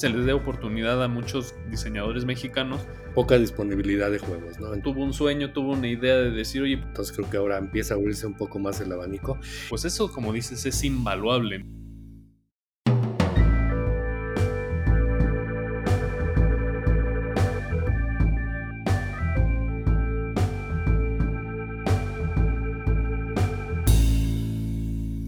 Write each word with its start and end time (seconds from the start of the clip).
se 0.00 0.08
les 0.08 0.24
dé 0.24 0.32
oportunidad 0.32 1.04
a 1.04 1.08
muchos 1.08 1.54
diseñadores 1.68 2.24
mexicanos. 2.24 2.80
Poca 3.14 3.36
disponibilidad 3.36 4.10
de 4.10 4.18
juegos, 4.18 4.58
¿no? 4.58 4.74
Tuvo 4.80 5.04
un 5.04 5.12
sueño, 5.12 5.52
tuvo 5.52 5.72
una 5.72 5.88
idea 5.88 6.16
de 6.16 6.30
decir, 6.30 6.62
oye, 6.62 6.80
entonces 6.82 7.14
creo 7.14 7.28
que 7.28 7.36
ahora 7.36 7.58
empieza 7.58 7.92
a 7.92 7.98
abrirse 7.98 8.26
un 8.26 8.32
poco 8.32 8.58
más 8.58 8.80
el 8.80 8.90
abanico. 8.92 9.38
Pues 9.68 9.84
eso, 9.84 10.10
como 10.10 10.32
dices, 10.32 10.64
es 10.64 10.84
invaluable. 10.84 11.66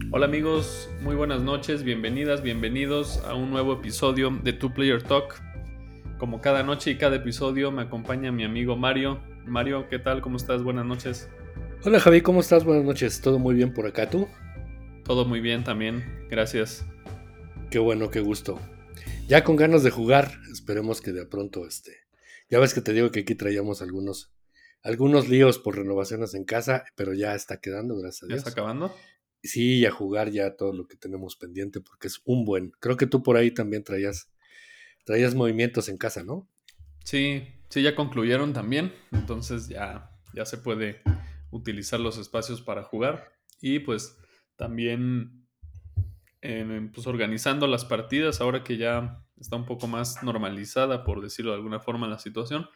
Hola 0.09 0.25
amigos, 0.25 0.89
muy 1.03 1.15
buenas 1.15 1.41
noches, 1.41 1.83
bienvenidas, 1.83 2.41
bienvenidos 2.41 3.17
a 3.25 3.33
un 3.33 3.51
nuevo 3.51 3.73
episodio 3.73 4.29
de 4.41 4.53
Two 4.53 4.73
Player 4.73 5.03
Talk. 5.03 5.35
Como 6.17 6.39
cada 6.39 6.63
noche 6.63 6.91
y 6.91 6.97
cada 6.97 7.17
episodio 7.17 7.71
me 7.71 7.81
acompaña 7.81 8.31
mi 8.31 8.45
amigo 8.45 8.77
Mario. 8.77 9.21
Mario, 9.45 9.89
¿qué 9.89 9.99
tal? 9.99 10.21
¿Cómo 10.21 10.37
estás? 10.37 10.63
Buenas 10.63 10.85
noches. 10.85 11.29
Hola 11.83 11.99
Javi, 11.99 12.21
¿cómo 12.21 12.39
estás? 12.39 12.63
Buenas 12.63 12.85
noches. 12.85 13.19
¿Todo 13.19 13.37
muy 13.37 13.53
bien 13.53 13.73
por 13.73 13.85
acá 13.85 14.09
tú? 14.09 14.29
Todo 15.03 15.25
muy 15.25 15.41
bien 15.41 15.65
también, 15.65 16.25
gracias. 16.29 16.85
Qué 17.69 17.79
bueno, 17.79 18.09
qué 18.09 18.21
gusto. 18.21 18.57
Ya 19.27 19.43
con 19.43 19.57
ganas 19.57 19.83
de 19.83 19.91
jugar, 19.91 20.31
esperemos 20.53 21.01
que 21.01 21.11
de 21.11 21.25
pronto 21.25 21.67
este. 21.67 21.97
Ya 22.49 22.59
ves 22.59 22.73
que 22.73 22.79
te 22.79 22.93
digo 22.93 23.11
que 23.11 23.21
aquí 23.21 23.35
traíamos 23.35 23.81
algunos 23.81 24.31
algunos 24.83 25.27
líos 25.27 25.59
por 25.59 25.77
renovaciones 25.77 26.33
en 26.33 26.43
casa, 26.43 26.85
pero 26.95 27.13
ya 27.13 27.35
está 27.35 27.59
quedando, 27.59 27.95
gracias 27.95 28.23
a 28.23 28.27
Dios. 28.27 28.43
¿Ya 28.43 28.49
está 28.49 28.51
acabando? 28.51 28.93
Sí, 29.43 29.79
y 29.79 29.85
a 29.85 29.91
jugar 29.91 30.31
ya 30.31 30.55
todo 30.55 30.73
lo 30.73 30.87
que 30.87 30.97
tenemos 30.97 31.35
pendiente, 31.35 31.81
porque 31.81 32.07
es 32.07 32.21
un 32.25 32.45
buen. 32.45 32.71
Creo 32.79 32.97
que 32.97 33.07
tú 33.07 33.21
por 33.21 33.37
ahí 33.37 33.51
también 33.51 33.83
traías, 33.83 34.31
traías 35.03 35.35
movimientos 35.35 35.89
en 35.89 35.97
casa, 35.97 36.23
¿no? 36.23 36.47
Sí, 37.03 37.43
sí, 37.69 37.81
ya 37.81 37.95
concluyeron 37.95 38.53
también, 38.53 38.93
entonces 39.11 39.67
ya, 39.67 40.09
ya 40.33 40.45
se 40.45 40.57
puede 40.57 41.01
utilizar 41.51 41.99
los 41.99 42.17
espacios 42.17 42.61
para 42.61 42.83
jugar 42.83 43.31
y 43.61 43.79
pues 43.79 44.17
también 44.55 45.43
pues 46.93 47.07
organizando 47.07 47.67
las 47.67 47.85
partidas, 47.85 48.41
ahora 48.41 48.63
que 48.63 48.75
ya 48.75 49.23
está 49.39 49.55
un 49.55 49.65
poco 49.65 49.87
más 49.87 50.23
normalizada, 50.23 51.05
por 51.05 51.21
decirlo 51.21 51.51
de 51.51 51.57
alguna 51.57 51.79
forma, 51.79 52.07
la 52.07 52.19
situación, 52.19 52.67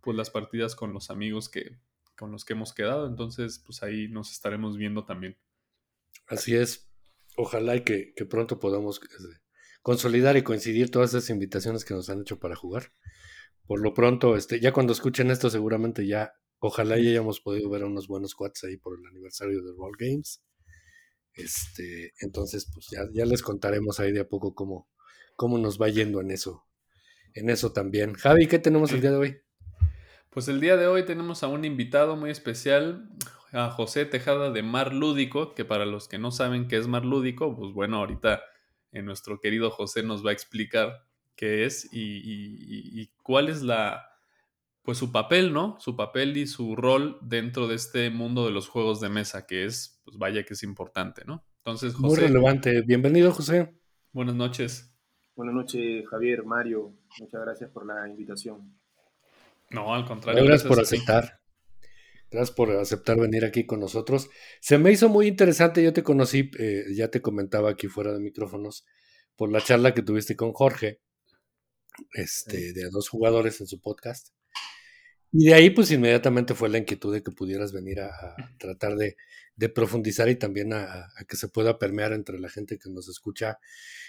pues 0.00 0.16
las 0.16 0.30
partidas 0.30 0.74
con 0.74 0.92
los 0.92 1.08
amigos 1.10 1.48
que, 1.48 1.78
con 2.16 2.32
los 2.32 2.44
que 2.44 2.54
hemos 2.54 2.72
quedado, 2.72 3.06
entonces 3.06 3.62
pues 3.64 3.82
ahí 3.84 4.08
nos 4.08 4.32
estaremos 4.32 4.76
viendo 4.76 5.04
también. 5.04 5.36
Así 6.32 6.56
es. 6.56 6.88
Ojalá 7.36 7.76
y 7.76 7.84
que, 7.84 8.14
pronto 8.28 8.58
podamos 8.58 9.00
este, 9.02 9.40
consolidar 9.82 10.36
y 10.38 10.42
coincidir 10.42 10.90
todas 10.90 11.10
esas 11.10 11.28
invitaciones 11.28 11.84
que 11.84 11.92
nos 11.92 12.08
han 12.08 12.22
hecho 12.22 12.38
para 12.38 12.56
jugar. 12.56 12.92
Por 13.66 13.80
lo 13.82 13.92
pronto, 13.92 14.34
este, 14.36 14.58
ya 14.58 14.72
cuando 14.72 14.94
escuchen 14.94 15.30
esto, 15.30 15.50
seguramente 15.50 16.06
ya, 16.06 16.32
ojalá 16.58 16.96
ya 16.96 17.10
hayamos 17.10 17.40
podido 17.40 17.68
ver 17.68 17.84
unos 17.84 18.08
buenos 18.08 18.34
quads 18.34 18.64
ahí 18.64 18.78
por 18.78 18.98
el 18.98 19.06
aniversario 19.06 19.62
de 19.62 19.72
Roll 19.76 19.94
Games. 19.98 20.42
Este, 21.34 22.12
entonces, 22.20 22.66
pues 22.72 22.86
ya, 22.90 23.02
ya 23.12 23.26
les 23.26 23.42
contaremos 23.42 24.00
ahí 24.00 24.12
de 24.12 24.20
a 24.20 24.28
poco 24.28 24.54
cómo, 24.54 24.88
cómo 25.36 25.58
nos 25.58 25.80
va 25.80 25.90
yendo 25.90 26.22
en 26.22 26.30
eso. 26.30 26.66
En 27.34 27.50
eso 27.50 27.72
también. 27.72 28.14
Javi, 28.14 28.46
¿qué 28.46 28.58
tenemos 28.58 28.90
el 28.92 29.02
día 29.02 29.10
de 29.10 29.16
hoy? 29.16 29.36
Pues 30.30 30.48
el 30.48 30.60
día 30.60 30.78
de 30.78 30.86
hoy 30.86 31.04
tenemos 31.04 31.42
a 31.42 31.48
un 31.48 31.66
invitado 31.66 32.16
muy 32.16 32.30
especial, 32.30 33.10
a 33.52 33.70
José 33.70 34.06
Tejada 34.06 34.50
de 34.50 34.62
Mar 34.62 34.94
Lúdico, 34.94 35.54
que 35.54 35.64
para 35.64 35.84
los 35.84 36.08
que 36.08 36.18
no 36.18 36.30
saben 36.30 36.68
qué 36.68 36.78
es 36.78 36.88
Mar 36.88 37.04
Lúdico, 37.04 37.54
pues 37.54 37.72
bueno, 37.72 37.98
ahorita 37.98 38.42
eh, 38.92 39.02
nuestro 39.02 39.40
querido 39.40 39.70
José 39.70 40.02
nos 40.02 40.24
va 40.24 40.30
a 40.30 40.32
explicar 40.32 41.04
qué 41.36 41.64
es 41.64 41.88
y, 41.92 43.10
cuál 43.22 43.48
es 43.48 43.62
la, 43.62 44.08
pues 44.82 44.96
su 44.96 45.12
papel, 45.12 45.52
¿no? 45.52 45.76
Su 45.80 45.96
papel 45.96 46.36
y 46.36 46.46
su 46.46 46.76
rol 46.76 47.18
dentro 47.20 47.68
de 47.68 47.74
este 47.74 48.10
mundo 48.10 48.46
de 48.46 48.52
los 48.52 48.68
juegos 48.68 49.00
de 49.00 49.10
mesa, 49.10 49.46
que 49.46 49.64
es, 49.64 50.00
pues 50.04 50.16
vaya 50.16 50.44
que 50.44 50.54
es 50.54 50.62
importante, 50.62 51.22
¿no? 51.26 51.44
Entonces, 51.58 51.94
José. 51.94 52.06
Muy 52.06 52.16
relevante. 52.16 52.82
Bienvenido, 52.82 53.32
José. 53.32 53.74
Buenas 54.12 54.34
noches. 54.34 54.94
Buenas 55.36 55.54
noches, 55.54 56.06
Javier, 56.08 56.44
Mario. 56.44 56.92
Muchas 57.20 57.40
gracias 57.40 57.70
por 57.70 57.86
la 57.86 58.08
invitación. 58.08 58.78
No, 59.70 59.94
al 59.94 60.04
contrario. 60.04 60.44
Gracias, 60.44 60.68
por 60.68 60.80
aceptar. 60.80 61.41
Gracias 62.32 62.56
por 62.56 62.70
aceptar 62.70 63.20
venir 63.20 63.44
aquí 63.44 63.66
con 63.66 63.78
nosotros. 63.78 64.30
Se 64.60 64.78
me 64.78 64.90
hizo 64.90 65.10
muy 65.10 65.26
interesante, 65.26 65.82
yo 65.82 65.92
te 65.92 66.02
conocí, 66.02 66.50
eh, 66.58 66.84
ya 66.94 67.08
te 67.08 67.20
comentaba 67.20 67.70
aquí 67.70 67.88
fuera 67.88 68.10
de 68.14 68.20
micrófonos, 68.20 68.86
por 69.36 69.52
la 69.52 69.60
charla 69.60 69.92
que 69.92 70.00
tuviste 70.00 70.34
con 70.34 70.54
Jorge, 70.54 71.02
este, 72.14 72.72
de 72.72 72.88
dos 72.90 73.10
jugadores 73.10 73.60
en 73.60 73.66
su 73.66 73.82
podcast. 73.82 74.30
Y 75.30 75.46
de 75.46 75.54
ahí, 75.54 75.70
pues 75.70 75.90
inmediatamente 75.90 76.54
fue 76.54 76.70
la 76.70 76.78
inquietud 76.78 77.12
de 77.12 77.22
que 77.22 77.32
pudieras 77.32 77.70
venir 77.70 78.00
a, 78.00 78.10
tratar 78.58 78.96
de, 78.96 79.16
profundizar 79.74 80.30
y 80.30 80.36
también 80.36 80.72
a, 80.72 81.10
que 81.28 81.36
se 81.36 81.48
pueda 81.48 81.78
permear 81.78 82.14
entre 82.14 82.40
la 82.40 82.48
gente 82.48 82.78
que 82.78 82.88
nos 82.88 83.10
escucha 83.10 83.58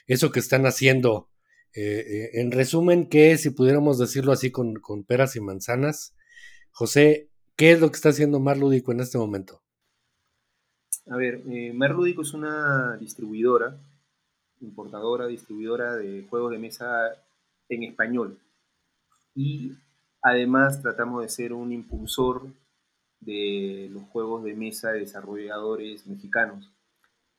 eso 0.07 0.31
que 0.31 0.39
están 0.39 0.65
haciendo. 0.65 1.29
Eh, 1.75 2.05
eh, 2.07 2.29
en 2.39 2.51
resumen, 2.51 3.09
que 3.09 3.37
si 3.37 3.49
pudiéramos 3.49 3.99
decirlo 3.99 4.31
así 4.31 4.49
con, 4.49 4.75
con 4.75 5.03
peras 5.03 5.35
y 5.35 5.41
manzanas, 5.41 6.15
José, 6.71 7.29
¿Qué 7.55 7.71
es 7.71 7.79
lo 7.79 7.89
que 7.89 7.95
está 7.95 8.09
haciendo 8.09 8.39
Mar 8.39 8.57
Lúdico 8.57 8.91
en 8.91 8.99
este 8.99 9.17
momento? 9.17 9.61
A 11.07 11.17
ver, 11.17 11.43
eh, 11.47 11.71
Mar 11.73 11.95
es 12.01 12.33
una 12.33 12.97
distribuidora, 12.97 13.77
importadora, 14.61 15.27
distribuidora 15.27 15.95
de 15.95 16.25
juegos 16.29 16.51
de 16.51 16.57
mesa 16.57 17.11
en 17.69 17.83
español. 17.83 18.39
Y 19.35 19.73
además 20.21 20.81
tratamos 20.81 21.21
de 21.21 21.29
ser 21.29 21.53
un 21.53 21.71
impulsor 21.71 22.47
de 23.19 23.89
los 23.91 24.03
juegos 24.03 24.43
de 24.43 24.55
mesa 24.55 24.91
de 24.91 25.01
desarrolladores 25.01 26.07
mexicanos. 26.07 26.71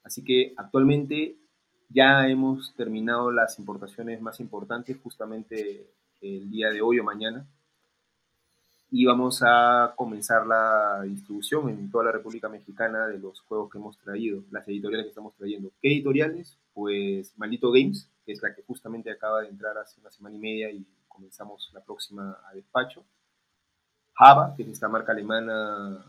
Así 0.04 0.22
que 0.22 0.54
actualmente 0.56 1.36
ya 1.88 2.28
hemos 2.28 2.74
terminado 2.76 3.32
las 3.32 3.58
importaciones 3.58 4.20
más 4.20 4.38
importantes 4.38 4.96
justamente 5.02 5.90
el 6.20 6.50
día 6.50 6.70
de 6.70 6.82
hoy 6.82 7.00
o 7.00 7.04
mañana 7.04 7.46
y 8.96 9.06
vamos 9.06 9.42
a 9.44 9.92
comenzar 9.96 10.46
la 10.46 11.02
distribución 11.02 11.68
en 11.68 11.90
toda 11.90 12.04
la 12.04 12.12
República 12.12 12.48
Mexicana 12.48 13.08
de 13.08 13.18
los 13.18 13.40
juegos 13.40 13.68
que 13.68 13.78
hemos 13.78 13.98
traído, 13.98 14.44
las 14.52 14.68
editoriales 14.68 15.06
que 15.06 15.08
estamos 15.08 15.34
trayendo. 15.34 15.72
¿Qué 15.82 15.88
editoriales? 15.88 16.56
Pues 16.72 17.36
Maldito 17.36 17.72
Games, 17.72 18.08
que 18.24 18.30
es 18.30 18.40
la 18.40 18.54
que 18.54 18.62
justamente 18.62 19.10
acaba 19.10 19.40
de 19.40 19.48
entrar 19.48 19.76
hace 19.78 20.00
una 20.00 20.12
semana 20.12 20.36
y 20.36 20.38
media 20.38 20.70
y 20.70 20.86
comenzamos 21.08 21.72
la 21.74 21.82
próxima 21.82 22.38
a 22.48 22.54
despacho. 22.54 23.02
Java, 24.12 24.54
que 24.56 24.62
es 24.62 24.68
esta 24.68 24.88
marca 24.88 25.10
alemana 25.10 26.04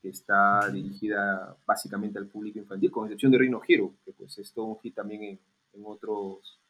que 0.00 0.10
está 0.10 0.70
dirigida 0.70 1.56
básicamente 1.66 2.20
al 2.20 2.28
público 2.28 2.60
infantil, 2.60 2.92
con 2.92 3.06
excepción 3.06 3.32
de 3.32 3.38
Reino 3.38 3.60
Hero, 3.66 3.92
que 4.04 4.12
pues 4.12 4.38
es 4.38 4.52
todo 4.52 4.66
un 4.66 4.78
hit 4.78 4.94
también 4.94 5.40
en, 5.72 5.82
otros, 5.84 6.60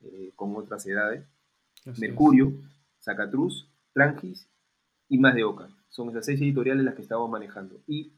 eh, 0.00 0.32
con 0.34 0.56
otras 0.56 0.86
edades. 0.86 1.26
Mercurio, 1.98 2.54
Zacatruz, 3.02 3.68
Trangis 3.92 4.48
y 5.08 5.18
más 5.18 5.34
de 5.34 5.44
Oca. 5.44 5.68
Son 5.88 6.08
esas 6.10 6.26
seis 6.26 6.40
editoriales 6.40 6.84
las 6.84 6.94
que 6.94 7.02
estamos 7.02 7.30
manejando. 7.30 7.80
Y 7.86 8.12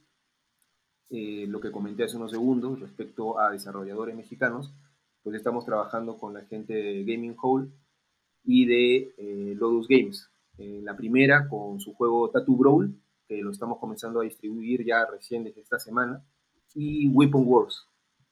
eh, 1.11 1.47
lo 1.49 1.61
que 1.61 1.71
comenté 1.71 2.05
hace 2.05 2.17
unos 2.17 2.31
segundos 2.31 2.81
respecto 2.81 3.39
a 3.39 3.51
desarrolladores 3.51 4.17
mexicanos, 4.17 4.73
pues 5.23 5.37
estamos 5.37 5.65
trabajando 5.65 6.19
con 6.19 6.35
la 6.35 6.43
gente 6.43 6.73
de 6.73 7.05
Gaming 7.05 7.37
Hall 7.41 7.73
y 8.45 8.67
de 8.67 9.15
eh, 9.17 9.55
Lotus 9.57 9.89
Games. 9.89 10.31
Eh, 10.59 10.81
la 10.83 10.97
primera 10.97 11.49
con 11.49 11.81
su 11.81 11.95
juego 11.95 12.31
Tattoo 12.31 12.57
Brawl, 12.57 12.95
que 13.27 13.43
lo 13.43 13.51
estamos 13.51 13.79
comenzando 13.79 14.21
a 14.21 14.25
distribuir 14.25 14.85
ya 14.85 15.07
recién 15.07 15.45
desde 15.45 15.61
esta 15.61 15.79
semana, 15.79 16.25
y 16.75 17.09
Weapon 17.09 17.45
Wars, 17.47 17.87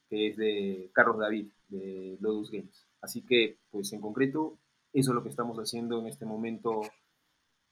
que 0.09 0.29
es 0.29 0.37
de 0.37 0.91
Carlos 0.93 1.19
David, 1.19 1.49
de 1.69 2.17
Lotus 2.21 2.51
Games. 2.51 2.87
Así 3.01 3.23
que, 3.23 3.59
pues 3.71 3.93
en 3.93 4.01
concreto, 4.01 4.59
eso 4.93 5.11
es 5.11 5.15
lo 5.15 5.23
que 5.23 5.29
estamos 5.29 5.59
haciendo 5.59 6.00
en 6.00 6.06
este 6.06 6.25
momento 6.25 6.82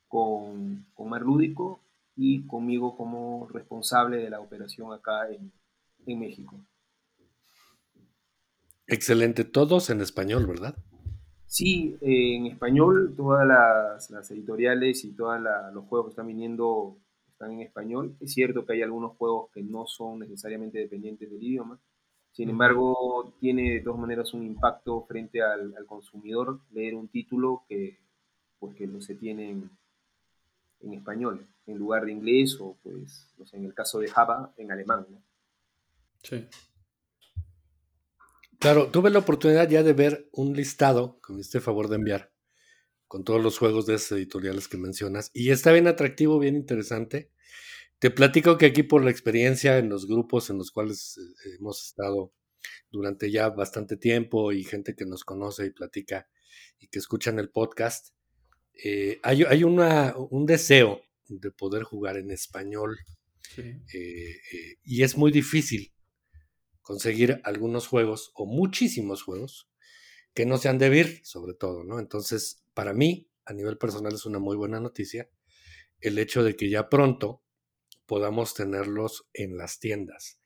con, 0.08 0.86
con 0.94 1.08
Mar 1.08 1.22
Lúdico 1.22 1.80
y 2.14 2.46
conmigo 2.46 2.96
como 2.96 3.48
responsable 3.48 4.18
de 4.18 4.30
la 4.30 4.40
operación 4.40 4.92
acá 4.92 5.30
en, 5.30 5.52
en 6.06 6.18
México. 6.18 6.60
Excelente, 8.86 9.44
todos 9.44 9.90
en 9.90 10.00
español, 10.00 10.46
¿verdad? 10.46 10.76
Sí, 11.46 11.96
en 12.00 12.46
español, 12.46 13.14
todas 13.16 13.46
las, 13.46 14.10
las 14.10 14.30
editoriales 14.30 15.04
y 15.04 15.12
todos 15.12 15.40
los 15.72 15.84
juegos 15.86 16.06
que 16.06 16.10
están 16.10 16.26
viniendo 16.26 16.98
están 17.28 17.52
en 17.52 17.60
español. 17.60 18.16
Es 18.20 18.32
cierto 18.32 18.64
que 18.64 18.74
hay 18.74 18.82
algunos 18.82 19.16
juegos 19.16 19.50
que 19.52 19.62
no 19.62 19.86
son 19.86 20.20
necesariamente 20.20 20.78
dependientes 20.78 21.30
del 21.30 21.42
idioma, 21.42 21.80
sin 22.36 22.50
embargo, 22.50 23.32
tiene 23.40 23.72
de 23.72 23.80
todas 23.80 23.98
maneras 23.98 24.34
un 24.34 24.42
impacto 24.42 25.06
frente 25.06 25.40
al, 25.40 25.74
al 25.74 25.86
consumidor 25.86 26.60
leer 26.70 26.94
un 26.94 27.08
título 27.08 27.64
que, 27.66 27.98
pues, 28.58 28.76
que 28.76 28.86
no 28.86 29.00
se 29.00 29.14
tiene 29.14 29.52
en 29.52 29.70
español, 30.80 31.46
en 31.66 31.78
lugar 31.78 32.04
de 32.04 32.12
inglés 32.12 32.58
o, 32.60 32.78
pues, 32.82 33.28
en 33.52 33.64
el 33.64 33.74
caso 33.74 33.98
de 33.98 34.08
Java, 34.08 34.54
en 34.56 34.70
alemán. 34.70 35.06
Sí. 36.22 36.46
Claro, 38.58 38.90
tuve 38.90 39.10
la 39.10 39.18
oportunidad 39.18 39.68
ya 39.68 39.82
de 39.82 39.92
ver 39.92 40.28
un 40.32 40.54
listado, 40.54 41.18
con 41.20 41.38
este 41.40 41.60
favor 41.60 41.88
de 41.88 41.96
enviar, 41.96 42.32
con 43.06 43.22
todos 43.22 43.42
los 43.42 43.58
juegos 43.58 43.86
de 43.86 43.94
esas 43.94 44.12
editoriales 44.12 44.68
que 44.68 44.78
mencionas, 44.78 45.30
y 45.34 45.50
está 45.50 45.72
bien 45.72 45.86
atractivo, 45.86 46.38
bien 46.38 46.56
interesante. 46.56 47.30
Te 47.98 48.10
platico 48.10 48.58
que 48.58 48.66
aquí 48.66 48.82
por 48.82 49.04
la 49.04 49.10
experiencia 49.10 49.78
en 49.78 49.88
los 49.88 50.06
grupos 50.06 50.50
en 50.50 50.58
los 50.58 50.70
cuales 50.70 51.18
eh, 51.18 51.56
hemos 51.58 51.86
estado 51.86 52.32
durante 52.90 53.30
ya 53.30 53.50
bastante 53.50 53.96
tiempo 53.96 54.52
y 54.52 54.64
gente 54.64 54.94
que 54.94 55.06
nos 55.06 55.24
conoce 55.24 55.66
y 55.66 55.70
platica 55.70 56.28
y 56.78 56.88
que 56.88 56.98
escuchan 56.98 57.38
el 57.38 57.50
podcast, 57.50 58.15
eh, 58.82 59.20
hay, 59.22 59.42
hay 59.44 59.64
una, 59.64 60.14
un 60.16 60.46
deseo 60.46 61.02
de 61.28 61.50
poder 61.50 61.82
jugar 61.82 62.16
en 62.16 62.30
español 62.30 62.96
eh, 63.56 64.36
y 64.84 65.02
es 65.02 65.16
muy 65.16 65.32
difícil 65.32 65.92
conseguir 66.82 67.40
algunos 67.44 67.86
juegos 67.86 68.30
o 68.34 68.46
muchísimos 68.46 69.22
juegos 69.22 69.68
que 70.34 70.46
no 70.46 70.58
sean 70.58 70.78
de 70.78 70.90
vir, 70.90 71.20
sobre 71.24 71.54
todo, 71.54 71.82
¿no? 71.82 71.98
Entonces, 71.98 72.62
para 72.74 72.92
mí, 72.92 73.30
a 73.44 73.54
nivel 73.54 73.78
personal, 73.78 74.14
es 74.14 74.26
una 74.26 74.38
muy 74.38 74.56
buena 74.56 74.80
noticia 74.80 75.30
el 76.00 76.18
hecho 76.18 76.44
de 76.44 76.56
que 76.56 76.68
ya 76.68 76.88
pronto 76.88 77.42
podamos 78.04 78.54
tenerlos 78.54 79.28
en 79.32 79.56
las 79.56 79.80
tiendas. 79.80 80.38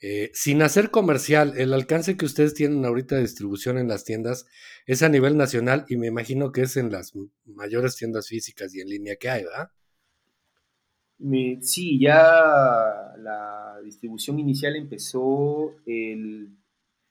Eh, 0.00 0.30
sin 0.34 0.62
hacer 0.62 0.90
comercial, 0.90 1.54
el 1.56 1.72
alcance 1.72 2.16
que 2.16 2.26
ustedes 2.26 2.54
tienen 2.54 2.84
ahorita 2.84 3.14
de 3.14 3.22
distribución 3.22 3.78
en 3.78 3.88
las 3.88 4.04
tiendas 4.04 4.46
es 4.86 5.02
a 5.02 5.08
nivel 5.08 5.36
nacional 5.36 5.86
y 5.88 5.96
me 5.96 6.08
imagino 6.08 6.52
que 6.52 6.62
es 6.62 6.76
en 6.76 6.92
las 6.92 7.14
mayores 7.46 7.96
tiendas 7.96 8.28
físicas 8.28 8.74
y 8.74 8.80
en 8.80 8.88
línea 8.88 9.16
que 9.16 9.30
hay, 9.30 9.44
¿verdad? 9.44 9.70
sí, 11.62 11.98
ya 11.98 13.14
la 13.16 13.80
distribución 13.82 14.38
inicial 14.38 14.76
empezó 14.76 15.74
el 15.86 16.50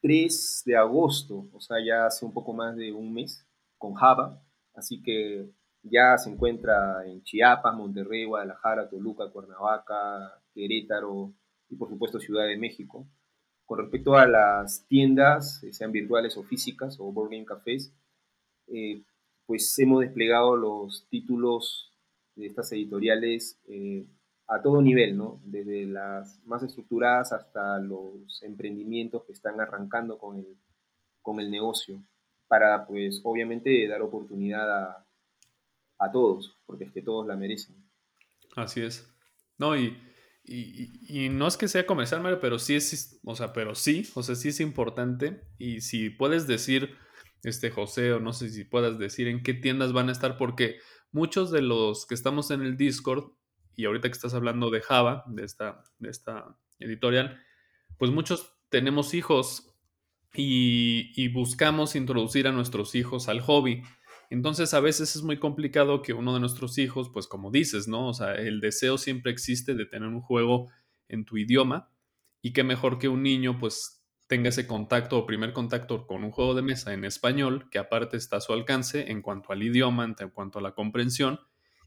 3 0.02 0.64
de 0.66 0.76
agosto, 0.76 1.48
o 1.52 1.60
sea, 1.60 1.78
ya 1.84 2.06
hace 2.06 2.26
un 2.26 2.34
poco 2.34 2.54
más 2.54 2.76
de 2.76 2.92
un 2.92 3.14
mes, 3.14 3.48
con 3.78 3.94
Java, 3.96 4.42
así 4.76 5.02
que 5.02 5.50
ya 5.82 6.18
se 6.18 6.30
encuentra 6.30 7.06
en 7.06 7.24
Chiapas, 7.24 7.76
Monterrey, 7.76 8.26
Guadalajara, 8.26 8.90
Toluca, 8.90 9.30
Cuernavaca, 9.32 10.42
Querétaro 10.54 11.34
y 11.69 11.75
por 11.75 11.89
supuesto 11.89 12.19
Ciudad 12.19 12.48
de 12.48 12.57
México. 12.57 13.07
Con 13.65 13.80
respecto 13.80 14.15
a 14.15 14.27
las 14.27 14.86
tiendas, 14.88 15.62
sean 15.71 15.92
virtuales 15.92 16.38
o 16.38 16.44
físicas 16.44 17.00
o 17.00 17.12
board 17.12 17.31
game 17.31 17.45
cafés, 17.45 17.94
eh, 18.68 19.04
pues 19.45 19.77
hemos 19.80 20.01
desplegado 20.01 20.56
los 20.56 21.07
títulos 21.10 21.92
de 22.36 22.48
estas 22.48 22.71
editoriales 22.71 23.60
eh, 23.68 24.07
a 24.48 24.62
todo 24.62 24.81
nivel, 24.81 25.18
¿no? 25.18 25.39
Desde 25.45 25.86
las 25.86 26.42
más 26.45 26.63
estructuradas 26.63 27.31
hasta 27.31 27.80
los 27.80 28.44
emprendimientos 28.44 29.24
que 29.24 29.31
están 29.33 29.60
arrancando 29.62 30.18
con 30.18 30.38
el, 30.38 30.57
con 31.21 31.39
el 31.39 31.50
negocio, 31.50 32.04
para 32.48 32.86
pues 32.86 33.21
obviamente 33.24 33.88
dar 33.88 34.01
oportunidad 34.01 34.69
a, 34.69 35.07
a 36.00 36.12
todos, 36.12 36.57
porque 36.65 36.83
es 36.86 36.92
que 36.92 37.01
todos 37.01 37.25
la 37.25 37.36
merecen. 37.36 37.75
Así 38.56 38.81
es. 38.81 39.10
No, 39.57 39.77
y, 39.77 39.98
y, 40.44 40.92
y, 41.07 41.30
no 41.30 41.48
es 41.48 41.57
que 41.57 41.68
sea 41.68 41.86
comercial, 41.86 42.22
Mario, 42.22 42.40
pero 42.40 42.60
sí 42.60 42.75
es, 42.75 43.19
o 43.24 43.36
sea, 43.36 43.54
pero 43.54 43.75
sí, 43.75 44.10
o 44.13 44.24
sea, 44.24 44.36
sí 44.36 44.50
es 44.50 44.60
importante. 44.60 45.42
Y 45.57 45.81
si 45.81 46.10
puedes 46.10 46.48
decir, 46.48 46.98
este 47.44 47.72
José, 47.72 48.13
o 48.13 48.19
no 48.19 48.34
sé 48.34 48.50
si 48.50 48.63
puedas 48.63 48.98
decir 48.98 49.28
en 49.28 49.44
qué 49.44 49.54
tiendas 49.54 49.94
van 49.94 50.10
a 50.10 50.12
estar, 50.12 50.38
porque 50.38 50.80
muchos 51.12 51.51
de 51.51 51.62
los 51.62 52.06
que 52.06 52.16
estamos 52.16 52.51
en 52.51 52.62
el 52.62 52.78
Discord, 52.78 53.31
y 53.75 53.86
ahorita 53.86 54.07
que 54.07 54.13
estás 54.13 54.34
hablando 54.34 54.69
de 54.69 54.81
Java, 54.81 55.24
de 55.28 55.44
esta, 55.44 55.84
de 56.00 56.10
esta 56.10 56.57
editorial, 56.80 57.42
pues 57.98 58.12
muchos 58.12 58.54
tenemos 58.69 59.13
hijos 59.13 59.74
y, 60.36 61.28
buscamos 61.30 61.96
introducir 61.96 62.48
a 62.48 62.51
nuestros 62.51 62.96
hijos 62.96 63.30
al 63.30 63.42
hobby. 63.42 63.84
Entonces 64.34 64.74
a 64.74 64.80
veces 64.80 65.16
es 65.16 65.22
muy 65.22 65.38
complicado 65.38 66.02
que 66.02 66.12
uno 66.12 66.34
de 66.34 66.40
nuestros 66.40 66.80
hijos, 66.80 67.12
pues 67.14 67.28
como 67.28 67.52
dices, 67.52 67.88
¿no? 67.88 68.08
O 68.08 68.16
sea, 68.16 68.34
el 68.34 68.62
deseo 68.62 68.98
siempre 68.98 69.32
existe 69.32 69.76
de 69.76 69.86
tener 69.86 70.10
un 70.10 70.22
juego 70.22 70.72
en 71.08 71.24
tu 71.24 71.38
idioma 71.38 71.92
y 72.42 72.52
qué 72.52 72.64
mejor 72.64 72.98
que 72.98 73.10
un 73.10 73.22
niño 73.22 73.60
pues 73.60 74.04
tenga 74.26 74.50
ese 74.50 74.66
contacto 74.66 75.20
o 75.20 75.28
primer 75.28 75.54
contacto 75.54 76.08
con 76.08 76.24
un 76.24 76.32
juego 76.32 76.56
de 76.56 76.64
mesa 76.64 76.96
en 76.96 77.06
español, 77.06 77.70
que 77.70 77.78
aparte 77.78 78.18
está 78.18 78.38
a 78.38 78.42
su 78.42 78.54
alcance 78.54 79.12
en 79.12 79.22
cuanto 79.22 79.54
al 79.54 79.62
idioma, 79.62 80.04
en 80.04 80.30
cuanto 80.32 80.58
a 80.58 80.64
la 80.64 80.74
comprensión, 80.74 81.40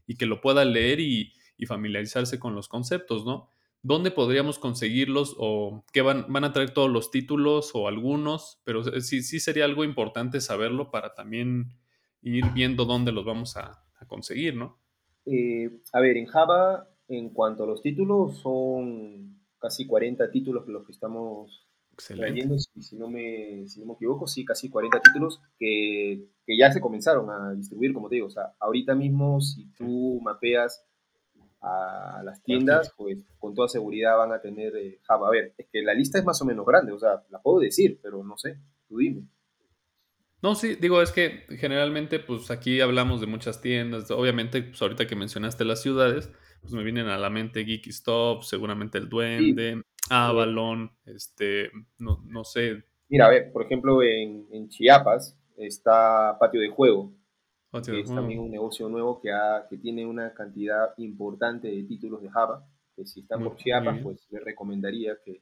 y 0.05 0.15
que 0.15 0.25
lo 0.25 0.39
pueda 0.39 0.63
leer 0.63 1.01
y, 1.01 1.33
familiarizarse 1.67 2.39
con 2.39 2.55
los 2.55 2.69
conceptos, 2.69 3.25
¿no? 3.25 3.49
¿Dónde 3.81 4.09
podríamos 4.09 4.57
conseguirlos 4.57 5.35
o 5.37 5.83
qué 5.91 6.01
van, 6.01 6.25
van 6.29 6.45
a 6.45 6.53
traer 6.53 6.69
todos 6.69 6.89
los 6.89 7.11
títulos 7.11 7.71
o 7.73 7.89
algunos? 7.89 8.61
Pero 8.63 8.85
sí, 9.01 9.21
sí 9.21 9.41
sería 9.41 9.65
algo 9.65 9.83
importante 9.83 10.39
saberlo 10.39 10.91
para 10.91 11.13
también 11.13 11.73
ir 12.35 12.45
viendo 12.53 12.85
dónde 12.85 13.11
los 13.11 13.25
vamos 13.25 13.57
a, 13.57 13.83
conseguir, 14.07 14.55
¿no? 14.55 14.77
Eh, 15.25 15.81
a 15.91 15.99
ver, 15.99 16.17
en 16.17 16.27
Java, 16.27 16.87
en 17.07 17.31
cuanto 17.31 17.63
a 17.63 17.67
los 17.67 17.81
títulos, 17.81 18.37
son 18.37 19.41
casi 19.59 19.85
40 19.85 20.31
títulos 20.31 20.67
los 20.67 20.85
que 20.85 20.91
estamos 20.91 21.67
Excelente. 21.91 22.59
si, 22.79 22.95
no 22.95 23.09
me, 23.09 23.67
si 23.67 23.79
no 23.79 23.87
me 23.87 23.93
equivoco, 23.93 24.27
sí, 24.27 24.45
casi 24.45 24.69
40 24.69 25.01
títulos 25.01 25.41
que, 25.57 26.27
que, 26.45 26.57
ya 26.57 26.71
se 26.71 26.79
comenzaron 26.79 27.29
a 27.31 27.53
distribuir, 27.53 27.91
como 27.91 28.07
te 28.07 28.15
digo. 28.15 28.27
O 28.27 28.31
sea, 28.31 28.53
ahorita 28.59 28.93
mismo, 28.93 29.41
si 29.41 29.65
tú 29.73 30.21
mapeas 30.21 30.85
a 31.59 32.21
las 32.23 32.41
tiendas, 32.43 32.93
pues 32.95 33.25
con 33.39 33.55
toda 33.55 33.67
seguridad 33.67 34.15
van 34.15 34.31
a 34.31 34.39
tener 34.39 34.75
eh, 34.75 34.99
Java. 35.03 35.27
A 35.27 35.31
ver, 35.31 35.55
es 35.57 35.67
que 35.71 35.81
la 35.81 35.95
lista 35.95 36.19
es 36.19 36.25
más 36.25 36.39
o 36.41 36.45
menos 36.45 36.65
grande, 36.65 36.91
o 36.91 36.99
sea, 36.99 37.23
la 37.29 37.41
puedo 37.41 37.59
decir, 37.59 37.99
pero 38.01 38.23
no 38.23 38.37
sé, 38.37 38.59
tú 38.87 38.97
dime. 38.97 39.23
No, 40.41 40.53
sí, 40.53 40.75
digo, 40.75 41.01
es 41.01 41.11
que 41.11 41.45
generalmente, 41.57 42.19
pues 42.19 42.51
aquí 42.51 42.79
hablamos 42.79 43.21
de 43.21 43.27
muchas 43.27 43.59
tiendas. 43.59 44.11
Obviamente, 44.11 44.61
pues 44.61 44.81
ahorita 44.81 45.07
que 45.07 45.15
mencionaste 45.15 45.65
las 45.65 45.81
ciudades, 45.81 46.31
pues 46.61 46.73
me 46.73 46.83
vienen 46.83 47.07
a 47.07 47.17
la 47.17 47.29
mente 47.29 47.65
Geeky 47.65 47.89
Stop, 47.89 48.43
seguramente 48.43 48.97
el 48.99 49.09
Duende, 49.09 49.81
Avalon, 50.09 50.91
este, 51.05 51.71
no, 51.97 52.23
no, 52.25 52.43
sé. 52.43 52.83
Mira, 53.09 53.25
a 53.25 53.29
ver, 53.29 53.51
por 53.51 53.63
ejemplo, 53.65 54.03
en, 54.03 54.47
en 54.51 54.69
Chiapas 54.69 55.37
está 55.57 56.37
Patio 56.39 56.61
de 56.61 56.69
Juego, 56.69 57.13
que 57.83 57.99
es 57.99 58.13
también 58.13 58.39
un 58.39 58.51
negocio 58.51 58.89
nuevo 58.89 59.19
que, 59.19 59.31
ha, 59.31 59.65
que 59.69 59.77
tiene 59.77 60.05
una 60.05 60.33
cantidad 60.33 60.93
importante 60.97 61.67
de 61.67 61.83
títulos 61.83 62.21
de 62.21 62.29
Java, 62.29 62.65
que 62.95 63.05
si 63.05 63.21
están 63.21 63.43
por 63.43 63.55
Chiapas, 63.57 63.99
pues 64.01 64.27
les 64.29 64.43
recomendaría 64.43 65.17
que, 65.23 65.41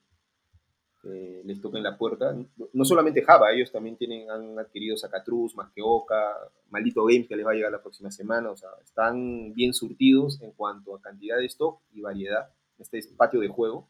les 1.06 1.62
toquen 1.62 1.84
la 1.84 1.98
puerta. 1.98 2.36
No 2.74 2.86
solamente 2.86 3.24
Java, 3.24 3.52
ellos 3.52 3.72
también 3.72 3.98
tienen, 3.98 4.30
han 4.30 4.57
adquirido 4.60 4.98
Zacatruz, 4.98 5.56
Masqueoka, 5.56 6.34
Maldito 6.69 7.06
Games 7.06 7.28
que 7.28 7.36
les 7.36 7.46
va 7.46 7.52
a 7.52 7.56
llegar 7.56 7.72
la 7.72 7.81
próxima 7.81 8.12
semana, 8.12 8.50
o 8.52 8.57
sea, 8.57 8.69
están 8.83 9.54
bien 9.54 9.74
surtidos 9.74 10.42
en 10.42 10.52
cuanto 10.52 10.95
a 10.95 11.02
cantidad 11.02 11.38
de 11.38 11.45
stock 11.45 11.81
y 11.94 12.02
variedad. 12.02 12.50
Este 12.78 12.97
es 12.97 13.07
patio 13.07 13.40
de 13.40 13.47
juego, 13.47 13.90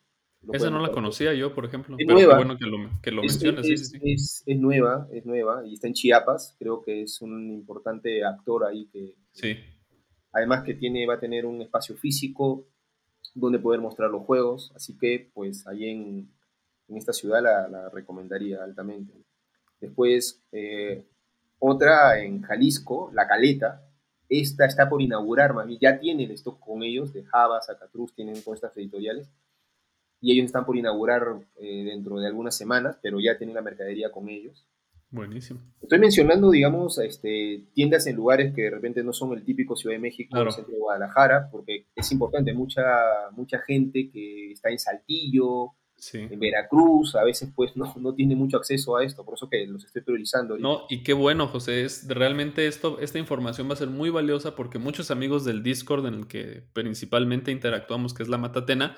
esa 0.54 0.70
no 0.70 0.80
la 0.80 0.92
conocía 0.92 1.34
yo, 1.34 1.54
por 1.54 1.66
ejemplo. 1.66 1.96
Es 1.98 2.08
nueva. 2.08 2.38
bueno 2.38 2.58
que 2.58 2.66
lo, 2.66 2.78
que 3.02 3.12
lo 3.12 3.24
es, 3.24 3.34
mencionas. 3.34 3.66
Es, 3.66 3.94
Es, 4.02 4.44
es, 4.46 4.58
nueva, 4.60 5.08
es 5.12 5.26
nueva 5.26 5.66
y 5.66 5.74
está 5.74 5.88
en 5.88 5.94
Chiapas. 5.94 6.56
Creo 6.60 6.84
que 6.84 7.04
es 7.04 7.22
un 7.22 7.52
importante 7.52 8.24
actor 8.24 8.66
ahí 8.66 8.88
que. 8.92 9.16
Sí. 9.32 9.56
Además 10.32 10.64
que 10.64 10.74
tiene, 10.74 11.08
va 11.08 11.16
a 11.16 11.20
tener 11.20 11.46
un 11.46 11.62
espacio 11.62 11.96
físico 11.96 12.68
donde 13.34 13.60
poder 13.60 13.80
mostrar 13.80 14.12
los 14.12 14.24
juegos. 14.24 14.72
Así 14.76 14.98
que, 14.98 15.32
pues, 15.34 15.66
ahí 15.68 15.86
en, 15.86 16.30
en 16.88 16.98
esta 16.98 17.14
ciudad 17.14 17.42
la, 17.42 17.68
la, 17.68 17.90
recomendaría 17.90 18.64
altamente. 18.64 19.14
Después, 19.80 20.44
eh, 20.52 21.06
otra 21.60 22.20
en 22.20 22.42
Jalisco, 22.42 23.12
La 23.14 23.28
Caleta. 23.28 23.82
Esta 24.28 24.66
está 24.66 24.90
por 24.90 25.02
inaugurar, 25.02 25.54
mami. 25.54 25.78
Ya 25.80 26.00
tienen 26.00 26.32
esto 26.32 26.60
con 26.60 26.82
ellos, 26.84 27.14
de 27.14 27.24
Java, 27.24 27.62
Zacatruz, 27.62 28.14
tienen 28.16 28.36
estas 28.36 28.76
editoriales 28.76 29.30
y 30.26 30.32
ellos 30.32 30.46
están 30.46 30.66
por 30.66 30.76
inaugurar 30.76 31.22
eh, 31.58 31.84
dentro 31.84 32.20
de 32.20 32.26
algunas 32.26 32.58
semanas, 32.58 32.98
pero 33.02 33.20
ya 33.20 33.38
tienen 33.38 33.56
la 33.56 33.62
mercadería 33.62 34.12
con 34.12 34.28
ellos. 34.28 34.66
Buenísimo. 35.12 35.62
Estoy 35.82 36.00
mencionando, 36.00 36.50
digamos, 36.50 36.98
este, 36.98 37.64
tiendas 37.74 38.08
en 38.08 38.16
lugares 38.16 38.54
que 38.54 38.64
de 38.64 38.70
repente 38.72 39.04
no 39.04 39.14
son 39.14 39.34
el 39.34 39.46
típico 39.46 39.76
Ciudad 39.76 39.96
de 39.96 40.02
México 40.02 40.36
o 40.36 40.42
el 40.42 40.52
centro 40.52 40.74
de 40.74 40.80
Guadalajara, 40.80 41.50
porque 41.52 41.86
es 41.96 42.12
importante, 42.12 42.54
mucha, 42.54 42.84
mucha 43.32 43.60
gente 43.60 44.10
que 44.12 44.52
está 44.52 44.72
en 44.72 44.80
Saltillo, 44.80 45.74
en 46.14 46.40
Veracruz, 46.40 47.16
a 47.16 47.24
veces 47.24 47.52
pues 47.56 47.76
no, 47.76 47.94
no 47.98 48.14
tiene 48.14 48.36
mucho 48.36 48.58
acceso 48.58 48.98
a 48.98 49.04
esto, 49.04 49.26
por 49.26 49.36
eso 49.36 49.50
que 49.50 49.66
los 49.66 49.86
estoy 49.86 50.02
priorizando. 50.02 50.58
No, 50.58 50.86
y 50.90 51.04
qué 51.04 51.14
bueno, 51.14 51.48
José, 51.48 51.84
es 51.84 52.08
realmente 52.08 52.68
esto, 52.68 53.00
esta 53.00 53.18
información 53.18 53.70
va 53.70 53.74
a 53.74 53.78
ser 53.78 53.90
muy 53.90 54.10
valiosa 54.10 54.56
porque 54.56 54.78
muchos 54.78 55.12
amigos 55.12 55.46
del 55.46 55.64
Discord 55.64 56.06
en 56.06 56.14
el 56.14 56.28
que 56.28 56.64
principalmente 56.74 57.52
interactuamos, 57.52 58.14
que 58.14 58.24
es 58.24 58.30
la 58.30 58.38
Matatena, 58.38 58.96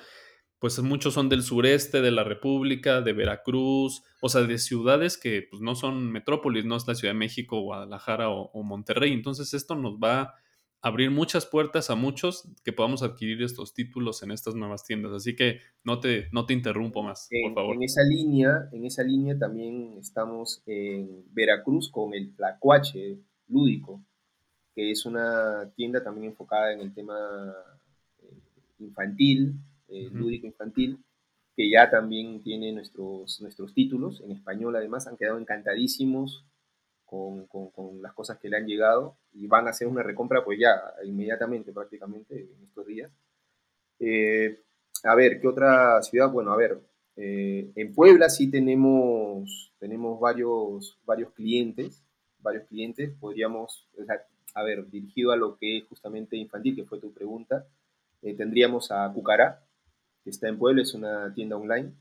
pues 0.60 0.80
muchos 0.80 1.14
son 1.14 1.30
del 1.30 1.44
sureste 1.44 2.02
de 2.02 2.12
la 2.12 2.24
República, 2.24 3.02
de 3.02 3.14
Veracruz, 3.14 4.04
o 4.22 4.30
sea, 4.30 4.42
de 4.42 4.58
ciudades 4.58 5.18
que 5.18 5.48
pues, 5.50 5.62
no 5.62 5.76
son 5.76 6.12
metrópolis, 6.12 6.66
no 6.66 6.76
es 6.76 6.88
la 6.88 6.96
Ciudad 6.96 7.14
de 7.14 7.20
México, 7.20 7.62
Guadalajara 7.62 8.30
o, 8.30 8.64
Monterrey. 8.64 9.14
Entonces 9.14 9.54
esto 9.54 9.76
nos 9.76 9.98
va 9.98 10.34
abrir 10.82 11.12
muchas 11.12 11.46
puertas 11.46 11.90
a 11.90 11.96
muchos 11.96 12.48
que 12.64 12.74
podamos 12.74 13.04
adquirir 13.04 13.42
estos 13.42 13.74
títulos 13.74 14.24
en 14.24 14.32
estas 14.32 14.56
nuevas 14.56 14.84
tiendas. 14.84 15.12
Así 15.12 15.36
que 15.36 15.60
no 15.84 16.00
te, 16.00 16.28
no 16.32 16.46
te 16.46 16.54
interrumpo 16.54 17.04
más, 17.04 17.28
en, 17.32 17.54
por 17.54 17.62
favor. 17.62 17.76
En 17.76 17.84
esa 17.84 18.04
línea, 18.04 18.70
en 18.72 18.86
esa 18.86 19.04
línea 19.04 19.38
también 19.38 19.98
estamos 20.00 20.62
en 20.66 21.26
Veracruz 21.34 21.90
con 21.90 22.14
el 22.14 22.36
Tlacuache 22.36 23.18
Lúdico, 23.48 24.04
que 24.76 24.92
es 24.92 25.06
una 25.06 25.72
tienda 25.76 26.04
también 26.04 26.28
enfocada 26.28 26.74
en 26.74 26.82
el 26.82 26.94
tema 26.94 27.54
eh, 28.22 28.34
infantil, 28.80 29.56
eh, 29.88 30.10
lúdico 30.12 30.46
infantil, 30.46 31.00
que 31.56 31.70
ya 31.72 31.90
también 31.90 32.44
tiene 32.44 32.72
nuestros, 32.72 33.42
nuestros 33.42 33.74
títulos 33.74 34.22
en 34.22 34.32
español 34.32 34.76
además, 34.76 35.08
han 35.08 35.18
quedado 35.18 35.40
encantadísimos 35.40 36.46
con, 37.08 37.48
con, 37.48 38.02
las 38.02 38.14
cosas 38.14 38.38
que 38.38 38.50
le 38.50 38.58
han 38.58 38.68
llegado 38.68 39.16
y 39.34 39.48
van 39.48 39.66
a 39.66 39.70
hacer 39.72 39.88
una 39.88 40.04
recompra 40.04 40.44
pues 40.44 40.60
ya 40.60 40.76
inmediatamente 41.06 41.72
prácticamente 41.72 42.36
en 42.36 42.64
estos 42.64 42.86
días. 42.86 43.10
Eh, 44.00 44.60
a 45.04 45.16
ver, 45.16 45.40
¿qué 45.40 45.48
otra 45.48 46.02
ciudad? 46.04 46.30
Bueno, 46.30 46.52
a 46.52 46.58
ver, 46.58 46.80
eh, 47.16 47.72
en 47.76 47.94
Puebla 47.94 48.30
sí 48.30 48.52
tenemos, 48.52 49.72
tenemos 49.80 50.20
varios, 50.20 51.00
varios 51.06 51.32
clientes, 51.32 52.04
varios 52.40 52.66
clientes, 52.68 53.12
podríamos, 53.20 53.88
a 54.54 54.64
ver, 54.64 54.90
dirigido 54.90 55.32
a 55.32 55.38
lo 55.38 55.58
que 55.58 55.78
es 55.78 55.88
justamente 55.88 56.36
infantil, 56.36 56.76
que 56.76 56.84
fue 56.84 57.00
tu 57.00 57.14
pregunta, 57.14 57.66
eh, 58.22 58.34
tendríamos 58.34 58.92
a 58.92 59.12
Cucará, 59.14 59.64
que 60.24 60.30
está 60.30 60.50
en 60.50 60.58
Puebla, 60.58 60.82
es 60.82 60.94
una 60.94 61.34
tienda 61.34 61.56
online, 61.56 61.94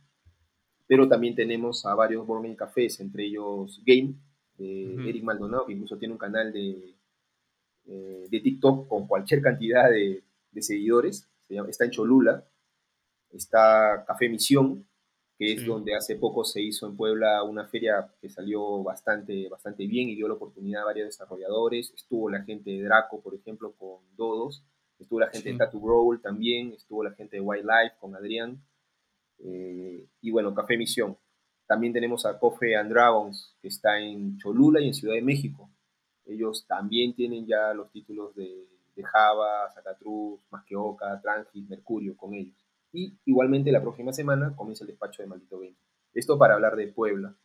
pero 0.88 1.08
también 1.08 1.36
tenemos 1.36 1.86
a 1.86 1.94
varios 1.94 2.26
board 2.26 2.56
cafés, 2.56 2.98
entre 3.00 3.24
ellos 3.24 3.80
Game, 3.86 4.14
de 4.58 5.08
Eric 5.08 5.22
Maldonado, 5.22 5.66
que 5.66 5.72
incluso 5.72 5.96
tiene 5.98 6.12
un 6.12 6.18
canal 6.18 6.52
de, 6.52 6.94
eh, 7.88 8.26
de 8.28 8.40
TikTok 8.40 8.88
con 8.88 9.06
cualquier 9.06 9.40
cantidad 9.40 9.88
de, 9.90 10.22
seguidores. 10.60 11.28
está 11.68 11.84
en 11.84 11.90
Cholula. 11.90 12.44
Está 13.30 14.04
Café 14.06 14.28
Misión, 14.28 14.86
que 15.38 15.52
es 15.52 15.66
donde 15.66 15.94
hace 15.94 16.16
poco 16.16 16.44
se 16.44 16.62
hizo 16.62 16.86
en 16.86 16.96
Puebla 16.96 17.42
una 17.42 17.66
feria 17.66 18.10
que 18.20 18.28
salió 18.28 18.82
bastante, 18.82 19.48
bastante 19.48 19.86
bien 19.86 20.08
y 20.08 20.16
dio 20.16 20.28
la 20.28 20.34
oportunidad 20.34 20.82
a 20.82 20.86
varios 20.86 21.08
desarrolladores. 21.08 21.92
Estuvo 21.94 22.30
la 22.30 22.42
gente 22.42 22.70
de 22.70 22.82
Draco, 22.82 23.20
por 23.20 23.34
ejemplo, 23.34 23.72
con 23.72 23.98
Dodos. 24.16 24.64
Estuvo 24.98 25.20
la 25.20 25.28
gente 25.28 25.52
de 25.52 25.58
Tattoo 25.58 25.86
Roll 25.86 26.22
también. 26.22 26.72
Estuvo 26.72 27.04
la 27.04 27.12
gente 27.12 27.36
de 27.36 27.42
Wildlife 27.42 27.96
con 28.00 28.16
Adrián. 28.16 28.62
Eh, 29.38 30.06
y 30.22 30.30
bueno, 30.30 30.54
Café 30.54 30.78
Misión. 30.78 31.18
También 31.66 31.92
tenemos 31.92 32.24
a 32.26 32.38
Coffee 32.38 32.76
and 32.76 32.90
Dragons, 32.90 33.56
que 33.60 33.68
está 33.68 33.98
en 33.98 34.38
Cholula 34.38 34.80
y 34.80 34.88
en 34.88 34.94
Ciudad 34.94 35.14
de 35.14 35.22
México. 35.22 35.70
Ellos 36.24 36.64
también 36.66 37.14
tienen 37.14 37.46
ya 37.46 37.74
los 37.74 37.90
títulos 37.90 38.34
de, 38.34 38.68
Java, 39.02 39.70
Zacatruz, 39.74 40.40
Masqueoka, 40.50 41.20
Transit, 41.20 41.68
Mercurio 41.68 42.16
con 42.16 42.32
ellos. 42.32 42.56
Y 42.92 43.18
igualmente 43.26 43.70
la 43.70 43.82
próxima 43.82 44.10
semana 44.10 44.56
comienza 44.56 44.84
el 44.84 44.88
despacho 44.88 45.22
de 45.22 45.28
Maldito 45.28 45.58
Game. 45.58 45.76
Esto 46.14 46.38
para 46.38 46.54
hablar 46.54 46.76
de 46.76 46.88
Puebla. 46.88 47.36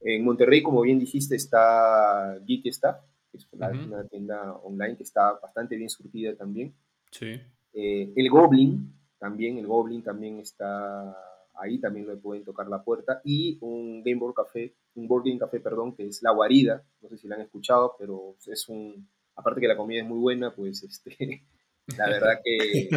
En 0.00 0.22
Monterrey, 0.22 0.62
como 0.62 0.82
bien 0.82 0.98
dijiste, 0.98 1.34
está 1.34 2.38
Geek 2.44 2.66
Staff, 2.66 2.98
que 3.32 3.38
es 3.38 3.48
una, 3.52 4.06
tienda 4.06 4.52
online 4.56 4.98
que 4.98 5.04
está 5.04 5.32
bastante 5.40 5.76
bien 5.76 5.88
surtida 5.88 6.36
también. 6.36 6.74
Sí. 7.10 7.40
Eh, 7.72 8.12
el 8.14 8.28
Goblin, 8.28 8.92
también, 9.18 9.56
el 9.56 9.66
Goblin 9.66 10.02
también 10.02 10.40
está 10.40 11.16
ahí 11.58 11.78
también 11.78 12.06
le 12.06 12.16
pueden 12.16 12.44
tocar 12.44 12.68
la 12.68 12.82
puerta, 12.82 13.20
y 13.24 13.58
un 13.60 14.02
Game 14.02 14.18
Board 14.18 14.34
Café, 14.34 14.74
un 14.94 15.08
Board 15.08 15.24
Game 15.24 15.38
Café, 15.38 15.60
perdón, 15.60 15.94
que 15.94 16.06
es 16.06 16.22
La 16.22 16.32
Guarida, 16.32 16.84
no 17.00 17.08
sé 17.08 17.18
si 17.18 17.28
la 17.28 17.36
han 17.36 17.42
escuchado, 17.42 17.94
pero 17.98 18.36
es 18.46 18.68
un, 18.68 19.08
aparte 19.34 19.60
que 19.60 19.68
la 19.68 19.76
comida 19.76 20.00
es 20.00 20.06
muy 20.06 20.18
buena, 20.18 20.54
pues 20.54 20.82
este, 20.82 21.42
la 21.96 22.08
verdad 22.08 22.40
que 22.42 22.88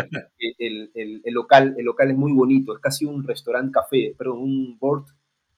el, 0.58 0.92
el, 0.94 1.22
el, 1.24 1.34
local, 1.34 1.76
el 1.78 1.86
local 1.86 2.12
es 2.12 2.18
muy 2.18 2.34
bonito, 2.34 2.74
es 2.74 2.80
casi 2.80 3.06
un 3.06 3.24
restaurante 3.24 3.72
café, 3.72 4.16
perdón, 4.18 4.40
un 4.40 4.78
board, 4.80 5.06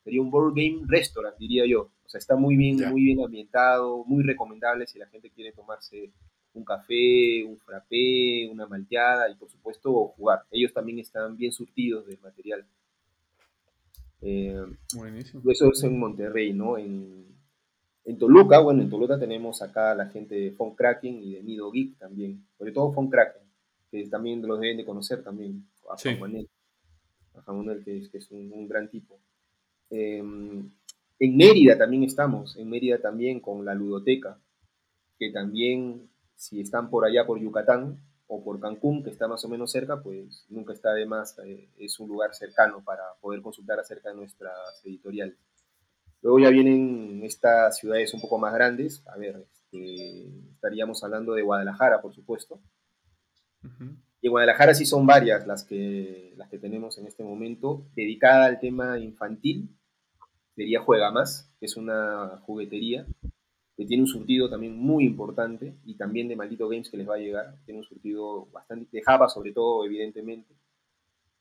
sería 0.03 0.21
un 0.21 0.31
board 0.31 0.53
game 0.55 0.81
restaurant, 0.87 1.37
diría 1.37 1.65
yo, 1.65 1.91
o 2.05 2.09
sea, 2.09 2.19
está 2.19 2.35
muy 2.35 2.57
bien, 2.57 2.89
muy 2.89 3.03
bien 3.03 3.23
ambientado, 3.23 4.03
muy 4.05 4.23
recomendable 4.23 4.85
si 4.85 4.99
la 4.99 5.07
gente 5.07 5.29
quiere 5.29 5.53
tomarse 5.53 6.11
un 6.53 6.65
café, 6.65 7.43
un 7.45 7.57
frappé, 7.57 8.49
una 8.51 8.67
malteada 8.67 9.29
y 9.29 9.35
por 9.35 9.49
supuesto 9.49 10.07
jugar. 10.17 10.43
Ellos 10.51 10.73
también 10.73 10.99
están 10.99 11.37
bien 11.37 11.51
surtidos 11.51 12.05
de 12.05 12.17
material. 12.17 12.65
Eh, 14.21 14.63
Buenísimo. 14.95 15.41
Eso 15.49 15.71
es 15.71 15.83
en 15.83 15.99
Monterrey, 15.99 16.53
¿no? 16.53 16.77
En, 16.77 17.25
en, 18.05 18.17
Toluca, 18.17 18.59
bueno, 18.59 18.81
en 18.81 18.89
Toluca 18.89 19.19
tenemos 19.19 19.61
acá 19.61 19.95
la 19.95 20.07
gente 20.07 20.35
de 20.35 20.51
Fon 20.51 20.75
Kraken 20.75 21.23
y 21.23 21.33
de 21.33 21.43
Nido 21.43 21.71
Geek 21.71 21.97
también, 21.97 22.45
sobre 22.57 22.71
todo 22.71 22.93
Fon 22.93 23.09
Kraken, 23.09 23.41
que 23.89 24.07
también 24.07 24.41
los 24.45 24.59
deben 24.59 24.77
de 24.77 24.85
conocer 24.85 25.23
también, 25.23 25.65
a 25.89 26.11
Manuel, 26.19 26.47
a 27.35 27.83
que, 27.83 28.09
es, 28.13 28.31
un, 28.31 28.67
gran 28.67 28.89
tipo. 28.89 29.19
Em, 29.89 30.69
en 31.19 31.37
Mérida 31.37 31.77
también 31.77 32.03
estamos, 32.03 32.55
en 32.57 32.69
Mérida 32.69 32.99
también 32.99 33.39
con 33.39 33.65
la 33.65 33.73
ludoteca, 33.73 34.39
que 35.17 35.31
también, 35.31 36.09
si 36.35 36.61
están 36.61 36.89
por 36.89 37.05
allá 37.05 37.25
por 37.25 37.39
Yucatán, 37.39 37.99
o 38.33 38.41
por 38.41 38.61
Cancún, 38.61 39.03
que 39.03 39.09
está 39.09 39.27
más 39.27 39.43
o 39.43 39.49
menos 39.49 39.73
cerca, 39.73 40.01
pues 40.01 40.45
nunca 40.47 40.71
está 40.71 40.93
de 40.93 41.05
más, 41.05 41.37
eh, 41.39 41.67
es 41.77 41.99
un 41.99 42.07
lugar 42.07 42.33
cercano 42.33 42.81
para 42.81 43.03
poder 43.19 43.41
consultar 43.41 43.77
acerca 43.77 44.07
de 44.07 44.15
nuestras 44.15 44.55
editoriales. 44.85 45.35
Luego 46.21 46.39
ya 46.39 46.49
vienen 46.49 47.21
estas 47.25 47.77
ciudades 47.77 48.13
un 48.13 48.21
poco 48.21 48.37
más 48.37 48.53
grandes, 48.53 49.05
a 49.07 49.17
ver, 49.17 49.45
este, 49.51 50.29
estaríamos 50.53 51.03
hablando 51.03 51.33
de 51.33 51.41
Guadalajara, 51.41 52.01
por 52.01 52.13
supuesto. 52.15 52.61
Y 54.21 54.27
en 54.27 54.31
Guadalajara 54.31 54.75
sí 54.75 54.85
son 54.85 55.05
varias 55.05 55.45
las 55.45 55.65
que, 55.65 56.33
las 56.37 56.47
que 56.47 56.57
tenemos 56.57 56.97
en 56.99 57.07
este 57.07 57.25
momento, 57.25 57.85
dedicada 57.97 58.45
al 58.45 58.61
tema 58.61 58.97
infantil, 58.97 59.75
sería 60.55 60.79
Juega 60.79 61.11
Más, 61.11 61.51
que 61.59 61.65
es 61.65 61.75
una 61.75 62.37
juguetería 62.45 63.05
que 63.81 63.87
tiene 63.87 64.03
un 64.03 64.07
surtido 64.07 64.47
también 64.47 64.77
muy 64.77 65.05
importante 65.05 65.73
y 65.85 65.95
también 65.95 66.27
de 66.27 66.35
Maldito 66.35 66.69
Games 66.69 66.87
que 66.87 66.97
les 66.97 67.09
va 67.09 67.15
a 67.15 67.17
llegar. 67.17 67.55
Tiene 67.65 67.79
un 67.79 67.83
surtido 67.83 68.45
bastante 68.51 68.87
de 68.91 69.01
Java, 69.01 69.27
sobre 69.27 69.53
todo, 69.53 69.83
evidentemente. 69.83 70.53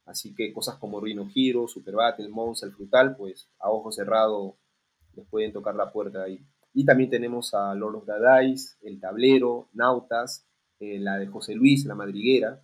Así 0.07 0.35
que 0.35 0.51
cosas 0.51 0.77
como 0.77 1.03
Rhino 1.03 1.29
Hero, 1.35 1.69
Super 1.69 1.97
Battle, 1.97 2.31
Monster, 2.31 2.71
el 2.71 2.75
Frutal, 2.75 3.15
pues 3.15 3.47
a 3.59 3.71
ojo 3.71 3.93
cerrado 3.93 4.57
les 5.17 5.27
pueden 5.27 5.53
tocar 5.53 5.75
la 5.75 5.93
puerta 5.93 6.23
ahí. 6.23 6.43
Y 6.73 6.87
también 6.87 7.11
tenemos 7.11 7.53
a 7.53 7.75
Lord 7.75 7.97
of 7.97 8.07
the 8.07 8.47
Dice, 8.47 8.79
El 8.81 8.99
Tablero, 8.99 9.69
Nautas, 9.75 10.47
eh, 10.79 10.99
la 10.99 11.19
de 11.19 11.27
José 11.27 11.55
Luis, 11.55 11.85
La 11.85 11.95
Madriguera, 11.95 12.59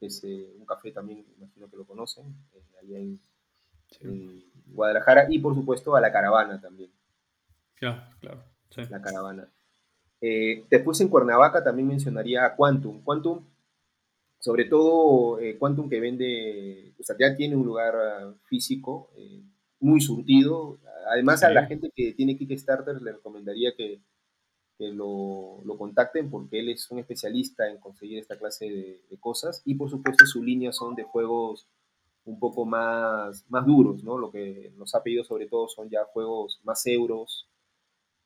que 0.00 0.06
es 0.06 0.24
eh, 0.24 0.56
un 0.58 0.66
café 0.66 0.90
también, 0.90 1.24
imagino 1.38 1.70
que 1.70 1.76
lo 1.76 1.86
conocen, 1.86 2.34
eh, 2.52 2.62
allá 2.82 2.98
en, 2.98 3.20
en, 4.00 4.44
Guadalajara, 4.66 5.28
y 5.30 5.38
por 5.38 5.54
supuesto 5.54 5.94
a 5.94 6.00
La 6.00 6.10
Caravana 6.10 6.60
también. 6.60 6.90
Claro, 7.76 8.02
claro 8.18 8.53
la 8.76 9.00
caravana. 9.00 9.48
Eh, 10.20 10.64
después 10.70 11.00
en 11.00 11.08
Cuernavaca 11.08 11.62
también 11.62 11.88
mencionaría 11.88 12.44
a 12.44 12.56
Quantum. 12.56 13.02
Quantum, 13.02 13.44
sobre 14.38 14.64
todo 14.64 15.38
eh, 15.40 15.58
Quantum 15.58 15.88
que 15.88 16.00
vende, 16.00 16.94
o 16.98 17.02
sea, 17.02 17.16
ya 17.18 17.34
tiene 17.36 17.56
un 17.56 17.66
lugar 17.66 17.94
ah, 17.94 18.34
físico 18.46 19.10
eh, 19.16 19.42
muy 19.80 20.00
surtido. 20.00 20.78
Además, 21.10 21.42
a 21.42 21.50
la 21.50 21.66
gente 21.66 21.90
que 21.94 22.12
tiene 22.12 22.36
Kickstarter 22.36 23.02
le 23.02 23.12
recomendaría 23.12 23.74
que, 23.76 24.00
que 24.78 24.88
lo, 24.88 25.60
lo, 25.64 25.76
contacten 25.76 26.30
porque 26.30 26.60
él 26.60 26.70
es 26.70 26.90
un 26.90 26.98
especialista 26.98 27.68
en 27.68 27.78
conseguir 27.78 28.18
esta 28.18 28.38
clase 28.38 28.64
de, 28.66 29.02
de, 29.10 29.18
cosas 29.18 29.62
y 29.64 29.74
por 29.74 29.90
supuesto 29.90 30.24
su 30.26 30.42
línea 30.42 30.72
son 30.72 30.94
de 30.94 31.04
juegos 31.04 31.68
un 32.24 32.38
poco 32.38 32.64
más, 32.64 33.44
más 33.50 33.66
duros, 33.66 34.02
¿no? 34.02 34.18
Lo 34.18 34.30
que 34.30 34.72
nos 34.76 34.94
ha 34.94 35.02
pedido 35.02 35.24
sobre 35.24 35.46
todo 35.46 35.68
son 35.68 35.90
ya 35.90 36.04
juegos 36.06 36.60
más 36.64 36.86
euros, 36.86 37.46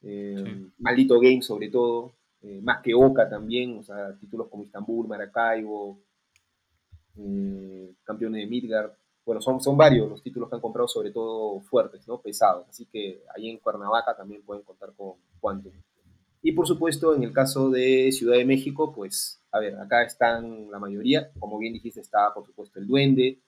eh, 0.02 0.70
Maldito 0.78 1.18
Game 1.20 1.42
sobre 1.42 1.70
todo, 1.70 2.12
eh, 2.42 2.60
más 2.62 2.82
que 2.82 2.94
Oca 2.94 3.28
también, 3.28 3.78
o 3.78 3.82
sea, 3.82 4.16
títulos 4.18 4.48
como 4.48 4.64
Istanbul, 4.64 5.08
Maracaibo, 5.08 5.98
eh, 7.16 7.94
Campeones 8.04 8.42
de 8.42 8.46
Midgard, 8.46 8.92
bueno, 9.24 9.40
son, 9.42 9.60
son 9.60 9.76
varios 9.76 10.08
los 10.08 10.22
títulos 10.22 10.48
que 10.48 10.54
han 10.54 10.62
comprado, 10.62 10.88
sobre 10.88 11.10
todo 11.10 11.60
fuertes, 11.60 12.06
¿no? 12.08 12.20
Pesados, 12.20 12.66
así 12.68 12.86
que 12.86 13.22
ahí 13.34 13.50
en 13.50 13.58
Cuernavaca 13.58 14.16
también 14.16 14.42
pueden 14.42 14.62
contar 14.62 14.92
con 14.96 15.14
Quantum. 15.40 15.72
Y 16.40 16.52
por 16.52 16.66
supuesto, 16.66 17.14
en 17.14 17.24
el 17.24 17.32
caso 17.32 17.68
de 17.68 18.10
Ciudad 18.12 18.36
de 18.36 18.44
México, 18.44 18.92
pues, 18.94 19.42
a 19.50 19.58
ver, 19.58 19.76
acá 19.76 20.04
están 20.04 20.70
la 20.70 20.78
mayoría, 20.78 21.30
como 21.38 21.58
bien 21.58 21.72
dijiste, 21.72 22.00
está 22.00 22.32
por 22.32 22.46
supuesto 22.46 22.78
el 22.78 22.86
Duende, 22.86 23.40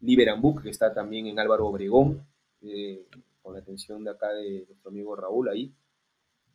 Liberan 0.00 0.42
Book, 0.42 0.62
que 0.62 0.70
está 0.70 0.92
también 0.92 1.28
en 1.28 1.38
Álvaro 1.38 1.68
Obregón, 1.68 2.26
con 3.40 3.54
la 3.54 3.60
atención 3.60 4.04
de 4.04 4.10
acá 4.10 4.32
de 4.32 4.64
nuestro 4.68 4.90
amigo 4.90 5.16
Raúl 5.16 5.48
ahí 5.48 5.72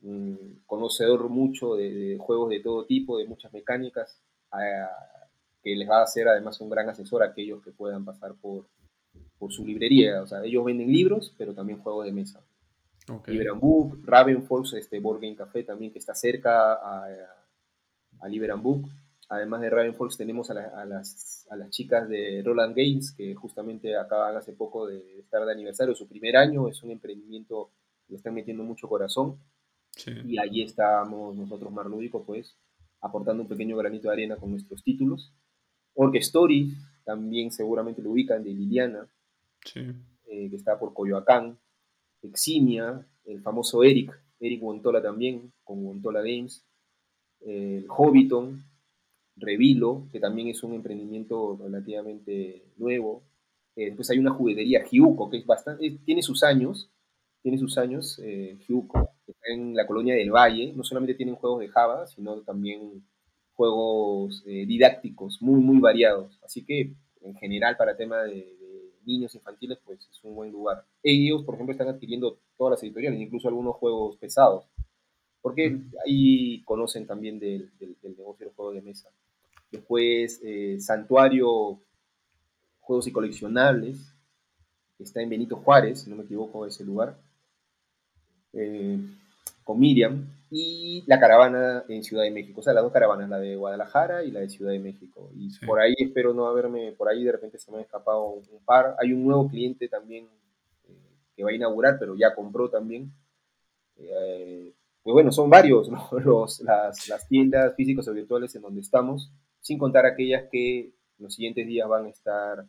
un 0.01 0.61
conocedor 0.65 1.29
mucho 1.29 1.75
de, 1.75 2.17
juegos 2.19 2.49
de 2.49 2.59
todo 2.59 2.85
tipo, 2.85 3.17
de 3.17 3.27
muchas 3.27 3.51
mecánicas, 3.53 4.21
que 5.63 5.75
les 5.75 5.89
va 5.89 5.99
a 5.99 6.03
hacer 6.03 6.27
además 6.27 6.59
un 6.61 6.69
gran 6.69 6.89
asesor 6.89 7.23
a 7.23 7.27
aquellos 7.27 7.63
que 7.63 7.71
puedan 7.71 8.05
pasar 8.05 8.35
por, 8.35 8.67
por 9.37 9.51
su 9.51 9.65
librería. 9.65 10.21
O 10.21 10.27
sea, 10.27 10.43
ellos 10.43 10.63
venden 10.63 10.91
libros, 10.91 11.33
pero 11.37 11.53
también 11.53 11.79
juegos 11.79 12.05
de 12.05 12.11
mesa. 12.11 12.41
Okay. 13.09 13.39
Ravenforce, 14.03 14.77
este 14.77 14.99
Board 14.99 15.21
Game 15.21 15.35
Café 15.35 15.63
también, 15.63 15.91
que 15.91 15.99
está 15.99 16.13
cerca, 16.13 16.73
a, 16.73 17.07
a 18.19 18.27
Liberan 18.27 18.61
Book. 18.61 18.89
Además 19.29 19.61
de 19.61 19.69
Ravenfolks 19.69 20.15
tenemos 20.15 20.49
a, 20.49 20.53
las, 20.53 21.45
a, 21.49 21.55
las, 21.57 21.69
chicas 21.69 22.07
de 22.07 22.41
Roland 22.45 22.75
Games, 22.75 23.11
que 23.11 23.35
justamente 23.35 23.97
acaban 23.97 24.37
hace 24.37 24.53
poco 24.53 24.87
de 24.87 25.19
estar 25.19 25.45
de 25.45 25.51
aniversario, 25.51 25.93
su 25.95 26.07
primer 26.07 26.37
año, 26.37 26.69
es 26.69 26.81
un 26.81 26.91
emprendimiento 26.91 27.71
que 28.05 28.13
le 28.13 28.17
están 28.17 28.33
metiendo 28.33 28.63
mucho 28.63 28.87
corazón. 28.87 29.37
Y 30.05 30.37
allí 30.37 30.63
estamos 30.63 31.35
nosotros, 31.35 31.71
Marlúdico, 31.71 32.25
pues, 32.25 32.57
aportando 33.01 33.43
un 33.43 33.49
pequeño 33.49 33.77
granito 33.77 34.07
de 34.07 34.13
arena 34.13 34.35
con 34.35 34.51
nuestros 34.51 34.83
títulos. 34.83 35.33
Orque 35.93 36.19
Story, 36.19 36.73
también 37.03 37.51
seguramente 37.51 38.01
lo 38.01 38.11
ubican, 38.11 38.43
de 38.43 38.53
Liliana, 38.53 39.07
eh, 39.75 40.49
que 40.49 40.55
está 40.55 40.77
por 40.77 40.93
Coyoacán. 40.93 41.57
Eximia, 42.21 43.05
el 43.25 43.41
famoso 43.41 43.83
Eric, 43.83 44.11
Eric 44.39 44.61
Wontola 44.61 45.01
también, 45.01 45.51
con 45.63 45.85
Wontola 45.85 46.21
Games. 46.21 46.63
El 47.39 47.85
Hobbiton, 47.87 48.63
Revilo, 49.35 50.07
que 50.11 50.19
también 50.19 50.47
es 50.47 50.63
un 50.63 50.73
emprendimiento 50.73 51.57
relativamente 51.61 52.63
nuevo. 52.77 53.23
Eh, 53.75 53.85
después 53.85 54.09
hay 54.09 54.19
una 54.19 54.31
juguetería, 54.31 54.83
Hyuko, 54.83 55.29
que 55.29 55.37
es 55.37 55.45
bastante, 55.45 55.99
tiene 56.03 56.23
sus 56.23 56.43
años, 56.43 56.89
tiene 57.43 57.57
sus 57.57 57.77
años, 57.77 58.19
eh, 58.23 58.57
que 59.27 59.33
está 59.33 59.53
en 59.53 59.75
la 59.75 59.85
colonia 59.85 60.15
del 60.15 60.31
Valle. 60.31 60.73
No 60.73 60.83
solamente 60.83 61.13
tienen 61.13 61.35
juegos 61.35 61.59
de 61.59 61.67
Java, 61.67 62.07
sino 62.07 62.41
también 62.41 63.03
juegos 63.53 64.43
eh, 64.47 64.65
didácticos 64.65 65.41
muy, 65.41 65.59
muy 65.59 65.79
variados. 65.79 66.39
Así 66.43 66.63
que, 66.63 66.93
en 67.21 67.35
general, 67.35 67.75
para 67.77 67.97
tema 67.97 68.23
de, 68.23 68.55
niños 69.05 69.35
infantiles, 69.35 69.79
pues 69.85 70.07
es 70.09 70.23
un 70.23 70.35
buen 70.35 70.51
lugar. 70.51 70.83
Ellos, 71.01 71.43
por 71.43 71.55
ejemplo, 71.55 71.71
están 71.71 71.87
adquiriendo 71.87 72.39
todas 72.57 72.71
las 72.71 72.83
editoriales, 72.83 73.21
incluso 73.21 73.47
algunos 73.47 73.75
juegos 73.77 74.17
pesados, 74.17 74.65
porque 75.41 75.79
ahí 76.05 76.61
conocen 76.63 77.07
también 77.07 77.39
del, 77.39 77.71
del, 77.79 77.95
del 78.01 78.17
negocio 78.17 78.45
del 78.45 78.55
juego 78.55 78.73
de 78.73 78.81
mesa. 78.81 79.09
Después, 79.71 80.41
eh, 80.43 80.77
Santuario 80.81 81.79
Juegos 82.81 83.07
y 83.07 83.11
Coleccionables, 83.13 84.13
está 84.99 85.21
en 85.21 85.29
Benito 85.29 85.55
Juárez, 85.55 86.01
si 86.01 86.09
no 86.09 86.17
me 86.17 86.23
equivoco, 86.23 86.65
ese 86.65 86.83
lugar, 86.83 87.17
eh, 88.57 88.99
con 89.63 89.79
Miriam, 89.79 90.25
y 90.49 91.03
la 91.07 91.19
caravana 91.19 91.83
en 91.89 92.03
Ciudad 92.03 92.23
de 92.23 92.31
México, 92.31 92.61
o 92.61 92.63
sea, 92.63 92.73
las 92.73 92.83
dos 92.83 92.93
caravanas, 92.93 93.29
la 93.29 93.37
de 93.37 93.55
Guadalajara 93.55 94.23
y 94.23 94.31
la 94.31 94.39
de 94.39 94.49
Ciudad 94.49 94.71
de 94.71 94.79
México. 94.79 95.29
Y 95.35 95.49
por 95.65 95.79
ahí 95.79 95.93
espero 95.97 96.33
no 96.33 96.47
haberme, 96.47 96.93
por 96.93 97.09
ahí 97.09 97.23
de 97.23 97.33
repente 97.33 97.59
se 97.59 97.71
me 97.71 97.79
ha 97.79 97.81
escapado 97.81 98.27
un 98.29 98.63
par. 98.65 98.95
Hay 98.99 99.11
un 99.11 99.25
nuevo 99.25 99.49
cliente 99.49 99.89
también 99.89 100.25
eh, 100.87 100.93
que 101.35 101.43
va 101.43 101.49
a 101.49 101.53
inaugurar, 101.53 101.97
pero 101.99 102.15
ya 102.15 102.33
compró 102.33 102.69
también 102.69 103.11
pues 105.07 105.13
bueno, 105.13 105.31
son 105.31 105.49
varios 105.49 105.89
Los, 106.25 106.59
las, 106.59 107.27
tiendas 107.29 107.73
físicas 107.75 108.05
o 108.09 108.13
virtuales 108.13 108.53
en 108.55 108.61
donde 108.61 108.81
estamos, 108.81 109.31
sin 109.61 109.77
contar 109.77 110.05
aquellas 110.05 110.49
que 110.51 110.91
los 111.17 111.33
siguientes 111.33 111.65
días 111.65 111.87
van 111.87 112.07
a 112.07 112.09
estar 112.09 112.65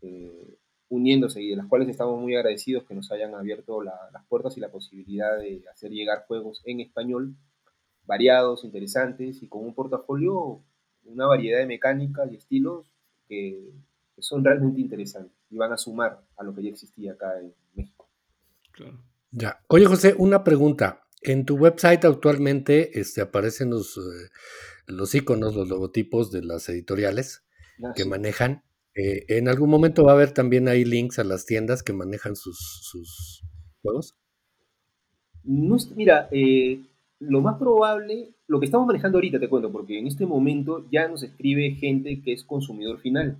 eh, 0.00 0.56
uniéndose 0.90 1.40
y 1.40 1.48
de 1.48 1.56
las 1.56 1.66
cuales 1.66 1.88
estamos 1.88 2.20
muy 2.20 2.34
agradecidos 2.36 2.84
que 2.84 2.94
nos 2.94 3.10
hayan 3.10 3.34
abierto 3.34 3.82
las 3.82 4.24
puertas 4.28 4.56
y 4.56 4.60
la 4.60 4.70
posibilidad 4.70 5.38
de 5.38 5.62
hacer 5.72 5.90
llegar 5.92 6.26
juegos 6.26 6.60
en 6.66 6.80
español 6.80 7.36
variados, 8.04 8.64
interesantes 8.64 9.42
y 9.42 9.48
con 9.48 9.64
un 9.64 9.74
portafolio, 9.74 10.62
una 11.04 11.26
variedad 11.26 11.60
de 11.60 11.66
mecánicas 11.66 12.30
y 12.30 12.36
estilos 12.36 12.92
que, 13.28 13.72
que 14.16 14.22
son 14.22 14.44
realmente 14.44 14.80
interesantes 14.80 15.36
y 15.48 15.56
van 15.56 15.72
a 15.72 15.76
sumar 15.76 16.20
a 16.36 16.42
lo 16.42 16.54
que 16.54 16.64
ya 16.64 16.70
existía 16.70 17.12
acá 17.12 17.38
en 17.40 17.54
México. 17.74 18.10
Claro. 18.72 19.00
Ya. 19.30 19.60
Oye, 19.68 19.86
José, 19.86 20.14
una 20.18 20.42
pregunta. 20.42 21.04
En 21.22 21.44
tu 21.44 21.56
website 21.56 22.04
actualmente 22.04 22.98
este, 22.98 23.20
aparecen 23.20 23.70
los, 23.70 23.96
eh, 23.98 24.30
los 24.86 25.14
iconos, 25.14 25.54
los 25.54 25.68
logotipos 25.68 26.32
de 26.32 26.42
las 26.42 26.68
editoriales 26.68 27.44
ah, 27.84 27.92
que 27.94 28.04
manejan. 28.04 28.64
Eh, 29.00 29.24
en 29.38 29.48
algún 29.48 29.70
momento 29.70 30.04
va 30.04 30.12
a 30.12 30.14
haber 30.14 30.32
también 30.32 30.68
ahí 30.68 30.84
links 30.84 31.18
a 31.18 31.24
las 31.24 31.46
tiendas 31.46 31.82
que 31.82 31.94
manejan 31.94 32.36
sus, 32.36 32.58
sus 32.82 33.42
juegos. 33.80 34.14
No, 35.42 35.76
mira, 35.96 36.28
eh, 36.30 36.80
lo 37.18 37.40
más 37.40 37.58
probable, 37.58 38.34
lo 38.46 38.60
que 38.60 38.66
estamos 38.66 38.86
manejando 38.86 39.16
ahorita 39.16 39.40
te 39.40 39.48
cuento, 39.48 39.72
porque 39.72 39.98
en 39.98 40.06
este 40.06 40.26
momento 40.26 40.86
ya 40.92 41.08
nos 41.08 41.22
escribe 41.22 41.76
gente 41.76 42.20
que 42.20 42.34
es 42.34 42.44
consumidor 42.44 43.00
final. 43.00 43.38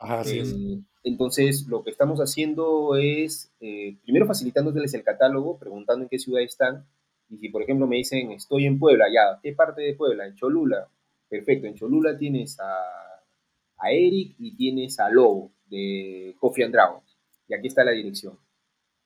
Ah, 0.00 0.24
sí. 0.24 0.84
Entonces, 1.04 1.68
lo 1.68 1.84
que 1.84 1.90
estamos 1.90 2.18
haciendo 2.18 2.96
es, 2.96 3.52
eh, 3.60 3.98
primero 4.02 4.26
facilitándoles 4.26 4.94
el 4.94 5.04
catálogo, 5.04 5.58
preguntando 5.58 6.04
en 6.04 6.08
qué 6.08 6.18
ciudad 6.18 6.42
están. 6.42 6.86
Y 7.28 7.38
si, 7.38 7.50
por 7.50 7.62
ejemplo, 7.62 7.86
me 7.86 7.96
dicen, 7.96 8.32
estoy 8.32 8.66
en 8.66 8.80
Puebla, 8.80 9.04
ya, 9.14 9.38
¿qué 9.42 9.52
parte 9.52 9.82
de 9.82 9.94
Puebla? 9.94 10.26
En 10.26 10.34
Cholula. 10.34 10.88
Perfecto, 11.28 11.68
en 11.68 11.74
Cholula 11.74 12.18
tienes 12.18 12.58
a, 12.58 13.21
a 13.82 13.90
Eric 13.90 14.36
y 14.38 14.56
tienes 14.56 14.98
a 15.00 15.10
Lobo 15.10 15.52
de 15.66 16.36
Coffee 16.38 16.64
and 16.64 16.72
Dragons. 16.72 17.18
Y 17.48 17.54
aquí 17.54 17.66
está 17.66 17.84
la 17.84 17.90
dirección. 17.92 18.38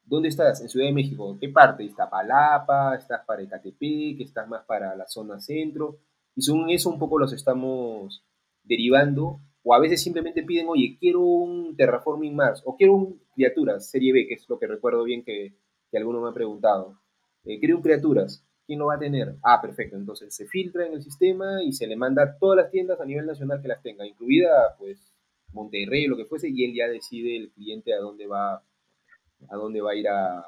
¿Dónde 0.04 0.28
estás? 0.28 0.60
En 0.60 0.68
Ciudad 0.68 0.86
de 0.86 0.92
México. 0.92 1.36
¿Qué 1.40 1.48
parte? 1.48 1.90
Palapa? 2.10 2.94
¿Estás 2.94 3.24
para 3.26 3.42
Ecatepec? 3.42 4.20
¿Estás 4.20 4.46
más 4.48 4.64
para 4.64 4.94
la 4.94 5.06
zona 5.06 5.40
centro? 5.40 5.98
Y 6.34 6.42
según 6.42 6.70
eso 6.70 6.90
un 6.90 6.98
poco 6.98 7.18
los 7.18 7.32
estamos 7.32 8.22
derivando 8.62 9.40
o 9.68 9.74
a 9.74 9.80
veces 9.80 10.00
simplemente 10.00 10.44
piden, 10.44 10.68
oye, 10.68 10.96
quiero 11.00 11.22
un 11.22 11.74
Terraforming 11.74 12.36
Mars, 12.36 12.62
o 12.64 12.76
quiero 12.76 12.94
un 12.94 13.20
Criaturas, 13.34 13.90
Serie 13.90 14.12
B, 14.12 14.28
que 14.28 14.34
es 14.34 14.48
lo 14.48 14.60
que 14.60 14.68
recuerdo 14.68 15.02
bien 15.02 15.24
que, 15.24 15.56
que 15.90 15.98
alguno 15.98 16.20
me 16.20 16.28
ha 16.28 16.32
preguntado. 16.32 17.00
Eh, 17.42 17.58
quiero 17.58 17.74
un 17.74 17.82
Criaturas, 17.82 18.45
¿quién 18.66 18.78
lo 18.78 18.86
va 18.86 18.94
a 18.94 18.98
tener? 18.98 19.36
Ah, 19.42 19.60
perfecto, 19.60 19.96
entonces 19.96 20.34
se 20.34 20.46
filtra 20.46 20.86
en 20.86 20.94
el 20.94 21.02
sistema 21.02 21.62
y 21.62 21.72
se 21.72 21.86
le 21.86 21.96
manda 21.96 22.22
a 22.22 22.38
todas 22.38 22.56
las 22.56 22.70
tiendas 22.70 23.00
a 23.00 23.04
nivel 23.04 23.26
nacional 23.26 23.62
que 23.62 23.68
las 23.68 23.82
tenga, 23.82 24.06
incluida 24.06 24.74
pues 24.78 25.12
Monterrey, 25.52 26.06
lo 26.06 26.16
que 26.16 26.26
fuese, 26.26 26.48
y 26.50 26.64
él 26.64 26.74
ya 26.74 26.88
decide 26.88 27.36
el 27.36 27.50
cliente 27.50 27.94
a 27.94 27.98
dónde 27.98 28.26
va, 28.26 28.56
a 28.56 29.56
dónde 29.56 29.80
va 29.80 29.92
a 29.92 29.94
ir 29.94 30.08
a, 30.08 30.44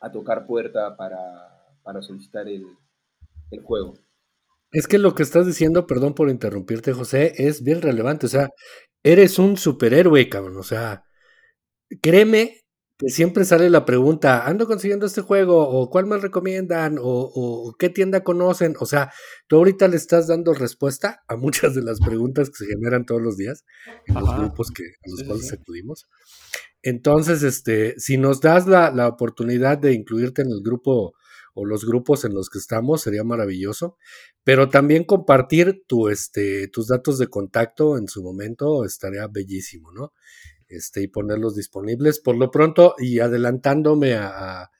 a 0.00 0.12
tocar 0.12 0.46
puerta 0.46 0.96
para, 0.96 1.18
para 1.82 2.02
solicitar 2.02 2.46
el, 2.48 2.66
el 3.50 3.62
juego. 3.62 3.94
Es 4.70 4.86
que 4.86 4.98
lo 4.98 5.14
que 5.14 5.22
estás 5.22 5.46
diciendo, 5.46 5.86
perdón 5.86 6.14
por 6.14 6.28
interrumpirte, 6.28 6.92
José, 6.92 7.32
es 7.38 7.62
bien 7.62 7.80
relevante. 7.80 8.26
O 8.26 8.28
sea, 8.28 8.50
eres 9.02 9.38
un 9.38 9.56
superhéroe, 9.56 10.28
cabrón. 10.28 10.58
O 10.58 10.62
sea, 10.62 11.04
créeme 12.02 12.60
que 12.98 13.10
siempre 13.10 13.44
sale 13.44 13.70
la 13.70 13.84
pregunta, 13.84 14.44
ando 14.44 14.66
consiguiendo 14.66 15.06
este 15.06 15.20
juego, 15.20 15.68
o 15.68 15.88
cuál 15.88 16.06
me 16.06 16.18
recomiendan, 16.18 16.98
o, 17.00 17.74
qué 17.78 17.88
tienda 17.90 18.24
conocen. 18.24 18.74
O 18.80 18.86
sea, 18.86 19.12
tú 19.46 19.56
ahorita 19.56 19.86
le 19.86 19.96
estás 19.96 20.26
dando 20.26 20.52
respuesta 20.52 21.22
a 21.28 21.36
muchas 21.36 21.76
de 21.76 21.82
las 21.82 22.00
preguntas 22.00 22.50
que 22.50 22.64
se 22.64 22.66
generan 22.66 23.06
todos 23.06 23.22
los 23.22 23.36
días 23.36 23.64
en 24.06 24.14
los 24.16 24.36
grupos 24.36 24.72
que, 24.72 24.82
a 24.82 25.10
los 25.10 25.22
cuales 25.22 25.52
acudimos. 25.52 26.08
Entonces, 26.82 27.44
este, 27.44 27.94
si 27.98 28.18
nos 28.18 28.40
das 28.40 28.66
la, 28.66 28.90
la 28.90 29.06
oportunidad 29.06 29.78
de 29.78 29.92
incluirte 29.92 30.42
en 30.42 30.48
el 30.48 30.60
grupo 30.60 31.14
o 31.54 31.64
los 31.64 31.84
grupos 31.84 32.24
en 32.24 32.34
los 32.34 32.50
que 32.50 32.58
estamos, 32.58 33.02
sería 33.02 33.22
maravilloso. 33.22 33.96
Pero 34.42 34.68
también 34.70 35.04
compartir 35.04 35.84
tu, 35.86 36.08
este, 36.08 36.66
tus 36.68 36.88
datos 36.88 37.18
de 37.18 37.28
contacto 37.28 37.96
en 37.96 38.08
su 38.08 38.22
momento 38.24 38.84
estaría 38.84 39.26
bellísimo, 39.28 39.92
¿no? 39.92 40.12
Este, 40.68 41.02
y 41.02 41.08
ponerlos 41.08 41.54
disponibles. 41.54 42.20
Por 42.20 42.36
lo 42.36 42.50
pronto, 42.50 42.94
y 42.98 43.20
adelantándome 43.20 44.14
a, 44.14 44.70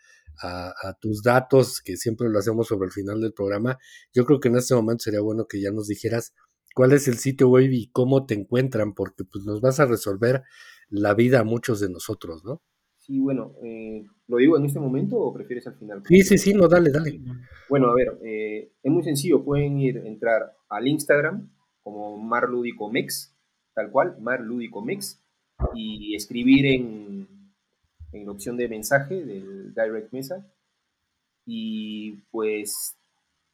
a, 0.42 0.94
tus 1.00 1.22
datos, 1.22 1.80
que 1.80 1.96
siempre 1.96 2.28
lo 2.28 2.38
hacemos 2.38 2.68
sobre 2.68 2.86
el 2.86 2.92
final 2.92 3.20
del 3.20 3.32
programa, 3.32 3.78
yo 4.12 4.24
creo 4.24 4.40
que 4.40 4.48
en 4.48 4.56
este 4.56 4.74
momento 4.74 5.02
sería 5.02 5.20
bueno 5.20 5.46
que 5.46 5.60
ya 5.60 5.70
nos 5.70 5.88
dijeras 5.88 6.34
cuál 6.74 6.92
es 6.92 7.08
el 7.08 7.16
sitio 7.18 7.48
web 7.48 7.70
y 7.72 7.90
cómo 7.90 8.26
te 8.26 8.34
encuentran, 8.34 8.94
porque 8.94 9.24
pues 9.24 9.44
nos 9.44 9.60
vas 9.60 9.80
a 9.80 9.86
resolver 9.86 10.42
la 10.88 11.14
vida 11.14 11.40
a 11.40 11.44
muchos 11.44 11.80
de 11.80 11.90
nosotros, 11.90 12.44
¿no? 12.44 12.62
Sí, 12.96 13.18
bueno, 13.18 13.54
eh, 13.64 14.04
¿lo 14.26 14.36
digo 14.36 14.58
en 14.58 14.66
este 14.66 14.78
momento 14.78 15.16
o 15.16 15.32
prefieres 15.32 15.66
al 15.66 15.76
final? 15.76 16.02
Sí, 16.06 16.22
sí, 16.22 16.36
sí, 16.36 16.52
no, 16.52 16.68
dale, 16.68 16.90
dale. 16.90 17.20
Bueno, 17.68 17.88
a 17.88 17.94
ver, 17.94 18.18
eh, 18.22 18.72
es 18.82 18.92
muy 18.92 19.02
sencillo, 19.02 19.42
pueden 19.44 19.78
ir, 19.78 19.96
entrar 19.98 20.54
al 20.68 20.86
Instagram 20.86 21.50
como 21.82 22.18
Marludicomex, 22.18 23.34
tal 23.74 23.90
cual, 23.90 24.16
Marludicomex, 24.20 25.22
y 25.74 26.14
escribir 26.14 26.66
en, 26.66 27.28
en 28.12 28.26
la 28.26 28.32
opción 28.32 28.56
de 28.56 28.68
mensaje 28.68 29.24
del 29.24 29.74
Direct 29.74 30.12
Mesa, 30.12 30.46
y 31.44 32.12
pues 32.30 32.96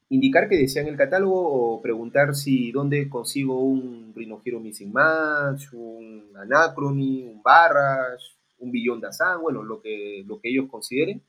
indicar 0.09 0.49
que 0.49 0.57
desean 0.57 0.87
el 0.87 0.97
catálogo 0.97 1.75
o 1.75 1.83
preguntar 1.83 2.35
si 2.35 2.73
dónde 2.73 3.09
consigo 3.09 3.63
un 3.63 4.13
Rhino 4.15 4.41
Hero 4.45 4.61
Missing 4.61 4.93
Match, 4.93 5.73
un 5.73 6.31
Anachrony, 6.37 7.25
un 7.25 7.43
Barras, 7.43 8.37
un 8.59 8.71
billón 8.71 9.01
de 9.01 9.09
asán, 9.09 9.41
bueno, 9.41 9.63
lo 9.63 9.81
que, 9.81 10.25
lo 10.27 10.41
que 10.41 10.51
ellos 10.51 10.67
consideren, 10.71 11.23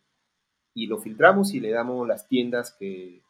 y 0.73 0.88
lo 0.88 0.99
filtramos 0.99 1.53
y 1.53 1.59
le 1.59 1.71
damos 1.71 2.07
las 2.07 2.27
tiendas 2.27 2.75
que, 2.77 3.21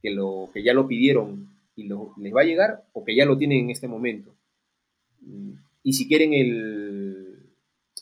que, 0.00 0.10
lo, 0.10 0.48
que 0.52 0.62
ya 0.62 0.72
lo 0.72 0.88
pidieron 0.88 1.48
y 1.76 1.84
les 1.84 2.34
va 2.34 2.40
a 2.40 2.44
llegar 2.44 2.84
o 2.92 3.04
que 3.04 3.14
ya 3.14 3.24
lo 3.24 3.36
tienen 3.36 3.64
en 3.64 3.70
este 3.70 3.88
momento. 3.88 4.34
Y 5.82 5.94
si 5.94 6.08
quieren 6.08 6.32
el, 6.32 7.32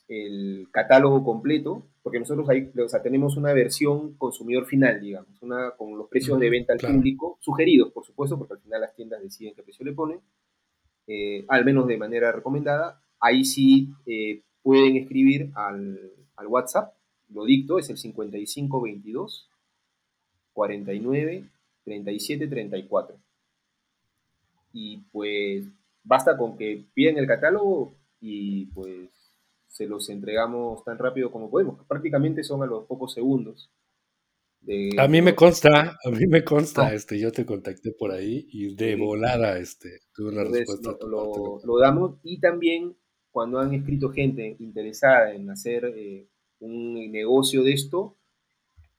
el 0.09 0.69
catálogo 0.71 1.25
completo, 1.25 1.87
porque 2.03 2.19
nosotros 2.19 2.49
ahí 2.49 2.71
o 2.83 2.89
sea, 2.89 3.03
tenemos 3.03 3.37
una 3.37 3.53
versión 3.53 4.15
consumidor 4.15 4.67
final, 4.67 5.01
digamos, 5.01 5.41
una 5.43 5.73
con 5.73 5.97
los 5.97 6.09
precios 6.09 6.39
de 6.41 6.51
venta 6.51 6.73
al 6.73 6.79
público, 6.79 7.39
sugeridos, 7.41 7.93
por 7.93 8.05
supuesto, 8.05 8.39
porque 8.39 8.55
al 8.55 8.61
final 8.61 8.81
las 8.81 8.95
tiendas 8.95 9.23
deciden 9.23 9.55
qué 9.55 9.63
precio 9.63 9.85
le 9.85 9.93
ponen, 9.93 10.21
eh, 11.07 11.45
al 11.49 11.65
menos 11.65 11.87
de 11.87 11.97
manera 11.97 12.33
recomendada. 12.33 13.03
Ahí 13.21 13.45
sí 13.45 13.91
eh, 14.07 14.43
pueden 14.63 14.97
escribir 14.97 15.51
al, 15.55 15.99
al, 16.37 16.47
WhatsApp, 16.47 16.95
lo 17.29 17.45
dicto, 17.45 17.79
es 17.79 17.91
el 17.91 17.99
5522 17.99 19.49
49 20.53 21.45
37 21.85 22.49
34. 22.49 23.17
Y 24.73 24.99
pues 25.13 25.67
basta 26.11 26.37
con 26.37 26.57
que 26.57 26.87
piden 26.93 27.19
el 27.19 27.27
catálogo 27.29 27.95
y 28.21 28.67
pues 28.67 29.09
se 29.69 29.87
los 29.87 30.09
entregamos 30.11 30.83
tan 30.83 30.99
rápido 30.99 31.31
como 31.31 31.49
podemos. 31.49 31.87
Prácticamente 31.87 32.43
son 32.43 32.65
a 32.65 32.67
los 32.67 32.85
pocos 32.87 33.15
segundos. 33.15 33.71
a 34.99 35.07
mí 35.07 35.23
me 35.23 35.37
consta, 35.37 35.97
a 36.05 36.11
mí 36.11 36.27
me 36.27 36.43
consta, 36.43 36.89
ah. 36.89 36.95
este, 36.95 37.17
yo 37.17 37.31
te 37.31 37.47
contacté 37.47 37.93
por 37.93 38.11
ahí 38.11 38.49
y 38.51 38.75
de 38.75 38.97
volada, 38.97 39.57
este, 39.57 40.01
tuve 40.13 40.31
una 40.31 40.43
respuesta. 40.43 40.97
Lo, 41.07 41.79
damos 41.79 42.19
y 42.25 42.41
también 42.41 42.97
cuando 43.31 43.61
han 43.61 43.73
escrito 43.73 44.11
gente 44.11 44.57
interesada 44.59 45.33
en 45.33 45.49
hacer 45.49 45.85
eh, 45.97 46.29
un 46.59 47.13
negocio 47.13 47.63
de 47.63 47.73
esto, 47.73 48.17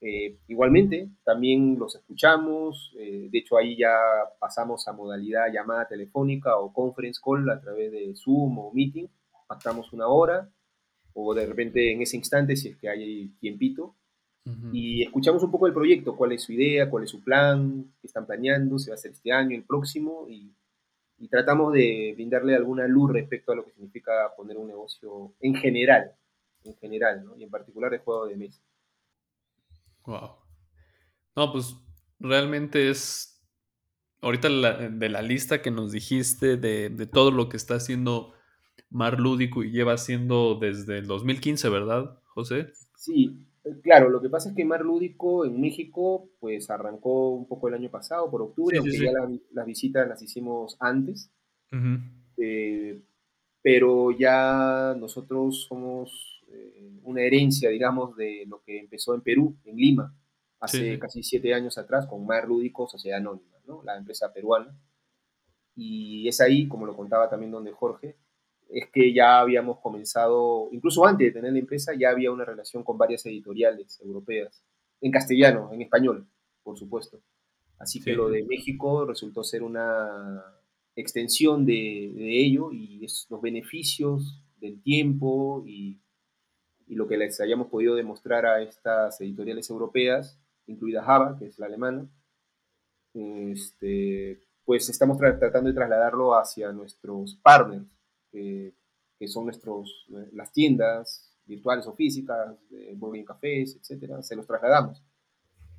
eh, 0.04 0.36
igualmente, 0.48 1.08
también 1.22 1.78
los 1.78 1.94
escuchamos, 1.94 2.92
eh, 2.98 3.28
de 3.30 3.38
hecho 3.38 3.56
ahí 3.56 3.76
ya 3.76 3.94
pasamos 4.40 4.88
a 4.88 4.92
modalidad 4.92 5.52
llamada 5.52 5.86
telefónica 5.86 6.56
o 6.56 6.72
conference 6.72 7.20
call 7.24 7.48
a 7.48 7.60
través 7.60 7.92
de 7.92 8.12
Zoom 8.16 8.58
o 8.58 8.72
Meeting, 8.72 9.06
pactamos 9.46 9.92
una 9.92 10.08
hora, 10.08 10.50
o 11.14 11.32
de 11.34 11.46
repente 11.46 11.92
en 11.92 12.02
ese 12.02 12.16
instante, 12.16 12.56
si 12.56 12.70
es 12.70 12.76
que 12.78 12.88
hay 12.88 13.28
tiempito, 13.38 13.94
y 14.72 15.04
escuchamos 15.04 15.40
un 15.44 15.52
poco 15.52 15.68
el 15.68 15.72
proyecto, 15.72 16.16
cuál 16.16 16.32
es 16.32 16.42
su 16.42 16.52
idea, 16.52 16.90
cuál 16.90 17.04
es 17.04 17.10
su 17.10 17.22
plan, 17.22 17.94
qué 18.00 18.08
están 18.08 18.26
planeando, 18.26 18.76
si 18.76 18.90
va 18.90 18.94
a 18.94 18.98
ser 18.98 19.12
este 19.12 19.30
año, 19.30 19.54
el 19.54 19.62
próximo, 19.62 20.26
y, 20.28 20.52
tratamos 21.30 21.72
de 21.72 22.10
brindarle 22.16 22.56
alguna 22.56 22.88
luz 22.88 23.12
respecto 23.12 23.52
a 23.52 23.54
lo 23.54 23.64
que 23.64 23.70
significa 23.70 24.12
poner 24.36 24.56
un 24.56 24.66
negocio 24.66 25.32
en 25.38 25.54
general, 25.54 26.10
en 26.64 26.74
general, 26.74 27.24
¿no? 27.24 27.36
y 27.36 27.44
en 27.44 27.50
particular 27.50 27.94
el 27.94 28.00
juego 28.00 28.26
de 28.26 28.36
mesa. 28.36 28.60
Wow. 30.06 30.36
No, 31.36 31.52
pues 31.52 31.76
realmente 32.18 32.90
es 32.90 33.40
ahorita 34.20 34.48
de 34.88 35.08
la 35.08 35.22
lista 35.22 35.62
que 35.62 35.70
nos 35.70 35.92
dijiste 35.92 36.56
de, 36.56 36.90
de 36.90 37.06
todo 37.06 37.30
lo 37.30 37.48
que 37.48 37.56
está 37.56 37.74
haciendo 37.74 38.32
Mar 38.90 39.18
Lúdico 39.18 39.64
y 39.64 39.70
lleva 39.70 39.94
haciendo 39.94 40.56
desde 40.60 40.98
el 40.98 41.06
2015, 41.06 41.68
¿verdad, 41.68 42.20
José? 42.26 42.72
Sí, 42.96 43.46
claro, 43.82 44.10
lo 44.10 44.20
que 44.20 44.28
pasa 44.28 44.50
es 44.50 44.56
que 44.56 44.64
Mar 44.64 44.82
Lúdico 44.82 45.44
en 45.44 45.60
México 45.60 46.30
pues 46.40 46.70
arrancó 46.70 47.30
un 47.30 47.48
poco 47.48 47.68
el 47.68 47.74
año 47.74 47.90
pasado, 47.90 48.30
por 48.30 48.42
octubre, 48.42 48.78
aunque 48.78 48.98
ya 48.98 49.12
las 49.52 49.66
visitas 49.66 50.08
las 50.08 50.22
hicimos 50.22 50.76
antes. 50.78 51.30
Eh, 52.36 53.02
pero 53.62 54.10
ya 54.10 54.94
nosotros 54.98 55.66
somos 55.68 56.31
eh, 56.52 57.00
una 57.02 57.22
herencia, 57.22 57.70
digamos, 57.70 58.16
de 58.16 58.44
lo 58.46 58.62
que 58.62 58.78
empezó 58.78 59.14
en 59.14 59.22
Perú, 59.22 59.56
en 59.64 59.76
Lima, 59.76 60.14
hace 60.60 60.98
casi 60.98 61.22
siete 61.22 61.52
años 61.54 61.76
atrás, 61.78 62.06
con 62.06 62.24
Mar 62.24 62.46
Lúdico, 62.46 62.86
Sociedad 62.86 63.18
Anónima, 63.18 63.56
¿no? 63.66 63.82
la 63.82 63.96
empresa 63.96 64.32
peruana. 64.32 64.76
Y 65.74 66.28
es 66.28 66.40
ahí, 66.40 66.68
como 66.68 66.86
lo 66.86 66.96
contaba 66.96 67.28
también 67.28 67.50
donde 67.50 67.72
Jorge, 67.72 68.16
es 68.68 68.88
que 68.90 69.12
ya 69.12 69.40
habíamos 69.40 69.80
comenzado, 69.80 70.68
incluso 70.72 71.04
antes 71.04 71.26
de 71.26 71.32
tener 71.32 71.52
la 71.52 71.58
empresa, 71.58 71.92
ya 71.98 72.10
había 72.10 72.30
una 72.30 72.44
relación 72.44 72.82
con 72.82 72.96
varias 72.96 73.26
editoriales 73.26 74.00
europeas, 74.00 74.64
en 75.00 75.10
castellano, 75.10 75.70
en 75.72 75.82
español, 75.82 76.26
por 76.62 76.78
supuesto. 76.78 77.20
Así 77.78 78.00
que 78.00 78.14
lo 78.14 78.28
de 78.28 78.44
México 78.44 79.04
resultó 79.04 79.42
ser 79.42 79.64
una 79.64 80.42
extensión 80.94 81.66
de, 81.66 82.12
ello 82.16 82.70
y 82.72 83.04
es 83.04 83.26
los 83.28 83.42
beneficios 83.42 84.42
del 84.60 84.80
tiempo 84.80 85.64
y, 85.66 85.98
lo 86.88 87.08
que 87.08 87.16
les 87.16 87.40
hayamos 87.40 87.68
podido 87.68 87.94
demostrar 87.94 88.46
a 88.46 88.62
estas 88.62 89.20
editoriales 89.20 89.68
europeas, 89.70 90.38
incluida 90.66 91.02
Java, 91.02 91.36
que 91.38 91.46
es 91.46 91.58
la 91.58 91.66
alemana, 91.66 92.08
este, 93.14 94.40
pues 94.64 94.88
estamos 94.88 95.18
tratando 95.18 95.68
de 95.68 95.74
trasladarlo 95.74 96.34
hacia 96.34 96.72
nuestros 96.72 97.36
partners 97.36 97.86
que 98.30 99.28
son 99.28 99.44
nuestros, 99.44 100.06
eh, 100.16 100.30
las 100.32 100.52
tiendas 100.52 101.32
virtuales 101.44 101.86
o 101.86 101.92
físicas, 101.92 102.56
Boarding 102.94 103.24
Cafés, 103.24 103.76
etcétera, 103.76 104.22
se 104.22 104.34
los 104.34 104.46
trasladamos 104.46 105.02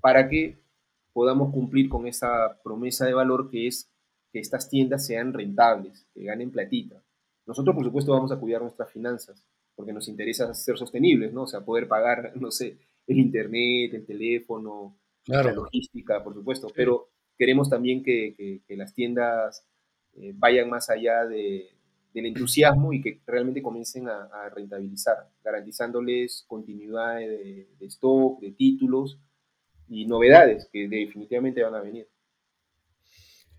para 0.03 0.27
que 0.27 0.61
podamos 1.13 1.53
cumplir 1.53 1.87
con 1.87 2.05
esa 2.07 2.59
promesa 2.61 3.05
de 3.05 3.13
valor 3.13 3.49
que 3.49 3.67
es 3.67 3.89
que 4.33 4.39
estas 4.39 4.69
tiendas 4.69 5.05
sean 5.05 5.31
rentables, 5.31 6.05
que 6.13 6.23
ganen 6.23 6.51
platita. 6.51 7.01
Nosotros, 7.45 7.73
por 7.73 7.85
supuesto, 7.85 8.11
vamos 8.11 8.31
a 8.31 8.39
cuidar 8.39 8.61
nuestras 8.61 8.91
finanzas, 8.91 9.47
porque 9.75 9.93
nos 9.93 10.07
interesa 10.07 10.53
ser 10.53 10.77
sostenibles, 10.77 11.33
¿no? 11.33 11.43
O 11.43 11.47
sea, 11.47 11.61
poder 11.61 11.87
pagar, 11.87 12.33
no 12.39 12.51
sé, 12.51 12.77
el 13.07 13.19
internet, 13.19 13.93
el 13.93 14.05
teléfono, 14.05 14.97
la 15.25 15.43
logística, 15.43 16.23
por 16.23 16.33
supuesto, 16.33 16.67
pero 16.75 17.09
queremos 17.37 17.69
también 17.69 18.03
que, 18.03 18.61
que, 18.67 18.77
las 18.77 18.93
tiendas 18.93 19.65
eh, 20.15 20.33
vayan 20.35 20.69
más 20.69 20.89
allá 20.89 21.25
de, 21.25 21.69
del 22.13 22.27
entusiasmo 22.27 22.93
y 22.93 23.01
que 23.01 23.21
realmente 23.25 23.61
comiencen 23.61 24.07
a, 24.07 24.49
rentabilizar, 24.55 25.29
garantizándoles 25.43 26.45
continuidad 26.47 27.17
de, 27.17 27.67
stock, 27.81 28.39
de 28.39 28.51
títulos 28.51 29.17
y 29.89 30.05
novedades 30.05 30.69
que 30.71 30.87
definitivamente 30.87 31.63
van 31.63 31.75
a 31.75 31.81
venir. 31.81 32.07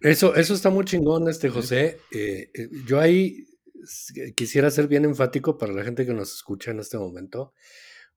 Eso, 0.01 0.35
eso 0.35 0.55
está 0.55 0.71
muy 0.71 0.85
chingón, 0.85 1.29
este 1.29 1.49
José. 1.49 1.99
Eh, 2.13 2.51
eh, 2.53 2.69
yo 2.87 3.01
ahí 3.01 3.47
quisiera 4.37 4.71
ser 4.71 4.89
bien 4.89 5.05
enfático 5.05 5.59
para 5.59 5.73
la 5.73 5.85
gente 5.85 6.07
que 6.07 6.15
nos 6.15 6.35
escucha 6.35 6.71
en 6.71 6.81
este 6.81 6.99
momento. 6.99 7.53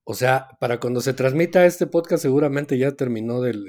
O 0.03 0.13
sea, 0.13 0.47
para 0.60 0.80
cuando 0.80 1.01
se 1.01 1.13
transmita 1.13 1.65
este 1.65 1.88
podcast, 1.88 2.21
seguramente 2.21 2.77
ya 2.77 2.93
terminó 2.93 3.41
del, 3.41 3.65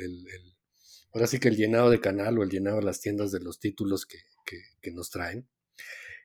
ahora 1.12 1.26
sí 1.26 1.38
que 1.40 1.48
el 1.48 1.56
llenado 1.56 1.90
de 1.90 2.00
canal 2.00 2.38
o 2.38 2.42
el 2.42 2.50
llenado 2.50 2.78
de 2.78 2.84
las 2.84 3.00
tiendas 3.00 3.32
de 3.32 3.40
los 3.40 3.58
títulos 3.58 4.06
que, 4.06 4.18
que 4.80 4.90
nos 4.92 5.10
traen. 5.10 5.48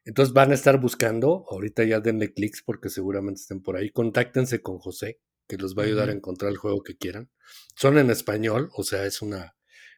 Entonces 0.05 0.33
van 0.33 0.51
a 0.51 0.55
estar 0.55 0.79
buscando, 0.79 1.45
ahorita 1.49 1.83
ya 1.85 1.99
denle 1.99 2.33
clics 2.33 2.61
porque 2.61 2.89
seguramente 2.89 3.41
estén 3.41 3.61
por 3.61 3.77
ahí. 3.77 3.89
Contáctense 3.89 4.61
con 4.61 4.77
José, 4.79 5.19
que 5.47 5.57
los 5.57 5.77
va 5.77 5.83
a 5.83 5.85
ayudar 5.85 6.09
a 6.09 6.13
encontrar 6.13 6.51
el 6.51 6.57
juego 6.57 6.83
que 6.83 6.97
quieran. 6.97 7.29
Son 7.75 7.97
en 7.97 8.09
español, 8.09 8.69
o 8.75 8.83
sea, 8.83 9.05
es 9.05 9.21
una, 9.21 9.55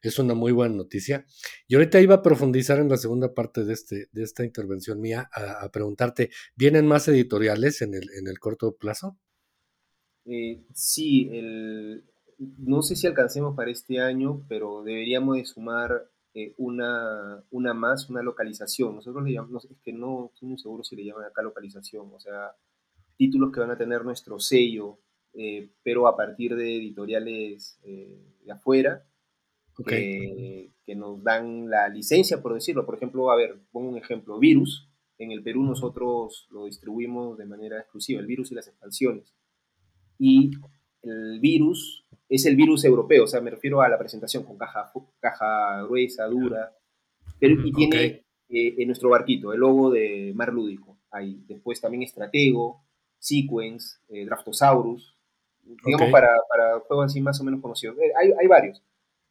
es 0.09 0.19
una 0.19 0.33
muy 0.33 0.51
buena 0.51 0.75
noticia. 0.75 1.25
Y 1.67 1.75
ahorita 1.75 2.01
iba 2.01 2.15
a 2.15 2.21
profundizar 2.21 2.79
en 2.79 2.89
la 2.89 2.97
segunda 2.97 3.33
parte 3.33 3.63
de, 3.63 3.73
este, 3.73 4.07
de 4.11 4.23
esta 4.23 4.45
intervención 4.45 5.01
mía, 5.01 5.29
a, 5.31 5.69
preguntarte, 5.71 6.29
¿vienen 6.55 6.87
más 6.87 7.07
editoriales 7.07 7.81
en 7.81 7.93
el, 7.93 8.09
en 8.17 8.27
el 8.27 8.39
corto 8.39 8.75
plazo? 8.75 9.17
Eh, 10.25 10.63
sí, 10.73 11.29
no 12.57 12.81
sé 12.81 12.95
si 12.95 13.07
alcancemos 13.07 13.55
para 13.55 13.71
este 13.71 13.99
año, 13.99 14.43
pero 14.49 14.83
deberíamos 14.83 15.37
de 15.37 15.45
sumar 15.45 16.09
eh, 16.33 16.53
una, 16.57 17.43
una 17.51 17.73
más, 17.73 18.09
una 18.09 18.21
localización. 18.21 18.95
Nosotros 18.95 19.23
le 19.23 19.33
llamamos, 19.33 19.65
es 19.65 19.77
que 19.81 19.93
no 19.93 20.31
estoy 20.33 20.49
muy 20.49 20.57
seguro 20.57 20.83
si 20.83 20.95
le 20.95 21.05
llaman 21.05 21.25
acá 21.25 21.41
localización, 21.41 22.11
o 22.13 22.19
sea, 22.19 22.55
títulos 23.17 23.51
que 23.53 23.59
van 23.59 23.71
a 23.71 23.77
tener 23.77 24.03
nuestro 24.03 24.39
sello, 24.39 24.99
eh, 25.33 25.69
pero 25.83 26.07
a 26.07 26.17
partir 26.17 26.55
de 26.55 26.77
editoriales 26.77 27.79
de 27.83 28.51
afuera, 28.51 29.05
que 29.83 30.95
nos 30.95 31.23
dan 31.23 31.69
la 31.69 31.89
licencia, 31.89 32.41
por 32.41 32.53
decirlo. 32.53 32.85
Por 32.85 32.95
ejemplo, 32.95 33.31
a 33.31 33.35
ver, 33.35 33.59
pongo 33.71 33.89
un 33.89 33.97
ejemplo, 33.97 34.39
Virus. 34.39 34.89
En 35.17 35.31
el 35.31 35.43
Perú 35.43 35.63
nosotros 35.63 36.47
lo 36.51 36.65
distribuimos 36.65 37.37
de 37.37 37.45
manera 37.45 37.79
exclusiva, 37.79 38.19
el 38.19 38.27
virus 38.27 38.51
y 38.51 38.55
las 38.55 38.67
expansiones. 38.67 39.33
Y 40.17 40.51
el 41.03 41.39
virus 41.39 42.05
es 42.27 42.45
el 42.45 42.55
virus 42.55 42.83
europeo, 42.85 43.25
o 43.25 43.27
sea, 43.27 43.39
me 43.41 43.51
refiero 43.51 43.81
a 43.81 43.89
la 43.89 43.97
presentación 43.97 44.43
con 44.43 44.57
caja, 44.57 44.91
caja 45.19 45.83
gruesa, 45.83 46.25
dura, 46.25 46.75
pero, 47.39 47.55
y 47.65 47.71
tiene 47.71 48.25
eh, 48.49 48.75
en 48.77 48.87
nuestro 48.87 49.09
barquito 49.09 49.53
el 49.53 49.59
logo 49.59 49.91
de 49.91 50.31
Mar 50.35 50.51
Lúdico. 50.51 50.97
Ahí. 51.11 51.43
Después 51.47 51.79
también 51.79 52.03
Estratego, 52.03 52.83
Sequence, 53.19 53.99
eh, 54.09 54.25
Draftosaurus, 54.25 55.17
digamos 55.85 56.11
para, 56.11 56.29
para, 56.49 56.79
juegos 56.81 57.05
así 57.05 57.21
más 57.21 57.39
o 57.39 57.43
menos 57.43 57.61
conocidos. 57.61 57.97
Eh, 57.97 58.11
hay, 58.19 58.31
hay, 58.39 58.47
varios. 58.47 58.81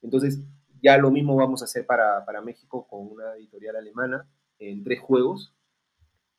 Entonces, 0.05 0.39
ya 0.83 0.97
lo 0.99 1.11
mismo 1.11 1.35
vamos 1.35 1.63
a 1.63 1.65
hacer 1.65 1.85
para, 1.87 2.25
para 2.25 2.43
México 2.43 2.87
con 2.87 3.11
una 3.11 3.35
editorial 3.37 3.77
alemana 3.77 4.29
en 4.59 4.85
tres 4.85 5.01
juegos 5.01 5.53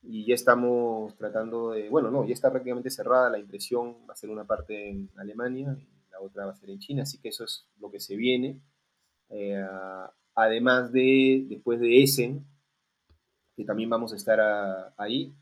y 0.02 0.26
ya 0.26 0.36
estamos 0.36 1.16
tratando 1.18 1.72
de, 1.72 1.90
bueno, 1.90 2.12
no, 2.12 2.26
ya 2.26 2.34
está 2.34 2.52
prácticamente 2.52 2.90
cerrada 2.92 3.30
la 3.30 3.40
impresión, 3.40 3.96
va 4.08 4.14
a 4.14 4.16
ser 4.16 4.30
una 4.30 4.46
parte 4.46 4.90
en 4.90 5.10
Alemania 5.18 5.76
y 5.78 5.88
la 6.12 6.22
otra 6.22 6.46
va 6.46 6.52
a 6.52 6.56
ser 6.56 6.70
en 6.70 6.80
China, 6.80 7.04
así 7.04 7.18
que 7.18 7.30
eso 7.30 7.44
es 7.44 7.68
lo 7.80 7.90
que 7.90 8.00
se 8.00 8.16
viene. 8.16 8.62
Eh, 9.30 9.68
además 10.36 10.92
de, 10.92 11.46
después 11.50 11.80
de 11.80 12.04
Essen, 12.04 12.46
que 13.56 13.66
también 13.66 13.90
vamos 13.90 14.14
a 14.14 14.16
estar 14.16 14.40
ahí, 14.98 15.34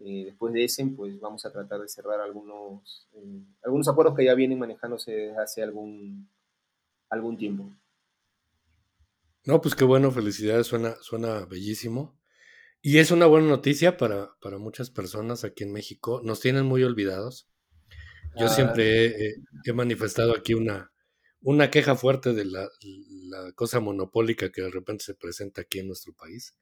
Eh, 0.00 0.26
después 0.26 0.52
de 0.52 0.62
ese, 0.62 0.86
pues 0.96 1.18
vamos 1.18 1.44
a 1.44 1.50
tratar 1.50 1.80
de 1.80 1.88
cerrar 1.88 2.20
algunos, 2.20 3.08
eh, 3.14 3.42
algunos 3.64 3.88
acuerdos 3.88 4.14
que 4.14 4.24
ya 4.24 4.34
vienen 4.36 4.56
manejándose 4.56 5.10
desde 5.10 5.42
hace 5.42 5.60
algún, 5.60 6.28
algún 7.10 7.36
tiempo. 7.36 7.70
No, 9.44 9.60
pues 9.60 9.74
qué 9.74 9.84
bueno, 9.84 10.10
felicidades, 10.10 10.66
suena, 10.66 10.96
suena 11.00 11.44
bellísimo. 11.46 12.18
Y 12.82 12.98
es 12.98 13.10
una 13.12 13.26
buena 13.26 13.48
noticia 13.48 13.96
para, 13.98 14.32
para 14.42 14.58
muchas 14.58 14.90
personas 14.90 15.44
aquí 15.44 15.64
en 15.64 15.72
México. 15.72 16.20
Nos 16.24 16.40
tienen 16.40 16.66
muy 16.66 16.84
olvidados. 16.84 17.48
Yo 18.34 18.48
Ah, 18.48 18.50
siempre 18.50 19.06
he, 19.06 19.34
he 19.64 19.74
manifestado 19.74 20.34
aquí 20.36 20.54
una, 20.54 20.92
una 21.42 21.70
queja 21.70 21.96
fuerte 21.96 22.34
de 22.34 22.44
la, 22.46 22.68
la 22.82 23.52
cosa 23.54 23.80
monopólica 23.80 24.52
que 24.52 24.62
de 24.62 24.70
repente 24.70 25.04
se 25.04 25.14
presenta 25.14 25.62
aquí 25.62 25.80
en 25.80 25.88
nuestro 25.88 26.14
país. 26.14 26.56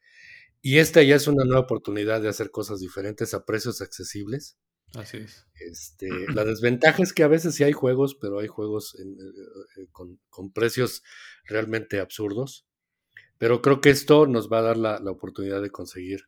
Y 0.63 0.79
esta 0.79 1.03
ya 1.03 1.17
es 1.17 1.29
una 1.29 1.45
nueva 1.45 1.61
oportunidad 1.63 2.23
de 2.23 2.29
hacer 2.31 2.51
cosas 2.51 2.81
diferentes 2.81 3.35
a 3.35 3.45
precios 3.47 3.83
accesibles. 3.83 4.59
Así 4.94 5.18
es. 5.18 5.46
Este, 5.61 6.09
la 6.33 6.44
desventaja 6.44 7.03
es 7.03 7.12
que 7.12 7.22
a 7.22 7.29
veces 7.29 7.55
sí 7.55 7.64
hay 7.64 7.72
juegos, 7.72 8.14
pero 8.20 8.38
hay 8.38 8.46
juegos 8.46 8.94
en, 8.99 9.11
eh, 9.12 9.83
eh, 9.83 9.87
con, 9.92 10.18
con 10.31 10.53
precios 10.53 11.03
realmente 11.44 12.01
absurdos. 12.01 12.66
Pero 13.38 13.62
creo 13.62 13.81
que 13.81 13.90
esto 13.90 14.27
nos 14.27 14.51
va 14.51 14.61
a 14.61 14.62
dar 14.62 14.77
la, 14.79 14.99
la 15.01 15.11
oportunidad 15.11 15.61
de 15.62 15.70
conseguir 15.70 16.22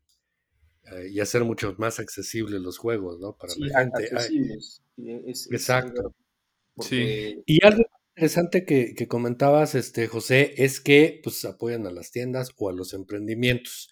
eh, 0.92 1.08
y 1.10 1.20
hacer 1.20 1.44
mucho 1.44 1.74
más 1.78 2.00
accesibles 2.00 2.60
los 2.60 2.78
juegos, 2.78 3.20
¿no? 3.20 3.36
Para 3.36 3.52
sí, 3.54 3.60
la 3.62 3.80
gente. 3.80 4.04
Ay, 4.10 4.16
accesibles. 4.16 4.82
Sí, 4.96 5.10
es- 5.26 5.46
es- 5.46 5.52
exacto. 5.52 6.14
porque- 6.74 7.42
Y 7.46 7.64
algo 7.64 7.84
interesante 8.16 8.64
que, 8.66 8.94
que 8.96 9.08
comentabas, 9.08 9.74
este, 9.74 10.08
José, 10.08 10.54
es 10.62 10.80
que 10.80 11.20
pues 11.24 11.44
apoyan 11.44 11.86
a 11.86 11.92
las 11.92 12.10
tiendas 12.12 12.50
o 12.58 12.68
a 12.70 12.72
los 12.72 12.94
emprendimientos. 12.94 13.90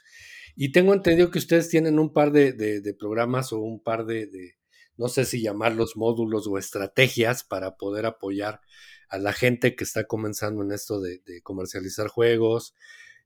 Y 0.57 0.73
tengo 0.73 0.95
entendido 0.95 1.31
que 1.31 1.39
ustedes 1.39 1.69
tienen 1.69 1.99
un 1.99 2.13
par 2.13 2.33
de, 2.33 2.53
de- 2.53 2.81
de 2.81 2.95
programas 2.95 3.53
o 3.53 3.61
un 3.61 3.81
par 3.83 4.07
de, 4.07 4.27
de, 4.27 4.55
no 4.97 5.09
sé 5.09 5.25
si 5.27 5.43
llamarlos 5.43 5.97
módulos 5.97 6.47
o 6.49 6.57
estrategias 6.59 7.45
para 7.45 7.77
poder 7.77 8.07
apoyar 8.07 8.61
a 9.09 9.19
la 9.19 9.33
gente 9.33 9.77
que 9.77 9.85
está 9.85 10.05
comenzando 10.07 10.63
en 10.63 10.73
esto 10.73 11.01
de, 11.01 11.21
comercializar 11.43 12.09
juegos, 12.09 12.75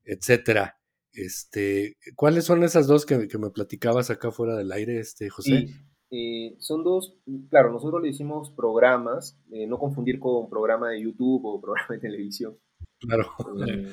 etcétera. 0.03 0.77
Este, 1.13 1.97
¿cuáles 2.15 2.45
son 2.45 2.63
esas 2.63 2.87
dos 2.87 3.05
que, 3.05 3.27
que 3.27 3.37
me 3.37 3.49
platicabas 3.49 4.09
acá 4.09 4.31
fuera 4.31 4.55
del 4.55 4.71
aire, 4.71 4.99
este, 4.99 5.29
José? 5.29 5.67
Sí, 5.67 5.75
eh, 6.11 6.55
son 6.59 6.83
dos, 6.83 7.17
claro, 7.49 7.71
nosotros 7.71 8.01
le 8.01 8.09
decimos 8.09 8.51
programas, 8.51 9.37
eh, 9.51 9.65
no 9.67 9.79
confundir 9.79 10.19
con 10.19 10.49
programa 10.49 10.89
de 10.89 11.01
YouTube 11.01 11.45
o 11.45 11.61
programa 11.61 11.87
de 11.95 11.99
televisión. 11.99 12.57
Claro. 12.99 13.31
Eh, 13.67 13.91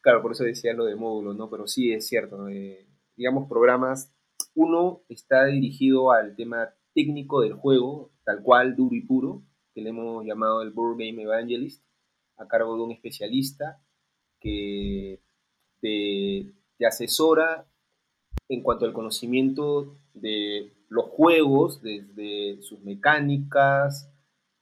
claro, 0.00 0.22
por 0.22 0.32
eso 0.32 0.44
decía 0.44 0.74
lo 0.74 0.84
de 0.84 0.96
módulos, 0.96 1.36
¿no? 1.36 1.50
Pero 1.50 1.66
sí 1.66 1.92
es 1.92 2.06
cierto. 2.06 2.48
eh, 2.48 2.86
digamos, 3.16 3.48
programas, 3.48 4.12
uno 4.54 5.02
está 5.08 5.46
dirigido 5.46 6.12
al 6.12 6.36
tema 6.36 6.74
técnico 6.94 7.40
del 7.40 7.54
juego, 7.54 8.12
tal 8.24 8.42
cual, 8.42 8.76
duro 8.76 8.94
y 8.94 9.02
puro, 9.02 9.42
que 9.74 9.82
le 9.82 9.90
hemos 9.90 10.24
llamado 10.24 10.62
el 10.62 10.70
Board 10.70 10.98
Game 10.98 11.22
Evangelist, 11.22 11.84
a 12.36 12.46
cargo 12.46 12.76
de 12.76 12.82
un 12.82 12.92
especialista 12.92 13.82
que 14.40 15.20
te 15.80 16.86
asesora 16.86 17.66
en 18.48 18.62
cuanto 18.62 18.84
al 18.84 18.92
conocimiento 18.92 19.98
de 20.14 20.72
los 20.88 21.06
juegos, 21.06 21.82
desde 21.82 22.62
sus 22.62 22.80
mecánicas, 22.80 24.10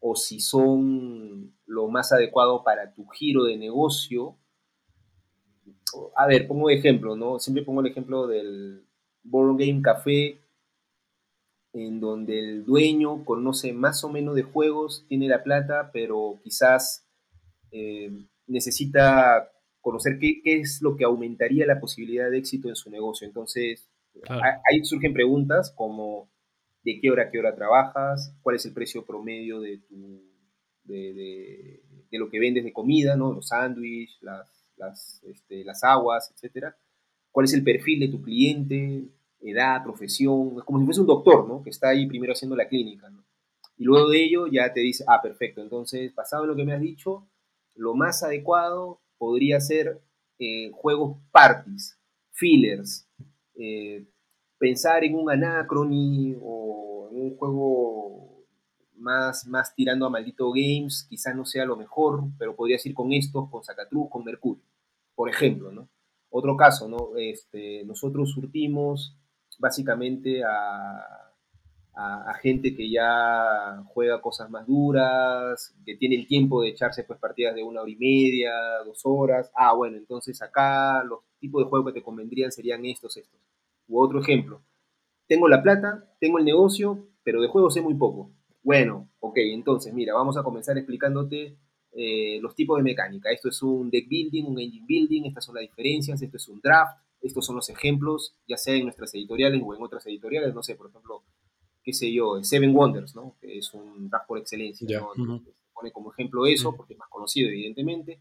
o 0.00 0.16
si 0.16 0.40
son 0.40 1.54
lo 1.66 1.88
más 1.88 2.12
adecuado 2.12 2.64
para 2.64 2.92
tu 2.92 3.06
giro 3.08 3.44
de 3.44 3.56
negocio. 3.56 4.36
A 6.16 6.26
ver, 6.26 6.46
pongo 6.46 6.70
ejemplo, 6.70 7.16
¿no? 7.16 7.38
Siempre 7.38 7.64
pongo 7.64 7.80
el 7.80 7.88
ejemplo 7.88 8.26
del 8.26 8.84
Board 9.22 9.56
Game 9.58 9.82
Café, 9.82 10.40
en 11.72 12.00
donde 12.00 12.38
el 12.38 12.64
dueño 12.64 13.24
conoce 13.24 13.72
más 13.72 14.02
o 14.04 14.08
menos 14.08 14.34
de 14.34 14.42
juegos, 14.42 15.04
tiene 15.08 15.28
la 15.28 15.42
plata, 15.42 15.90
pero 15.92 16.40
quizás 16.42 17.06
eh, 17.70 18.10
necesita 18.46 19.50
conocer 19.80 20.18
qué, 20.18 20.40
qué, 20.42 20.60
es 20.60 20.80
lo 20.82 20.96
que 20.96 21.04
aumentaría 21.04 21.66
la 21.66 21.80
posibilidad 21.80 22.30
de 22.30 22.38
éxito 22.38 22.68
en 22.68 22.76
su 22.76 22.90
negocio. 22.90 23.26
Entonces, 23.26 23.88
claro. 24.22 24.42
ahí 24.70 24.84
surgen 24.84 25.12
preguntas 25.12 25.72
como 25.76 26.28
de 26.82 27.00
qué 27.00 27.10
hora 27.10 27.24
a 27.24 27.30
qué 27.30 27.38
hora 27.38 27.54
trabajas, 27.54 28.34
cuál 28.42 28.56
es 28.56 28.64
el 28.64 28.72
precio 28.72 29.04
promedio 29.04 29.60
de, 29.60 29.78
tu, 29.78 30.22
de, 30.84 31.12
de, 31.12 31.82
de 32.10 32.18
lo 32.18 32.30
que 32.30 32.38
vendes 32.38 32.64
de 32.64 32.72
comida, 32.72 33.16
¿no? 33.16 33.32
los 33.32 33.48
sándwiches, 33.48 34.22
las, 34.22 34.55
las, 34.76 35.22
este, 35.24 35.64
las 35.64 35.82
aguas, 35.84 36.30
etcétera. 36.34 36.76
¿Cuál 37.30 37.44
es 37.44 37.54
el 37.54 37.64
perfil 37.64 38.00
de 38.00 38.08
tu 38.08 38.22
cliente? 38.22 39.10
edad, 39.40 39.82
profesión, 39.82 40.54
es 40.58 40.64
como 40.64 40.78
si 40.78 40.84
fuese 40.84 41.00
un 41.00 41.06
doctor, 41.06 41.46
¿no? 41.48 41.62
Que 41.62 41.70
está 41.70 41.88
ahí 41.88 42.06
primero 42.06 42.32
haciendo 42.32 42.56
la 42.56 42.68
clínica, 42.68 43.08
¿no? 43.10 43.24
Y 43.76 43.84
luego 43.84 44.08
de 44.08 44.24
ello 44.24 44.46
ya 44.46 44.72
te 44.72 44.80
dice, 44.80 45.04
ah, 45.06 45.20
perfecto, 45.22 45.60
entonces, 45.60 46.14
basado 46.14 46.44
en 46.44 46.50
lo 46.50 46.56
que 46.56 46.64
me 46.64 46.72
has 46.72 46.80
dicho, 46.80 47.28
lo 47.74 47.94
más 47.94 48.22
adecuado 48.22 49.02
podría 49.18 49.60
ser 49.60 50.00
eh, 50.38 50.70
juegos 50.72 51.18
parties, 51.30 51.98
fillers, 52.32 53.08
eh, 53.54 54.06
pensar 54.58 55.04
en 55.04 55.14
un 55.14 55.30
Anacrony 55.30 56.36
o 56.40 57.08
en 57.10 57.20
un 57.20 57.36
juego 57.36 58.35
más, 58.98 59.46
más 59.46 59.74
tirando 59.74 60.06
a 60.06 60.10
maldito 60.10 60.50
games, 60.50 61.06
quizás 61.08 61.34
no 61.34 61.44
sea 61.44 61.64
lo 61.64 61.76
mejor, 61.76 62.24
pero 62.38 62.56
podrías 62.56 62.84
ir 62.86 62.94
con 62.94 63.12
estos, 63.12 63.50
con 63.50 63.64
Zacatruz, 63.64 64.08
con 64.10 64.24
Mercurio, 64.24 64.62
por 65.14 65.28
ejemplo, 65.28 65.72
¿no? 65.72 65.88
Otro 66.30 66.56
caso, 66.56 66.88
¿no? 66.88 67.16
Este, 67.16 67.84
nosotros 67.84 68.30
surtimos 68.30 69.16
básicamente 69.58 70.42
a, 70.44 71.26
a, 71.96 72.34
gente 72.34 72.76
que 72.76 72.90
ya 72.90 73.82
juega 73.88 74.20
cosas 74.20 74.50
más 74.50 74.66
duras, 74.66 75.74
que 75.84 75.96
tiene 75.96 76.16
el 76.16 76.26
tiempo 76.26 76.62
de 76.62 76.68
echarse 76.68 77.04
pues 77.04 77.18
partidas 77.18 77.54
de 77.54 77.62
una 77.62 77.80
hora 77.80 77.90
y 77.90 77.96
media, 77.96 78.52
dos 78.84 79.00
horas. 79.04 79.50
Ah, 79.54 79.72
bueno, 79.74 79.96
entonces 79.96 80.40
acá 80.42 81.02
los 81.04 81.20
tipos 81.40 81.64
de 81.64 81.70
juegos 81.70 81.92
que 81.92 82.00
te 82.00 82.04
convendrían 82.04 82.52
serían 82.52 82.84
estos, 82.84 83.16
estos. 83.16 83.40
U 83.88 84.00
otro 84.00 84.20
ejemplo, 84.20 84.60
tengo 85.26 85.48
la 85.48 85.62
plata, 85.62 86.12
tengo 86.20 86.38
el 86.38 86.44
negocio, 86.44 87.08
pero 87.22 87.40
de 87.40 87.48
juegos 87.48 87.74
sé 87.74 87.80
muy 87.80 87.94
poco. 87.94 88.30
Bueno, 88.66 89.08
ok, 89.20 89.36
entonces 89.36 89.94
mira, 89.94 90.12
vamos 90.12 90.36
a 90.36 90.42
comenzar 90.42 90.76
explicándote 90.76 91.56
eh, 91.92 92.40
los 92.42 92.56
tipos 92.56 92.76
de 92.78 92.82
mecánica. 92.82 93.30
Esto 93.30 93.48
es 93.48 93.62
un 93.62 93.90
deck 93.90 94.08
building, 94.08 94.42
un 94.42 94.58
engine 94.58 94.84
building, 94.88 95.22
estas 95.26 95.44
son 95.44 95.54
las 95.54 95.62
diferencias, 95.62 96.20
esto 96.20 96.36
es 96.36 96.48
un 96.48 96.60
draft, 96.60 96.98
estos 97.22 97.46
son 97.46 97.54
los 97.54 97.68
ejemplos, 97.70 98.34
ya 98.48 98.56
sea 98.56 98.74
en 98.74 98.82
nuestras 98.82 99.14
editoriales 99.14 99.62
o 99.64 99.72
en 99.72 99.80
otras 99.84 100.04
editoriales, 100.08 100.52
no 100.52 100.64
sé, 100.64 100.74
por 100.74 100.90
ejemplo, 100.90 101.22
qué 101.84 101.92
sé 101.92 102.12
yo, 102.12 102.42
Seven 102.42 102.74
Wonders, 102.74 103.14
¿no? 103.14 103.36
Que 103.40 103.58
es 103.58 103.72
un 103.72 104.10
draft 104.10 104.26
por 104.26 104.38
excelencia, 104.38 104.84
yeah. 104.84 104.98
¿no? 104.98 105.10
Uh 105.10 105.14
-huh. 105.14 105.44
Se 105.44 105.52
pone 105.72 105.92
como 105.92 106.10
ejemplo 106.12 106.44
eso, 106.44 106.74
porque 106.74 106.94
es 106.94 106.98
más 106.98 107.08
conocido, 107.08 107.48
evidentemente, 107.48 108.18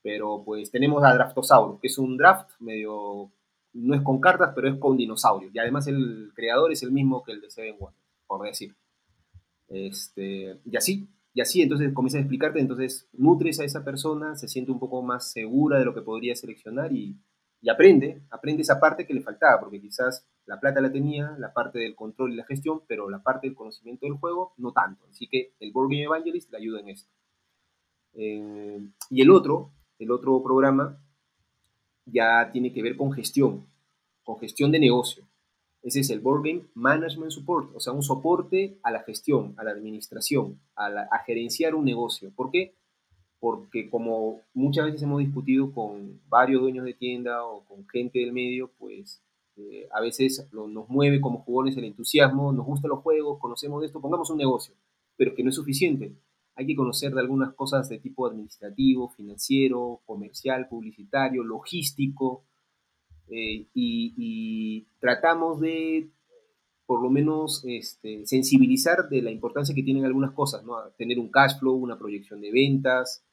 pero 0.00 0.44
pues 0.44 0.70
tenemos 0.70 1.02
a 1.02 1.12
Draftosaurus, 1.12 1.80
que 1.80 1.88
es 1.88 1.98
un 1.98 2.16
draft 2.16 2.50
medio, 2.60 3.32
no 3.72 3.94
es 3.96 4.02
con 4.02 4.20
cartas, 4.20 4.52
pero 4.54 4.68
es 4.68 4.78
con 4.78 4.96
dinosaurios, 4.96 5.52
y 5.52 5.58
además 5.58 5.88
el 5.88 6.30
creador 6.36 6.70
es 6.70 6.84
el 6.84 6.92
mismo 6.92 7.24
que 7.24 7.32
el 7.32 7.40
de 7.40 7.50
Seven 7.50 7.74
Wonders, 7.80 8.06
por 8.28 8.46
decir. 8.46 8.72
Este, 9.68 10.60
y 10.64 10.76
así, 10.76 11.08
y 11.36 11.40
así 11.40 11.60
entonces 11.60 11.92
comienzas 11.92 12.18
a 12.18 12.22
explicarte, 12.22 12.60
entonces 12.60 13.08
nutres 13.12 13.60
a 13.60 13.64
esa 13.64 13.84
persona, 13.84 14.36
se 14.36 14.48
siente 14.48 14.72
un 14.72 14.78
poco 14.78 15.02
más 15.02 15.32
segura 15.32 15.78
de 15.78 15.84
lo 15.84 15.94
que 15.94 16.00
podría 16.00 16.34
seleccionar 16.34 16.92
y, 16.92 17.20
aprende, 17.70 18.22
aprende 18.30 18.62
esa 18.62 18.78
parte 18.78 19.06
que 19.06 19.12
le 19.12 19.20
faltaba, 19.20 19.60
porque 19.60 19.80
quizás 19.80 20.24
la 20.46 20.58
plata 20.60 20.80
la 20.80 20.90
tenía, 20.90 21.34
la 21.38 21.52
parte 21.52 21.80
del 21.80 21.96
control 21.96 22.32
y 22.32 22.36
la 22.36 22.44
gestión, 22.44 22.82
pero 22.86 23.10
la 23.10 23.22
parte 23.22 23.48
del 23.48 23.56
conocimiento 23.56 24.06
del 24.06 24.14
juego 24.14 24.54
no 24.56 24.72
tanto. 24.72 25.04
Así 25.10 25.26
que 25.26 25.52
el 25.58 25.72
Board 25.72 25.90
Game 25.90 26.04
Evangelist 26.04 26.50
le 26.52 26.58
ayuda 26.58 26.80
en 26.80 26.88
esto. 26.88 27.10
Eh, 28.14 28.88
y 29.10 29.20
el 29.20 29.30
otro, 29.30 29.72
el 29.98 30.10
otro 30.12 30.42
programa 30.42 30.98
ya 32.06 32.50
tiene 32.52 32.72
que 32.72 32.82
ver 32.82 32.96
con 32.96 33.12
gestión, 33.12 33.66
con 34.22 34.38
gestión 34.38 34.70
de 34.70 34.78
negocio. 34.78 35.25
Ese 35.86 36.00
es 36.00 36.10
el 36.10 36.18
Board 36.18 36.42
Game 36.42 36.64
Management 36.74 37.30
Support, 37.30 37.76
o 37.76 37.78
sea, 37.78 37.92
un 37.92 38.02
soporte 38.02 38.76
a 38.82 38.90
la 38.90 39.04
gestión, 39.04 39.54
a 39.56 39.62
la 39.62 39.70
administración, 39.70 40.58
a, 40.74 41.18
gerenciar 41.24 41.76
un 41.76 41.84
negocio. 41.84 42.32
¿Por 42.34 42.50
qué? 42.50 42.74
Porque 43.38 43.88
como 43.88 44.40
muchas 44.52 44.86
veces 44.86 45.02
hemos 45.02 45.20
discutido 45.20 45.70
con 45.70 46.20
varios 46.28 46.60
dueños 46.60 46.84
de 46.84 46.94
tienda 46.94 47.44
o 47.44 47.64
con 47.66 47.86
gente 47.86 48.18
del 48.18 48.32
medio, 48.32 48.72
pues 48.80 49.22
eh, 49.58 49.86
a 49.92 50.00
veces 50.00 50.48
nos 50.50 50.88
mueve 50.88 51.20
como 51.20 51.44
jugones 51.44 51.76
el 51.76 51.84
entusiasmo, 51.84 52.52
nos 52.52 52.66
gustan 52.66 52.88
los 52.88 53.02
juegos, 53.04 53.38
conocemos 53.38 53.80
de 53.80 53.86
esto, 53.86 54.00
pongamos 54.00 54.28
un 54.30 54.38
negocio, 54.38 54.74
pero 55.16 55.36
que 55.36 55.44
no 55.44 55.50
es 55.50 55.54
suficiente. 55.54 56.16
Hay 56.56 56.66
que 56.66 56.74
conocer 56.74 57.14
de 57.14 57.20
algunas 57.20 57.54
cosas 57.54 57.88
de 57.88 58.00
tipo 58.00 58.26
administrativo, 58.26 59.08
financiero, 59.10 60.00
comercial, 60.04 60.66
publicitario, 60.66 61.44
logístico, 61.44 62.42
eh, 63.28 63.66
y, 63.74 64.14
y, 64.16 64.86
tratamos 65.00 65.60
de, 65.60 66.08
por 66.86 67.02
lo 67.02 67.10
menos, 67.10 67.64
este, 67.66 68.24
sensibilizar 68.26 69.08
de 69.08 69.22
la 69.22 69.30
importancia 69.30 69.74
que 69.74 69.82
tienen 69.82 70.04
algunas 70.04 70.32
cosas, 70.32 70.64
¿no? 70.64 70.76
Tener 70.96 71.18
un 71.18 71.30
cash 71.30 71.58
flow, 71.58 71.74
una 71.74 71.98
proyección 71.98 72.40
de 72.40 72.52
ventas, 72.52 73.24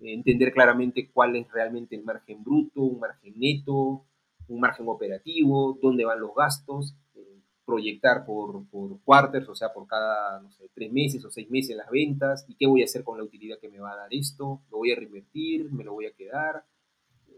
entender 0.00 0.52
claramente 0.52 1.10
cuál 1.12 1.36
es 1.36 1.50
realmente 1.50 1.96
el 1.96 2.04
margen 2.04 2.42
bruto, 2.42 2.82
un 2.82 3.00
margen 3.00 3.34
neto, 3.36 4.04
un 4.48 4.60
margen 4.60 4.88
operativo, 4.88 5.78
dónde 5.80 6.04
van 6.04 6.20
los 6.20 6.34
gastos, 6.34 6.94
eh, 7.14 7.40
proyectar 7.64 8.24
por, 8.26 8.66
por 8.68 9.00
quarters, 9.02 9.48
o 9.48 9.54
sea, 9.54 9.72
por 9.72 9.86
cada, 9.86 10.40
no 10.40 10.50
sé, 10.52 10.68
tres 10.74 10.92
meses 10.92 11.24
o 11.24 11.30
seis 11.30 11.50
meses 11.50 11.76
las 11.76 11.90
ventas, 11.90 12.44
y 12.48 12.54
qué 12.56 12.66
voy 12.66 12.82
a 12.82 12.84
hacer 12.84 13.04
con 13.04 13.18
la 13.18 13.24
utilidad 13.24 13.58
que 13.58 13.68
me 13.68 13.80
va 13.80 13.92
a 13.92 13.96
dar 13.96 14.12
esto, 14.12 14.60
lo 14.70 14.78
voy 14.78 14.92
a 14.92 14.96
reinvertir, 14.96 15.72
me 15.72 15.84
lo 15.84 15.92
voy 15.92 16.06
a 16.06 16.12
quedar. 16.12 16.64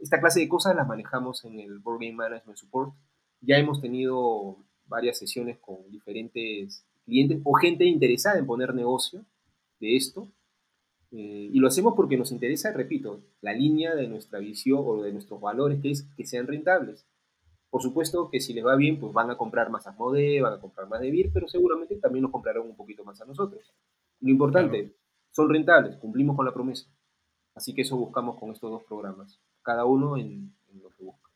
Esta 0.01 0.21
clase 0.21 0.41
de 0.41 0.49
cosas 0.49 0.77
las 0.77 0.87
manejamos 0.87 1.45
en 1.45 1.61
el 1.61 1.79
Board 1.79 2.01
Game 2.01 2.15
Management 2.15 2.57
Support. 2.57 2.95
Ya 3.41 3.57
hemos 3.59 3.81
tenido 3.81 4.59
varias 4.87 5.19
sesiones 5.19 5.59
con 5.59 5.91
diferentes 5.91 6.85
clientes 7.05 7.41
o 7.45 7.55
gente 7.55 7.85
interesada 7.85 8.39
en 8.39 8.47
poner 8.47 8.75
negocio 8.75 9.25
de 9.81 9.97
esto. 9.97 10.29
Eh, 11.11 11.51
y 11.53 11.59
lo 11.59 11.69
hacemos 11.69 11.95
porque 11.95 12.17
nos 12.17 12.33
interesa, 12.33 12.73
repito, 12.73 13.23
la 13.41 13.53
línea 13.53 13.95
de 13.95 14.09
nuestra 14.09 14.39
visión 14.39 14.83
o 14.85 15.03
de 15.03 15.13
nuestros 15.13 15.41
valores, 15.41 15.81
que 15.81 15.91
es 15.91 16.03
que 16.17 16.27
sean 16.27 16.47
rentables. 16.47 17.07
Por 17.71 17.83
supuesto 17.83 18.31
que 18.31 18.41
si 18.41 18.55
les 18.55 18.65
va 18.65 18.77
bien, 18.77 18.99
pues 18.99 19.13
van 19.13 19.31
a 19.31 19.37
comprar 19.37 19.71
más 19.71 19.87
a 19.87 19.93
Mode, 19.93 20.41
van 20.41 20.55
a 20.55 20.61
comprar 20.61 20.89
más 20.89 21.01
de 21.01 21.11
Vir, 21.11 21.31
pero 21.33 21.49
seguramente 21.49 21.97
también 21.97 22.23
nos 22.23 22.33
comprarán 22.33 22.63
un 22.63 22.77
poquito 22.77 23.05
más 23.05 23.21
a 23.21 23.27
nosotros. 23.27 23.75
Lo 24.21 24.31
importante, 24.31 24.95
son 25.31 25.51
rentables, 25.51 25.97
cumplimos 25.97 26.37
con 26.37 26.47
la 26.47 26.55
promesa. 26.55 26.91
Así 27.55 27.75
que 27.75 27.83
eso 27.83 27.97
buscamos 27.97 28.39
con 28.39 28.51
estos 28.53 28.71
dos 28.71 28.85
programas, 28.85 29.41
cada 29.69 29.85
uno 29.85 30.17
en, 30.17 30.57
lo 30.81 30.89
que 30.89 31.03
busca. 31.03 31.31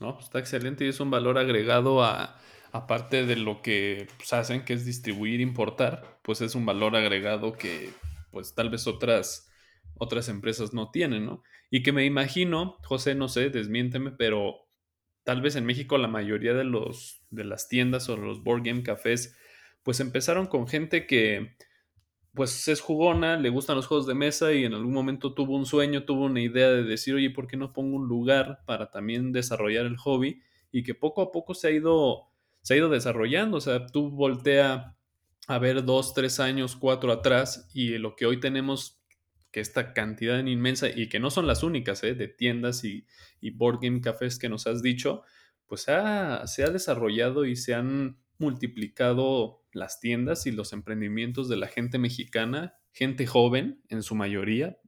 No, 0.00 0.12
pues 0.12 0.26
está 0.26 0.38
excelente 0.38 0.84
y 0.84 0.88
es 0.88 1.00
un 1.00 1.10
valor 1.10 1.38
agregado 1.38 2.04
a, 2.04 2.38
aparte 2.72 3.24
de 3.24 3.36
lo 3.36 3.62
que 3.62 4.06
pues, 4.18 4.34
hacen, 4.34 4.66
que 4.66 4.74
es 4.74 4.84
distribuir, 4.84 5.40
importar, 5.40 6.20
pues 6.22 6.42
es 6.42 6.54
un 6.54 6.66
valor 6.66 6.94
agregado 6.94 7.54
que 7.54 7.90
pues 8.30 8.54
tal 8.54 8.68
vez 8.68 8.86
otras, 8.86 9.50
otras 9.94 10.28
empresas 10.28 10.74
no 10.74 10.90
tienen, 10.90 11.24
¿no? 11.24 11.42
Y 11.70 11.82
que 11.82 11.92
me 11.92 12.04
imagino, 12.04 12.76
José, 12.84 13.14
no 13.14 13.28
sé, 13.28 13.48
desmiénteme, 13.48 14.10
pero 14.10 14.68
tal 15.24 15.40
vez 15.40 15.56
en 15.56 15.64
México 15.64 15.96
la 15.96 16.08
mayoría 16.08 16.52
de, 16.52 16.64
los, 16.64 17.24
de 17.30 17.44
las 17.44 17.66
tiendas 17.70 18.10
o 18.10 18.18
los 18.18 18.44
board 18.44 18.62
game 18.62 18.82
cafés, 18.82 19.38
pues 19.82 20.00
empezaron 20.00 20.48
con 20.48 20.68
gente 20.68 21.06
que 21.06 21.56
pues 22.36 22.68
es 22.68 22.80
jugona, 22.80 23.36
le 23.36 23.48
gustan 23.48 23.76
los 23.76 23.86
juegos 23.86 24.06
de 24.06 24.14
mesa 24.14 24.52
y 24.52 24.64
en 24.64 24.74
algún 24.74 24.92
momento 24.92 25.32
tuvo 25.34 25.56
un 25.56 25.64
sueño, 25.64 26.04
tuvo 26.04 26.26
una 26.26 26.42
idea 26.42 26.70
de 26.70 26.84
decir, 26.84 27.14
oye, 27.14 27.30
¿por 27.30 27.46
qué 27.46 27.56
no 27.56 27.72
pongo 27.72 27.96
un 27.96 28.06
lugar 28.06 28.60
para 28.66 28.90
también 28.90 29.32
desarrollar 29.32 29.86
el 29.86 29.96
hobby? 29.96 30.42
Y 30.70 30.82
que 30.82 30.94
poco 30.94 31.22
a 31.22 31.32
poco 31.32 31.54
se 31.54 31.68
ha 31.68 31.70
ido, 31.70 32.28
se 32.60 32.74
ha 32.74 32.76
ido 32.76 32.90
desarrollando. 32.90 33.56
O 33.56 33.60
sea, 33.62 33.86
tú 33.86 34.10
voltea 34.10 34.96
a 35.48 35.58
ver 35.58 35.84
dos, 35.84 36.12
tres 36.12 36.38
años, 36.38 36.76
cuatro 36.76 37.10
atrás 37.10 37.70
y 37.72 37.96
lo 37.96 38.14
que 38.14 38.26
hoy 38.26 38.38
tenemos, 38.38 39.00
que 39.50 39.60
esta 39.60 39.94
cantidad 39.94 40.38
inmensa 40.44 40.88
y 40.94 41.08
que 41.08 41.18
no 41.18 41.30
son 41.30 41.46
las 41.46 41.62
únicas, 41.62 42.04
¿eh? 42.04 42.14
de 42.14 42.28
tiendas 42.28 42.84
y, 42.84 43.06
y 43.40 43.50
board 43.50 43.78
game 43.80 44.02
cafés 44.02 44.38
que 44.38 44.50
nos 44.50 44.66
has 44.66 44.82
dicho, 44.82 45.22
pues 45.66 45.82
se 45.82 45.92
ha 45.92 46.70
desarrollado 46.70 47.46
y 47.46 47.56
se 47.56 47.72
han 47.72 48.18
multiplicado 48.38 49.64
las 49.72 50.00
tiendas 50.00 50.46
y 50.46 50.52
los 50.52 50.72
emprendimientos 50.72 51.48
de 51.48 51.56
la 51.56 51.68
gente 51.68 51.98
mexicana, 51.98 52.78
gente 52.92 53.26
joven 53.26 53.82
en 53.88 54.02
su 54.02 54.14
mayoría, 54.14 54.78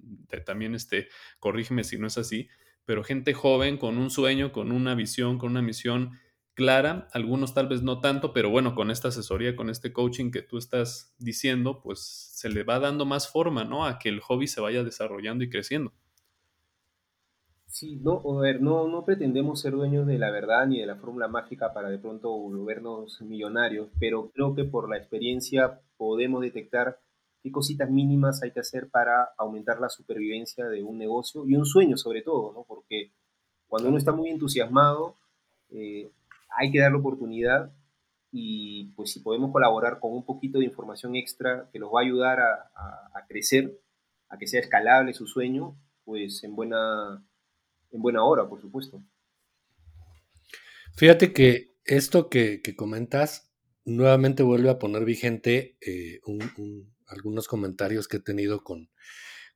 también 0.47 0.75
este, 0.75 1.09
corrígeme 1.41 1.85
si 1.85 1.99
no 1.99 2.07
es 2.07 2.19
así, 2.19 2.49
pero 2.85 3.05
gente 3.05 3.35
joven 3.35 3.77
con 3.77 3.99
un 3.99 4.11
sueño, 4.11 4.51
con 4.51 4.73
una 4.73 4.95
visión, 4.95 5.39
con 5.39 5.51
una 5.51 5.63
misión 5.63 6.13
clara, 6.55 7.09
algunos 7.13 7.55
tal 7.55 7.69
vez 7.69 7.83
no 7.83 8.01
tanto, 8.01 8.33
pero 8.33 8.51
bueno, 8.51 8.75
con 8.75 8.91
esta 8.91 9.09
asesoría, 9.09 9.55
con 9.55 9.71
este 9.71 9.93
coaching 9.93 10.31
que 10.31 10.43
tú 10.43 10.59
estás 10.59 11.15
diciendo, 11.19 11.81
pues 11.83 12.01
se 12.01 12.49
le 12.49 12.65
va 12.65 12.81
dando 12.81 13.05
más 13.05 13.31
forma, 13.31 13.65
¿no? 13.65 13.87
A 13.87 13.99
que 13.99 14.09
el 14.09 14.21
hobby 14.21 14.49
se 14.49 14.61
vaya 14.61 14.83
desarrollando 14.83 15.45
y 15.45 15.51
creciendo. 15.51 15.93
Sí, 17.69 17.97
no, 17.97 18.23
a 18.25 18.41
ver, 18.41 18.63
no, 18.63 18.89
no 18.89 19.05
pretendemos 19.05 19.61
ser 19.61 19.73
dueños 19.73 20.07
de 20.07 20.19
la 20.19 20.31
verdad 20.31 20.67
ni 20.67 20.81
de 20.81 20.87
la 20.87 20.97
fórmula 20.97 21.29
mágica 21.29 21.73
para 21.75 21.91
de 21.91 21.99
pronto 21.99 22.31
volvernos 22.31 23.21
millonarios, 23.21 23.91
pero 24.01 24.31
creo 24.31 24.55
que 24.55 24.65
por 24.65 24.89
la 24.89 24.97
experiencia 24.97 25.81
podemos 25.99 26.41
detectar 26.41 26.99
qué 27.43 27.53
cositas 27.53 27.91
mínimas 27.91 28.43
hay 28.43 28.53
que 28.53 28.61
hacer 28.61 28.89
para 28.89 29.31
aumentar 29.37 29.81
la 29.81 29.91
supervivencia 29.91 30.67
de 30.67 30.83
un 30.83 30.99
negocio 30.99 31.47
y 31.47 31.55
un 31.57 31.67
sueño 31.67 31.97
sobre 31.99 32.23
todo, 32.23 32.53
¿no? 32.53 32.65
Porque 32.67 33.13
cuando 33.69 33.91
uno 33.91 33.99
está 33.99 34.13
muy 34.13 34.31
entusiasmado, 34.31 35.15
eh, 35.71 36.11
hay 36.57 36.73
que 36.73 36.81
dar 36.81 36.93
la 36.93 36.99
oportunidad 36.99 37.71
y 38.33 38.87
pues 38.97 39.13
si 39.13 39.21
podemos 39.21 39.53
colaborar 39.53 40.01
con 40.01 40.13
un 40.13 40.25
poquito 40.25 40.59
de 40.59 40.65
información 40.65 41.17
extra 41.17 41.69
que 41.71 41.79
los 41.79 41.91
va 41.91 42.01
a 42.01 42.05
ayudar 42.05 42.41
a, 42.41 43.27
crecer, 43.29 43.79
a 44.29 44.39
que 44.39 44.47
sea 44.47 44.61
escalable 44.61 45.13
su 45.13 45.27
sueño, 45.27 45.77
pues 46.05 46.43
en 46.45 46.57
buena, 46.57 47.23
en 47.91 48.03
buena 48.03 48.25
hora, 48.25 48.49
por 48.49 48.61
supuesto. 48.61 49.03
Fíjate 50.97 51.33
que 51.33 51.77
esto 51.85 52.29
que, 52.29 52.63
comentas 52.77 53.53
nuevamente 53.85 54.43
vuelve 54.43 54.71
a 54.71 54.79
poner 54.79 55.05
vigente 55.05 55.79
eh, 55.81 56.21
algunos 57.07 57.49
comentarios 57.49 58.09
que 58.09 58.19
he 58.19 58.21
tenido 58.21 58.63
con, 58.63 58.91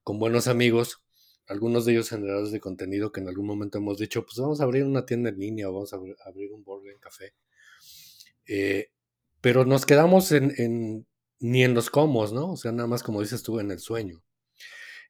con 0.03 0.19
buenos 0.19 0.47
amigos 0.49 1.03
algunos 1.53 1.85
de 1.85 1.93
ellos 1.93 2.09
generadores 2.09 2.51
de 2.51 2.61
contenido 2.61 3.13
que 3.13 3.21
en 3.21 3.29
algún 3.29 3.47
momento 3.47 3.79
hemos 3.79 3.99
dicho, 3.99 4.25
pues 4.25 4.39
vamos 4.39 4.61
a 4.61 4.65
abrir 4.65 4.85
una 4.85 5.07
tienda 5.07 5.31
en 5.31 5.39
línea 5.39 5.69
o 5.69 5.73
vamos 5.73 5.93
a 5.93 5.97
abrir 6.25 6.53
un 6.53 6.65
burger 6.65 6.99
café. 6.99 7.35
Eh, 8.47 8.91
pero 9.41 9.65
nos 9.65 9.87
quedamos 9.87 10.33
en, 10.33 11.07
ni 11.41 11.65
en 11.65 11.75
los 11.75 11.91
comos, 11.91 12.33
¿no? 12.33 12.53
O 12.53 12.57
sea, 12.57 12.73
nada 12.73 12.87
más 12.87 13.03
como 13.03 13.21
dices 13.21 13.43
tú, 13.43 13.61
en 13.61 13.71
el 13.71 13.81
sueño. 13.81 14.23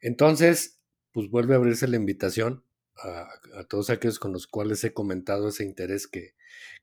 Entonces, 0.00 0.80
pues 1.12 1.28
vuelve 1.28 1.54
a 1.54 1.58
abrirse 1.58 1.87
la 1.87 1.96
invitación 1.96 2.64
a, 2.98 3.64
todos 3.68 3.90
aquellos 3.90 4.18
con 4.18 4.33
los 4.33 4.46
cuales 4.46 4.83
he 4.85 4.92
comentado 4.92 5.48
ese 5.48 5.64
interés 5.64 6.07
que, 6.07 6.35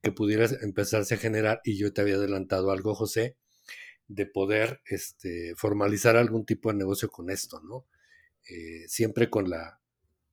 que 0.02 0.12
pudiera 0.12 0.48
empezarse 0.62 1.16
a 1.16 1.18
generar 1.18 1.62
y 1.64 1.78
yo 1.78 1.94
te 1.94 2.02
había 2.02 2.16
adelantado 2.16 2.72
algo, 2.72 2.96
José, 2.96 3.38
de 4.08 4.26
poder 4.26 4.82
este, 4.86 5.54
formalizar 5.56 6.18
algún 6.18 6.46
tipo 6.46 6.72
de 6.72 6.78
negocio 6.78 7.10
con 7.10 7.30
esto, 7.30 7.62
¿no? 7.62 7.86
Eh, 8.50 8.88
siempre 8.88 9.30
con 9.30 9.50
la, 9.50 9.80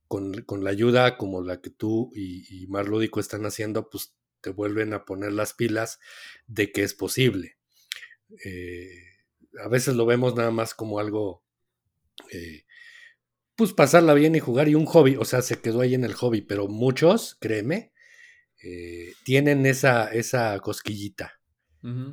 con, 0.07 0.33
la 0.63 0.69
ayuda 0.69 1.17
como 1.17 1.41
la 1.41 1.61
que 1.61 1.69
tú 1.69 2.11
y, 2.15 2.63
y 2.63 2.67
Marlúdico 2.67 3.19
están 3.19 3.45
haciendo, 3.45 3.89
pues 3.89 4.15
te 4.41 4.49
vuelven 4.49 4.93
a 4.93 5.05
poner 5.05 5.33
las 5.33 5.53
pilas 5.53 5.99
de 6.47 6.71
que 6.71 6.83
es 6.83 6.93
posible. 6.93 7.57
Eh, 8.43 8.91
a 9.63 9.67
veces 9.67 9.95
lo 9.95 10.05
vemos 10.05 10.35
nada 10.35 10.51
más 10.51 10.73
como 10.73 10.99
algo, 10.99 11.43
eh, 12.31 12.65
pues 13.57 13.73
pasarla 13.73 14.13
bien 14.13 14.35
y 14.35 14.39
jugar 14.39 14.69
y 14.69 14.75
un 14.75 14.85
hobby, 14.85 15.15
o 15.17 15.25
sea, 15.25 15.41
se 15.41 15.59
quedó 15.59 15.81
ahí 15.81 15.95
en 15.95 16.03
el 16.03 16.13
hobby, 16.13 16.41
pero 16.41 16.67
muchos, 16.67 17.35
créeme, 17.39 17.91
tienen 19.23 19.65
esa, 19.65 20.07
esa 20.13 20.59
cosquillita. 20.59 21.33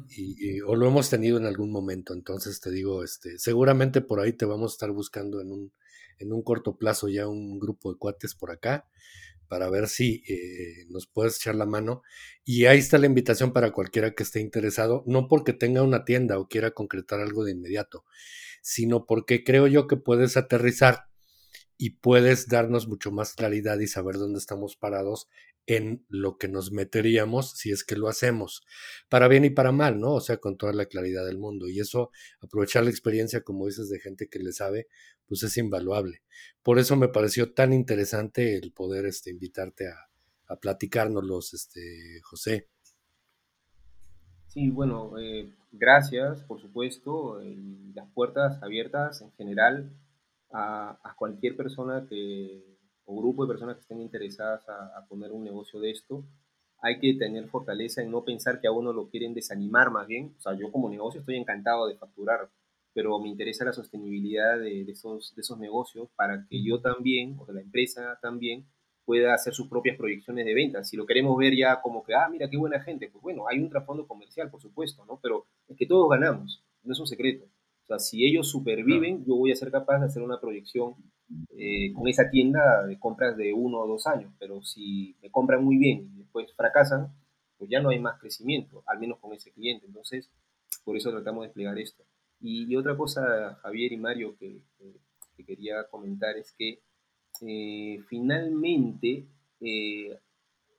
y, 0.09 0.61
o 0.63 0.75
lo 0.75 0.87
hemos 0.87 1.11
tenido 1.11 1.37
en 1.37 1.47
algún 1.47 1.71
momento. 1.71 2.15
Entonces 2.15 2.61
te 2.61 2.71
digo, 2.71 3.05
este, 3.05 3.39
seguramente 3.39 4.01
por 4.01 4.21
ahí 4.21 4.33
te 4.33 4.47
vamos 4.47 4.73
a 4.73 4.75
estar 4.75 4.91
buscando 4.91 5.41
en 5.41 5.53
un, 5.53 5.73
en 6.19 6.33
un 6.33 6.43
corto 6.43 6.77
plazo 6.77 7.09
ya 7.09 7.29
un 7.29 7.59
grupo 7.59 7.93
de 7.93 7.99
cuates 7.99 8.35
por 8.35 8.51
acá 8.51 8.89
para 9.49 9.69
ver 9.69 9.89
si 9.89 10.23
eh, 10.29 10.87
nos 10.89 11.07
puedes 11.07 11.37
echar 11.37 11.55
la 11.55 11.67
mano. 11.67 12.03
Y 12.45 12.65
ahí 12.67 12.79
está 12.79 12.99
la 12.99 13.07
invitación 13.07 13.53
para 13.53 13.73
cualquiera 13.73 14.15
que 14.15 14.23
esté 14.23 14.41
interesado, 14.41 15.05
no 15.07 15.29
porque 15.29 15.53
tenga 15.53 15.83
una 15.83 16.05
tienda 16.05 16.39
o 16.39 16.49
quiera 16.49 16.71
concretar 16.71 17.21
algo 17.21 17.45
de 17.45 17.53
inmediato, 17.53 18.05
sino 18.63 19.07
porque 19.07 19.45
creo 19.45 19.67
yo 19.67 19.87
que 19.87 19.97
puedes 19.97 20.37
aterrizar 20.37 21.09
y 21.77 21.91
puedes 21.91 22.49
darnos 22.49 22.89
mucho 22.89 23.11
más 23.11 23.35
claridad 23.35 23.79
y 23.79 23.87
saber 23.87 24.17
dónde 24.17 24.39
estamos 24.39 24.77
parados 24.77 25.29
en 25.67 26.05
lo 26.09 26.37
que 26.37 26.49
nos 26.49 26.73
meteríamos 26.73 27.53
si 27.53 27.71
es 27.71 27.85
que 27.85 27.97
lo 27.97 28.09
hacemos, 28.09 28.65
para 29.09 29.29
bien 29.29 29.45
y 29.45 29.51
para 29.51 29.73
mal, 29.73 29.99
¿no? 29.99 30.13
O 30.13 30.21
sea, 30.21 30.37
con 30.37 30.57
toda 30.59 30.73
la 30.73 30.87
claridad 30.87 31.25
del 31.25 31.39
mundo. 31.39 31.69
Y 31.69 31.81
eso, 31.81 32.11
aprovechar 32.41 32.85
la 32.85 32.91
experiencia, 32.91 33.43
como 33.43 33.67
dices, 33.67 33.89
de 33.89 33.99
gente 33.99 34.29
que 34.29 34.41
le 34.41 34.53
sabe, 34.53 34.89
pues 35.27 35.43
es 35.43 35.57
invaluable. 35.57 36.23
Por 36.63 36.79
eso 36.79 36.97
me 36.97 37.09
pareció 37.09 37.53
tan 37.53 37.73
interesante 37.73 38.57
el 38.57 38.73
poder 38.73 39.07
este, 39.07 39.31
invitarte 39.31 39.89
a, 39.89 39.97
a 40.49 40.57
platicárnoslos, 40.57 41.55
este, 41.55 42.21
José. 42.23 42.69
Sí, 44.49 44.71
bueno, 44.71 45.19
eh, 45.19 45.53
gracias, 45.73 46.43
por 46.43 46.61
supuesto, 46.61 47.41
las 47.95 48.09
puertas 48.13 48.63
abiertas 48.63 49.21
en 49.23 49.33
general 49.33 49.91
a, 50.55 50.99
a 51.03 51.15
cualquier 51.17 51.57
persona 51.57 52.07
que 52.09 52.75
o 53.07 53.17
grupo 53.17 53.45
de 53.45 53.53
personas 53.53 53.77
que 53.77 53.83
estén 53.83 54.01
interesadas 54.01 54.67
a, 54.69 55.07
poner 55.09 55.33
un 55.33 55.45
negocio 55.45 55.81
de 55.81 55.91
esto, 55.91 56.25
hay 56.81 56.99
que 56.99 57.15
tener 57.15 57.49
fortaleza 57.49 58.03
en 58.03 58.11
no 58.11 58.25
pensar 58.25 58.61
que 58.61 58.67
a 58.67 58.73
uno 58.73 58.93
lo 58.93 59.09
quieren 59.09 59.35
desanimar 59.35 59.91
más 59.91 60.07
bien. 60.07 60.35
O 60.39 60.41
sea, 60.41 60.55
yo 60.55 60.71
como 60.71 60.89
negocio 60.89 61.21
estoy 61.21 61.37
encantado 61.37 61.87
de 61.87 61.97
facturar, 61.97 62.51
pero 62.93 63.19
me 63.19 63.29
interesa 63.29 63.65
la 63.65 63.73
sostenibilidad 63.73 64.59
de, 64.59 64.83
esos, 64.83 65.35
de 65.35 65.41
esos 65.41 65.59
negocios 65.59 66.09
para 66.17 66.47
que 66.49 66.63
yo 66.63 66.81
también, 66.81 67.37
o 67.39 67.47
de 67.47 67.55
la 67.55 67.61
empresa 67.61 68.19
también, 68.21 68.67
pueda 69.05 69.35
hacer 69.35 69.53
sus 69.53 69.69
propias 69.69 69.97
proyecciones 69.97 70.47
de 70.47 70.55
ventas. 70.55 70.89
Si 70.89 70.97
lo 70.97 71.07
queremos 71.07 71.37
ver 71.37 71.55
ya 71.57 71.81
como 71.83 72.03
que, 72.03 72.15
ah, 72.15 72.29
mira, 72.31 72.49
qué 72.49 72.57
buena 72.57 72.81
gente, 72.81 73.09
pues 73.11 73.23
bueno, 73.23 73.47
hay 73.49 73.59
un 73.59 73.69
trasfondo 73.69 74.07
comercial, 74.07 74.51
por 74.51 74.63
supuesto, 74.63 75.05
¿no? 75.05 75.19
Pero 75.23 75.47
es 75.69 75.77
que 75.77 75.87
todos 75.87 76.09
ganamos, 76.09 76.65
no 76.83 76.93
es 76.93 77.01
un 77.01 77.07
secreto. 77.07 77.47
O 77.85 77.87
sea, 77.87 77.99
si 77.99 78.25
ellos 78.25 78.49
superviven, 78.49 79.25
yo 79.27 79.37
voy 79.37 79.53
a 79.53 79.57
ser 79.57 79.71
capaz 79.71 80.01
de 80.01 80.07
hacer 80.07 80.23
una 80.23 80.41
proyección 80.41 80.95
eh, 81.57 81.93
con 81.93 82.09
esa 82.09 82.31
tienda 82.31 82.87
de 82.87 82.99
compras 82.99 83.37
de 83.37 83.53
uno 83.53 83.81
o 83.81 83.87
dos 83.87 84.07
años, 84.07 84.33
pero 84.39 84.63
si 84.63 85.17
me 85.23 85.31
compran 85.31 85.63
muy 85.63 85.77
bien 85.77 86.11
y 86.15 86.19
después 86.21 86.53
fracasan, 86.55 87.15
pues 87.59 87.71
ya 87.71 87.81
no 87.81 87.91
hay 87.91 87.99
más 87.99 88.19
crecimiento, 88.19 88.83
al 88.87 88.99
menos 88.99 89.19
con 89.19 89.35
ese 89.35 89.53
cliente. 89.53 89.87
Entonces, 89.87 90.31
por 90.85 90.97
eso 90.97 91.11
tratamos 91.11 91.43
de 91.43 91.49
desplegar 91.49 91.79
esto. 91.79 92.05
Y, 92.41 92.75
otra 92.77 92.97
cosa, 92.97 93.55
Javier 93.63 93.93
y 93.93 93.97
Mario, 93.97 94.37
que, 94.39 94.61
quería 95.47 95.85
comentar 95.91 96.37
es 96.39 96.53
que 96.53 96.81
eh, 97.43 98.01
finalmente 98.09 99.27
eh, 99.61 100.19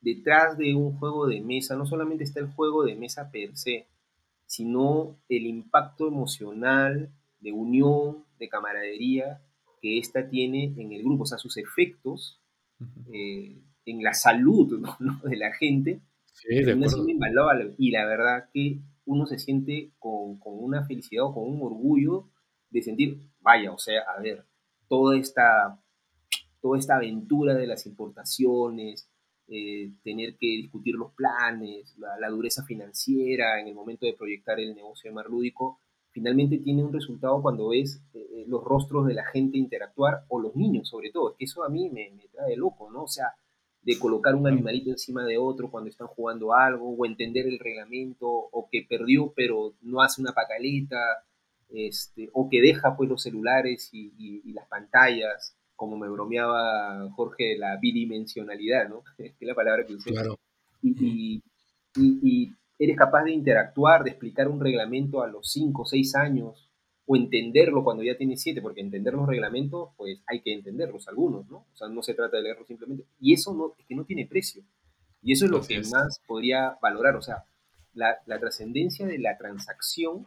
detrás 0.00 0.58
de 0.58 0.74
un 0.74 0.98
juego 0.98 1.26
de 1.26 1.40
mesa 1.40 1.76
no 1.76 1.86
solamente 1.86 2.24
está 2.24 2.40
el 2.40 2.48
juego 2.48 2.84
de 2.84 2.96
mesa 2.96 3.30
per 3.30 3.56
se, 3.56 3.86
sino 4.46 5.18
el 5.28 5.46
impacto 5.46 6.08
emocional, 6.08 7.10
de 7.40 7.52
unión, 7.52 8.24
de 8.38 8.48
camaradería 8.48 9.42
que 9.80 9.98
ésta 9.98 10.28
tiene 10.28 10.74
en 10.76 10.92
el 10.92 11.02
grupo, 11.02 11.24
o 11.24 11.26
sea, 11.26 11.38
sus 11.38 11.56
efectos 11.58 12.40
eh, 13.12 13.56
en 13.84 14.02
la 14.02 14.14
salud 14.14 14.82
de 15.24 15.36
la 15.36 15.52
gente. 15.52 16.00
Sí, 16.32 16.62
de 16.62 17.74
y 17.78 17.90
la 17.90 18.04
verdad 18.04 18.48
que 18.52 18.78
uno 19.06 19.26
se 19.26 19.38
siente 19.38 19.92
con, 19.98 20.38
con, 20.38 20.54
una 20.58 20.84
felicidad 20.84 21.24
o 21.24 21.34
con 21.34 21.44
un 21.44 21.62
orgullo 21.62 22.28
de 22.70 22.82
sentir, 22.82 23.20
vaya, 23.40 23.72
o 23.72 23.78
sea, 23.78 24.02
a 24.02 24.20
ver, 24.20 24.44
toda 24.88 25.16
esta, 25.16 25.80
toda 26.60 26.78
esta 26.78 26.96
aventura 26.96 27.54
de 27.54 27.66
las 27.66 27.86
importaciones, 27.86 29.08
eh, 29.48 29.92
tener 30.02 30.36
que 30.36 30.46
discutir 30.46 30.96
los 30.96 31.12
planes, 31.12 31.96
la, 31.98 32.28
dureza 32.28 32.64
financiera 32.64 33.60
en 33.60 33.68
el 33.68 33.74
momento 33.74 34.04
de 34.04 34.14
proyectar 34.14 34.58
el 34.58 34.74
negocio 34.74 35.08
de 35.08 35.14
mar 35.14 35.26
lúdico, 35.26 35.80
finalmente 36.10 36.58
tiene 36.58 36.82
un 36.82 36.92
resultado 36.92 37.40
cuando 37.40 37.68
ves 37.68 38.02
eh, 38.12 38.18
eh, 38.18 38.44
los 38.48 38.64
rostros 38.64 39.06
de 39.06 39.14
la 39.14 39.24
gente 39.26 39.56
interactuar, 39.56 40.24
o 40.28 40.40
los 40.40 40.56
niños 40.56 40.88
sobre 40.88 41.12
todo, 41.12 41.30
es 41.30 41.36
que 41.38 41.44
eso 41.44 41.62
a 41.62 41.68
mí 41.68 41.88
me, 41.90 42.10
me 42.10 42.26
trae 42.28 42.56
loco, 42.56 42.90
¿no? 42.90 43.04
O 43.04 43.08
sea, 43.08 43.34
de 43.82 43.96
colocar 44.00 44.34
un 44.34 44.48
animalito 44.48 44.90
encima 44.90 45.24
de 45.24 45.38
otro 45.38 45.70
cuando 45.70 45.90
están 45.90 46.08
jugando 46.08 46.52
algo, 46.52 46.90
o 46.90 47.06
entender 47.06 47.46
el 47.46 47.60
reglamento, 47.60 48.28
o 48.28 48.68
que 48.70 48.84
perdió 48.88 49.32
pero 49.36 49.74
no 49.80 50.02
hace 50.02 50.20
una 50.20 50.32
pataleta, 50.32 50.98
este, 51.68 52.30
o 52.32 52.48
que 52.50 52.60
deja 52.60 52.96
pues 52.96 53.08
los 53.08 53.22
celulares 53.22 53.90
y, 53.92 54.12
y 54.18 54.52
las 54.52 54.66
pantallas, 54.68 55.55
como 55.76 55.96
me 55.96 56.08
bromeaba 56.08 57.08
Jorge, 57.12 57.56
la 57.56 57.76
bidimensionalidad, 57.76 58.88
¿no? 58.88 59.04
es 59.18 59.34
la 59.40 59.54
palabra 59.54 59.86
que 59.86 59.94
usé. 59.94 60.10
Claro. 60.10 60.38
Y, 60.82 61.42
y, 61.94 62.52
eres 62.78 62.96
capaz 62.96 63.24
de 63.24 63.32
interactuar, 63.32 64.04
de 64.04 64.10
explicar 64.10 64.48
un 64.48 64.60
reglamento 64.60 65.22
a 65.22 65.28
los 65.28 65.50
5 65.50 65.82
o 65.82 65.84
6 65.86 66.14
años, 66.16 66.70
o 67.06 67.16
entenderlo 67.16 67.84
cuando 67.84 68.02
ya 68.02 68.16
tienes 68.16 68.42
7, 68.42 68.60
porque 68.60 68.80
entender 68.80 69.14
los 69.14 69.26
reglamentos, 69.26 69.90
pues 69.96 70.22
hay 70.26 70.42
que 70.42 70.52
entenderlos 70.52 71.08
algunos, 71.08 71.48
¿no? 71.48 71.58
O 71.72 71.76
sea, 71.76 71.88
no 71.88 72.02
se 72.02 72.14
trata 72.14 72.36
de 72.36 72.42
leerlos 72.42 72.66
simplemente. 72.66 73.06
Y 73.20 73.32
eso 73.32 73.54
no, 73.54 73.74
es 73.78 73.86
que 73.86 73.94
no 73.94 74.04
tiene 74.04 74.26
precio. 74.26 74.62
Y 75.22 75.32
eso 75.32 75.46
es 75.46 75.50
lo 75.50 75.62
que 75.62 75.80
más 75.90 76.20
podría 76.26 76.76
valorar. 76.82 77.16
O 77.16 77.22
sea, 77.22 77.44
la, 77.94 78.18
la 78.26 78.38
trascendencia 78.38 79.06
de 79.06 79.18
la 79.18 79.38
transacción 79.38 80.26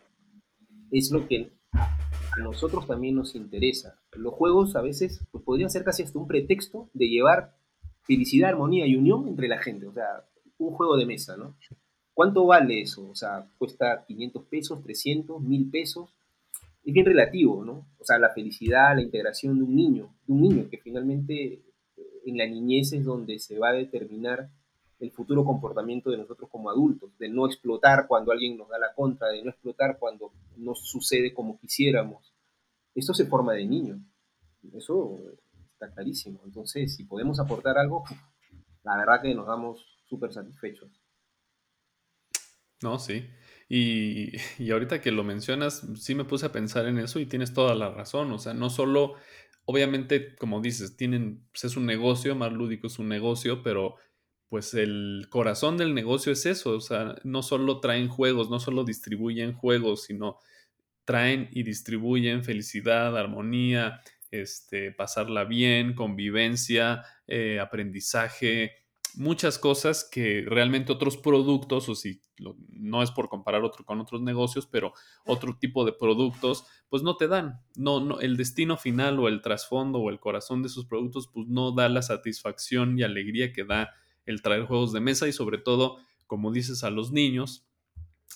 es 0.91 1.11
lo 1.11 1.27
que 1.27 1.51
nosotros 2.39 2.87
también 2.87 3.15
nos 3.15 3.35
interesa. 3.35 3.99
Los 4.13 4.33
juegos 4.33 4.75
a 4.75 4.81
veces 4.81 5.21
pues, 5.31 5.43
podrían 5.43 5.69
ser 5.69 5.83
casi 5.83 6.03
hasta 6.03 6.19
un 6.19 6.27
pretexto 6.27 6.89
de 6.93 7.07
llevar 7.07 7.55
felicidad, 8.01 8.49
armonía 8.49 8.87
y 8.87 8.95
unión 8.95 9.27
entre 9.27 9.47
la 9.47 9.59
gente. 9.59 9.85
O 9.85 9.93
sea, 9.93 10.25
un 10.57 10.73
juego 10.73 10.97
de 10.97 11.05
mesa, 11.05 11.37
¿no? 11.37 11.55
¿Cuánto 12.13 12.45
vale 12.45 12.81
eso? 12.81 13.09
O 13.09 13.15
sea, 13.15 13.47
cuesta 13.57 14.03
500 14.05 14.43
pesos, 14.45 14.83
300, 14.83 15.41
1000 15.41 15.69
pesos. 15.69 16.09
Es 16.83 16.93
bien 16.93 17.05
relativo, 17.05 17.63
¿no? 17.63 17.85
O 17.97 18.03
sea, 18.03 18.17
la 18.19 18.29
felicidad, 18.29 18.95
la 18.95 19.01
integración 19.01 19.57
de 19.57 19.63
un 19.63 19.75
niño, 19.75 20.09
de 20.27 20.33
un 20.33 20.41
niño 20.41 20.69
que 20.69 20.77
finalmente 20.77 21.53
eh, 21.53 21.61
en 22.25 22.37
la 22.37 22.45
niñez 22.45 22.93
es 22.93 23.05
donde 23.05 23.39
se 23.39 23.57
va 23.57 23.69
a 23.69 23.73
determinar 23.73 24.49
el 24.99 25.11
futuro 25.11 25.45
comportamiento 25.45 26.11
de 26.11 26.17
nosotros 26.17 26.49
como 26.49 26.69
adultos, 26.69 27.17
de 27.17 27.29
no 27.29 27.45
explotar 27.45 28.05
cuando 28.07 28.31
alguien 28.31 28.57
nos 28.57 28.67
da 28.67 28.77
la 28.77 28.93
contra, 28.93 29.29
de 29.29 29.43
no 29.43 29.51
explotar 29.51 29.97
cuando 29.97 30.31
no 30.57 30.75
sucede 30.75 31.33
como 31.33 31.57
quisiéramos. 31.57 32.28
Esto 32.95 33.13
se 33.13 33.25
forma 33.25 33.53
de 33.53 33.65
niño. 33.65 34.03
Eso 34.73 35.19
está 35.73 35.93
clarísimo. 35.93 36.41
Entonces, 36.45 36.95
si 36.95 37.05
podemos 37.05 37.39
aportar 37.39 37.77
algo, 37.77 38.03
la 38.83 38.97
verdad 38.97 39.21
que 39.21 39.33
nos 39.33 39.47
damos 39.47 39.85
súper 40.07 40.33
satisfechos. 40.33 40.89
No, 42.81 42.97
sí. 42.99 43.27
Y, 43.67 44.31
y, 44.57 44.71
ahorita 44.71 45.01
que 45.01 45.11
lo 45.11 45.23
mencionas, 45.23 45.85
sí 45.95 46.15
me 46.15 46.25
puse 46.25 46.45
a 46.45 46.51
pensar 46.51 46.87
en 46.87 46.97
eso 46.97 47.19
y 47.19 47.25
tienes 47.25 47.53
toda 47.53 47.75
la 47.75 47.91
razón. 47.91 48.31
O 48.31 48.39
sea, 48.39 48.53
no 48.53 48.69
solo, 48.69 49.15
obviamente, 49.65 50.35
como 50.35 50.61
dices, 50.61 50.97
tienen, 50.97 51.47
pues 51.51 51.65
es 51.65 51.77
un 51.77 51.85
negocio, 51.85 52.35
más 52.35 52.51
lúdico 52.51 52.87
es 52.87 52.97
un 52.99 53.09
negocio, 53.09 53.61
pero 53.63 53.95
pues 54.49 54.73
el 54.73 55.27
corazón 55.29 55.77
del 55.77 55.93
negocio 55.93 56.31
es 56.31 56.45
eso, 56.47 56.71
o 56.71 56.81
sea, 56.81 57.15
no 57.23 57.43
solo 57.43 57.79
traen 57.79 58.07
juegos, 58.09 58.49
no 58.49 58.59
solo 58.59 58.83
distribuyen 58.83 59.53
juegos, 59.53 60.03
sino 60.05 60.39
traen 61.09 61.49
y 61.51 61.63
distribuyen 61.63 62.43
felicidad, 62.43 63.17
armonía, 63.17 63.99
este, 64.29 64.91
pasarla 64.91 65.43
bien, 65.43 65.95
convivencia, 65.95 67.03
eh, 67.25 67.59
aprendizaje, 67.59 68.73
muchas 69.15 69.57
cosas 69.57 70.07
que 70.07 70.45
realmente 70.45 70.91
otros 70.91 71.17
productos, 71.17 71.89
o 71.89 71.95
si 71.95 72.21
no 72.69 73.01
es 73.01 73.09
por 73.09 73.27
comparar 73.27 73.63
otro 73.63 73.83
con 73.85 73.99
otros 73.99 74.21
negocios, 74.21 74.67
pero 74.67 74.93
otro 75.25 75.57
tipo 75.57 75.83
de 75.83 75.93
productos, 75.93 76.65
pues 76.89 77.01
no 77.01 77.17
te 77.17 77.27
dan. 77.27 77.59
No, 77.75 77.99
no, 78.01 78.19
el 78.19 78.37
destino 78.37 78.77
final 78.77 79.17
o 79.17 79.27
el 79.27 79.41
trasfondo 79.41 79.97
o 79.97 80.11
el 80.11 80.19
corazón 80.19 80.61
de 80.61 80.67
esos 80.67 80.85
productos, 80.85 81.27
pues 81.33 81.47
no 81.47 81.71
da 81.71 81.89
la 81.89 82.03
satisfacción 82.03 82.99
y 82.99 83.01
alegría 83.01 83.51
que 83.51 83.63
da 83.63 83.95
el 84.27 84.43
traer 84.43 84.65
juegos 84.65 84.93
de 84.93 84.99
mesa 84.99 85.27
y 85.27 85.33
sobre 85.33 85.57
todo, 85.57 85.97
como 86.27 86.51
dices, 86.51 86.83
a 86.83 86.91
los 86.91 87.11
niños, 87.11 87.65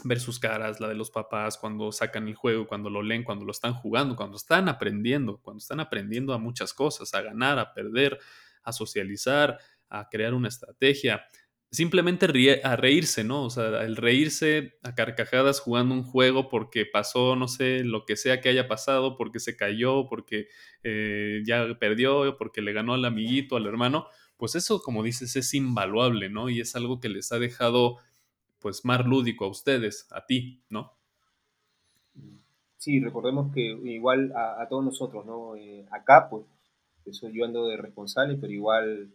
ver 0.03 0.19
sus 0.19 0.39
caras, 0.39 0.79
la 0.79 0.87
de 0.87 0.95
los 0.95 1.11
papás, 1.11 1.57
cuando 1.57 1.91
sacan 1.91 2.27
el 2.27 2.35
juego, 2.35 2.67
cuando 2.67 2.89
lo 2.89 3.03
leen, 3.03 3.23
cuando 3.23 3.45
lo 3.45 3.51
están 3.51 3.73
jugando, 3.73 4.15
cuando 4.15 4.37
están 4.37 4.67
aprendiendo, 4.67 5.39
cuando 5.41 5.59
están 5.59 5.79
aprendiendo 5.79 6.33
a 6.33 6.39
muchas 6.39 6.73
cosas, 6.73 7.13
a 7.13 7.21
ganar, 7.21 7.59
a 7.59 7.73
perder, 7.73 8.19
a 8.63 8.71
socializar, 8.71 9.59
a 9.89 10.09
crear 10.09 10.33
una 10.33 10.47
estrategia. 10.47 11.23
Simplemente 11.71 12.27
a 12.63 12.75
reírse, 12.75 13.23
¿no? 13.23 13.45
O 13.45 13.49
sea, 13.49 13.83
el 13.83 13.95
reírse 13.95 14.77
a 14.83 14.93
carcajadas 14.93 15.59
jugando 15.59 15.95
un 15.95 16.03
juego 16.03 16.47
porque 16.47 16.85
pasó, 16.85 17.35
no 17.35 17.47
sé, 17.47 17.83
lo 17.83 18.05
que 18.05 18.15
sea 18.15 18.41
que 18.41 18.49
haya 18.49 18.67
pasado, 18.67 19.17
porque 19.17 19.39
se 19.39 19.55
cayó, 19.55 20.07
porque 20.07 20.47
eh, 20.83 21.41
ya 21.45 21.65
perdió, 21.79 22.37
porque 22.37 22.61
le 22.61 22.73
ganó 22.73 22.93
al 22.93 23.05
amiguito, 23.05 23.55
al 23.55 23.65
hermano 23.65 24.07
pues 24.37 24.55
eso, 24.55 24.81
como 24.81 25.03
dices, 25.03 25.37
es 25.37 25.53
invaluable, 25.53 26.29
¿no? 26.29 26.49
Y 26.49 26.59
es 26.59 26.75
algo 26.75 26.99
que 26.99 27.07
les 27.07 27.31
ha 27.31 27.39
dejado, 27.39 27.97
pues, 28.63 28.83
más 28.83 29.05
lúdico 29.05 29.45
a 29.45 29.49
ustedes, 29.49 30.07
a 30.09 30.25
ti, 30.25 30.63
¿no? 30.69 30.91
Sí, 32.77 32.99
recordemos 32.99 33.53
que 33.53 33.61
igual 33.61 34.33
a, 34.35 34.65
todos 34.67 34.83
nosotros, 34.83 35.23
¿no? 35.25 35.55
Eh, 35.55 35.85
acá, 35.91 36.27
pues, 36.29 36.45
eso 37.05 37.29
yo 37.29 37.45
ando 37.45 37.67
de 37.67 37.77
responsable, 37.77 38.37
pero 38.41 38.51
igual 38.51 39.11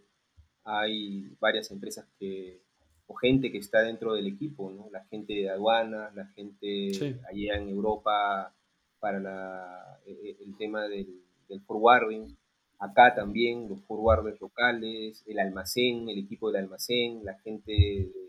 hay 0.62 1.28
varias 1.40 1.70
empresas 1.72 2.06
que, 2.20 2.60
o 3.08 3.14
gente 3.14 3.50
que 3.50 3.58
está 3.58 3.80
dentro 3.80 4.14
del 4.14 4.28
equipo, 4.28 4.70
¿no? 4.70 4.88
La 4.92 5.04
gente 5.06 5.32
de 5.32 5.50
aduanas, 5.50 6.14
la 6.14 6.26
gente 6.26 6.90
allá 7.28 7.56
en 7.56 7.68
Europa 7.70 8.54
para 9.00 9.98
e, 10.06 10.12
e, 10.12 10.44
el 10.44 10.56
tema 10.56 10.86
del, 10.86 11.22
del 11.48 11.60
forwarding, 11.62 12.36
Acá 12.80 13.12
también 13.12 13.68
los 13.68 13.82
forwarders 13.82 14.40
locales, 14.40 15.24
el 15.26 15.40
almacén, 15.40 16.08
el 16.08 16.18
equipo 16.18 16.52
del 16.52 16.62
almacén, 16.62 17.24
la 17.24 17.34
gente 17.40 17.72
de 17.72 18.27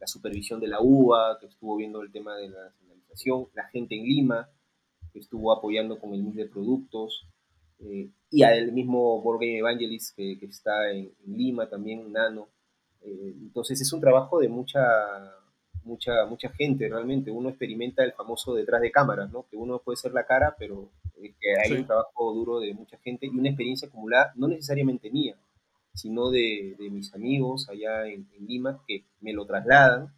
la 0.00 0.06
supervisión 0.06 0.58
de 0.60 0.68
la 0.68 0.80
UBA, 0.80 1.38
que 1.38 1.46
estuvo 1.46 1.76
viendo 1.76 2.02
el 2.02 2.10
tema 2.10 2.36
de 2.36 2.48
la 2.48 2.64
nacionalización, 2.64 3.46
la 3.54 3.68
gente 3.68 3.96
en 3.96 4.04
Lima, 4.04 4.48
que 5.12 5.18
estuvo 5.18 5.52
apoyando 5.52 5.98
con 5.98 6.14
el 6.14 6.22
mix 6.22 6.36
de 6.36 6.46
productos, 6.46 7.28
eh, 7.80 8.10
y 8.30 8.42
el 8.42 8.72
mismo 8.72 9.20
Board 9.22 9.42
Evangelist, 9.42 10.16
que, 10.16 10.38
está 10.42 10.90
en, 10.90 11.12
Lima 11.26 11.68
también, 11.68 12.10
Nano. 12.12 12.48
Eh, 13.02 13.34
entonces 13.40 13.80
es 13.80 13.92
un 13.92 14.00
trabajo 14.00 14.38
de 14.40 14.48
mucha, 14.48 14.80
mucha, 15.84 16.26
mucha 16.26 16.48
gente 16.50 16.88
realmente. 16.88 17.30
Uno 17.30 17.48
experimenta 17.48 18.04
el 18.04 18.12
famoso 18.12 18.54
detrás 18.54 18.80
de 18.80 18.90
cámaras, 18.90 19.30
¿no? 19.30 19.46
Que 19.50 19.56
uno 19.56 19.80
puede 19.80 19.96
ser 19.96 20.12
la 20.12 20.24
cara, 20.24 20.54
pero 20.58 20.90
que 21.14 21.54
hay 21.62 21.72
un 21.72 21.86
trabajo 21.86 22.32
duro 22.32 22.60
de 22.60 22.72
mucha 22.72 22.96
gente 22.98 23.26
y 23.26 23.30
una 23.30 23.48
experiencia 23.48 23.88
acumulada, 23.88 24.32
no 24.36 24.48
necesariamente 24.48 25.10
mía, 25.10 25.36
sino 25.94 26.30
de, 26.30 26.76
de 26.78 26.90
mis 26.90 27.12
amigos 27.14 27.68
allá 27.68 28.06
en, 28.06 28.28
Lima 28.40 28.82
que 28.86 29.06
me 29.20 29.32
lo 29.32 29.46
trasladan, 29.46 30.14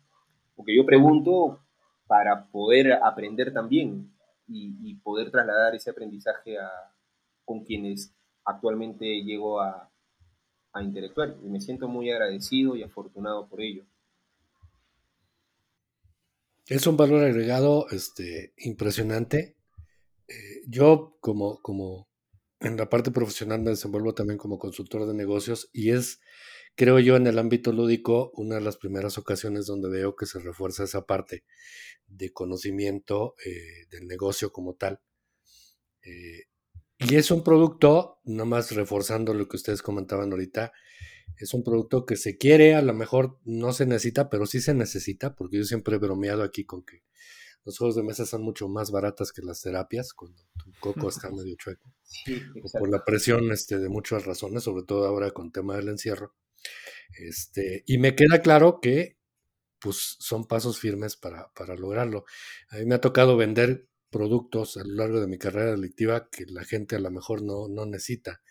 porque 0.54 0.76
yo 0.76 0.86
pregunto 0.86 1.60
para 2.06 2.50
poder 2.50 2.92
aprender 2.92 3.52
también 3.52 4.12
y, 4.46 4.94
poder 4.96 5.30
trasladar 5.30 5.74
ese 5.74 5.90
aprendizaje 5.90 6.58
a, 6.58 6.70
con 7.44 7.64
quienes 7.64 8.14
actualmente 8.44 9.22
llego 9.22 9.60
a, 9.60 9.90
a 10.72 10.82
interactuar. 10.82 11.36
Y 11.42 11.48
me 11.48 11.60
siento 11.60 11.88
muy 11.88 12.10
agradecido 12.10 12.76
y 12.76 12.82
afortunado 12.82 13.48
por 13.48 13.62
ello. 13.62 13.84
Es 16.66 16.86
un 16.86 16.96
valor 16.96 17.24
agregado 17.24 17.88
este, 17.90 18.52
impresionante. 18.58 19.56
Eh, 20.28 20.62
yo 20.66 21.16
como, 21.20 21.60
como 21.60 22.08
en 22.62 22.76
la 22.76 22.88
parte 22.88 23.10
profesional 23.10 23.60
me 23.60 23.70
desenvuelvo 23.70 24.14
también 24.14 24.38
como 24.38 24.58
consultor 24.58 25.06
de 25.06 25.14
negocios 25.14 25.68
y 25.72 25.90
es, 25.90 26.20
creo 26.74 26.98
yo, 26.98 27.16
en 27.16 27.26
el 27.26 27.38
ámbito 27.38 27.72
lúdico, 27.72 28.30
una 28.34 28.56
de 28.56 28.60
las 28.60 28.76
primeras 28.76 29.18
ocasiones 29.18 29.66
donde 29.66 29.88
veo 29.88 30.14
que 30.14 30.26
se 30.26 30.38
refuerza 30.38 30.84
esa 30.84 31.04
parte 31.04 31.44
de 32.06 32.32
conocimiento 32.32 33.34
eh, 33.44 33.86
del 33.90 34.06
negocio 34.06 34.52
como 34.52 34.74
tal. 34.74 35.00
Eh, 36.02 36.44
y 36.98 37.16
es 37.16 37.30
un 37.30 37.42
producto, 37.42 38.20
nada 38.24 38.44
más 38.44 38.70
reforzando 38.72 39.34
lo 39.34 39.48
que 39.48 39.56
ustedes 39.56 39.82
comentaban 39.82 40.30
ahorita, 40.30 40.72
es 41.36 41.54
un 41.54 41.64
producto 41.64 42.06
que 42.06 42.16
se 42.16 42.36
quiere, 42.36 42.74
a 42.74 42.82
lo 42.82 42.94
mejor 42.94 43.38
no 43.44 43.72
se 43.72 43.86
necesita, 43.86 44.30
pero 44.30 44.46
sí 44.46 44.60
se 44.60 44.74
necesita, 44.74 45.34
porque 45.34 45.58
yo 45.58 45.64
siempre 45.64 45.96
he 45.96 45.98
bromeado 45.98 46.42
aquí 46.44 46.64
con 46.64 46.84
que 46.84 47.02
los 47.64 47.78
juegos 47.78 47.96
de 47.96 48.02
mesa 48.02 48.26
son 48.26 48.42
mucho 48.42 48.68
más 48.68 48.90
baratas 48.90 49.32
que 49.32 49.42
las 49.42 49.60
terapias, 49.60 50.12
cuando 50.12 50.42
tu 50.58 50.72
coco 50.80 51.08
está 51.08 51.30
medio 51.32 51.54
chueco. 51.56 51.92
por 52.78 52.90
la 52.90 53.04
presión 53.04 53.50
este, 53.52 53.78
de 53.78 53.88
muchas 53.88 54.24
razones, 54.24 54.64
sobre 54.64 54.84
todo 54.84 55.06
ahora 55.06 55.30
con 55.30 55.52
tema 55.52 55.76
del 55.76 55.88
encierro. 55.88 56.34
Este, 57.18 57.82
y 57.86 57.98
me 57.98 58.14
queda 58.14 58.40
claro 58.40 58.80
que 58.80 59.18
pues, 59.80 60.16
son 60.18 60.46
pasos 60.46 60.78
firmes 60.78 61.16
para, 61.16 61.52
para 61.54 61.74
lograrlo. 61.74 62.24
A 62.70 62.76
mí 62.76 62.86
me 62.86 62.94
ha 62.94 63.00
tocado 63.00 63.36
vender 63.36 63.88
productos 64.10 64.76
a 64.76 64.84
lo 64.84 64.94
largo 64.94 65.20
de 65.20 65.26
mi 65.26 65.38
carrera 65.38 65.72
delictiva 65.72 66.28
que 66.30 66.44
la 66.46 66.64
gente 66.64 66.96
a 66.96 67.00
lo 67.00 67.10
mejor 67.10 67.42
no, 67.42 67.66
no 67.68 67.86
necesita. 67.86 68.42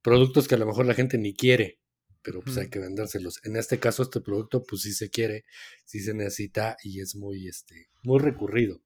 Productos 0.00 0.48
que 0.48 0.54
a 0.54 0.58
lo 0.58 0.66
mejor 0.66 0.86
la 0.86 0.94
gente 0.94 1.18
ni 1.18 1.34
quiere, 1.34 1.81
pero 2.22 2.40
pues 2.40 2.56
hay 2.56 2.68
que 2.68 2.78
vendérselos. 2.78 3.40
En 3.44 3.56
este 3.56 3.78
caso, 3.78 4.02
este 4.02 4.20
producto, 4.20 4.62
pues 4.64 4.82
sí 4.82 4.92
se 4.92 5.10
quiere, 5.10 5.44
sí 5.84 6.00
se 6.00 6.14
necesita 6.14 6.76
y 6.82 7.00
es 7.00 7.16
muy, 7.16 7.48
este, 7.48 7.88
muy 8.02 8.20
recurrido 8.20 8.80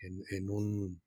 en, 0.00 0.22
en 0.30 0.50
un, 0.50 1.02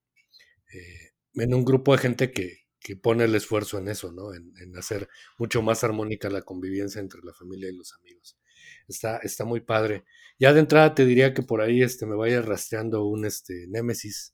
eh, 0.74 1.12
en 1.36 1.54
un 1.54 1.66
grupo 1.66 1.92
de 1.92 1.98
gente 2.00 2.32
que, 2.32 2.60
que, 2.80 2.96
pone 2.96 3.26
el 3.26 3.36
esfuerzo 3.36 3.78
en 3.78 3.90
eso, 3.90 4.12
¿no? 4.12 4.34
En, 4.34 4.54
en, 4.62 4.78
hacer 4.78 5.10
mucho 5.38 5.62
más 5.62 5.84
armónica 5.84 6.30
la 6.30 6.44
convivencia 6.44 7.02
entre 7.02 7.22
la 7.24 7.34
familia 7.34 7.70
y 7.70 7.76
los 7.76 7.94
amigos. 7.94 8.38
Está, 8.88 9.18
está 9.18 9.44
muy 9.44 9.62
padre. 9.62 10.06
Ya 10.40 10.54
de 10.54 10.62
entrada 10.62 10.96
te 10.96 11.06
diría 11.06 11.34
que 11.34 11.44
por 11.44 11.62
ahí 11.62 11.82
este, 11.82 12.06
me 12.06 12.16
vaya 12.16 12.42
rastreando 12.42 13.06
un 13.06 13.26
este, 13.26 13.68
Nemesis, 13.68 14.34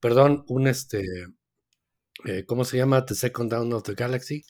perdón, 0.00 0.44
un 0.48 0.68
este, 0.68 1.04
eh, 2.24 2.44
¿cómo 2.46 2.64
se 2.64 2.78
llama? 2.78 3.04
The 3.04 3.14
Second 3.14 3.50
Down 3.50 3.72
of 3.72 3.82
the 3.82 3.94
Galaxy 3.94 4.44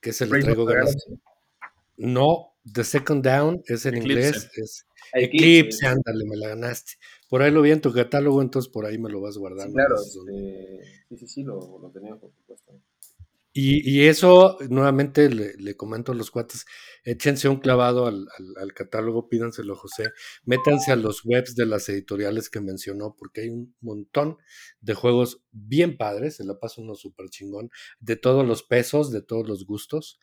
que 0.00 0.12
se 0.12 0.26
le 0.26 0.40
traigo 0.40 0.64
ganas. 0.64 0.96
No, 1.96 2.54
The 2.72 2.84
Second 2.84 3.24
Down 3.24 3.62
es 3.66 3.86
en 3.86 3.96
inglés. 3.96 4.50
Es 4.54 4.86
Eclipse, 5.12 5.86
ándale, 5.86 6.24
me 6.26 6.36
la 6.36 6.48
ganaste. 6.48 6.92
Por 7.28 7.42
ahí 7.42 7.50
lo 7.50 7.62
vi 7.62 7.70
en 7.70 7.80
tu 7.80 7.92
catálogo, 7.92 8.42
entonces 8.42 8.70
por 8.70 8.86
ahí 8.86 8.98
me 8.98 9.10
lo 9.10 9.20
vas 9.20 9.36
guardando. 9.36 9.74
claro, 9.74 9.96
este, 9.96 10.84
sí, 11.08 11.16
sí, 11.16 11.28
sí, 11.28 11.42
lo, 11.42 11.78
lo 11.78 11.90
tenía, 11.90 12.14
por 12.16 12.30
supuesto. 12.32 12.72
Y, 13.60 14.06
eso, 14.06 14.56
nuevamente 14.70 15.28
le, 15.28 15.76
comento 15.76 16.12
a 16.12 16.14
los 16.14 16.30
cuates, 16.30 16.64
échense 17.02 17.48
un 17.48 17.56
clavado 17.56 18.06
al, 18.06 18.72
catálogo, 18.72 19.28
pídanselo 19.28 19.74
José, 19.74 20.10
métanse 20.44 20.92
a 20.92 20.96
los 20.96 21.24
webs 21.24 21.56
de 21.56 21.66
las 21.66 21.88
editoriales 21.88 22.50
que 22.50 22.60
mencionó, 22.60 23.16
porque 23.18 23.40
hay 23.40 23.48
un 23.48 23.74
montón 23.80 24.36
de 24.80 24.94
juegos 24.94 25.42
bien 25.50 25.96
padres, 25.96 26.36
se 26.36 26.44
la 26.44 26.60
pasa 26.60 26.82
uno 26.82 26.94
súper 26.94 27.30
chingón, 27.30 27.70
de 27.98 28.14
todos 28.14 28.46
los 28.46 28.62
pesos, 28.62 29.10
de 29.10 29.22
todos 29.22 29.48
los 29.48 29.66
gustos, 29.66 30.20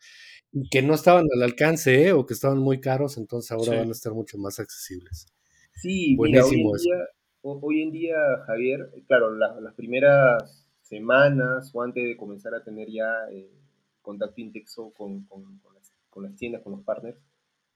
y 0.50 0.70
que 0.70 0.80
no 0.80 0.94
estaban 0.94 1.26
al 1.34 1.42
alcance, 1.42 2.06
¿eh? 2.06 2.12
o 2.12 2.24
que 2.24 2.32
estaban 2.32 2.56
muy 2.56 2.80
caros, 2.80 3.18
entonces 3.18 3.52
ahora 3.52 3.80
van 3.80 3.88
a 3.90 3.92
estar 3.92 4.14
mucho 4.14 4.38
más 4.38 4.58
accesibles. 4.60 5.26
Sí, 5.74 6.16
Buenísimo 6.16 6.70
hoy, 6.70 6.78
en 6.78 6.82
día, 6.82 6.96
hoy 7.42 7.82
en 7.82 7.92
día, 7.92 8.16
Javier, 8.46 8.90
claro, 9.06 9.36
las 9.36 9.74
primeras 9.74 10.65
semanas 10.88 11.70
o 11.74 11.82
antes 11.82 12.04
de 12.04 12.16
comenzar 12.16 12.54
a 12.54 12.62
tener 12.62 12.88
ya 12.90 13.12
eh, 13.30 13.50
contacto 14.02 14.40
intenso 14.40 14.92
con, 14.96 15.24
con, 15.26 15.60
las, 16.22 16.36
tiendas, 16.36 16.62
con 16.62 16.72
los 16.72 16.82
partners, 16.82 17.18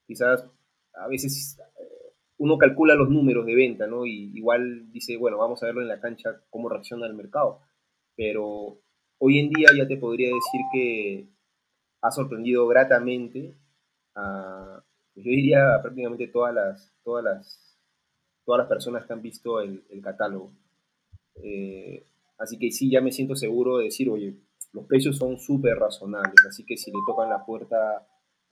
quizás 0.06 0.46
a 0.94 1.08
veces 1.08 1.58
eh, 1.78 2.12
uno 2.38 2.56
calcula 2.56 2.94
los 2.94 3.10
números 3.10 3.44
de 3.46 3.54
venta, 3.54 3.86
¿no? 3.86 4.06
Y 4.06 4.30
igual 4.34 4.90
dice, 4.92 5.16
bueno, 5.16 5.38
vamos 5.38 5.62
a 5.62 5.66
verlo 5.66 5.82
en 5.82 5.88
la 5.88 6.00
cancha 6.00 6.40
cómo 6.50 6.68
reacciona 6.68 7.06
el 7.06 7.14
mercado. 7.14 7.60
Pero 8.16 8.78
hoy 9.18 9.38
en 9.38 9.50
día 9.50 9.68
ya 9.76 9.86
te 9.86 9.96
podría 9.96 10.28
decir 10.28 10.60
que 10.72 11.28
ha 12.00 12.10
sorprendido 12.10 12.66
gratamente 12.66 13.54
a, 14.14 14.82
yo 15.14 15.30
diría, 15.30 15.80
prácticamente 15.82 16.28
todas 16.28 16.54
las, 16.54 16.94
todas 17.04 17.24
las, 17.24 17.78
todas 18.44 18.60
las 18.60 18.68
personas 18.68 19.04
que 19.04 19.12
han 19.12 19.22
visto 19.22 19.60
el, 19.60 19.84
el 19.90 20.00
catálogo. 20.00 20.50
Eh, 21.42 22.06
Así 22.40 22.58
que 22.58 22.70
sí, 22.72 22.90
ya 22.90 23.02
me 23.02 23.12
siento 23.12 23.36
seguro 23.36 23.76
de 23.78 23.84
decir, 23.84 24.08
oye, 24.08 24.34
los 24.72 24.86
precios 24.86 25.18
son 25.18 25.38
súper 25.38 25.76
razonables. 25.76 26.34
Así 26.48 26.64
que 26.64 26.76
si 26.78 26.90
le 26.90 26.98
tocan 27.06 27.28
la 27.28 27.44
puerta 27.44 28.06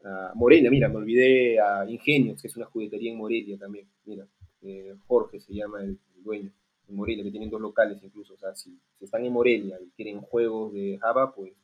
a 0.04 0.32
Morelia, 0.34 0.70
mira, 0.70 0.90
me 0.90 0.96
olvidé 0.96 1.58
a 1.58 1.88
Ingenios, 1.88 2.40
que 2.40 2.48
es 2.48 2.56
una 2.56 2.66
juguetería 2.66 3.10
en 3.10 3.16
Morelia 3.16 3.58
también. 3.58 3.88
Mira, 4.04 4.28
eh, 4.60 4.94
Jorge 5.06 5.40
se 5.40 5.54
llama 5.54 5.82
el, 5.82 5.98
dueño 6.22 6.52
en 6.86 6.96
Morelia, 6.96 7.24
que 7.24 7.30
tienen 7.30 7.48
dos 7.48 7.62
locales 7.62 7.98
incluso. 8.02 8.34
O 8.34 8.36
sea, 8.36 8.54
si, 8.54 8.78
están 9.00 9.24
en 9.24 9.32
Morelia 9.32 9.78
y 9.80 9.88
quieren 9.92 10.20
juegos 10.20 10.74
de 10.74 10.98
Java, 11.00 11.34
pues 11.34 11.54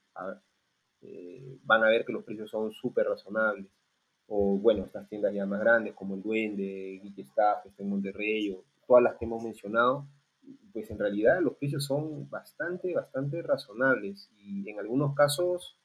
eh, 1.03 1.59
van 1.65 1.85
a 1.85 1.89
ver 1.89 2.07
que 2.07 2.13
los 2.15 2.25
precios 2.25 2.51
son 2.51 2.73
súper 2.73 3.07
razonables. 3.07 3.67
O 4.29 4.57
bueno, 4.57 4.85
estas 4.87 5.07
tiendas 5.11 5.35
ya 5.35 5.45
más 5.45 5.61
grandes 5.61 5.93
como 5.93 6.15
el 6.15 6.23
Duende, 6.23 7.01
Geek 7.03 7.19
Staff, 7.19 7.63
que 7.63 7.69
está 7.69 7.83
en 7.83 7.91
Monterrey, 7.91 8.51
o 8.51 8.65
todas 8.87 9.03
las 9.03 9.17
que 9.17 9.27
hemos 9.27 9.43
mencionado, 9.43 10.07
pues 10.73 10.91
en 10.91 10.99
realidad 10.99 11.41
los 11.41 11.57
precios 11.57 11.85
son 11.85 12.29
bastante, 12.29 12.93
bastante 12.95 13.43
razonables 13.43 14.31
y 14.37 14.69
en 14.69 14.79
algunos 14.79 15.15
casos 15.15 15.79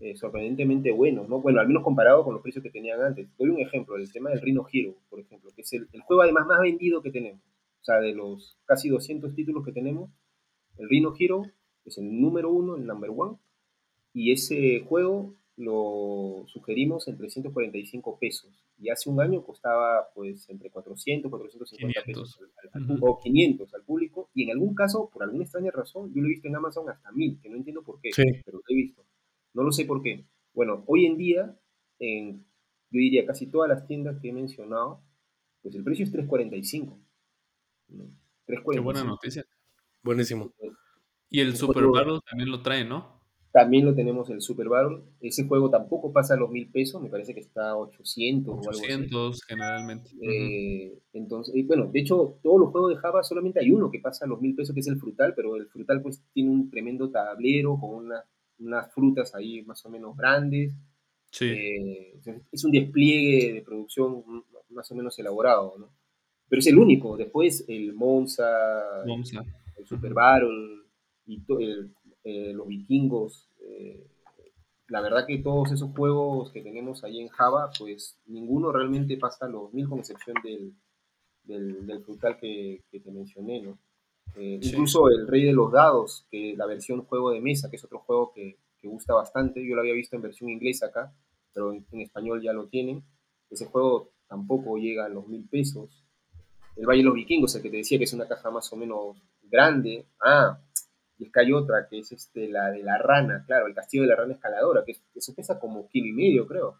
eh, 0.00 0.16
sorprendentemente 0.16 0.90
buenos, 0.90 1.28
¿no? 1.28 1.40
Bueno, 1.40 1.60
al 1.60 1.68
menos 1.68 1.84
comparado 1.84 2.24
con 2.24 2.34
los 2.34 2.42
precios 2.42 2.62
que 2.64 2.70
tenían 2.70 3.00
antes. 3.00 3.28
Doy 3.38 3.50
un 3.50 3.60
ejemplo, 3.60 3.96
el 3.96 4.12
tema 4.12 4.30
del 4.30 4.40
Rhino 4.40 4.66
Hero, 4.72 4.96
por 5.08 5.20
ejemplo, 5.20 5.50
que 5.54 5.62
es 5.62 5.72
el, 5.72 5.88
juego 6.02 6.22
además 6.22 6.46
más 6.46 6.60
vendido 6.60 7.00
que 7.00 7.12
tenemos. 7.12 7.40
O 7.80 7.84
sea, 7.84 8.00
de 8.00 8.12
los 8.12 8.58
casi 8.64 8.88
200 8.88 9.34
títulos 9.34 9.64
que 9.64 9.72
tenemos, 9.72 10.10
el 10.78 10.88
Rhino 10.88 11.14
Hero 11.18 11.42
es 11.84 11.98
el 11.98 12.20
número 12.20 12.50
uno, 12.50 12.76
el 12.76 12.86
number 12.86 13.10
one, 13.16 13.36
y 14.12 14.32
ese 14.32 14.80
juego 14.80 15.34
lo 15.56 16.44
sugerimos 16.48 17.06
en 17.06 17.16
345 17.16 18.18
pesos 18.18 18.50
y 18.78 18.88
hace 18.88 19.08
un 19.08 19.20
año 19.20 19.44
costaba 19.44 20.08
pues 20.14 20.48
entre 20.50 20.70
400, 20.70 21.30
450 21.30 22.02
pesos 22.04 22.40
o 23.00 23.20
500 23.20 23.74
al 23.74 23.82
público 23.84 24.30
y 24.34 24.44
en 24.44 24.50
algún 24.50 24.74
caso, 24.74 25.08
por 25.12 25.22
alguna 25.22 25.44
extraña 25.44 25.70
razón, 25.70 26.12
yo 26.12 26.20
lo 26.20 26.26
he 26.26 26.30
visto 26.30 26.48
en 26.48 26.56
Amazon 26.56 26.90
hasta 26.90 27.12
1000, 27.12 27.40
que 27.40 27.50
no 27.50 27.56
entiendo 27.56 27.82
por 27.82 28.00
qué, 28.00 28.10
pero 28.44 28.58
lo 28.58 28.64
he 28.68 28.74
visto. 28.74 29.04
No 29.52 29.62
lo 29.62 29.70
sé 29.70 29.84
por 29.84 30.02
qué. 30.02 30.24
Bueno, 30.52 30.82
hoy 30.86 31.06
en 31.06 31.16
día, 31.16 31.56
en, 32.00 32.44
yo 32.90 32.98
diría 32.98 33.24
casi 33.24 33.46
todas 33.46 33.68
las 33.68 33.86
tiendas 33.86 34.20
que 34.20 34.30
he 34.30 34.32
mencionado, 34.32 35.02
pues 35.62 35.74
el 35.76 35.84
precio 35.84 36.04
es 36.04 36.10
345. 36.10 36.98
Qué 38.46 38.80
buena 38.80 39.04
noticia. 39.04 39.44
Buenísimo. 40.02 40.52
Y 41.30 41.40
el 41.40 41.56
Super 41.56 41.86
Battle 41.86 42.20
también 42.28 42.50
lo 42.50 42.62
trae, 42.62 42.84
¿no? 42.84 43.13
También 43.54 43.84
lo 43.84 43.94
tenemos 43.94 44.28
el 44.30 44.40
Super 44.40 44.68
Battle. 44.68 44.98
Ese 45.20 45.46
juego 45.46 45.70
tampoco 45.70 46.12
pasa 46.12 46.34
a 46.34 46.36
los 46.36 46.50
mil 46.50 46.68
pesos, 46.72 47.00
me 47.00 47.08
parece 47.08 47.34
que 47.34 47.40
está 47.40 47.70
a 47.70 47.76
800, 47.76 48.52
800 48.66 48.66
o 48.66 49.18
algo 49.20 49.30
así. 49.30 49.40
generalmente. 49.46 50.10
Eh, 50.20 50.98
entonces, 51.12 51.54
bueno, 51.64 51.86
de 51.86 52.00
hecho, 52.00 52.40
todos 52.42 52.58
los 52.58 52.70
juegos 52.72 52.90
de 52.90 52.96
Java 52.96 53.22
solamente 53.22 53.60
hay 53.60 53.70
uno 53.70 53.92
que 53.92 54.00
pasa 54.00 54.24
a 54.24 54.28
los 54.28 54.40
mil 54.40 54.56
pesos, 54.56 54.74
que 54.74 54.80
es 54.80 54.88
el 54.88 54.98
Frutal, 54.98 55.34
pero 55.36 55.54
el 55.54 55.68
Frutal 55.68 56.02
pues 56.02 56.20
tiene 56.32 56.50
un 56.50 56.68
tremendo 56.68 57.08
tablero 57.12 57.78
con 57.78 58.10
unas 58.58 58.92
frutas 58.92 59.32
ahí 59.36 59.62
más 59.62 59.86
o 59.86 59.88
menos 59.88 60.16
grandes. 60.16 60.72
Sí. 61.30 61.44
Eh, 61.44 62.20
es 62.50 62.64
un 62.64 62.72
despliegue 62.72 63.52
de 63.52 63.62
producción 63.62 64.24
más 64.70 64.90
o 64.90 64.96
menos 64.96 65.16
elaborado, 65.20 65.76
¿no? 65.78 65.90
Pero 66.48 66.58
es 66.58 66.66
el 66.66 66.76
único. 66.76 67.16
Después 67.16 67.64
el 67.68 67.92
Monza, 67.92 68.50
Monza. 69.06 69.44
el 69.76 69.86
Super 69.86 70.12
Battle 70.12 70.82
y 71.24 71.40
el 71.60 71.92
eh, 72.24 72.52
los 72.54 72.66
vikingos. 72.66 73.48
Eh, 73.60 74.06
la 74.88 75.00
verdad 75.00 75.26
que 75.26 75.38
todos 75.38 75.72
esos 75.72 75.90
juegos 75.94 76.50
que 76.50 76.62
tenemos 76.62 77.04
ahí 77.04 77.20
en 77.20 77.28
Java, 77.28 77.70
pues 77.78 78.18
ninguno 78.26 78.72
realmente 78.72 79.16
pasa 79.16 79.48
los 79.48 79.72
mil, 79.72 79.88
con 79.88 79.98
excepción 79.98 80.36
del, 80.42 80.74
del, 81.44 82.02
frutal 82.04 82.38
que, 82.38 82.82
te 82.90 83.10
mencioné, 83.10 83.62
¿no? 83.62 83.78
Eh, 84.36 84.58
incluso 84.62 85.08
el 85.10 85.28
Rey 85.28 85.44
de 85.44 85.52
los 85.52 85.70
Dados, 85.70 86.26
que 86.30 86.54
la 86.56 86.66
versión 86.66 87.04
juego 87.04 87.30
de 87.30 87.40
mesa, 87.40 87.70
que 87.70 87.76
es 87.76 87.84
otro 87.84 88.00
juego 88.00 88.32
que, 88.34 88.56
gusta 88.82 89.14
bastante, 89.14 89.66
yo 89.66 89.74
lo 89.74 89.80
había 89.80 89.94
visto 89.94 90.14
en 90.14 90.20
versión 90.20 90.50
inglesa 90.50 90.88
acá, 90.88 91.10
pero 91.54 91.72
en, 91.72 91.86
español 92.02 92.42
ya 92.42 92.52
lo 92.52 92.66
tienen. 92.66 93.02
Ese 93.48 93.64
juego 93.64 94.10
tampoco 94.28 94.76
llega 94.76 95.06
a 95.06 95.08
los 95.08 95.26
mil 95.26 95.48
pesos. 95.48 96.04
El 96.76 96.84
Valle 96.84 96.98
de 96.98 97.04
los 97.04 97.14
Vikingos, 97.14 97.54
el 97.54 97.62
que 97.62 97.70
te 97.70 97.78
decía 97.78 97.96
que 97.96 98.04
es 98.04 98.12
una 98.12 98.28
caja 98.28 98.50
más 98.50 98.70
o 98.74 98.76
menos 98.76 99.16
grande. 99.42 100.04
Ah, 100.20 100.60
y 101.18 101.24
es 101.24 101.32
que 101.32 101.40
hay 101.40 101.52
otra 101.52 101.86
que 101.88 101.98
es 101.98 102.12
este, 102.12 102.48
la 102.48 102.70
de 102.70 102.82
la 102.82 102.98
rana, 102.98 103.44
claro, 103.46 103.66
el 103.66 103.74
castillo 103.74 104.02
de 104.02 104.08
la 104.08 104.16
rana 104.16 104.34
escaladora, 104.34 104.84
que, 104.84 104.96
eso 105.14 105.34
pesa 105.34 105.58
como 105.58 105.88
kilo 105.88 106.06
y 106.08 106.12
medio, 106.12 106.46
creo. 106.46 106.78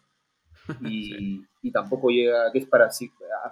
Y, 0.81 1.45
y 1.61 1.71
tampoco 1.71 2.09
llega, 2.09 2.51
que 2.51 2.57
es 2.57 2.65
para 2.65 2.89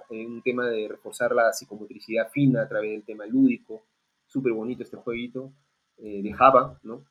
un 0.09 0.41
tema 0.41 0.67
de 0.67 0.87
reforzar 0.87 1.31
la 1.33 1.53
psicomotricidad 1.53 2.29
fina 2.31 2.63
a 2.63 2.67
través 2.67 2.89
del 2.89 3.03
tema 3.03 3.27
lúdico. 3.27 3.85
Súper 4.25 4.51
bonito 4.53 4.81
este 4.81 4.97
jueguito 4.97 5.53
eh, 5.97 6.23
de 6.23 6.33
Java, 6.33 6.79
¿no? 6.81 7.05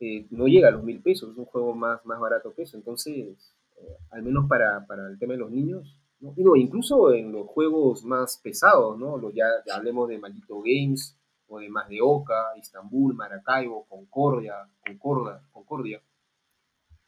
eh, 0.00 0.26
no 0.30 0.46
llega 0.46 0.68
a 0.68 0.72
los 0.72 0.84
mil 0.84 1.00
pesos, 1.02 1.30
es 1.30 1.38
un 1.38 1.46
juego 1.46 1.74
más, 1.74 2.04
más 2.04 2.20
barato 2.20 2.52
que 2.54 2.62
eso. 2.62 2.76
Entonces, 2.76 3.54
eh, 3.76 3.96
al 4.10 4.22
menos 4.22 4.46
para, 4.48 4.86
para, 4.86 5.08
el 5.08 5.18
tema 5.18 5.34
de 5.34 5.40
los 5.40 5.50
niños, 5.50 6.00
¿no? 6.20 6.34
Y 6.36 6.42
no, 6.42 6.56
incluso 6.56 7.12
en 7.12 7.32
los 7.32 7.46
juegos 7.46 8.04
más 8.04 8.40
pesados, 8.42 8.98
¿no? 8.98 9.16
Los, 9.16 9.34
ya, 9.34 9.46
hablemos 9.72 10.08
de 10.08 10.18
Maldito 10.18 10.60
Games, 10.62 11.16
o 11.48 11.58
de 11.60 11.68
Más 11.68 11.88
de 11.88 11.98
Oca, 12.02 12.52
Istambul, 12.58 13.14
Maracaibo, 13.14 13.86
Concordia, 13.88 14.54
Concordia, 14.84 15.40
Concordia. 15.52 16.02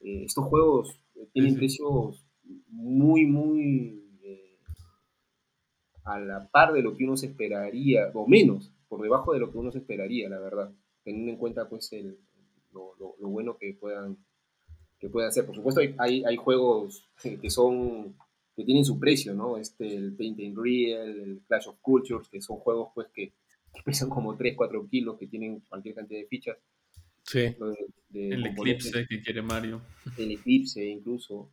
Eh, 0.01 0.25
estos 0.25 0.45
juegos 0.47 1.01
tienen 1.33 1.57
precios 1.57 2.25
muy, 2.69 3.27
muy 3.27 4.09
a 6.09 6.19
la 6.19 6.49
par 6.49 6.73
de 6.73 6.83
lo 6.83 6.97
que 6.97 7.05
uno 7.05 7.17
se 7.17 7.27
esperaría, 7.27 8.11
o 8.15 8.27
menos, 8.27 8.73
por 8.89 9.03
debajo 9.03 9.35
de 9.35 9.41
lo 9.41 9.53
que 9.53 9.59
uno 9.59 9.71
se 9.71 9.79
esperaría, 9.79 10.29
la 10.29 10.39
verdad, 10.39 10.73
teniendo 11.05 11.33
en 11.33 11.37
cuenta 11.37 11.69
pues 11.69 11.93
el, 11.93 12.19
lo, 12.73 12.95
lo, 12.99 13.29
bueno 13.29 13.59
que 13.59 13.77
puedan, 13.79 14.17
que 14.99 15.11
puedan 15.11 15.29
hacer. 15.29 15.45
Por 15.45 15.55
supuesto 15.55 15.81
hay, 15.99 16.25
hay 16.25 16.37
juegos 16.37 17.11
que 17.23 17.51
son 17.51 18.17
que 18.57 18.65
tienen 18.65 18.85
su 18.85 18.99
precio, 18.99 19.35
¿no? 19.35 19.57
Este, 19.57 19.95
el 19.95 20.17
Paint 20.17 20.41
and 20.41 20.59
Real, 20.59 21.09
el 21.09 21.43
Clash 21.47 21.69
of 21.69 21.79
Cultures, 21.81 22.29
que 22.29 22.41
son 22.41 22.57
juegos 22.57 22.89
pues 22.93 23.07
que, 23.15 23.33
pesan 23.85 24.11
como 24.11 24.37
3, 24.37 24.55
4 24.57 24.89
kilos, 24.89 25.19
que 25.19 25.27
tienen 25.27 25.61
cualquier 25.69 25.95
cantidad 25.95 26.21
de 26.21 26.27
fichas. 26.27 26.57
Sí. 27.23 27.55
el 28.15 28.47
Eclipse 28.47 29.07
que 29.07 29.23
quiere 29.23 29.43
Mario. 29.43 29.83
El 30.17 30.33
Eclipse 30.33 30.85
incluso. 30.85 31.53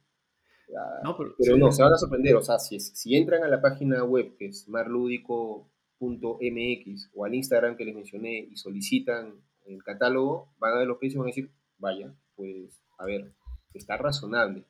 No, 1.04 1.16
pero, 1.18 1.36
no, 1.58 1.72
se 1.72 1.84
van 1.84 1.94
a 1.94 1.98
sorprender. 1.98 2.36
O 2.36 2.42
sea, 2.42 2.58
si, 2.60 2.80
si 2.80 3.16
entran 3.16 3.44
a 3.44 3.48
la 3.48 3.62
página 3.62 4.04
web 4.04 4.36
que 4.38 4.48
es 4.48 4.68
marludico.mx 4.68 7.12
o 7.14 7.26
al 7.26 7.36
Instagram 7.36 7.78
que 7.78 7.86
les 7.86 7.94
mencioné 7.94 8.48
y 8.52 8.56
solicitan 8.56 9.36
el 9.66 9.84
catálogo, 9.84 10.52
van 10.58 10.74
a 10.74 10.80
ver 10.80 10.88
los 10.88 10.98
precios 10.98 11.16
y 11.16 11.20
van 11.20 11.28
a 11.28 11.30
decir, 11.30 11.52
vaya, 11.78 12.12
pues, 12.36 12.84
a 12.98 13.06
ver, 13.06 13.32
está 13.74 13.98
razonable. 13.98 14.66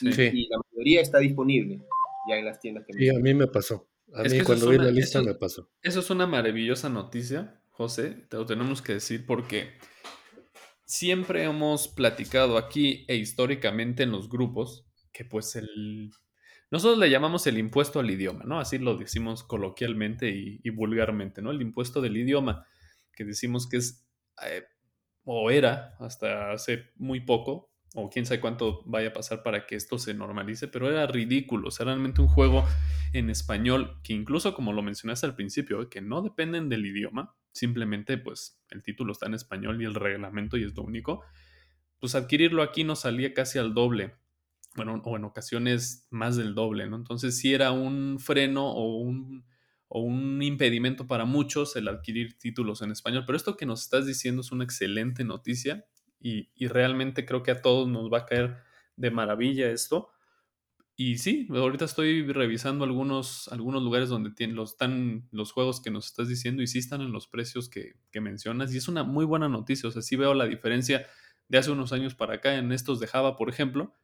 Y, 0.00 0.48
la 0.48 0.58
mayoría 0.70 1.00
está 1.00 1.18
disponible 1.18 1.80
ya 2.28 2.36
en 2.36 2.44
las 2.46 2.60
tiendas 2.60 2.84
que 2.86 2.94
Sí, 2.94 3.08
a 3.08 3.18
mí 3.18 3.34
me 3.34 3.46
pasó. 3.46 3.86
A 4.14 4.22
mí 4.24 4.40
cuando 4.42 4.68
vi 4.68 4.78
la 4.78 4.90
lista 4.90 5.22
me 5.22 5.34
pasó. 5.34 5.70
Eso 5.82 6.00
es 6.00 6.10
una 6.10 6.26
maravillosa 6.26 6.88
noticia, 6.88 7.62
José, 7.70 8.26
te 8.28 8.36
lo 8.36 8.46
tenemos 8.46 8.82
que 8.82 8.94
decir 8.94 9.24
porque 9.26 9.78
siempre 10.84 11.44
hemos 11.44 11.88
platicado 11.88 12.58
aquí 12.58 13.06
e 13.08 13.16
históricamente 13.16 14.02
en 14.02 14.12
los 14.12 14.28
grupos 14.28 14.86
que 15.12 15.24
pues 15.24 15.56
el... 15.56 16.10
Nosotros 16.70 16.98
le 16.98 17.10
llamamos 17.10 17.46
el 17.46 17.58
impuesto 17.58 18.00
al 18.00 18.10
idioma, 18.10 18.44
¿no? 18.44 18.58
Así 18.60 18.78
lo 18.78 18.96
decimos 18.96 19.42
coloquialmente 19.44 20.30
y, 20.30 20.70
vulgarmente, 20.70 21.42
¿no? 21.42 21.50
El 21.50 21.60
impuesto 21.60 22.00
del 22.00 22.16
idioma, 22.16 22.66
que 23.14 23.24
decimos 23.24 23.68
que 23.68 23.78
es, 23.78 24.06
eh, 24.46 24.64
o 25.24 25.50
era 25.50 25.96
hasta 25.98 26.52
hace 26.52 26.90
muy 26.96 27.20
poco, 27.20 27.71
o 27.94 28.08
quién 28.08 28.24
sabe 28.24 28.40
cuánto 28.40 28.82
vaya 28.86 29.08
a 29.08 29.12
pasar 29.12 29.42
para 29.42 29.66
que 29.66 29.76
esto 29.76 29.98
se 29.98 30.14
normalice, 30.14 30.68
pero 30.68 30.90
era 30.90 31.06
ridículo, 31.06 31.68
o 31.68 31.84
realmente 31.84 32.20
un 32.20 32.28
juego 32.28 32.66
en 33.12 33.28
español 33.28 34.00
que 34.02 34.14
incluso 34.14 34.54
como 34.54 34.72
lo 34.72 34.82
mencionaste 34.82 35.26
al 35.26 35.34
principio, 35.34 35.88
que 35.90 36.00
no 36.00 36.22
dependen 36.22 36.68
del 36.68 36.86
idioma, 36.86 37.36
simplemente 37.52 38.16
pues 38.18 38.62
el 38.70 38.82
título 38.82 39.12
está 39.12 39.26
en 39.26 39.34
español 39.34 39.80
y 39.82 39.84
el 39.84 39.94
reglamento 39.94 40.56
y 40.56 40.64
es 40.64 40.74
lo 40.74 40.82
único, 40.82 41.22
pues 41.98 42.14
adquirirlo 42.14 42.62
aquí 42.62 42.84
nos 42.84 43.00
salía 43.00 43.34
casi 43.34 43.58
al 43.58 43.74
doble 43.74 44.14
bueno, 44.74 45.00
o 45.04 45.16
en 45.16 45.24
ocasiones 45.24 46.06
más 46.10 46.36
del 46.36 46.54
doble. 46.54 46.84
Entonces 46.84 47.36
sí 47.38 47.52
era 47.54 47.72
un 47.72 48.18
freno 48.18 48.70
o 48.70 48.96
un, 48.98 49.44
o 49.88 50.00
un 50.00 50.42
impedimento 50.42 51.06
para 51.06 51.24
muchos 51.24 51.76
el 51.76 51.88
adquirir 51.88 52.38
títulos 52.38 52.82
en 52.82 52.90
español, 52.90 53.24
pero 53.26 53.36
esto 53.36 53.56
que 53.56 53.66
nos 53.66 53.82
estás 53.82 54.06
diciendo 54.06 54.40
es 54.40 54.52
una 54.52 54.64
excelente 54.64 55.24
noticia 55.24 55.84
y, 56.22 56.66
realmente 56.68 57.26
creo 57.26 57.42
que 57.42 57.50
a 57.50 57.62
todos 57.62 57.88
nos 57.88 58.12
va 58.12 58.18
a 58.18 58.26
caer 58.26 58.62
de 58.96 59.10
maravilla 59.10 59.70
esto. 59.70 60.10
Y 60.96 61.18
sí, 61.18 61.48
ahorita 61.50 61.86
estoy 61.86 62.22
revisando 62.30 62.84
algunos, 62.84 63.48
algunos 63.48 63.82
lugares 63.82 64.08
donde 64.08 64.30
tienen, 64.30 64.56
los, 64.56 64.72
están 64.72 65.28
los 65.32 65.52
juegos 65.52 65.80
que 65.80 65.90
nos 65.90 66.06
estás 66.06 66.28
diciendo 66.28 66.62
y 66.62 66.66
sí 66.66 66.78
están 66.78 67.00
en 67.00 67.12
los 67.12 67.26
precios 67.26 67.68
que, 67.68 67.94
que 68.10 68.20
mencionas 68.20 68.72
y 68.72 68.78
es 68.78 68.88
una 68.88 69.02
muy 69.02 69.24
buena 69.24 69.48
noticia, 69.48 69.88
o 69.88 69.92
sea, 69.92 70.02
sí 70.02 70.16
veo 70.16 70.34
la 70.34 70.44
diferencia 70.44 71.06
de 71.48 71.58
hace 71.58 71.70
unos 71.70 71.92
años 71.92 72.14
para 72.14 72.34
acá 72.34 72.56
en 72.56 72.72
estos 72.72 73.00
de 73.00 73.06
Java, 73.06 73.36
por 73.36 73.48
ejemplo, 73.48 73.94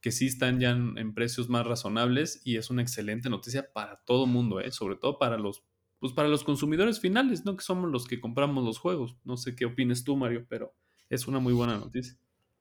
que 0.00 0.12
sí 0.12 0.26
están 0.26 0.60
ya 0.60 0.70
en, 0.70 1.14
precios 1.14 1.48
más 1.48 1.66
razonables 1.66 2.40
y 2.44 2.56
es 2.56 2.70
una 2.70 2.82
excelente 2.82 3.28
noticia 3.28 3.72
para 3.72 4.02
todo 4.04 4.26
mundo, 4.26 4.60
¿eh? 4.60 4.70
sobre 4.70 4.96
todo 4.96 5.18
para 5.18 5.36
los, 5.36 5.62
pues 5.98 6.12
para 6.12 6.28
los 6.28 6.42
consumidores 6.42 7.00
finales, 7.00 7.44
¿no? 7.44 7.56
que 7.56 7.62
somos 7.62 7.90
los 7.90 8.06
que 8.06 8.20
compramos 8.20 8.64
los 8.64 8.78
juegos. 8.78 9.16
No 9.24 9.36
sé 9.36 9.54
qué 9.54 9.66
opines 9.66 10.04
tú, 10.04 10.16
Mario, 10.16 10.46
pero 10.48 10.74
es 11.10 11.26
una 11.26 11.40
muy 11.40 11.52
buena 11.52 11.76
noticia. 11.76 12.16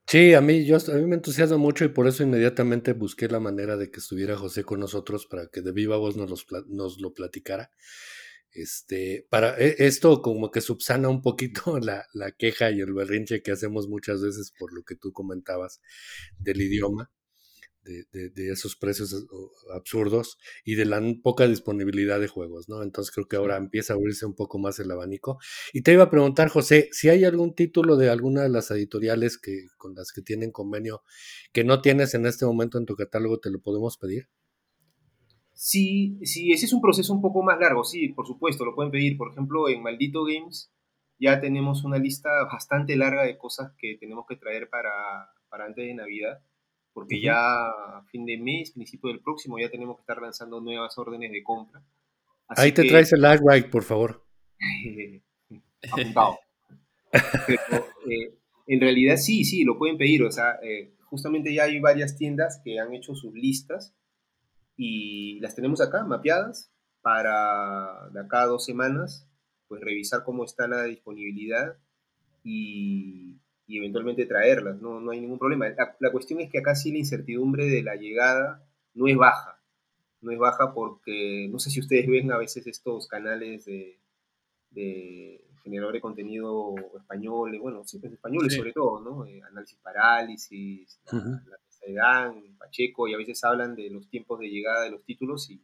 Sí, 0.08 0.34
a 0.34 0.42
mí, 0.42 0.66
yo, 0.66 0.78
a 0.78 0.96
mí 0.96 1.06
me 1.06 1.16
entusiasma 1.16 1.58
mucho 1.58 1.86
y 1.86 1.90
por 1.90 2.08
eso 2.08 2.24
inmediatamente 2.24 2.94
busqué 2.94 3.28
la 3.28 3.40
manera 3.40 3.78
de 3.78 3.92
que 3.92 4.00
estuviera 4.00 4.36
José 4.36 4.64
con 4.64 4.80
nosotros 4.80 5.28
para 5.28 5.48
que 5.48 5.62
de 5.62 5.72
viva 5.72 5.98
voz 5.98 6.18
nos, 6.18 6.48
nos 6.68 7.00
lo 7.00 7.14
platicara. 7.14 7.72
Este, 8.52 9.28
para 9.30 9.56
e, 9.60 9.76
esto 9.78 10.24
como 10.24 10.50
que 10.50 10.62
subsana 10.62 11.10
un 11.10 11.22
poquito 11.22 11.78
la, 11.80 12.08
la, 12.14 12.32
queja 12.32 12.72
y 12.72 12.82
el 12.82 12.94
berrinche 12.94 13.44
que 13.44 13.52
hacemos 13.52 13.88
muchas 13.88 14.24
veces 14.24 14.52
por 14.58 14.74
lo 14.74 14.82
que 14.84 14.96
tú 14.96 15.14
comentabas 15.14 15.80
del 16.40 16.62
idioma 16.62 17.12
de, 17.90 18.52
esos 18.52 18.76
precios 18.76 19.28
absurdos 19.74 20.38
y 20.64 20.76
de 20.76 20.86
la 20.86 21.02
poca 21.24 21.48
disponibilidad 21.48 22.20
de 22.20 22.28
juegos, 22.28 22.70
¿no? 22.70 22.84
Entonces 22.84 23.14
creo 23.14 23.28
que 23.28 23.36
ahora 23.36 23.58
empieza 23.58 23.94
a 23.94 23.96
abrirse 23.98 24.26
un 24.26 24.36
poco 24.36 24.60
más 24.60 24.80
el 24.80 24.92
abanico. 24.92 25.40
Y 25.74 25.82
te 25.82 25.94
iba 25.94 26.04
a 26.04 26.10
preguntar, 26.10 26.50
José, 26.50 26.90
si 26.92 27.10
hay 27.10 27.24
algún 27.26 27.56
título 27.56 27.98
de 27.98 28.10
alguna 28.10 28.44
de 28.44 28.50
las 28.50 28.72
editoriales 28.72 29.38
que, 29.38 29.68
con 29.78 29.96
las 29.96 30.12
que 30.12 30.22
tienen 30.22 30.52
convenio 30.52 31.02
que 31.52 31.64
no 31.64 31.82
tienes 31.82 32.14
en 32.14 32.26
este 32.26 32.46
momento 32.46 32.78
en 32.78 32.86
tu 32.86 32.96
catálogo, 32.96 33.40
¿te 33.40 33.50
lo 33.50 33.60
podemos 33.62 33.98
pedir? 33.98 34.30
Sí, 35.54 36.20
sí, 36.24 36.54
ese 36.54 36.68
es 36.68 36.74
un 36.74 36.82
proceso 36.82 37.14
un 37.14 37.22
poco 37.22 37.44
más 37.44 37.60
largo, 37.60 37.84
sí, 37.84 38.10
por 38.10 38.26
supuesto, 38.26 38.64
lo 38.64 38.76
pueden 38.76 38.92
pedir. 38.92 39.18
Por 39.18 39.32
ejemplo, 39.32 39.68
en 39.68 39.84
Maldito 39.84 40.24
Games 40.24 40.72
ya 41.20 41.42
tenemos 41.42 41.84
una 41.84 41.98
lista 41.98 42.30
bastante 42.46 42.96
larga 42.96 43.24
de 43.24 43.38
cosas 43.38 43.74
que 43.78 43.98
tenemos 44.00 44.26
que 44.28 44.38
traer 44.38 44.70
para, 44.70 44.92
para 45.50 45.66
antes 45.66 45.86
de 45.86 45.94
Navidad 45.94 46.40
porque 46.94 47.22
ya 47.22 47.68
a 47.68 48.04
fin 48.12 48.26
de 48.26 48.38
mes, 48.38 48.72
principio 48.72 49.10
del 49.10 49.22
próximo, 49.22 49.60
ya 49.60 49.70
tenemos 49.70 49.98
que 49.98 50.02
estar 50.02 50.22
lanzando 50.22 50.60
nuevas 50.60 50.98
órdenes 50.98 51.32
de 51.32 51.44
compra. 51.44 51.84
Ahí 52.48 52.72
te 52.72 52.84
traes 52.84 53.14
el 53.14 53.24
right, 53.24 53.70
por 53.70 53.84
favor. 53.84 54.26
apuntado. 55.92 56.40
Eh, 58.10 58.38
en 58.68 58.82
realidad 58.82 59.18
sí, 59.18 59.44
sí, 59.44 59.64
lo 59.64 59.78
pueden 59.78 59.98
pedir. 59.98 60.24
O 60.24 60.32
sea, 60.32 60.60
eh, 60.62 60.94
justamente 61.06 61.54
ya 61.54 61.64
hay 61.64 61.80
varias 61.80 62.18
tiendas 62.18 62.62
que 62.64 62.80
han 62.80 62.94
hecho 62.94 63.16
sus 63.16 63.34
listas 63.34 63.96
y 64.76 65.40
las 65.42 65.56
tenemos 65.56 65.82
acá 65.82 66.04
mapeadas 66.04 66.72
para 67.02 68.10
de 68.12 68.22
acá 68.22 68.44
a 68.44 68.48
dos 68.48 68.66
semanas, 68.66 69.28
pues 69.68 69.82
revisar 69.82 70.24
cómo 70.24 70.44
está 70.44 70.68
la 70.68 70.84
disponibilidad 70.84 71.78
y, 72.44 73.40
y 73.70 73.78
eventualmente 73.78 74.26
traerlas, 74.26 74.82
no, 74.82 75.00
no 75.00 75.12
hay 75.12 75.22
ningún 75.22 75.38
problema. 75.38 75.68
La, 76.00 76.12
cuestión 76.12 76.42
es 76.42 76.50
que 76.50 76.58
acá 76.58 76.74
sí 76.74 76.92
la 76.92 76.98
incertidumbre 76.98 77.66
de 77.66 77.84
la 77.84 77.96
llegada 77.96 78.68
no 78.96 79.08
es 79.08 79.16
baja, 79.16 79.62
no 80.22 80.32
es 80.32 80.40
baja 80.40 80.74
porque, 80.74 81.48
no 81.52 81.60
sé 81.60 81.70
si 81.70 81.80
ustedes 81.80 82.08
ven 82.08 82.32
a 82.32 82.40
veces 82.40 82.66
estos 82.66 83.08
canales 83.08 83.66
de, 83.66 84.00
de 84.72 85.46
generador 85.64 85.94
de 85.94 86.02
contenido 86.02 86.74
español, 86.98 87.60
bueno, 87.62 87.86
siempre 87.86 88.12
españoles 88.12 88.56
sobre 88.56 88.74
todo, 88.74 89.02
¿no? 89.02 89.28
Eh, 89.28 89.40
análisis 89.44 89.78
parálisis, 89.84 91.00
la, 91.12 92.34
Pacheco, 92.58 93.08
y 93.08 93.14
a 93.14 93.18
veces 93.18 93.44
hablan 93.44 93.76
de 93.76 93.92
los 93.92 94.10
tiempos 94.10 94.40
de 94.40 94.50
llegada 94.50 94.84
de 94.84 94.90
los 94.90 95.04
títulos 95.04 95.48
y 95.52 95.62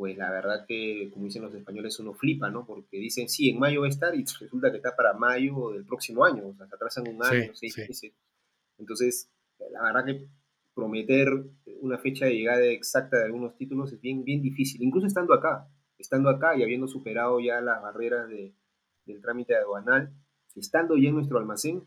pues 0.00 0.16
la 0.16 0.30
verdad 0.30 0.64
que, 0.66 1.10
como 1.12 1.26
dicen 1.26 1.42
los 1.42 1.54
españoles, 1.54 2.00
uno 2.00 2.14
flipa, 2.14 2.48
¿no? 2.48 2.64
Porque 2.64 2.96
dicen, 2.96 3.28
sí, 3.28 3.50
en 3.50 3.58
mayo 3.58 3.82
va 3.82 3.86
a 3.86 3.90
estar 3.90 4.14
y 4.14 4.24
resulta 4.24 4.70
que 4.70 4.78
está 4.78 4.96
para 4.96 5.12
mayo 5.12 5.72
del 5.72 5.84
próximo 5.84 6.24
año, 6.24 6.46
o 6.46 6.54
sea, 6.54 6.66
se 6.66 6.74
atrasan 6.74 7.06
un 7.06 7.22
año, 7.22 7.50
seis 7.52 7.76
meses. 7.76 8.14
Entonces, 8.78 9.30
la 9.58 9.82
verdad 9.82 10.06
que 10.06 10.26
prometer 10.72 11.28
una 11.82 11.98
fecha 11.98 12.24
de 12.24 12.32
llegada 12.32 12.64
exacta 12.64 13.18
de 13.18 13.24
algunos 13.24 13.58
títulos 13.58 13.92
es 13.92 14.00
bien, 14.00 14.24
bien 14.24 14.40
difícil, 14.40 14.82
incluso 14.82 15.06
estando 15.06 15.34
acá, 15.34 15.68
estando 15.98 16.30
acá 16.30 16.56
y 16.56 16.62
habiendo 16.62 16.88
superado 16.88 17.38
ya 17.38 17.60
las 17.60 17.82
barreras 17.82 18.26
de, 18.30 18.54
del 19.04 19.20
trámite 19.20 19.54
aduanal, 19.54 20.14
estando 20.56 20.96
ya 20.96 21.10
en 21.10 21.16
nuestro 21.16 21.38
almacén, 21.38 21.84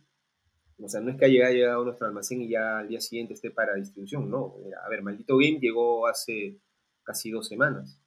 o 0.77 0.87
sea, 0.87 1.01
no 1.01 1.09
es 1.09 1.17
que 1.17 1.25
haya 1.25 1.49
llegado 1.49 1.81
a 1.81 1.85
nuestro 1.85 2.05
almacén 2.05 2.43
y 2.43 2.49
ya 2.49 2.77
al 2.77 2.89
día 2.89 3.01
siguiente 3.01 3.33
esté 3.33 3.49
para 3.49 3.73
distribución, 3.73 4.29
no. 4.29 4.53
A 4.85 4.89
ver, 4.89 5.01
Maldito 5.01 5.35
Game 5.35 5.57
llegó 5.59 6.05
hace 6.05 6.59
casi 7.03 7.31
dos 7.31 7.47
semanas 7.47 8.02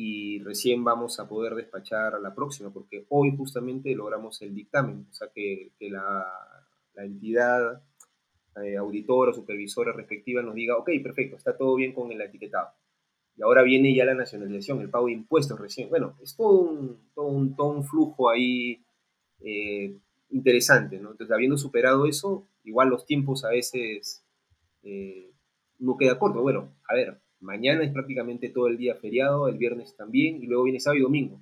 y 0.00 0.38
recién 0.44 0.84
vamos 0.84 1.18
a 1.18 1.28
poder 1.28 1.56
despachar 1.56 2.14
a 2.14 2.20
la 2.20 2.32
próxima, 2.32 2.70
porque 2.70 3.04
hoy 3.08 3.36
justamente 3.36 3.92
logramos 3.96 4.40
el 4.42 4.54
dictamen, 4.54 5.08
o 5.10 5.12
sea 5.12 5.26
que, 5.34 5.72
la, 5.80 6.24
entidad 6.94 7.82
eh, 8.62 8.76
auditora 8.76 9.32
supervisora 9.32 9.92
respectiva 9.92 10.40
nos 10.40 10.54
diga, 10.54 10.76
ok, 10.76 10.90
perfecto, 11.02 11.36
está 11.36 11.56
todo 11.56 11.74
bien 11.74 11.92
con 11.92 12.12
el 12.12 12.20
etiquetado. 12.20 12.68
Y 13.36 13.42
ahora 13.42 13.64
viene 13.64 13.92
ya 13.92 14.04
la 14.04 14.14
nacionalización, 14.14 14.80
el 14.80 14.88
pago 14.88 15.06
de 15.06 15.14
impuestos 15.14 15.58
recién. 15.58 15.88
Bueno, 15.88 16.16
es 16.22 16.36
todo 16.36 16.60
un, 16.60 17.54
todo 17.56 17.66
un, 17.66 17.84
flujo 17.84 18.30
ahí 18.30 18.80
eh, 19.40 19.96
interesante, 20.30 21.00
¿no? 21.00 21.10
Entonces, 21.10 21.34
habiendo 21.34 21.58
superado 21.58 22.06
eso, 22.06 22.46
igual 22.62 22.88
los 22.88 23.04
tiempos 23.04 23.44
a 23.44 23.50
veces 23.50 24.24
eh, 24.84 25.32
no 25.80 25.96
queda 25.96 26.20
corto. 26.20 26.40
Bueno, 26.40 26.72
a 26.88 26.94
ver, 26.94 27.20
mañana 27.40 27.84
es 27.84 27.92
prácticamente 27.92 28.48
todo 28.48 28.68
el 28.68 28.76
día 28.76 28.94
feriado, 28.94 29.48
el 29.48 29.58
viernes 29.58 29.96
también, 29.96 30.42
y 30.42 30.46
luego 30.46 30.64
viene 30.64 30.80
sábado 30.80 30.98
y 30.98 31.02
domingo. 31.02 31.40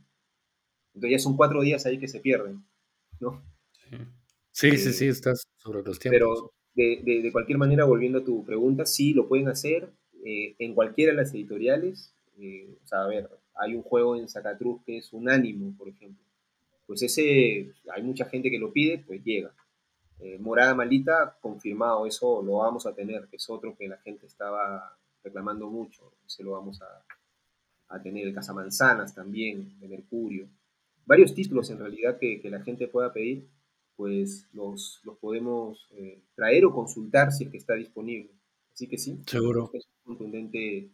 Entonces 0.95 1.11
ya 1.11 1.19
son 1.19 1.37
cuatro 1.37 1.61
días 1.63 1.85
ahí 1.87 1.99
que 1.99 2.09
se 2.09 2.21
pierden, 2.21 2.65
¿no? 3.21 3.43
Sí, 4.51 4.77
sí, 4.79 4.93
sí, 4.93 5.07
estás 5.09 5.43
sobre 5.59 5.83
los 5.83 5.99
tiempos. 5.99 6.19
Pero 6.19 6.53
de, 6.75 7.31
cualquier 7.33 7.59
manera, 7.59 7.85
volviendo 7.85 8.19
a 8.19 8.25
tu 8.25 8.45
pregunta, 8.45 8.87
sí, 8.87 9.13
lo 9.13 9.29
pueden 9.29 9.49
hacer 9.49 9.91
eh, 10.25 10.55
en 10.59 10.75
cualquiera 10.75 11.13
de 11.13 11.19
las 11.19 11.35
editoriales. 11.35 12.15
Eh, 12.39 12.79
o 12.83 12.87
sea, 12.87 13.03
a 13.03 13.07
ver, 13.09 13.31
hay 13.55 13.75
un 13.75 13.83
juego 13.83 14.17
en 14.17 14.29
Zacatruz 14.29 14.83
que 14.85 14.99
es 14.99 15.13
Unánimo, 15.13 15.75
por 15.77 15.89
ejemplo. 15.89 16.25
Pues 16.87 17.03
ese, 17.03 17.73
hay 17.93 18.03
mucha 18.03 18.27
gente 18.27 18.51
que 18.51 18.59
lo 18.59 18.73
pide, 18.73 18.99
pues 19.07 19.23
llega. 19.25 19.53
Eh, 20.21 20.39
Morada 20.39 20.75
Malita, 20.75 21.37
confirmado, 21.41 22.07
eso 22.07 22.43
lo 22.43 22.59
vamos 22.59 22.87
a 22.87 22.95
tener, 22.95 23.27
que 23.29 23.37
es 23.37 23.51
otro 23.51 23.77
que 23.77 23.89
la 23.89 23.99
gente 23.99 24.27
estaba 24.27 24.97
reclamando 25.27 25.69
mucho, 25.69 26.15
se 26.27 26.43
lo 26.43 26.53
vamos 26.53 26.81
a, 26.83 27.05
a 27.89 28.03
tener. 28.03 28.27
El 28.27 28.35
Casamanzanas 28.35 29.15
también, 29.15 29.79
de 29.79 29.89
Mercurio. 29.89 30.49
Varios 31.05 31.35
títulos 31.35 31.71
en 31.71 31.79
realidad 31.79 32.19
que, 32.19 32.41
que 32.41 32.51
la 32.51 32.63
gente 32.63 32.89
pueda 32.89 33.13
pedir 33.13 33.49
pues 33.97 34.47
los, 34.53 35.01
los 35.05 35.17
podemos 35.19 35.89
eh, 35.93 36.23
traer 36.35 36.67
o 36.67 36.75
consultar 36.75 37.33
si 37.33 37.45
es 37.45 37.51
que 37.51 37.57
está 37.57 37.75
disponible. 37.75 38.31
Así 38.73 38.87
que 38.89 38.99
sí, 38.99 39.19
seguro. 39.27 39.71
Es 39.73 39.89
contundente, 40.05 40.91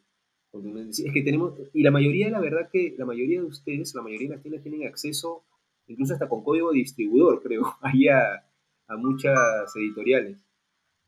contundente. 0.50 0.90
Es 0.90 1.12
que 1.12 1.22
tenemos, 1.22 1.58
y 1.74 1.82
la 1.82 1.90
mayoría, 1.90 2.30
la 2.30 2.40
verdad 2.40 2.70
que 2.72 2.94
la 2.96 3.04
mayoría 3.04 3.40
de 3.40 3.46
ustedes, 3.46 3.94
la 3.94 4.02
mayoría 4.02 4.28
de 4.28 4.34
las 4.36 4.42
tiendas 4.42 4.62
tienen 4.62 4.86
acceso, 4.86 5.44
incluso 5.88 6.12
hasta 6.12 6.28
con 6.28 6.44
código 6.44 6.70
de 6.70 6.78
distribuidor, 6.78 7.42
creo, 7.42 7.62
ahí 7.82 8.06
a, 8.06 8.46
a 8.86 8.96
muchas 8.96 9.74
editoriales. 9.74 10.38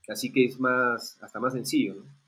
Así 0.08 0.32
que 0.32 0.44
es 0.44 0.58
más, 0.58 1.16
hasta 1.22 1.38
más 1.38 1.52
sencillo, 1.52 1.94
¿no? 1.94 2.23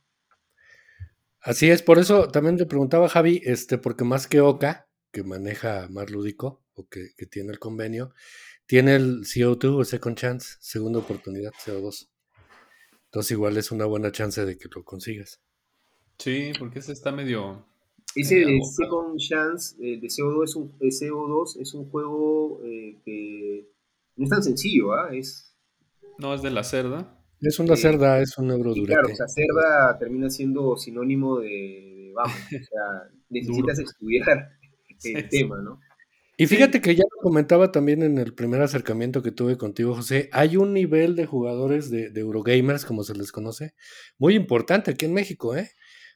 Así 1.46 1.70
es, 1.70 1.80
por 1.80 2.00
eso 2.00 2.26
también 2.26 2.56
le 2.56 2.66
preguntaba 2.66 3.08
Javi, 3.08 3.40
este, 3.44 3.78
porque 3.78 4.02
más 4.02 4.26
que 4.26 4.40
Oca, 4.40 4.88
que 5.12 5.22
maneja 5.22 5.86
más 5.90 6.10
lúdico, 6.10 6.64
o 6.74 6.88
que, 6.88 7.10
que 7.16 7.26
tiene 7.26 7.52
el 7.52 7.60
convenio, 7.60 8.12
tiene 8.66 8.96
el 8.96 9.20
CO2 9.20 9.78
o 9.78 9.84
Second 9.84 10.16
Chance, 10.16 10.56
segunda 10.58 10.98
oportunidad, 10.98 11.52
CO2. 11.64 12.08
Entonces 13.04 13.30
igual 13.30 13.56
es 13.58 13.70
una 13.70 13.84
buena 13.84 14.10
chance 14.10 14.44
de 14.44 14.58
que 14.58 14.68
lo 14.74 14.82
consigas. 14.82 15.40
Sí, 16.18 16.50
porque 16.58 16.80
ese 16.80 16.92
está 16.92 17.12
medio... 17.12 17.64
Ese 18.16 18.40
de 18.40 18.60
Second 18.64 19.16
Chance 19.16 19.76
de 19.78 20.00
CO2 20.00 20.44
es 20.44 20.56
un, 20.56 20.76
CO2 20.80 21.60
es 21.60 21.74
un 21.74 21.88
juego 21.88 22.60
eh, 22.64 22.98
que 23.04 23.70
no 24.16 24.24
es 24.24 24.30
tan 24.30 24.42
sencillo, 24.42 24.94
¿ah? 24.94 25.10
Es... 25.14 25.54
No, 26.18 26.34
es 26.34 26.42
de 26.42 26.50
la 26.50 26.64
cerda. 26.64 27.15
Es 27.40 27.58
una 27.58 27.76
cerda, 27.76 28.20
es 28.20 28.36
un 28.38 28.50
euro 28.50 28.72
Claro, 28.72 29.08
o 29.12 29.14
sea, 29.14 29.28
cerda 29.28 29.98
termina 29.98 30.30
siendo 30.30 30.76
sinónimo 30.76 31.40
de, 31.40 32.12
vamos, 32.14 32.36
o 32.36 32.48
sea, 32.48 33.10
necesitas 33.28 33.78
estudiar 33.78 34.50
el 35.04 35.28
tema, 35.28 35.60
¿no? 35.60 35.80
Y 36.38 36.46
fíjate 36.46 36.82
que 36.82 36.94
ya 36.94 37.04
lo 37.04 37.22
comentaba 37.22 37.72
también 37.72 38.02
en 38.02 38.18
el 38.18 38.34
primer 38.34 38.60
acercamiento 38.60 39.22
que 39.22 39.32
tuve 39.32 39.56
contigo, 39.56 39.94
José, 39.94 40.28
hay 40.32 40.58
un 40.58 40.74
nivel 40.74 41.16
de 41.16 41.24
jugadores 41.24 41.90
de, 41.90 42.12
Eurogamers, 42.14 42.84
como 42.84 43.04
se 43.04 43.14
les 43.14 43.32
conoce, 43.32 43.72
muy 44.18 44.34
importante 44.34 44.90
aquí 44.90 45.06
en 45.06 45.14
México, 45.14 45.56
¿eh? 45.56 45.70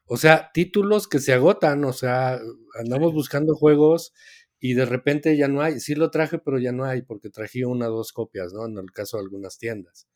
O 0.05 0.18
sea, 0.18 0.51
títulos 0.53 1.09
que 1.09 1.21
se 1.21 1.33
agotan, 1.33 1.85
o 1.85 1.95
sea, 1.95 2.39
andamos 2.79 3.14
buscando 3.14 3.55
juegos 3.55 4.12
y 4.59 4.75
de 4.75 4.85
repente 4.85 5.37
ya 5.39 5.49
no 5.49 5.62
hay. 5.62 5.81
Sí 5.81 5.95
lo 5.95 6.11
traje, 6.11 6.39
pero 6.39 6.59
ya 6.59 6.73
no 6.73 6.85
hay, 6.85 7.01
porque 7.01 7.31
traje 7.31 7.64
una 7.64 7.89
o 7.89 7.93
dos 7.93 8.12
copias, 8.12 8.53
¿no? 8.53 8.66
En 8.66 8.77
el 8.77 8.93
caso 8.93 9.16
de 9.16 9.23
algunas 9.23 9.57
tiendas. 9.57 10.10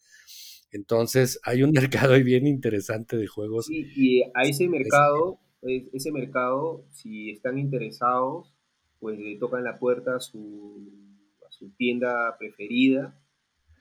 Entonces, 0.74 1.40
hay 1.44 1.62
un 1.62 1.70
mercado 1.72 2.14
ahí 2.14 2.24
bien 2.24 2.46
interesante 2.46 3.16
de 3.16 3.28
juegos. 3.28 3.66
Sí, 3.66 3.86
y 3.94 4.22
a 4.34 4.42
ese 4.42 4.68
mercado, 4.68 5.38
ese 5.62 6.10
mercado, 6.10 6.84
si 6.90 7.30
están 7.30 7.58
interesados, 7.58 8.52
pues 8.98 9.18
le 9.18 9.38
tocan 9.38 9.62
la 9.62 9.78
puerta 9.78 10.16
a 10.16 10.20
su, 10.20 10.90
a 11.46 11.50
su 11.50 11.70
tienda 11.76 12.36
preferida 12.38 13.16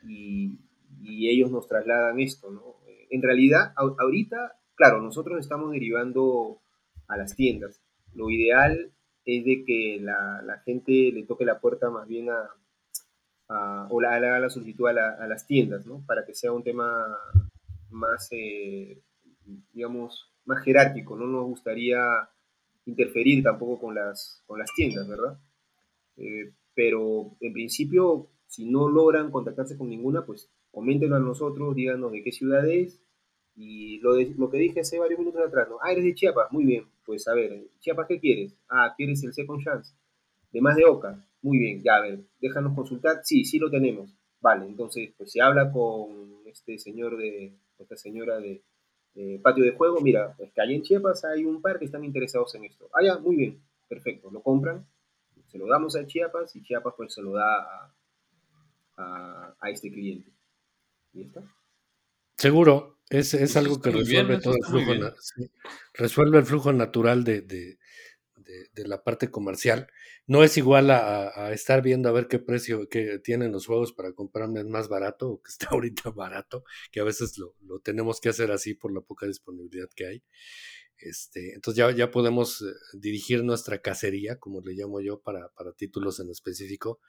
y, 0.08 0.60
y, 1.02 1.30
ellos 1.30 1.50
nos 1.50 1.68
trasladan 1.68 2.20
esto, 2.20 2.52
¿no? 2.52 2.76
En 3.10 3.22
realidad, 3.22 3.74
ahorita, 3.76 4.60
claro, 4.76 5.02
nosotros 5.02 5.40
estamos 5.40 5.72
derivando 5.72 6.62
a 7.08 7.18
las 7.18 7.36
tiendas. 7.36 7.82
Lo 8.14 8.30
ideal 8.30 8.92
es 9.26 9.46
de 9.46 9.64
que 9.66 10.00
la, 10.00 10.42
la 10.44 10.60
gente 10.60 11.12
le 11.12 11.24
toque 11.24 11.46
la 11.46 11.60
puerta 11.60 11.90
más 11.90 12.08
bien 12.08 12.30
a, 12.30 12.50
a 13.50 13.88
o 13.90 14.02
la, 14.02 14.20
la 14.20 14.36
a, 14.36 15.24
a, 15.24 15.28
las 15.28 15.48
tiendas, 15.48 15.86
¿no? 15.86 16.04
Para 16.06 16.26
que 16.26 16.34
sea 16.34 16.52
un 16.52 16.64
tema 16.64 17.18
más, 17.90 18.30
eh, 18.32 19.02
digamos, 19.74 20.32
más 20.46 20.64
jerárquico. 20.64 21.16
No 21.16 21.28
nos 21.28 21.46
gustaría 21.46 22.00
interferir 22.86 23.44
tampoco 23.44 23.80
con 23.80 23.96
las, 23.96 24.44
con 24.46 24.60
las 24.60 24.70
tiendas, 24.76 25.08
¿verdad? 25.08 25.40
Eh, 26.18 26.52
pero 26.74 27.36
en 27.40 27.54
principio, 27.54 28.30
si 28.48 28.70
no 28.70 28.90
logran 28.90 29.32
contactarse 29.32 29.78
con 29.78 29.90
ninguna, 29.90 30.26
pues 30.26 30.50
coméntenlo 30.72 31.16
a 31.16 31.20
nosotros, 31.20 31.76
díganos 31.76 32.12
de 32.12 32.24
qué 32.24 32.32
ciudad 32.32 32.68
es. 32.68 33.00
Y 33.56 34.00
lo, 34.00 34.16
de, 34.16 34.34
lo 34.36 34.50
que 34.50 34.58
dije 34.58 34.80
hace 34.80 34.98
varios 34.98 35.20
minutos 35.20 35.42
atrás, 35.46 35.70
¿no? 35.70 35.78
Ah, 35.82 35.92
eres 35.92 36.04
de 36.04 36.16
Chiapas, 36.16 36.52
muy 36.52 36.66
bien. 36.66 36.86
Pues 37.06 37.28
a 37.28 37.36
ver, 37.36 37.68
Chiapas, 37.80 38.08
¿qué 38.08 38.20
quieres? 38.20 38.56
Ah, 38.68 38.94
¿quieres 38.98 39.24
el 39.24 39.34
Second 39.34 39.64
Chance? 39.64 39.94
De 40.52 40.60
más 40.60 40.76
de 40.76 40.86
Oca, 40.86 41.24
muy 41.44 41.60
bien, 41.60 41.84
ya 41.84 41.98
a 41.98 42.02
ver, 42.02 42.20
déjanos 42.40 42.74
consultar. 42.74 43.20
Sí, 43.24 43.46
sí 43.46 43.60
lo 43.60 43.70
tenemos. 43.70 44.16
Vale, 44.40 44.66
entonces, 44.66 45.14
pues 45.18 45.32
se 45.32 45.42
habla 45.42 45.72
con 45.72 46.42
este 46.46 46.80
señor 46.80 47.18
de, 47.18 47.54
esta 47.78 47.96
señora 47.96 48.40
de, 48.40 48.64
eh, 49.16 49.40
patio 49.44 49.64
de 49.64 49.72
juego, 49.72 50.02
mira, 50.02 50.34
pues 50.36 50.52
que 50.52 50.62
ahí 50.62 50.74
en 50.74 50.82
Chiapas 50.82 51.24
hay 51.26 51.46
un 51.46 51.62
par 51.62 51.78
que 51.78 51.86
están 51.86 52.04
interesados 52.04 52.56
en 52.56 52.66
esto. 52.66 52.90
Ah, 52.94 53.04
ya, 53.04 53.18
muy 53.20 53.36
bien, 53.36 53.62
perfecto, 53.88 54.32
lo 54.32 54.42
compran, 54.42 54.88
se 55.48 55.58
lo 55.58 55.68
damos 55.68 55.96
a 55.96 56.08
Chiapas 56.08 56.56
y 56.56 56.64
Chiapas 56.64 56.94
pues 56.98 57.14
se 57.14 57.22
lo 57.22 57.34
da 57.34 57.94
a, 58.98 59.56
a, 59.60 59.70
este 59.70 59.92
cliente. 59.92 60.32
¿Y 61.14 61.24
está? 61.24 61.44
Seguro, 62.38 62.98
es, 63.10 63.34
es 63.34 63.56
algo 63.56 63.80
que 63.80 63.92
resuelve 63.92 64.40
todo 64.40 64.56
el 64.56 64.66
flujo, 64.66 64.92
resuelve 65.94 66.40
el 66.40 66.46
flujo 66.46 66.74
natural 66.74 67.24
de, 67.24 67.42
de, 67.42 67.78
de, 68.74 68.88
la 68.88 69.04
parte 69.04 69.30
comercial. 69.30 69.88
No 70.28 70.44
es 70.44 70.58
igual 70.58 70.92
a, 70.92 71.52
estar 71.54 71.82
viendo 71.82 72.10
a 72.10 72.12
ver 72.12 72.28
qué 72.28 72.40
precio 72.40 72.88
que 72.90 73.20
tienen 73.20 73.52
los 73.52 73.66
juegos 73.66 73.94
para 73.94 74.14
comprarme 74.14 74.64
más 74.64 74.88
barato 74.90 75.30
o 75.30 75.42
que 75.42 75.50
está 75.52 75.68
ahorita 75.72 76.12
barato, 76.12 76.64
que 76.92 77.00
a 77.00 77.04
veces 77.04 77.38
lo, 77.38 77.56
lo, 77.62 77.80
tenemos 77.80 78.20
que 78.22 78.30
hacer 78.30 78.52
así 78.52 78.74
por 78.74 78.94
la 78.94 79.02
poca 79.02 79.28
disponibilidad 79.28 79.90
que 79.96 80.08
hay. 80.08 80.24
Este, 80.98 81.54
entonces 81.54 81.78
ya, 81.78 81.92
ya 81.92 82.12
podemos 82.12 82.62
eh, 82.62 82.66
dirigir 82.94 83.44
nuestra 83.44 83.82
cacería, 83.82 84.40
como 84.40 84.62
le 84.62 84.74
llamo 84.74 85.02
yo, 85.02 85.22
para, 85.22 85.50
para 85.50 85.74
títulos 85.74 86.20
en 86.20 86.30
específico, 86.30 87.02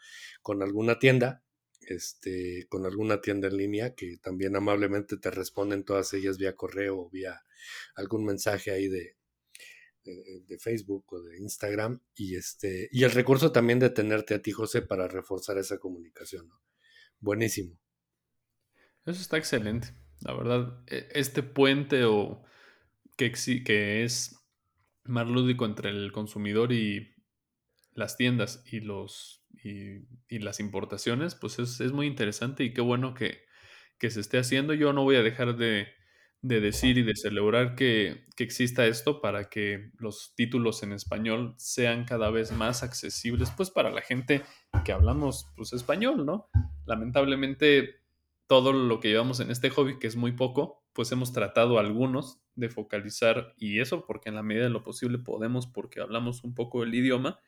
con 0.42 0.62
alguna 0.62 0.98
tienda, 0.98 1.44
este, 1.80 2.66
con 2.68 2.86
alguna 2.86 3.20
tienda 3.20 3.48
en 3.48 3.56
línea 3.56 3.94
que 3.94 4.16
también 4.18 4.56
amablemente 4.56 5.16
te 5.16 5.30
responden 5.30 5.84
todas 5.84 6.12
ellas 6.14 6.38
vía 6.38 6.56
correo 6.56 6.98
o 6.98 7.10
vía 7.10 7.44
algún 7.94 8.24
mensaje 8.24 8.70
ahí 8.70 8.88
de, 8.88 9.16
de, 10.04 10.58
Facebook 10.58 11.04
o 11.12 11.22
de 11.22 11.38
Instagram 11.38 12.00
y 12.14 12.36
este 12.36 12.88
y 12.92 13.04
el 13.04 13.10
recurso 13.10 13.52
también 13.52 13.78
de 13.78 13.90
tenerte 13.90 14.34
a 14.34 14.42
ti 14.42 14.52
José 14.52 14.82
para 14.82 15.08
reforzar 15.08 15.58
esa 15.58 15.78
comunicación 15.78 16.50
buenísimo. 17.20 17.78
Eso 19.04 19.20
está 19.20 19.36
excelente. 19.38 19.94
La 20.20 20.34
verdad 20.34 20.82
e, 20.86 21.08
este 21.14 21.42
puente 21.42 22.04
o 22.04 22.42
que, 23.16 23.32
que 23.64 24.04
es 24.04 24.36
más 25.04 25.28
lúdico 25.28 25.66
entre 25.66 25.90
el 25.90 26.12
consumidor 26.12 26.72
y 26.72 27.14
las 27.92 28.16
tiendas 28.16 28.62
y 28.70 28.80
los 28.80 29.44
y, 29.62 30.38
las 30.38 30.60
importaciones 30.60 31.34
pues 31.34 31.58
es, 31.58 31.80
es, 31.80 31.92
muy 31.92 32.06
interesante 32.06 32.64
y 32.64 32.74
qué 32.74 32.80
bueno 32.80 33.14
que, 33.14 33.44
que 33.98 34.10
se 34.10 34.20
esté 34.20 34.38
haciendo. 34.38 34.74
Yo 34.74 34.92
no 34.92 35.04
voy 35.04 35.16
a 35.16 35.22
dejar 35.22 35.56
de 35.56 35.88
de 36.44 36.60
decir 36.60 36.98
y 36.98 37.02
de 37.02 37.16
celebrar 37.16 37.74
que, 37.74 38.26
exista 38.36 38.84
esto 38.86 39.22
para 39.22 39.48
que 39.48 39.92
los 39.96 40.34
títulos 40.34 40.82
en 40.82 40.92
español 40.92 41.54
sean 41.56 42.04
cada 42.04 42.30
vez 42.30 42.52
más 42.52 42.82
accesibles, 42.82 43.50
pues 43.56 43.70
para 43.70 43.90
la 43.90 44.02
gente 44.02 44.42
que 44.84 44.92
hablamos 44.92 45.46
pues 45.56 45.72
español, 45.72 46.26
¿no? 46.26 46.50
Lamentablemente 46.84 48.00
todo 48.46 48.74
lo 48.74 49.00
que 49.00 49.08
llevamos 49.08 49.40
en 49.40 49.50
este 49.50 49.70
hobby, 49.70 49.98
que 49.98 50.06
es 50.06 50.16
muy 50.16 50.32
poco, 50.32 50.84
pues 50.92 51.10
hemos 51.12 51.32
tratado 51.32 51.78
algunos 51.78 52.42
de 52.56 52.68
focalizar, 52.68 53.54
y 53.56 53.80
eso 53.80 54.04
porque 54.04 54.28
en 54.28 54.34
la 54.34 54.42
medida 54.42 54.64
de 54.64 54.70
lo 54.70 54.84
posible 54.84 55.16
podemos, 55.16 55.66
porque 55.66 56.02
hablamos 56.02 56.44
un 56.44 56.54
poco 56.54 56.82
el 56.82 56.94
idioma, 56.94 57.40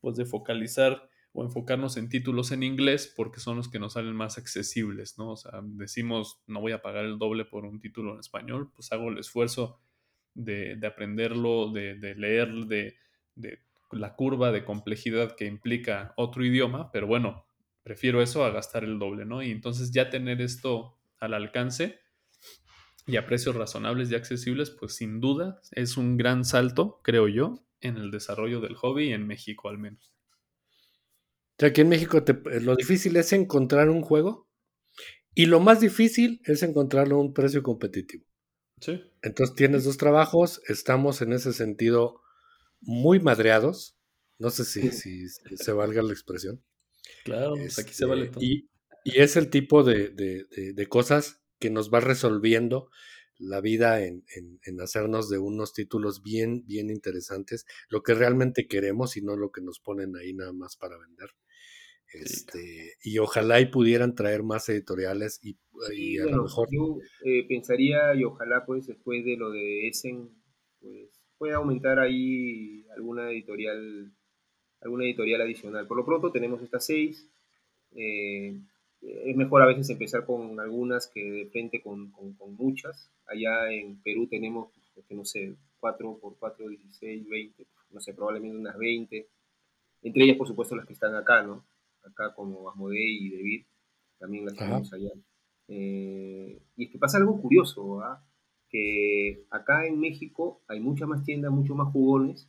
pues 0.00 0.16
de 0.16 0.24
focalizar 0.24 1.09
o 1.32 1.44
enfocarnos 1.44 1.96
en 1.96 2.08
títulos 2.08 2.50
en 2.50 2.62
inglés 2.62 3.12
porque 3.16 3.40
son 3.40 3.56
los 3.56 3.68
que 3.68 3.78
nos 3.78 3.92
salen 3.92 4.14
más 4.14 4.38
accesibles, 4.38 5.16
¿no? 5.18 5.32
O 5.32 5.36
sea, 5.36 5.60
decimos, 5.62 6.42
no 6.46 6.60
voy 6.60 6.72
a 6.72 6.82
pagar 6.82 7.04
el 7.04 7.18
doble 7.18 7.44
por 7.44 7.64
un 7.64 7.80
título 7.80 8.14
en 8.14 8.20
español, 8.20 8.70
pues 8.74 8.90
hago 8.92 9.08
el 9.10 9.18
esfuerzo 9.18 9.80
de, 10.34 10.78
aprenderlo, 10.86 11.70
de, 11.70 11.94
leer, 12.16 12.50
de, 12.66 12.96
la 13.92 14.14
curva 14.14 14.52
de 14.52 14.64
complejidad 14.64 15.36
que 15.36 15.46
implica 15.46 16.14
otro 16.16 16.44
idioma, 16.44 16.90
pero 16.92 17.06
bueno, 17.06 17.46
prefiero 17.82 18.22
eso 18.22 18.44
a 18.44 18.50
gastar 18.50 18.84
el 18.84 18.98
doble, 18.98 19.24
¿no? 19.24 19.42
Y 19.42 19.50
entonces 19.50 19.92
ya 19.92 20.10
tener 20.10 20.40
esto 20.40 20.98
al 21.18 21.34
alcance 21.34 22.00
y 23.06 23.16
a 23.16 23.26
precios 23.26 23.54
razonables 23.54 24.10
y 24.10 24.14
accesibles, 24.14 24.70
pues 24.70 24.96
sin 24.96 25.20
duda 25.20 25.60
es 25.72 25.96
un 25.96 26.16
gran 26.16 26.44
salto, 26.44 27.00
creo 27.02 27.28
yo, 27.28 27.64
en 27.80 27.96
el 27.96 28.10
desarrollo 28.10 28.60
del 28.60 28.74
hobby 28.74 29.12
en 29.12 29.26
México 29.26 29.68
al 29.68 29.78
menos. 29.78 30.14
Sea, 31.60 31.68
aquí 31.68 31.82
en 31.82 31.90
México 31.90 32.24
lo 32.62 32.74
difícil 32.74 33.16
es 33.16 33.32
encontrar 33.32 33.90
un 33.90 34.00
juego 34.02 34.48
y 35.34 35.46
lo 35.46 35.60
más 35.60 35.80
difícil 35.80 36.40
es 36.44 36.62
encontrarlo 36.62 37.16
a 37.16 37.20
un 37.20 37.34
precio 37.34 37.62
competitivo. 37.62 38.24
Sí. 38.80 39.00
Entonces 39.22 39.54
tienes 39.54 39.84
dos 39.84 39.98
trabajos, 39.98 40.62
estamos 40.68 41.20
en 41.20 41.34
ese 41.34 41.52
sentido 41.52 42.22
muy 42.80 43.20
madreados. 43.20 43.98
No 44.38 44.48
sé 44.48 44.64
si, 44.64 44.90
si 44.90 45.28
se 45.28 45.72
valga 45.72 46.02
la 46.02 46.12
expresión. 46.12 46.64
Claro, 47.24 47.54
pues 47.56 47.78
aquí 47.78 47.92
se 47.92 48.06
vale 48.06 48.24
este, 48.24 48.34
todo. 48.34 48.44
Y, 48.44 48.68
es 49.04 49.36
el 49.36 49.50
tipo 49.50 49.82
de, 49.82 50.86
cosas 50.88 51.42
que 51.58 51.70
nos 51.70 51.92
va 51.92 52.00
resolviendo 52.00 52.90
la 53.38 53.60
vida 53.60 54.02
en, 54.02 54.24
hacernos 54.80 55.30
de 55.30 55.38
unos 55.38 55.72
títulos 55.72 56.22
bien, 56.22 56.64
bien 56.66 56.90
interesantes, 56.90 57.64
lo 57.88 58.02
que 58.02 58.14
realmente 58.14 58.66
queremos 58.66 59.16
y 59.16 59.22
no 59.22 59.36
lo 59.36 59.50
que 59.50 59.62
nos 59.62 59.80
ponen 59.80 60.16
ahí 60.16 60.34
nada 60.34 60.52
más 60.52 60.76
para 60.76 60.98
vender. 60.98 61.30
Este, 62.12 62.94
y 63.04 63.18
ojalá 63.18 63.60
y 63.60 63.66
pudieran 63.66 64.14
traer 64.14 64.42
más 64.42 64.68
editoriales 64.68 65.40
y, 65.42 65.56
a 66.18 66.26
lo 66.26 66.42
mejor... 66.42 66.68
Yo 66.70 66.98
eh, 67.24 67.46
pensaría 67.48 68.14
y 68.14 68.24
ojalá 68.24 68.64
pues 68.66 68.86
después 68.86 69.24
de 69.24 69.36
lo 69.36 69.50
de 69.50 69.88
Essen 69.88 70.28
pues 70.80 71.08
pueda 71.38 71.56
aumentar 71.56 71.98
ahí 71.98 72.84
alguna 72.96 73.30
editorial 73.30 74.12
alguna 74.80 75.04
editorial 75.04 75.42
adicional. 75.42 75.86
Por 75.86 75.98
lo 75.98 76.04
pronto 76.04 76.32
tenemos 76.32 76.62
estas 76.62 76.84
seis. 76.86 77.28
Eh, 77.94 78.56
es 79.02 79.36
mejor 79.36 79.62
a 79.62 79.66
veces 79.66 79.88
empezar 79.90 80.26
con 80.26 80.60
algunas 80.60 81.06
que 81.06 81.22
de 81.22 81.46
frente 81.46 81.80
con, 81.82 82.12
muchas. 82.58 83.10
Allá 83.26 83.70
en 83.72 84.00
Perú 84.02 84.26
tenemos, 84.26 84.70
pues, 84.94 85.06
no 85.10 85.24
sé, 85.24 85.54
4 85.80 86.18
por 86.20 86.36
4, 86.38 86.68
16, 86.68 87.28
20, 87.28 87.66
no 87.90 88.00
sé, 88.00 88.12
probablemente 88.12 88.56
unas 88.56 88.76
20. 88.76 89.26
Entre 90.02 90.24
ellas, 90.24 90.36
por 90.36 90.48
supuesto, 90.48 90.76
las 90.76 90.86
que 90.86 90.92
están 90.92 91.14
acá, 91.14 91.42
¿no? 91.42 91.64
Acá 92.04 92.34
como 92.34 92.70
Asmodei 92.70 93.26
y 93.26 93.30
David, 93.30 93.66
también 94.18 94.44
las 94.44 94.56
tenemos 94.56 94.92
allá. 94.92 95.10
Eh, 95.68 96.62
y 96.76 96.84
es 96.84 96.90
que 96.90 96.98
pasa 96.98 97.18
algo 97.18 97.40
curioso, 97.40 98.00
¿ah? 98.00 98.24
que 98.70 99.44
acá 99.50 99.86
en 99.86 100.00
México 100.00 100.62
hay 100.68 100.80
muchas 100.80 101.08
más 101.08 101.24
tiendas, 101.24 101.52
muchos 101.52 101.76
más 101.76 101.92
jugones, 101.92 102.48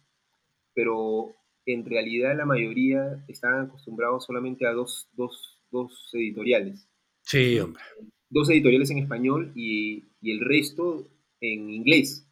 pero 0.73 1.35
en 1.65 1.85
realidad 1.85 2.35
la 2.37 2.45
mayoría 2.45 3.23
están 3.27 3.65
acostumbrados 3.65 4.25
solamente 4.25 4.65
a 4.65 4.71
dos, 4.71 5.09
dos, 5.13 5.61
dos 5.71 6.09
editoriales. 6.13 6.87
Sí, 7.23 7.59
hombre. 7.59 7.83
Dos 8.29 8.49
editoriales 8.49 8.89
en 8.91 8.99
español 8.99 9.51
y, 9.55 10.05
y, 10.21 10.31
el 10.31 10.39
resto 10.39 11.09
en 11.41 11.69
inglés, 11.69 12.27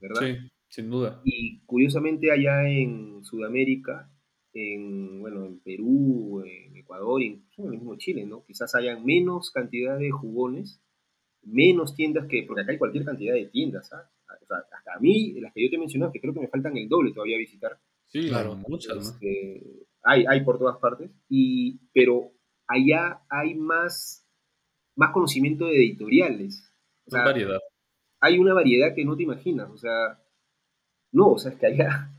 ¿verdad? 0.00 0.20
Sí, 0.22 0.50
sin 0.68 0.90
duda. 0.90 1.20
Y 1.24 1.60
curiosamente 1.64 2.30
allá 2.30 2.68
en 2.68 3.24
Sudamérica, 3.24 4.10
en, 4.58 5.20
bueno, 5.20 5.46
en 5.46 5.60
Perú, 5.60 6.42
en 6.44 6.76
Ecuador, 6.76 7.22
y 7.22 7.26
en 7.56 7.64
el 7.64 7.70
mismo 7.70 7.96
Chile, 7.96 8.26
¿no? 8.26 8.44
Quizás 8.44 8.74
hayan 8.74 9.04
menos 9.04 9.50
cantidad 9.50 9.98
de 9.98 10.10
jugones, 10.10 10.82
menos 11.42 11.94
tiendas 11.94 12.26
que, 12.26 12.44
porque 12.46 12.62
acá 12.62 12.72
hay 12.72 12.78
cualquier 12.78 13.04
cantidad 13.04 13.34
de 13.34 13.46
tiendas, 13.46 13.92
¿ah? 13.92 14.10
O 14.42 14.46
sea, 14.46 14.58
hasta 14.58 14.92
a 14.94 15.00
mí, 15.00 15.32
las 15.40 15.52
que 15.52 15.62
yo 15.62 15.70
te 15.70 15.76
he 15.76 15.78
mencionado, 15.78 16.12
que 16.12 16.20
creo 16.20 16.34
que 16.34 16.40
me 16.40 16.48
faltan 16.48 16.76
el 16.76 16.88
doble 16.88 17.12
todavía 17.12 17.36
a 17.36 17.40
visitar, 17.40 17.78
Sí, 18.08 18.28
claro, 18.28 18.56
muchas. 18.56 18.96
Este, 18.96 19.86
hay, 20.02 20.24
hay 20.26 20.42
por 20.42 20.58
todas 20.58 20.78
partes, 20.78 21.10
y, 21.28 21.78
pero 21.92 22.32
allá 22.66 23.20
hay 23.28 23.54
más, 23.54 24.26
más 24.96 25.12
conocimiento 25.12 25.66
de 25.66 25.76
editoriales. 25.76 26.72
O 27.06 27.14
variedad. 27.14 27.58
Hay 28.20 28.38
una 28.38 28.54
variedad 28.54 28.94
que 28.94 29.04
no 29.04 29.16
te 29.16 29.22
imaginas, 29.22 29.70
o 29.70 29.76
sea, 29.76 30.20
no, 31.12 31.32
o 31.32 31.38
sea, 31.38 31.52
es 31.52 31.58
que 31.58 31.66
allá 31.66 32.10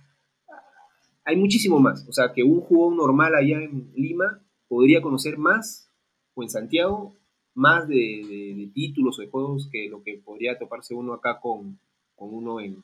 hay 1.30 1.38
muchísimo 1.38 1.80
más. 1.80 2.08
O 2.08 2.14
sea, 2.14 2.34
que 2.34 2.44
un 2.44 2.62
jugador 2.62 2.96
normal 2.96 3.36
allá 3.36 3.62
en 3.62 3.92
Lima 3.96 4.42
podría 4.68 5.02
conocer 5.02 5.38
más, 5.38 5.90
o 6.34 6.44
en 6.44 6.50
Santiago, 6.50 7.16
más 7.54 7.88
de, 7.88 8.70
títulos 8.74 9.20
o 9.20 9.22
de 9.22 9.30
juegos 9.30 9.70
que 9.72 9.90
lo 9.90 10.04
que 10.04 10.22
podría 10.24 10.58
toparse 10.58 10.94
uno 10.94 11.14
acá 11.14 11.40
con, 11.40 11.80
con 12.16 12.34
uno 12.34 12.60
en, 12.60 12.84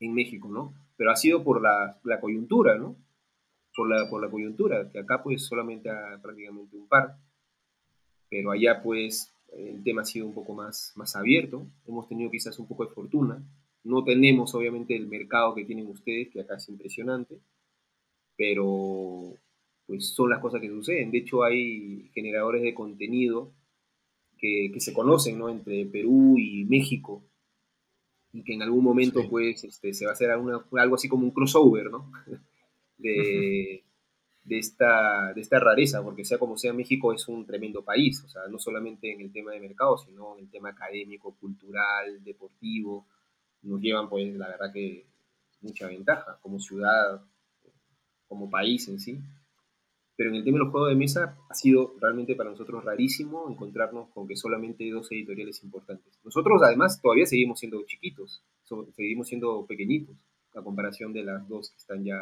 en 0.00 0.14
México, 0.14 0.48
¿no? 0.48 0.74
pero 0.98 1.12
ha 1.12 1.16
sido 1.16 1.42
por 1.44 1.62
la, 1.62 1.98
la 2.02 2.20
coyuntura, 2.20 2.76
¿no? 2.76 2.96
Por 3.74 3.88
la, 3.88 4.10
por 4.10 4.20
la 4.20 4.28
coyuntura, 4.28 4.90
que 4.90 4.98
acá 4.98 5.22
pues 5.22 5.46
solamente 5.46 5.88
hay 5.88 6.18
prácticamente 6.20 6.76
un 6.76 6.88
par, 6.88 7.16
pero 8.28 8.50
allá 8.50 8.82
pues 8.82 9.32
el 9.52 9.82
tema 9.84 10.02
ha 10.02 10.04
sido 10.04 10.26
un 10.26 10.34
poco 10.34 10.52
más, 10.52 10.92
más 10.96 11.14
abierto, 11.14 11.64
hemos 11.86 12.08
tenido 12.08 12.30
quizás 12.30 12.58
un 12.58 12.66
poco 12.66 12.84
de 12.84 12.92
fortuna, 12.92 13.40
no 13.88 14.04
tenemos 14.04 14.54
obviamente 14.54 14.94
el 14.94 15.08
mercado 15.08 15.54
que 15.54 15.64
tienen 15.64 15.86
ustedes, 15.88 16.28
que 16.28 16.42
acá 16.42 16.56
es 16.56 16.68
impresionante, 16.68 17.40
pero 18.36 19.34
pues 19.86 20.10
son 20.10 20.28
las 20.28 20.40
cosas 20.40 20.60
que 20.60 20.68
suceden. 20.68 21.10
De 21.10 21.18
hecho 21.18 21.42
hay 21.42 22.10
generadores 22.12 22.62
de 22.62 22.74
contenido 22.74 23.50
que, 24.36 24.70
que 24.72 24.80
se 24.80 24.92
conocen 24.92 25.38
¿no? 25.38 25.48
entre 25.48 25.86
Perú 25.86 26.36
y 26.38 26.66
México, 26.66 27.24
y 28.30 28.44
que 28.44 28.54
en 28.54 28.62
algún 28.62 28.84
momento 28.84 29.26
pues 29.28 29.64
este, 29.64 29.94
se 29.94 30.04
va 30.04 30.10
a 30.10 30.14
hacer 30.14 30.30
algo 30.30 30.94
así 30.94 31.08
como 31.08 31.24
un 31.24 31.30
crossover, 31.30 31.90
¿no? 31.90 32.12
de, 32.98 33.84
de, 34.44 34.58
esta, 34.58 35.32
de 35.32 35.40
esta 35.40 35.58
rareza, 35.58 36.02
porque 36.04 36.26
sea 36.26 36.38
como 36.38 36.58
sea, 36.58 36.74
México 36.74 37.14
es 37.14 37.26
un 37.26 37.46
tremendo 37.46 37.82
país, 37.82 38.22
o 38.22 38.28
sea, 38.28 38.42
no 38.50 38.58
solamente 38.58 39.10
en 39.10 39.22
el 39.22 39.32
tema 39.32 39.52
de 39.52 39.60
mercado, 39.60 39.96
sino 39.96 40.36
en 40.36 40.44
el 40.44 40.50
tema 40.50 40.68
académico, 40.68 41.34
cultural, 41.40 42.22
deportivo, 42.22 43.06
nos 43.62 43.80
llevan 43.80 44.08
pues 44.08 44.34
la 44.36 44.48
verdad 44.48 44.72
que 44.72 45.06
mucha 45.60 45.86
ventaja 45.88 46.38
como 46.42 46.60
ciudad, 46.60 47.22
como 48.26 48.50
país 48.50 48.88
en 48.88 49.00
sí. 49.00 49.20
Pero 50.16 50.30
en 50.30 50.36
el 50.36 50.44
tema 50.44 50.58
de 50.58 50.64
los 50.64 50.72
juegos 50.72 50.90
de 50.90 50.96
mesa 50.96 51.38
ha 51.48 51.54
sido 51.54 51.94
realmente 52.00 52.34
para 52.34 52.50
nosotros 52.50 52.84
rarísimo 52.84 53.48
encontrarnos 53.48 54.08
con 54.08 54.26
que 54.26 54.36
solamente 54.36 54.90
dos 54.90 55.10
editoriales 55.12 55.62
importantes. 55.62 56.18
Nosotros 56.24 56.60
además 56.64 57.00
todavía 57.00 57.24
seguimos 57.24 57.60
siendo 57.60 57.84
chiquitos, 57.86 58.42
seguimos 58.96 59.28
siendo 59.28 59.64
pequeñitos 59.66 60.16
a 60.54 60.62
comparación 60.62 61.12
de 61.12 61.22
las 61.22 61.48
dos 61.48 61.70
que 61.70 61.76
están 61.76 62.04
ya 62.04 62.20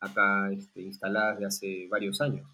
acá 0.00 0.50
este, 0.52 0.82
instaladas 0.82 1.38
de 1.38 1.46
hace 1.46 1.86
varios 1.88 2.20
años. 2.20 2.48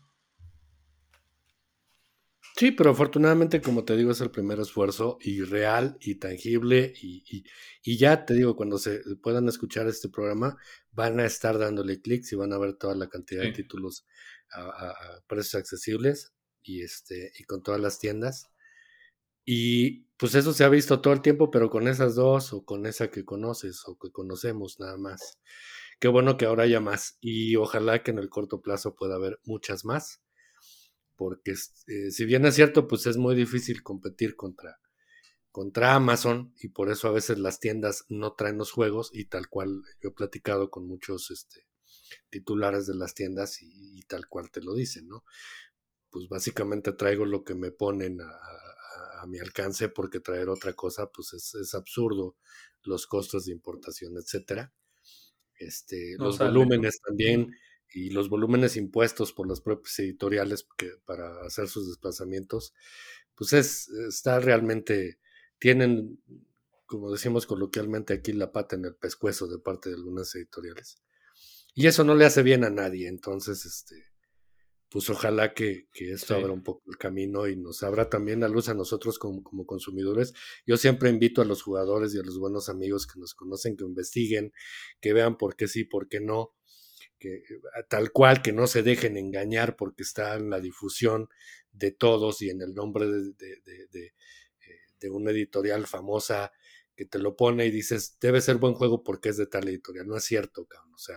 Sí, 2.57 2.71
pero 2.71 2.91
afortunadamente, 2.91 3.61
como 3.61 3.85
te 3.85 3.97
digo, 3.97 4.13
es 4.13 4.21
el 4.21 4.31
primer 4.31 4.61
esfuerzo 4.61 5.19
y 5.21 5.43
real 5.43 5.97
y 6.01 6.17
tangible 6.17 6.93
y, 7.03 7.45
y, 7.83 7.97
ya 7.99 8.25
te 8.25 8.35
digo, 8.35 8.55
cuando 8.55 8.79
se 8.79 9.01
puedan 9.23 9.49
escuchar 9.49 9.89
este 9.89 10.09
programa, 10.09 10.57
van 10.93 11.19
a 11.19 11.27
estar 11.27 11.59
dándole 11.59 12.01
clics 12.01 12.33
y 12.33 12.37
van 12.37 12.53
a 12.53 12.59
ver 12.59 12.75
toda 12.75 12.95
la 12.95 13.09
cantidad 13.09 13.43
de 13.43 13.51
títulos 13.51 14.07
a, 14.53 14.95
precios 15.27 15.57
accesibles 15.57 16.33
y, 16.63 16.83
este, 16.83 17.33
y 17.37 17.43
con 17.45 17.61
todas 17.63 17.81
las 17.81 17.99
tiendas. 17.99 18.53
Y 19.45 20.07
pues 20.17 20.35
eso 20.37 20.53
se 20.53 20.65
ha 20.65 20.69
visto 20.69 21.01
todo 21.01 21.13
el 21.13 21.23
tiempo, 21.23 21.51
pero 21.51 21.71
con 21.71 21.89
esas 21.89 22.15
dos 22.15 22.53
o 22.53 22.65
con 22.65 22.87
esa 22.87 23.11
que 23.11 23.25
conoces 23.25 23.83
o 23.87 23.99
que 23.99 24.13
conocemos 24.13 24.79
nada 24.79 24.97
más. 24.97 25.41
Qué 26.01 26.09
bueno 26.09 26.37
que 26.37 26.47
ahora 26.47 26.65
haya 26.65 26.81
más 26.81 27.19
y 27.21 27.57
ojalá 27.57 28.03
que 28.03 28.13
en 28.13 28.19
el 28.19 28.29
corto 28.31 28.61
plazo 28.63 28.95
pueda 28.95 29.17
haber 29.17 29.41
muchas 29.45 29.85
más, 29.85 30.24
porque 31.17 31.53
eh, 31.53 32.11
si 32.11 32.25
bien 32.25 32.45
es 32.47 32.55
cierto, 32.55 32.89
pues 32.89 33.07
es 33.07 33.17
muy 33.17 33.35
difícil 33.35 33.83
competir 33.83 34.37
contra, 34.37 34.81
contra 35.51 35.95
Amazon 35.95 36.53
y 36.61 36.69
por 36.69 36.91
eso 36.91 37.09
a 37.09 37.13
veces 37.13 37.39
las 37.39 37.61
tiendas 37.61 38.05
no 38.09 38.35
traen 38.35 38.59
los 38.59 38.73
juegos 38.73 39.11
y 39.13 39.27
tal 39.27 39.49
cual 39.49 39.83
yo 40.03 40.11
he 40.11 40.13
platicado 40.13 40.71
con 40.71 40.87
muchos 40.87 41.31
este, 41.31 41.67
titulares 42.31 42.87
de 42.87 42.95
las 42.95 43.15
tiendas 43.15 43.63
y, 43.63 44.03
tal 44.09 44.29
cual 44.29 44.51
te 44.51 44.61
lo 44.61 44.75
dicen, 44.75 45.09
¿no? 45.09 45.25
Pues 46.11 46.29
básicamente 46.29 46.93
traigo 46.93 47.25
lo 47.25 47.45
que 47.45 47.55
me 47.55 47.71
ponen 47.71 48.21
a, 48.21 48.41
mi 49.27 49.39
alcance 49.39 49.89
porque 49.89 50.21
traer 50.21 50.51
otra 50.51 50.75
cosa 50.75 51.11
pues 51.11 51.33
es, 51.33 51.75
absurdo 51.75 52.37
los 52.83 53.07
costos 53.07 53.47
de 53.47 53.53
importación, 53.53 54.19
etcétera. 54.19 54.71
Este, 55.59 56.17
los 56.19 56.37
volúmenes 56.37 57.01
también 57.01 57.51
y 57.93 58.11
los 58.11 58.29
volúmenes 58.29 58.77
impuestos 58.77 59.33
por 59.33 59.49
las 59.49 59.61
propias 59.61 59.99
editoriales 59.99 60.67
que, 60.77 60.91
para 61.05 61.43
hacer 61.47 61.69
sus 61.69 61.89
desplazamientos, 61.89 62.75
pues 63.35 63.53
es, 63.53 63.89
está 64.09 64.41
realmente, 64.41 65.19
tienen, 65.59 66.21
como 66.87 67.11
decimos 67.11 67.47
coloquialmente 67.47 68.15
aquí, 68.15 68.33
la 68.33 68.53
pata 68.53 68.77
en 68.77 68.85
el 68.85 68.97
pescuezo 68.97 69.47
de 69.49 69.59
parte 69.59 69.91
de 69.91 69.97
algunas 69.97 70.35
editoriales. 70.35 71.03
Y 71.75 71.87
eso 71.87 72.05
no 72.05 72.15
le 72.15 72.25
hace 72.25 72.43
bien 72.43 72.65
a 72.65 72.71
nadie. 72.71 73.09
Entonces, 73.09 73.65
este, 73.65 73.97
pues 74.95 75.11
ojalá 75.11 75.55
que, 75.55 75.89
esto 75.93 76.37
abra 76.37 76.53
un 76.53 76.63
poco 76.63 76.83
el 76.89 76.97
camino 76.97 77.49
y 77.49 77.57
nos 77.57 77.83
abra 77.83 78.09
también 78.09 78.41
la 78.41 78.49
luz 78.49 78.69
a 78.69 78.75
nosotros 78.75 79.19
como, 79.19 79.43
como, 79.43 79.67
consumidores. 79.67 80.35
Yo 80.67 80.77
siempre 80.77 81.11
invito 81.11 81.43
a 81.43 81.45
los 81.45 81.63
jugadores 81.63 82.15
y 82.15 82.21
a 82.21 82.23
los 82.23 82.39
buenos 82.39 82.69
amigos 82.69 83.09
que 83.09 83.19
nos 83.19 83.35
conocen 83.35 83.77
que 83.77 83.83
investiguen, 83.85 84.53
que 85.01 85.13
vean 85.13 85.37
por 85.37 85.57
qué 85.57 85.67
sí, 85.67 85.83
por 85.83 86.07
qué 86.07 86.21
no, 86.21 86.55
tal 87.89 88.13
cual, 88.13 88.43
que 88.43 88.53
no 88.53 88.67
se 88.67 88.83
dejen 88.83 89.17
engañar 89.17 89.77
porque 89.77 90.03
está 90.03 90.37
en 90.37 90.51
la 90.51 90.61
difusión 90.61 91.29
de 91.73 91.91
todos 91.91 92.43
y 92.43 92.51
en 92.51 92.63
el 92.63 92.75
nombre 92.75 93.07
de, 93.07 93.33
de, 93.37 94.13
de 95.01 95.11
una 95.11 95.31
editorial 95.31 95.87
famosa 95.87 96.53
que 96.97 97.05
te 97.07 97.19
lo 97.19 97.37
pone 97.37 97.67
y 97.67 97.71
dices, 97.71 98.17
debe 98.21 98.41
ser 98.41 98.57
buen 98.57 98.75
juego 98.75 99.03
porque 99.03 99.31
es 99.31 99.37
de 99.37 99.47
tal 99.47 99.69
editorial. 99.69 100.07
No 100.07 100.17
es 100.17 100.25
cierto, 100.25 100.67
cabrón. 100.67 100.95
O 100.95 100.99
sea. 100.99 101.17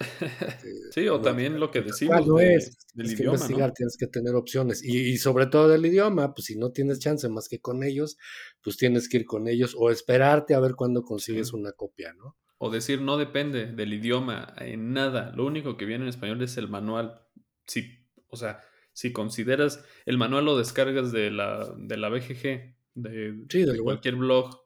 Este, 0.40 1.02
sí, 1.02 1.08
o 1.08 1.20
también 1.20 1.60
lo 1.60 1.70
que 1.70 1.82
decimos 1.82 2.26
no 2.26 2.40
es, 2.40 2.74
del 2.94 3.12
idioma. 3.12 3.36
Que 3.36 3.42
investigar, 3.42 3.72
Tienes 3.74 3.96
que 3.98 4.06
tener 4.06 4.34
opciones. 4.34 4.82
Y, 4.82 5.18
sobre 5.18 5.46
todo 5.46 5.68
del 5.68 5.84
idioma, 5.84 6.34
pues 6.34 6.46
si 6.46 6.56
no 6.56 6.72
tienes 6.72 7.00
chance 7.00 7.28
más 7.28 7.48
que 7.48 7.60
con 7.60 7.84
ellos, 7.84 8.16
pues 8.62 8.78
tienes 8.78 9.10
que 9.10 9.18
ir 9.18 9.24
con 9.26 9.46
ellos 9.46 9.74
o 9.78 9.90
esperarte 9.90 10.54
a 10.54 10.60
ver 10.60 10.74
cuándo 10.74 11.02
consigues 11.02 11.52
una 11.52 11.72
copia, 11.72 12.14
¿no? 12.14 12.38
O 12.62 12.70
decir, 12.70 13.00
no 13.00 13.16
depende 13.16 13.66
del 13.66 13.94
idioma 13.94 14.52
en 14.58 14.92
nada. 14.92 15.32
Lo 15.34 15.46
único 15.46 15.76
que 15.76 15.86
viene 15.86 16.04
en 16.04 16.10
español 16.10 16.42
es 16.42 16.58
el 16.58 16.68
manual. 16.68 17.22
Si, 17.66 18.06
o 18.28 18.36
sea, 18.36 18.60
si 18.92 19.12
consideras, 19.12 19.84
el 20.04 20.18
manual 20.18 20.44
lo 20.44 20.58
descargas 20.58 21.10
de 21.10 21.30
la, 21.30 21.72
de 21.78 21.96
la 21.96 22.10
BGG, 22.10 22.74
de, 22.94 23.32
de 23.48 23.78
cualquier 23.78 24.16
blog 24.16 24.60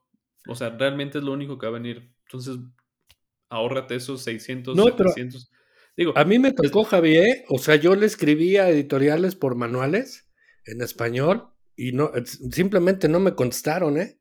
o 0.46 0.54
sea, 0.54 0.70
realmente 0.70 1.18
es 1.18 1.24
lo 1.24 1.32
único 1.32 1.58
que 1.58 1.66
va 1.66 1.76
a 1.76 1.80
venir. 1.80 2.12
Entonces, 2.26 2.56
ahórrate 3.48 3.96
esos 3.96 4.22
600, 4.22 4.76
no, 4.76 4.84
700. 4.84 5.50
Digo, 5.96 6.12
a 6.16 6.24
mí 6.24 6.38
me 6.38 6.52
tocó, 6.52 6.84
Javier, 6.84 7.24
¿eh? 7.24 7.44
o 7.48 7.58
sea, 7.58 7.76
yo 7.76 7.94
le 7.94 8.06
escribía 8.06 8.68
editoriales 8.68 9.36
por 9.36 9.54
manuales 9.54 10.28
en 10.66 10.82
español 10.82 11.50
y 11.76 11.92
no, 11.92 12.10
simplemente 12.50 13.08
no 13.08 13.20
me 13.20 13.34
contestaron, 13.34 13.96
¿eh? 13.98 14.18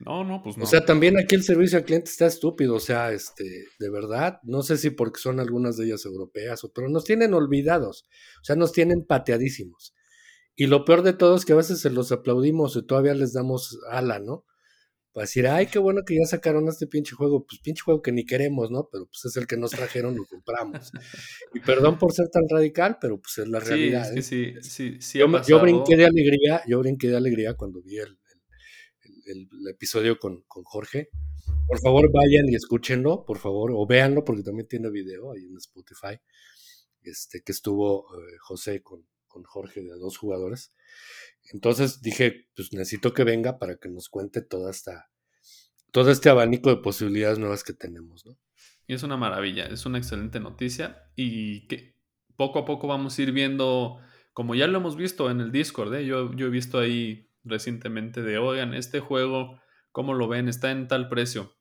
No, 0.00 0.24
no, 0.24 0.42
pues 0.42 0.56
no. 0.56 0.64
O 0.64 0.66
sea, 0.66 0.84
también 0.84 1.18
aquí 1.18 1.34
el 1.34 1.42
servicio 1.42 1.78
al 1.78 1.84
cliente 1.84 2.10
está 2.10 2.26
estúpido, 2.26 2.76
o 2.76 2.80
sea, 2.80 3.12
este, 3.12 3.44
de 3.78 3.90
verdad, 3.90 4.38
no 4.44 4.62
sé 4.62 4.76
si 4.76 4.90
porque 4.90 5.20
son 5.20 5.40
algunas 5.40 5.76
de 5.76 5.86
ellas 5.86 6.04
europeas, 6.06 6.62
pero 6.74 6.88
nos 6.88 7.04
tienen 7.04 7.34
olvidados, 7.34 8.04
o 8.40 8.44
sea, 8.44 8.56
nos 8.56 8.72
tienen 8.72 9.04
pateadísimos. 9.04 9.94
Y 10.54 10.66
lo 10.66 10.84
peor 10.84 11.02
de 11.02 11.12
todo 11.12 11.36
es 11.36 11.44
que 11.44 11.52
a 11.52 11.56
veces 11.56 11.80
se 11.80 11.90
los 11.90 12.12
aplaudimos 12.12 12.76
y 12.76 12.86
todavía 12.86 13.14
les 13.14 13.32
damos 13.32 13.78
ala, 13.90 14.18
¿no? 14.18 14.44
para 15.18 15.24
decir, 15.24 15.48
ay, 15.48 15.66
qué 15.66 15.80
bueno 15.80 16.02
que 16.06 16.14
ya 16.14 16.24
sacaron 16.26 16.68
este 16.68 16.86
pinche 16.86 17.16
juego, 17.16 17.44
pues 17.44 17.60
pinche 17.60 17.82
juego 17.82 18.02
que 18.02 18.12
ni 18.12 18.24
queremos, 18.24 18.70
¿no? 18.70 18.88
Pero 18.92 19.06
pues 19.06 19.24
es 19.24 19.36
el 19.36 19.48
que 19.48 19.56
nos 19.56 19.72
trajeron, 19.72 20.14
lo 20.16 20.24
compramos. 20.24 20.92
Y 21.54 21.60
perdón 21.60 21.98
por 21.98 22.12
ser 22.12 22.28
tan 22.28 22.44
radical, 22.48 22.98
pero 23.00 23.18
pues 23.20 23.38
es 23.38 23.48
la 23.48 23.58
realidad. 23.58 24.08
Sí, 24.14 24.22
sí, 24.22 24.42
¿eh? 24.44 24.62
sí, 24.62 24.98
sí, 25.00 25.18
yo, 25.18 25.60
brinqué 25.60 25.96
de 25.96 26.04
alegría, 26.04 26.62
yo 26.68 26.78
brinqué 26.78 27.08
de 27.08 27.16
alegría 27.16 27.54
cuando 27.54 27.82
vi 27.82 27.98
el, 29.28 29.48
episodio 29.68 30.18
con, 30.18 30.42
con, 30.48 30.64
Jorge. 30.64 31.10
Por 31.66 31.80
favor, 31.80 32.10
vayan 32.12 32.48
y 32.48 32.54
escúchenlo, 32.54 33.24
por 33.24 33.38
favor, 33.38 33.72
o 33.74 33.86
véanlo, 33.86 34.24
porque 34.24 34.42
también 34.42 34.68
tiene 34.68 34.90
video 34.90 35.32
ahí 35.32 35.44
en 35.44 35.56
Spotify, 35.56 36.18
este, 37.02 37.42
que 37.42 37.52
estuvo 37.52 38.06
eh, 38.16 38.36
José 38.40 38.82
con, 38.82 39.06
con 39.26 39.44
Jorge 39.44 39.82
de 39.82 39.98
dos 39.98 40.16
jugadores. 40.18 40.72
Entonces 41.52 42.02
dije, 42.02 42.48
pues 42.54 42.72
necesito 42.72 43.14
que 43.14 43.24
venga 43.24 43.58
para 43.58 43.76
que 43.76 43.88
nos 43.88 44.08
cuente 44.08 44.42
toda 44.42 44.70
esta, 44.70 45.10
todo 45.92 46.10
este 46.10 46.28
abanico 46.28 46.70
de 46.70 46.76
posibilidades 46.76 47.38
nuevas 47.38 47.64
que 47.64 47.72
tenemos, 47.72 48.26
¿no? 48.26 48.38
Y 48.86 48.94
es 48.94 49.02
una 49.02 49.18
maravilla, 49.18 49.66
es 49.66 49.84
una 49.84 49.98
excelente 49.98 50.40
noticia 50.40 51.10
y 51.14 51.66
que 51.68 51.94
poco 52.36 52.60
a 52.60 52.64
poco 52.64 52.86
vamos 52.86 53.18
a 53.18 53.22
ir 53.22 53.32
viendo, 53.32 53.98
como 54.32 54.54
ya 54.54 54.66
lo 54.66 54.78
hemos 54.78 54.96
visto 54.96 55.30
en 55.30 55.40
el 55.40 55.52
Discord, 55.52 55.94
¿eh? 55.94 56.06
yo, 56.06 56.34
yo 56.34 56.46
he 56.46 56.50
visto 56.50 56.78
ahí 56.78 57.27
recientemente 57.48 58.22
de, 58.22 58.38
oigan, 58.38 58.74
este 58.74 59.00
juego, 59.00 59.60
¿cómo 59.92 60.14
lo 60.14 60.28
ven? 60.28 60.48
Está 60.48 60.70
en 60.70 60.88
tal 60.88 61.08
precio, 61.08 61.56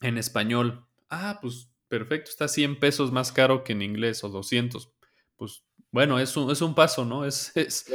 en 0.00 0.18
español. 0.18 0.86
Ah, 1.10 1.38
pues 1.40 1.70
perfecto, 1.88 2.30
está 2.30 2.48
100 2.48 2.78
pesos 2.78 3.12
más 3.12 3.32
caro 3.32 3.64
que 3.64 3.72
en 3.72 3.82
inglés 3.82 4.24
o 4.24 4.28
200. 4.28 4.92
Pues 5.36 5.64
bueno, 5.90 6.18
es 6.18 6.36
un, 6.36 6.50
es 6.50 6.60
un 6.60 6.74
paso, 6.74 7.04
¿no? 7.04 7.24
Es, 7.24 7.52
es, 7.56 7.86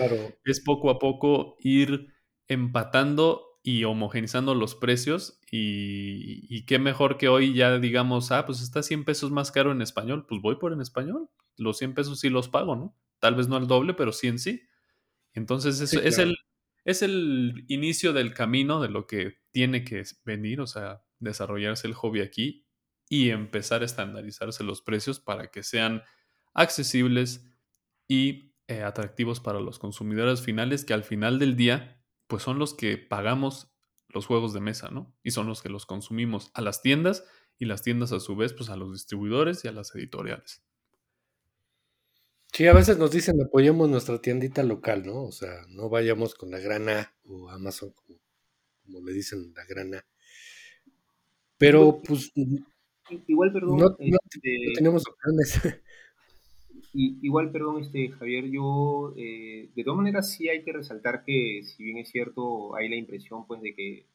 es 0.45 0.61
poco 0.61 0.89
a 0.89 0.99
poco 0.99 1.57
ir 1.59 2.13
empatando 2.47 3.49
y 3.61 3.83
homogenizando 3.83 4.55
los 4.55 4.75
precios 4.75 5.39
y, 5.51 6.65
qué 6.65 6.79
mejor 6.79 7.17
que 7.17 7.27
hoy 7.27 7.53
ya 7.53 7.77
digamos, 7.77 8.31
ah, 8.31 8.45
pues 8.45 8.61
está 8.61 8.83
100 8.83 9.05
pesos 9.05 9.31
más 9.31 9.51
caro 9.51 9.71
en 9.71 9.81
español, 9.81 10.25
pues 10.27 10.41
voy 10.41 10.55
por 10.55 10.73
en 10.73 10.81
español, 10.81 11.29
los 11.57 11.77
100 11.77 11.93
pesos 11.93 12.19
sí 12.19 12.29
los 12.29 12.47
pago, 12.47 12.75
¿no? 12.75 12.95
Tal 13.19 13.35
vez 13.35 13.47
no 13.47 13.57
al 13.57 13.67
doble, 13.67 13.93
pero 13.93 14.11
sí 14.11 14.27
en 14.27 14.39
sí. 14.39 14.61
Entonces 15.33 15.81
es, 15.81 15.93
es, 15.93 16.17
el, 16.17 16.37
es 16.89 17.01
el 17.01 17.65
inicio 17.67 18.13
del 18.13 18.33
camino 18.33 18.81
de 18.81 18.89
lo 18.89 19.07
que 19.07 19.37
tiene 19.51 19.83
que 19.83 20.03
venir, 20.25 20.61
o 20.61 20.67
sea, 20.67 21.03
desarrollarse 21.19 21.87
el 21.87 21.93
hobby 21.93 22.21
aquí 22.21 22.65
y 23.09 23.29
empezar 23.29 23.81
a 23.81 23.85
estandarizarse 23.85 24.63
los 24.63 24.81
precios 24.81 25.19
para 25.19 25.51
que 25.51 25.63
sean 25.63 26.03
accesibles, 26.53 27.49
y 28.09 28.55
eh, 28.67 28.83
atractivos 28.83 29.39
para 29.39 29.61
los 29.61 29.79
consumidores 29.79 30.41
finales 30.41 30.83
que 30.83 30.93
al 30.93 31.03
final 31.03 31.39
del 31.39 31.55
día 31.55 32.03
pues 32.27 32.43
son 32.43 32.59
los 32.59 32.73
que 32.73 32.97
pagamos 32.97 33.71
los 34.09 34.25
juegos 34.25 34.53
de 34.53 34.59
mesa, 34.59 34.89
¿no? 34.89 35.15
Y 35.23 35.31
son 35.31 35.47
los 35.47 35.61
que 35.61 35.69
los 35.69 35.85
consumimos 35.85 36.51
a 36.53 36.61
las 36.61 36.81
tiendas 36.81 37.23
y 37.57 37.65
las 37.65 37.83
tiendas 37.83 38.11
a 38.11 38.19
su 38.19 38.35
vez 38.35 38.53
pues 38.53 38.69
a 38.69 38.75
los 38.75 38.91
distribuidores 38.91 39.63
y 39.63 39.67
a 39.67 39.71
las 39.71 39.95
editoriales. 39.95 40.63
Sí, 42.51 42.67
a 42.67 42.73
veces 42.73 42.97
nos 42.97 43.11
dicen 43.11 43.41
apoyemos 43.41 43.89
nuestra 43.89 44.19
tiendita 44.19 44.63
local, 44.63 45.03
¿no? 45.05 45.23
O 45.23 45.31
sea, 45.31 45.65
no 45.69 45.89
vayamos 45.89 46.35
con 46.35 46.51
la 46.51 46.59
grana 46.59 47.13
o 47.25 47.49
Amazon 47.49 47.91
como, 47.91 49.01
le 49.05 49.13
dicen 49.13 49.53
la 49.55 49.65
grana. 49.65 50.05
Pero 51.57 52.01
pues 52.01 52.31
igual 53.27 53.51
perdón, 53.51 53.77
no, 53.77 53.97
este 53.99 54.73
tenemos 54.75 55.03
opciones. 55.07 55.61
igual, 56.93 57.51
perdón, 57.51 57.81
este, 57.81 58.09
Javier, 58.09 58.49
yo, 58.49 59.13
eh, 59.17 59.69
de 59.75 59.83
todas 59.83 59.97
maneras 59.97 60.31
sí 60.31 60.49
hay 60.49 60.63
que 60.63 60.73
resaltar 60.73 61.23
que, 61.23 61.61
si 61.63 61.83
bien 61.83 61.97
es 61.97 62.09
cierto, 62.09 62.75
hay 62.75 62.89
la 62.89 62.95
impresión, 62.95 63.45
pues, 63.45 63.61
de 63.61 63.73
que 63.73 64.05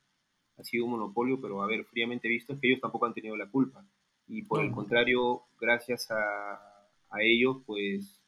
ha 0.56 0.64
sido 0.64 0.84
un 0.84 0.92
monopolio, 0.92 1.40
pero, 1.40 1.62
a 1.62 1.66
ver, 1.66 1.84
fríamente 1.84 2.28
visto, 2.28 2.52
es 2.52 2.60
que 2.60 2.68
ellos 2.68 2.80
tampoco 2.80 3.06
han 3.06 3.14
tenido 3.14 3.36
la 3.36 3.48
culpa. 3.48 3.86
Y 4.26 4.42
por 4.42 4.64
el 4.64 4.72
contrario, 4.72 5.42
gracias 5.60 6.10
a, 6.10 6.54
a 7.10 7.22
ellos, 7.22 7.58
pues, 7.66 8.20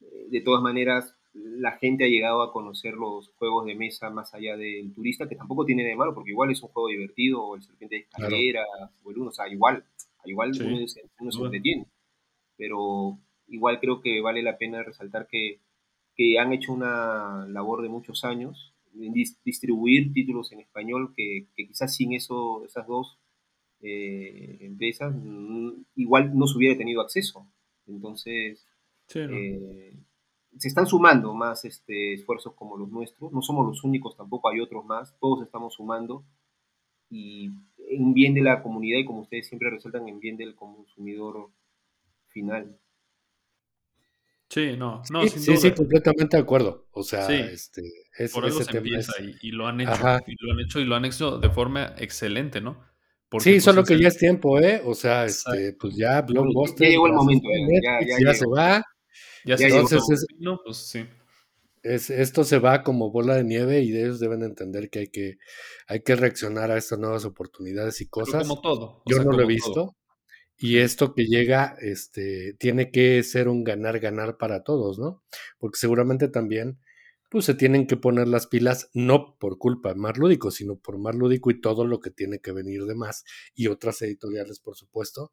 de 0.00 0.40
todas 0.40 0.62
maneras, 0.62 1.14
la 1.32 1.72
gente 1.72 2.04
ha 2.04 2.08
llegado 2.08 2.42
a 2.42 2.52
conocer 2.52 2.94
los 2.94 3.28
juegos 3.38 3.66
de 3.66 3.74
mesa 3.74 4.10
más 4.10 4.34
allá 4.34 4.56
del 4.56 4.92
turista, 4.94 5.28
que 5.28 5.36
tampoco 5.36 5.64
tiene 5.64 5.84
de 5.84 5.96
malo, 5.96 6.14
porque 6.14 6.30
igual 6.30 6.50
es 6.50 6.62
un 6.62 6.70
juego 6.70 6.88
divertido, 6.88 7.42
o 7.42 7.56
el 7.56 7.62
serpiente 7.62 7.96
de 7.96 8.02
escalera, 8.02 8.64
o 9.02 9.10
el 9.10 9.18
uno, 9.18 9.30
o 9.30 9.32
sea, 9.32 9.48
igual, 9.48 9.84
igual 10.24 10.52
uno, 10.60 10.88
se, 10.88 11.02
uno 11.20 11.32
se 11.32 11.42
entretiene. 11.42 11.86
Pero 12.56 13.18
igual 13.48 13.80
creo 13.80 14.00
que 14.00 14.20
vale 14.20 14.42
la 14.42 14.58
pena 14.58 14.82
resaltar 14.82 15.26
que, 15.28 15.60
han 16.40 16.52
hecho 16.52 16.72
una 16.72 17.46
labor 17.46 17.80
de 17.80 17.88
muchos 17.88 18.24
años 18.24 18.74
en 18.98 19.12
distribuir 19.12 20.12
títulos 20.12 20.50
en 20.50 20.58
español 20.58 21.14
que, 21.16 21.46
quizás 21.54 21.94
sin 21.94 22.12
eso, 22.12 22.64
esas 22.64 22.88
dos 22.88 23.20
eh, 23.80 24.58
empresas 24.62 25.14
mm, 25.14 25.70
igual 25.94 26.36
no 26.36 26.48
se 26.48 26.58
hubiera 26.58 26.76
tenido 26.76 27.02
acceso. 27.02 27.46
Entonces, 27.86 28.66
eh, 29.14 29.96
se 30.56 30.68
están 30.68 30.86
sumando 30.86 31.34
más 31.34 31.64
este, 31.64 32.14
esfuerzos 32.14 32.54
como 32.54 32.76
los 32.76 32.88
nuestros. 32.90 33.32
No 33.32 33.42
somos 33.42 33.66
los 33.66 33.84
únicos, 33.84 34.16
tampoco 34.16 34.48
hay 34.48 34.60
otros 34.60 34.84
más. 34.84 35.16
Todos 35.20 35.42
estamos 35.42 35.74
sumando 35.74 36.24
y 37.10 37.50
en 37.78 38.12
bien 38.12 38.34
de 38.34 38.42
la 38.42 38.62
comunidad 38.62 38.98
y 38.98 39.04
como 39.04 39.20
ustedes 39.20 39.48
siempre 39.48 39.70
resaltan, 39.70 40.08
en 40.08 40.20
bien 40.20 40.36
del 40.36 40.54
consumidor 40.54 41.50
final. 42.28 42.78
Sí, 44.50 44.76
no, 44.78 45.02
no, 45.10 45.26
sí, 45.26 45.38
sí, 45.38 45.56
sí, 45.58 45.72
completamente 45.72 46.36
de 46.36 46.42
acuerdo. 46.42 46.86
O 46.92 47.02
sea, 47.02 47.28
este, 47.30 47.82
es, 48.16 48.32
por 48.32 48.46
eso 48.46 48.62
se 48.62 48.78
empieza 48.78 49.12
y, 49.42 49.50
lo 49.50 49.66
han 49.66 49.80
hecho, 49.82 49.92
y 50.26 50.36
lo 50.40 50.52
han 50.52 50.60
hecho 50.60 50.80
y 50.80 50.84
lo 50.84 50.94
han 50.96 51.04
hecho 51.04 51.38
de 51.38 51.50
forma 51.50 51.94
excelente, 51.98 52.60
¿no? 52.60 52.82
sí, 53.38 53.50
pues, 53.52 53.64
solo 53.64 53.84
que 53.84 54.00
ya 54.00 54.08
es 54.08 54.16
tiempo, 54.16 54.58
¿eh? 54.58 54.80
O 54.86 54.94
sea, 54.94 55.26
este, 55.26 55.74
pues 55.78 55.94
ya 55.96 56.22
Blockbuster. 56.22 56.86
Ya 56.86 56.92
llegó 56.92 57.06
el 57.08 57.12
momento, 57.12 57.46
¿eh? 57.50 58.06
ya, 58.24 58.34
se 58.34 58.46
va. 58.46 58.82
Ya, 59.44 59.56
se 59.56 59.66
entonces 59.66 60.02
es, 60.10 60.26
no, 60.38 60.60
pues 60.64 60.76
sí. 60.76 61.06
Es, 61.82 62.10
esto 62.10 62.44
se 62.44 62.58
va 62.58 62.82
como 62.82 63.10
bola 63.10 63.36
de 63.36 63.44
nieve 63.44 63.82
y 63.82 63.96
ellos 63.96 64.20
deben 64.20 64.42
entender 64.42 64.90
que 64.90 65.00
hay 65.00 65.06
que, 65.08 65.38
hay 65.86 66.02
que 66.02 66.16
reaccionar 66.16 66.70
a 66.70 66.76
estas 66.76 66.98
nuevas 66.98 67.24
oportunidades 67.24 68.00
y 68.00 68.06
cosas. 68.08 68.46
como 68.46 68.60
todo. 68.60 69.02
Yo 69.06 69.22
no 69.22 69.32
lo 69.32 69.42
he 69.42 69.46
visto. 69.46 69.94
Y 70.60 70.78
esto 70.78 71.14
que 71.14 71.24
llega, 71.26 71.76
este, 71.80 72.54
tiene 72.54 72.90
que 72.90 73.22
ser 73.22 73.48
un 73.48 73.62
ganar-ganar 73.62 74.38
para 74.38 74.64
todos, 74.64 74.98
¿no? 74.98 75.22
Porque 75.58 75.78
seguramente 75.78 76.26
también, 76.28 76.80
pues 77.28 77.44
se 77.44 77.54
tienen 77.54 77.86
que 77.86 77.96
poner 77.96 78.28
las 78.28 78.46
pilas, 78.46 78.90
no 78.94 79.36
por 79.38 79.58
culpa 79.58 79.90
de 79.90 79.96
Mar 79.96 80.18
Lúdico, 80.18 80.50
sino 80.50 80.76
por 80.76 80.98
Mar 80.98 81.14
Lúdico 81.14 81.50
y 81.50 81.60
todo 81.60 81.84
lo 81.84 82.00
que 82.00 82.10
tiene 82.10 82.40
que 82.40 82.52
venir 82.52 82.84
de 82.84 82.94
más, 82.94 83.24
y 83.54 83.66
otras 83.66 84.00
editoriales, 84.02 84.60
por 84.60 84.76
supuesto, 84.76 85.30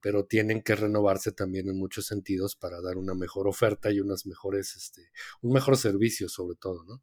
pero 0.00 0.24
tienen 0.24 0.62
que 0.62 0.74
renovarse 0.74 1.32
también 1.32 1.68
en 1.68 1.78
muchos 1.78 2.06
sentidos 2.06 2.56
para 2.56 2.80
dar 2.80 2.96
una 2.96 3.14
mejor 3.14 3.48
oferta 3.48 3.90
y 3.92 4.00
unas 4.00 4.26
mejores, 4.26 4.74
este, 4.76 5.02
un 5.40 5.52
mejor 5.52 5.76
servicio 5.76 6.28
sobre 6.28 6.56
todo, 6.56 6.84
¿no? 6.84 7.02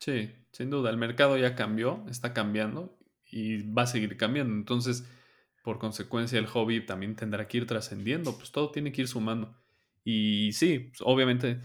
Sí, 0.00 0.32
sin 0.52 0.70
duda, 0.70 0.88
el 0.88 0.96
mercado 0.96 1.36
ya 1.36 1.54
cambió, 1.54 2.04
está 2.08 2.32
cambiando 2.32 2.98
y 3.30 3.70
va 3.70 3.82
a 3.82 3.86
seguir 3.86 4.16
cambiando. 4.16 4.54
Entonces, 4.54 5.04
por 5.62 5.78
consecuencia 5.78 6.38
el 6.38 6.46
hobby 6.46 6.84
también 6.86 7.16
tendrá 7.16 7.46
que 7.46 7.58
ir 7.58 7.66
trascendiendo, 7.66 8.36
pues 8.36 8.50
todo 8.50 8.70
tiene 8.70 8.92
que 8.92 9.02
ir 9.02 9.08
sumando. 9.08 9.54
Y 10.02 10.52
sí, 10.52 10.90
obviamente 11.00 11.60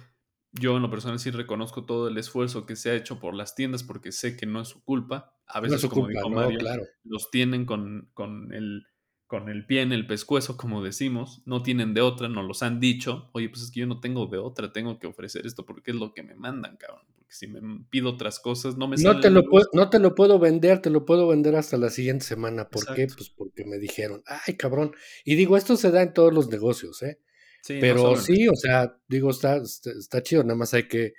yo 0.59 0.75
en 0.75 0.81
lo 0.81 0.89
personal 0.89 1.19
sí 1.19 1.31
reconozco 1.31 1.85
todo 1.85 2.07
el 2.07 2.17
esfuerzo 2.17 2.65
que 2.65 2.75
se 2.75 2.91
ha 2.91 2.95
hecho 2.95 3.19
por 3.19 3.33
las 3.33 3.55
tiendas 3.55 3.83
porque 3.83 4.11
sé 4.11 4.37
que 4.37 4.45
no 4.45 4.61
es 4.61 4.69
su 4.69 4.83
culpa. 4.83 5.33
A 5.47 5.59
veces, 5.59 5.85
como 5.85 6.07
dijo 6.07 6.29
Mario, 6.29 6.59
los 7.03 7.29
tienen 7.29 7.65
con, 7.65 8.09
con 8.13 8.53
el 8.53 8.85
con 9.27 9.49
el 9.49 9.65
pie 9.65 9.81
en 9.81 9.91
el 9.91 10.05
pescuezo, 10.05 10.55
como 10.55 10.83
decimos, 10.83 11.41
no 11.45 11.63
tienen 11.63 11.93
de 11.93 12.01
otra, 12.01 12.29
no 12.29 12.43
los 12.43 12.61
han 12.61 12.79
dicho, 12.79 13.29
oye, 13.33 13.49
pues 13.49 13.63
es 13.63 13.71
que 13.71 13.79
yo 13.79 13.87
no 13.87 13.99
tengo 13.99 14.27
de 14.27 14.37
otra, 14.37 14.71
tengo 14.71 14.99
que 14.99 15.07
ofrecer 15.07 15.47
esto 15.47 15.65
porque 15.65 15.91
es 15.91 15.97
lo 15.97 16.13
que 16.13 16.21
me 16.21 16.35
mandan, 16.35 16.77
cabrón, 16.77 17.01
porque 17.15 17.33
si 17.33 17.47
me 17.47 17.59
pido 17.89 18.11
otras 18.11 18.39
cosas, 18.39 18.77
no 18.77 18.87
me 18.87 18.97
no 18.97 19.19
te 19.19 19.31
lo 19.31 19.43
puedo, 19.43 19.67
No 19.73 19.89
te 19.89 19.97
lo 19.97 20.13
puedo 20.13 20.37
vender, 20.37 20.79
te 20.79 20.91
lo 20.91 21.05
puedo 21.05 21.27
vender 21.27 21.55
hasta 21.55 21.77
la 21.77 21.89
siguiente 21.89 22.23
semana, 22.23 22.69
¿por 22.69 22.93
qué? 22.93 23.07
Pues 23.07 23.29
porque 23.29 23.65
me 23.65 23.79
dijeron, 23.79 24.21
ay, 24.27 24.55
cabrón, 24.55 24.91
y 25.23 25.35
digo, 25.35 25.57
esto 25.57 25.75
se 25.75 25.89
da 25.89 26.03
en 26.03 26.13
todos 26.13 26.31
los 26.31 26.49
negocios, 26.49 27.01
¿eh? 27.01 27.19
Sí, 27.65 27.79
Pero 27.81 28.15
sí, 28.15 28.47
o 28.47 28.55
sea, 28.55 28.95
digo, 29.07 29.31
está, 29.31 29.57
está 29.57 30.21
chido, 30.21 30.43
nada 30.43 30.55
más 30.55 30.75
hay 30.75 30.87
que 30.87 31.15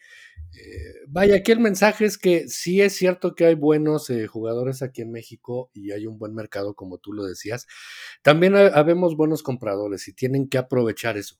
eh, 0.52 0.94
vaya, 1.08 1.36
aquí 1.36 1.50
el 1.52 1.58
mensaje 1.58 2.04
es 2.04 2.16
que 2.18 2.48
sí 2.48 2.80
es 2.80 2.94
cierto 2.94 3.34
que 3.34 3.46
hay 3.46 3.54
buenos 3.54 4.08
eh, 4.10 4.28
jugadores 4.28 4.80
aquí 4.80 5.02
en 5.02 5.10
México 5.10 5.70
y 5.74 5.90
hay 5.90 6.06
un 6.06 6.18
buen 6.18 6.34
mercado, 6.34 6.74
como 6.74 6.98
tú 6.98 7.12
lo 7.12 7.24
decías. 7.24 7.66
También 8.22 8.54
habemos 8.54 9.16
buenos 9.16 9.42
compradores 9.42 10.06
y 10.08 10.12
tienen 10.14 10.48
que 10.48 10.58
aprovechar 10.58 11.16
eso, 11.18 11.36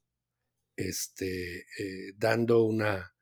este, 0.77 1.61
eh, 1.61 2.13
dando 2.17 2.65
una, 2.65 3.15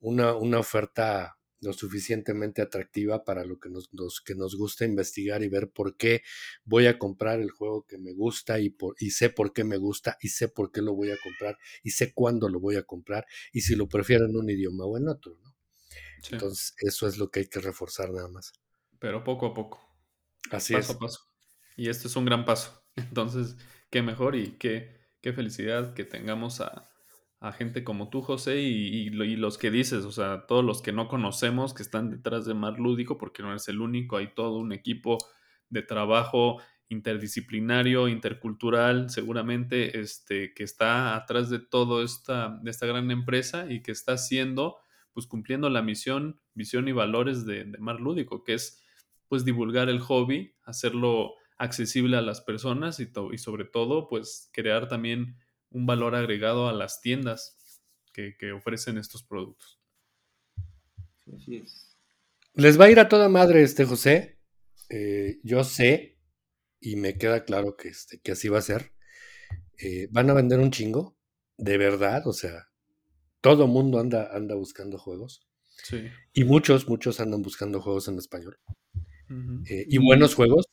una, 0.00 0.34
una 0.34 0.58
oferta 0.58 1.37
lo 1.60 1.72
suficientemente 1.72 2.62
atractiva 2.62 3.24
para 3.24 3.44
lo 3.44 3.58
que 3.58 3.68
nos, 3.68 3.88
que 4.24 4.34
nos 4.34 4.56
gusta 4.56 4.84
investigar 4.84 5.42
y 5.42 5.48
ver 5.48 5.70
por 5.70 5.96
qué 5.96 6.22
voy 6.64 6.86
a 6.86 6.98
comprar 6.98 7.40
el 7.40 7.50
juego 7.50 7.84
que 7.86 7.98
me 7.98 8.12
gusta 8.12 8.60
y, 8.60 8.70
por, 8.70 8.94
y 8.98 9.10
sé 9.10 9.30
por 9.30 9.52
qué 9.52 9.64
me 9.64 9.76
gusta 9.76 10.16
y 10.20 10.28
sé 10.28 10.48
por 10.48 10.70
qué 10.70 10.82
lo 10.82 10.94
voy 10.94 11.10
a 11.10 11.16
comprar 11.22 11.58
y 11.82 11.90
sé 11.90 12.12
cuándo 12.12 12.48
lo 12.48 12.60
voy 12.60 12.76
a 12.76 12.84
comprar 12.84 13.26
y 13.52 13.62
si 13.62 13.74
lo 13.74 13.88
prefiero 13.88 14.26
en 14.26 14.36
un 14.36 14.48
idioma 14.50 14.84
o 14.84 14.96
en 14.96 15.08
otro. 15.08 15.38
¿no? 15.42 15.54
Entonces, 16.30 16.74
eso 16.78 17.06
es 17.06 17.18
lo 17.18 17.30
que 17.30 17.40
hay 17.40 17.46
que 17.48 17.60
reforzar 17.60 18.10
nada 18.10 18.28
más. 18.28 18.52
Pero 18.98 19.24
poco 19.24 19.46
a 19.46 19.54
poco. 19.54 19.80
Así 20.50 20.74
paso 20.74 20.92
es. 20.92 20.96
a 20.96 20.98
paso. 20.98 21.20
Y 21.76 21.88
este 21.88 22.08
es 22.08 22.16
un 22.16 22.24
gran 22.24 22.44
paso. 22.44 22.84
Entonces, 22.96 23.56
qué 23.90 24.02
mejor 24.02 24.36
y 24.36 24.58
qué, 24.58 24.96
qué 25.20 25.32
felicidad 25.32 25.94
que 25.94 26.04
tengamos 26.04 26.60
a, 26.60 26.87
a 27.40 27.52
gente 27.52 27.84
como 27.84 28.10
tú, 28.10 28.20
José, 28.22 28.60
y, 28.60 29.10
los 29.10 29.58
que 29.58 29.70
dices, 29.70 30.04
o 30.04 30.10
sea, 30.10 30.46
todos 30.46 30.64
los 30.64 30.82
que 30.82 30.92
no 30.92 31.06
conocemos 31.08 31.72
que 31.72 31.82
están 31.82 32.10
detrás 32.10 32.46
de 32.46 32.54
Mar 32.54 32.80
Lúdico, 32.80 33.16
porque 33.16 33.42
no 33.42 33.50
eres 33.50 33.68
el 33.68 33.80
único, 33.80 34.16
hay 34.16 34.34
todo 34.34 34.58
un 34.58 34.72
equipo 34.72 35.18
de 35.68 35.82
trabajo 35.82 36.60
interdisciplinario, 36.88 38.08
intercultural, 38.08 39.10
seguramente, 39.10 40.00
este, 40.00 40.52
que 40.54 40.64
está 40.64 41.14
atrás 41.14 41.48
de 41.50 41.60
todo 41.60 42.02
esta, 42.02 42.58
de 42.62 42.70
esta 42.70 42.86
gran 42.86 43.10
empresa 43.10 43.70
y 43.70 43.82
que 43.82 43.92
está 43.92 44.12
haciendo, 44.14 44.78
pues 45.12 45.26
cumpliendo 45.26 45.70
la 45.70 45.82
misión, 45.82 46.40
visión 46.54 46.88
y 46.88 46.92
valores 46.92 47.46
de, 47.46 47.64
de 47.64 47.78
Mar 47.78 48.00
Lúdico, 48.00 48.42
que 48.42 48.54
es, 48.54 48.82
pues, 49.28 49.44
divulgar 49.44 49.88
el 49.88 50.00
hobby, 50.00 50.54
hacerlo 50.64 51.34
accesible 51.56 52.16
a 52.16 52.22
las 52.22 52.40
personas 52.40 52.98
y, 52.98 53.10
y 53.32 53.38
sobre 53.38 53.64
todo, 53.64 54.08
pues, 54.08 54.50
crear 54.52 54.88
también 54.88 55.36
un 55.70 55.86
valor 55.86 56.14
agregado 56.14 56.68
a 56.68 56.72
las 56.72 57.00
tiendas 57.00 57.56
que, 58.12 58.52
ofrecen 58.52 58.98
estos 58.98 59.22
productos. 59.22 59.80
Así 61.34 61.56
es. 61.56 61.96
Les 62.54 62.80
va 62.80 62.86
a 62.86 62.90
ir 62.90 62.98
a 62.98 63.08
toda 63.08 63.28
madre 63.28 63.62
este 63.62 63.84
José. 63.84 64.40
Eh, 64.90 65.38
yo 65.44 65.62
sé 65.62 66.18
y 66.80 66.96
me 66.96 67.16
queda 67.16 67.44
claro 67.44 67.76
que, 67.76 67.88
este, 67.88 68.18
que 68.20 68.32
así 68.32 68.48
va 68.48 68.58
a 68.58 68.62
ser. 68.62 68.92
Eh, 69.78 70.08
van 70.10 70.30
a 70.30 70.34
vender 70.34 70.58
un 70.58 70.72
chingo, 70.72 71.16
de 71.56 71.78
verdad, 71.78 72.26
o 72.26 72.32
sea, 72.32 72.68
todo 73.40 73.68
mundo 73.68 74.00
anda, 74.00 74.34
anda 74.34 74.56
buscando 74.56 74.98
juegos. 74.98 75.46
Sí. 75.84 76.08
Y 76.32 76.44
muchos, 76.44 76.88
muchos 76.88 77.20
andan 77.20 77.42
buscando 77.42 77.80
juegos 77.80 78.08
en 78.08 78.18
español. 78.18 78.58
Eh, 79.66 79.84
y 79.88 79.98
buenos 79.98 80.34
juegos. 80.34 80.66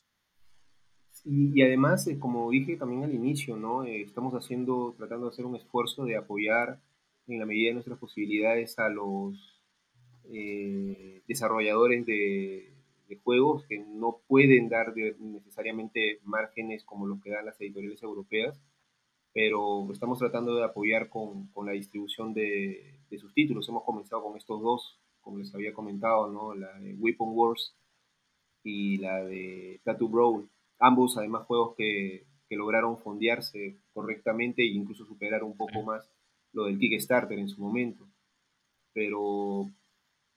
Y, 1.27 1.63
además, 1.63 2.05
eh, 2.07 2.19
como 2.19 2.51
dije 2.51 2.77
también 2.77 3.03
al 3.03 3.13
inicio, 3.13 3.57
¿no? 3.57 3.83
Eh, 3.83 4.01
estamos 4.01 4.33
haciendo, 4.35 4.93
tratando 4.95 5.25
de 5.25 5.31
hacer 5.31 5.45
un 5.45 5.55
esfuerzo 5.55 6.05
de 6.05 6.17
apoyar 6.17 6.79
en 7.27 7.39
la 7.39 7.47
medida 7.47 7.69
de 7.69 7.73
nuestras 7.73 7.97
posibilidades 7.97 8.77
a 8.77 8.89
los 8.89 9.63
eh, 10.25 11.23
desarrolladores 11.27 12.05
de, 12.05 12.71
juegos 13.23 13.65
que 13.67 13.79
no 13.79 14.21
pueden 14.27 14.69
dar 14.69 14.93
necesariamente 14.95 16.19
márgenes 16.23 16.83
como 16.83 17.07
los 17.07 17.21
que 17.21 17.31
dan 17.31 17.45
las 17.45 17.59
editoriales 17.61 18.03
europeas, 18.03 18.61
pero 19.33 19.91
estamos 19.91 20.19
tratando 20.19 20.55
de 20.55 20.63
apoyar 20.63 21.09
con, 21.09 21.47
con 21.47 21.65
la 21.65 21.71
distribución 21.71 22.33
de, 22.33 22.99
de, 23.09 23.17
sus 23.17 23.33
títulos. 23.33 23.67
Hemos 23.69 23.83
comenzado 23.83 24.23
con 24.23 24.37
estos 24.37 24.61
dos, 24.61 24.99
como 25.21 25.39
les 25.39 25.53
había 25.55 25.73
comentado, 25.73 26.31
¿no? 26.31 26.53
la 26.55 26.73
de 26.79 26.93
Weapon 26.95 27.29
Wars 27.33 27.75
y 28.63 28.97
la 28.97 29.23
de 29.23 29.81
Tattoo 29.83 30.09
Brawl 30.09 30.49
ambos 30.79 31.17
además 31.17 31.45
juegos 31.45 31.75
que, 31.75 32.25
lograron 32.57 32.97
fondearse 32.97 33.81
correctamente 33.91 34.61
e 34.61 34.67
incluso 34.67 35.03
superar 35.05 35.43
un 35.43 35.57
poco 35.57 35.83
más 35.83 36.09
lo 36.53 36.63
del 36.63 36.79
Kickstarter 36.79 37.37
en 37.37 37.49
su 37.49 37.59
momento. 37.59 38.07
Pero, 38.93 39.69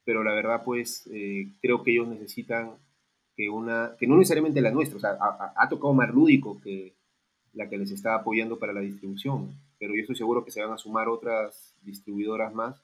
pero 0.03 0.21
la 0.21 0.33
verdad, 0.33 0.65
pues 0.65 1.09
eh, 1.13 1.53
creo 1.61 1.81
que 1.81 1.91
ellos 1.91 2.09
necesitan 2.09 2.73
que 3.37 3.49
una, 3.49 3.95
que 3.97 4.05
no 4.05 4.17
necesariamente 4.17 4.59
la 4.59 4.71
nuestra, 4.71 4.97
o 4.97 4.99
sea, 4.99 5.17
ha, 5.55 5.69
tocado 5.69 5.93
más 5.93 6.13
lúdico 6.13 6.59
que 6.59 6.93
la 7.53 7.69
que 7.69 7.77
les 7.77 7.89
está 7.91 8.15
apoyando 8.15 8.59
para 8.59 8.73
la 8.73 8.81
distribución, 8.81 9.55
pero 9.77 9.95
yo 9.95 10.01
estoy 10.01 10.17
seguro 10.17 10.43
que 10.43 10.51
se 10.51 10.61
van 10.61 10.73
a 10.73 10.77
sumar 10.77 11.07
otras 11.07 11.73
distribuidoras 11.81 12.53
más 12.53 12.83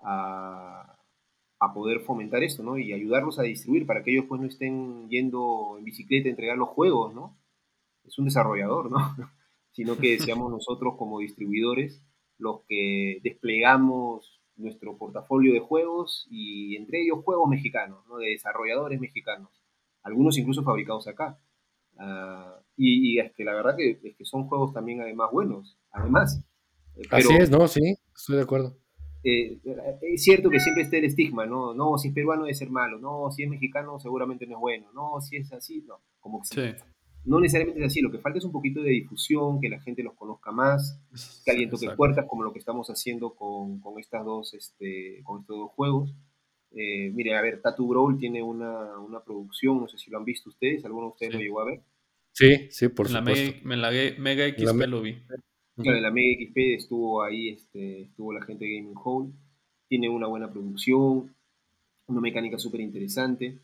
a, 0.00 0.99
a 1.60 1.74
poder 1.74 2.00
fomentar 2.00 2.42
esto, 2.42 2.62
¿no? 2.62 2.78
Y 2.78 2.92
ayudarlos 2.92 3.38
a 3.38 3.42
distribuir 3.42 3.86
para 3.86 4.02
que 4.02 4.12
ellos 4.12 4.24
pues 4.28 4.40
no 4.40 4.46
estén 4.46 5.08
yendo 5.10 5.76
en 5.78 5.84
bicicleta 5.84 6.28
a 6.28 6.30
entregar 6.30 6.56
los 6.56 6.70
juegos, 6.70 7.14
¿no? 7.14 7.38
Es 8.04 8.18
un 8.18 8.24
desarrollador, 8.24 8.90
¿no? 8.90 8.98
Sino 9.72 9.96
que 9.98 10.18
seamos 10.18 10.50
nosotros 10.50 10.94
como 10.96 11.20
distribuidores 11.20 12.02
los 12.38 12.62
que 12.66 13.20
desplegamos 13.22 14.40
nuestro 14.56 14.96
portafolio 14.96 15.52
de 15.52 15.60
juegos 15.60 16.26
y 16.30 16.76
entre 16.76 17.02
ellos 17.02 17.22
juegos 17.22 17.48
mexicanos, 17.48 18.06
¿no? 18.08 18.16
De 18.16 18.30
desarrolladores 18.30 18.98
mexicanos, 18.98 19.50
algunos 20.02 20.38
incluso 20.38 20.62
fabricados 20.62 21.06
acá. 21.06 21.38
Ah, 21.98 22.58
y, 22.76 23.18
es 23.18 23.32
que 23.32 23.44
la 23.44 23.52
verdad 23.52 23.76
que, 23.76 24.00
es 24.02 24.16
que 24.16 24.24
son 24.24 24.48
juegos 24.48 24.72
también 24.72 25.02
además 25.02 25.30
buenos, 25.30 25.78
además. 25.90 26.42
Eh, 26.96 27.02
Así 27.10 27.34
es, 27.34 27.50
¿no? 27.50 27.68
Sí, 27.68 27.98
estoy 28.16 28.36
de 28.36 28.42
acuerdo. 28.42 28.74
Eh, 29.22 29.58
es 30.02 30.22
cierto 30.22 30.48
que 30.48 30.60
siempre 30.60 30.84
está 30.84 30.96
el 30.96 31.04
estigma, 31.04 31.44
¿no? 31.44 31.74
No, 31.74 31.98
si 31.98 32.08
es 32.08 32.14
peruano 32.14 32.44
debe 32.44 32.54
ser 32.54 32.70
malo, 32.70 32.98
no, 32.98 33.30
si 33.30 33.42
es 33.42 33.50
mexicano 33.50 33.98
seguramente 34.00 34.46
no 34.46 34.56
es 34.56 34.60
bueno, 34.60 34.90
no, 34.94 35.20
si 35.20 35.36
es 35.36 35.52
así, 35.52 35.84
no, 35.86 36.00
como 36.20 36.40
que 36.42 36.76
No 37.26 37.38
necesariamente 37.38 37.80
es 37.80 37.86
así, 37.86 38.00
lo 38.00 38.10
que 38.10 38.18
falta 38.18 38.38
es 38.38 38.44
un 38.44 38.52
poquito 38.52 38.82
de 38.82 38.90
difusión, 38.90 39.60
que 39.60 39.68
la 39.68 39.80
gente 39.80 40.02
los 40.02 40.14
conozca 40.14 40.52
más, 40.52 40.98
que 41.44 41.50
alguien 41.50 41.68
toque 41.68 41.90
puertas, 41.90 42.24
como 42.26 42.44
lo 42.44 42.52
que 42.52 42.60
estamos 42.60 42.88
haciendo 42.88 43.34
con, 43.34 43.80
con 43.80 43.98
estas 43.98 44.24
dos, 44.24 44.54
este, 44.54 45.20
con 45.22 45.40
estos 45.40 45.58
dos 45.58 45.70
juegos. 45.72 46.14
Eh, 46.72 47.10
mire, 47.10 47.36
a 47.36 47.42
ver, 47.42 47.60
Tattoo 47.60 47.88
Brawl 47.88 48.16
tiene 48.16 48.42
una, 48.42 48.98
una, 49.00 49.22
producción, 49.22 49.80
no 49.80 49.88
sé 49.88 49.98
si 49.98 50.10
lo 50.10 50.18
han 50.18 50.24
visto 50.24 50.48
ustedes, 50.48 50.84
¿alguno 50.84 51.08
de 51.08 51.12
ustedes 51.12 51.34
lo 51.34 51.40
llegó 51.40 51.60
a 51.60 51.64
ver? 51.64 51.82
Sí, 52.32 52.68
sí, 52.70 52.88
por 52.88 53.10
la 53.10 53.18
supuesto. 53.18 53.58
Me, 53.64 53.76
la 53.76 53.90
Mega 54.18 54.48
XP 54.48 54.86
lo 54.86 55.02
vi. 55.02 55.20
Claro, 55.82 55.96
en 55.96 56.02
la 56.02 56.10
Mega 56.10 56.44
XP 56.44 56.56
estuvo 56.76 57.22
ahí, 57.22 57.50
este, 57.50 58.02
estuvo 58.02 58.32
la 58.32 58.42
gente 58.42 58.64
de 58.64 58.76
Gaming 58.76 58.94
Hall. 59.02 59.32
Tiene 59.88 60.08
una 60.08 60.26
buena 60.26 60.50
producción, 60.50 61.34
una 62.06 62.20
mecánica 62.20 62.58
súper 62.58 62.80
interesante. 62.80 63.58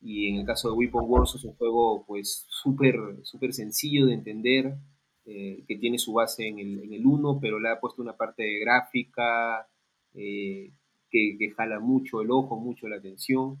Y 0.00 0.28
en 0.28 0.36
el 0.36 0.46
caso 0.46 0.68
de 0.70 0.76
Weapon 0.76 1.04
Wars 1.06 1.34
es 1.34 1.44
un 1.44 1.54
juego 1.54 2.04
pues 2.06 2.46
súper 2.48 2.96
super 3.22 3.52
sencillo 3.52 4.06
de 4.06 4.14
entender, 4.14 4.76
eh, 5.24 5.64
que 5.66 5.76
tiene 5.76 5.98
su 5.98 6.12
base 6.12 6.46
en 6.46 6.58
el, 6.58 6.84
en 6.84 6.92
el 6.92 7.06
1, 7.06 7.38
pero 7.40 7.58
le 7.58 7.70
ha 7.70 7.80
puesto 7.80 8.02
una 8.02 8.16
parte 8.16 8.42
de 8.42 8.60
gráfica 8.60 9.66
eh, 10.14 10.72
que, 11.10 11.36
que, 11.38 11.50
jala 11.50 11.80
mucho 11.80 12.20
el 12.20 12.30
ojo, 12.30 12.60
mucho 12.60 12.88
la 12.88 12.96
atención. 12.96 13.58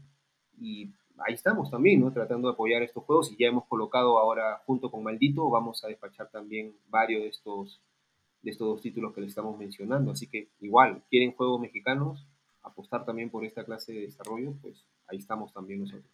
Y 0.60 0.90
ahí 1.18 1.34
estamos 1.34 1.70
también, 1.70 2.00
¿no? 2.00 2.12
Tratando 2.12 2.48
de 2.48 2.54
apoyar 2.54 2.82
estos 2.82 3.04
juegos 3.04 3.32
y 3.32 3.36
ya 3.36 3.48
hemos 3.48 3.64
colocado 3.66 4.18
ahora 4.18 4.62
junto 4.66 4.90
con 4.90 5.02
Maldito, 5.02 5.48
vamos 5.48 5.84
a 5.84 5.88
despachar 5.88 6.30
también 6.30 6.74
varios 6.88 7.22
de 7.22 7.28
estos, 7.28 7.80
de 8.42 8.50
estos 8.50 8.66
dos 8.66 8.80
títulos 8.80 9.14
que 9.14 9.20
le 9.20 9.26
estamos 9.26 9.58
mencionando. 9.58 10.12
Así 10.12 10.26
que 10.26 10.48
igual, 10.60 11.02
quieren 11.10 11.32
juegos 11.32 11.60
mexicanos, 11.60 12.26
apostar 12.62 13.04
también 13.04 13.30
por 13.30 13.44
esta 13.44 13.64
clase 13.64 13.92
de 13.92 14.00
desarrollo, 14.02 14.54
pues 14.60 14.84
ahí 15.06 15.18
estamos 15.18 15.52
también 15.52 15.80
nosotros. 15.80 16.10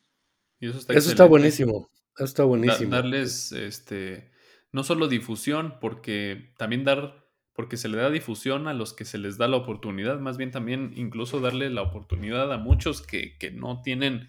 Y 0.60 0.68
eso 0.68 0.78
está, 0.78 0.94
eso 0.94 1.10
está 1.10 1.24
buenísimo. 1.26 1.88
Eso 2.14 2.24
está 2.24 2.44
buenísimo. 2.44 2.90
darles 2.90 3.52
este 3.52 4.30
no 4.72 4.84
solo 4.84 5.06
difusión, 5.06 5.74
porque 5.80 6.54
también 6.56 6.84
dar, 6.84 7.26
porque 7.52 7.76
se 7.76 7.88
le 7.88 7.98
da 7.98 8.10
difusión 8.10 8.66
a 8.68 8.72
los 8.72 8.94
que 8.94 9.04
se 9.04 9.18
les 9.18 9.36
da 9.36 9.46
la 9.46 9.58
oportunidad, 9.58 10.18
más 10.18 10.38
bien 10.38 10.50
también 10.50 10.92
incluso 10.96 11.40
darle 11.40 11.68
la 11.68 11.82
oportunidad 11.82 12.50
a 12.52 12.56
muchos 12.56 13.02
que, 13.02 13.36
que 13.36 13.50
no 13.50 13.82
tienen 13.82 14.28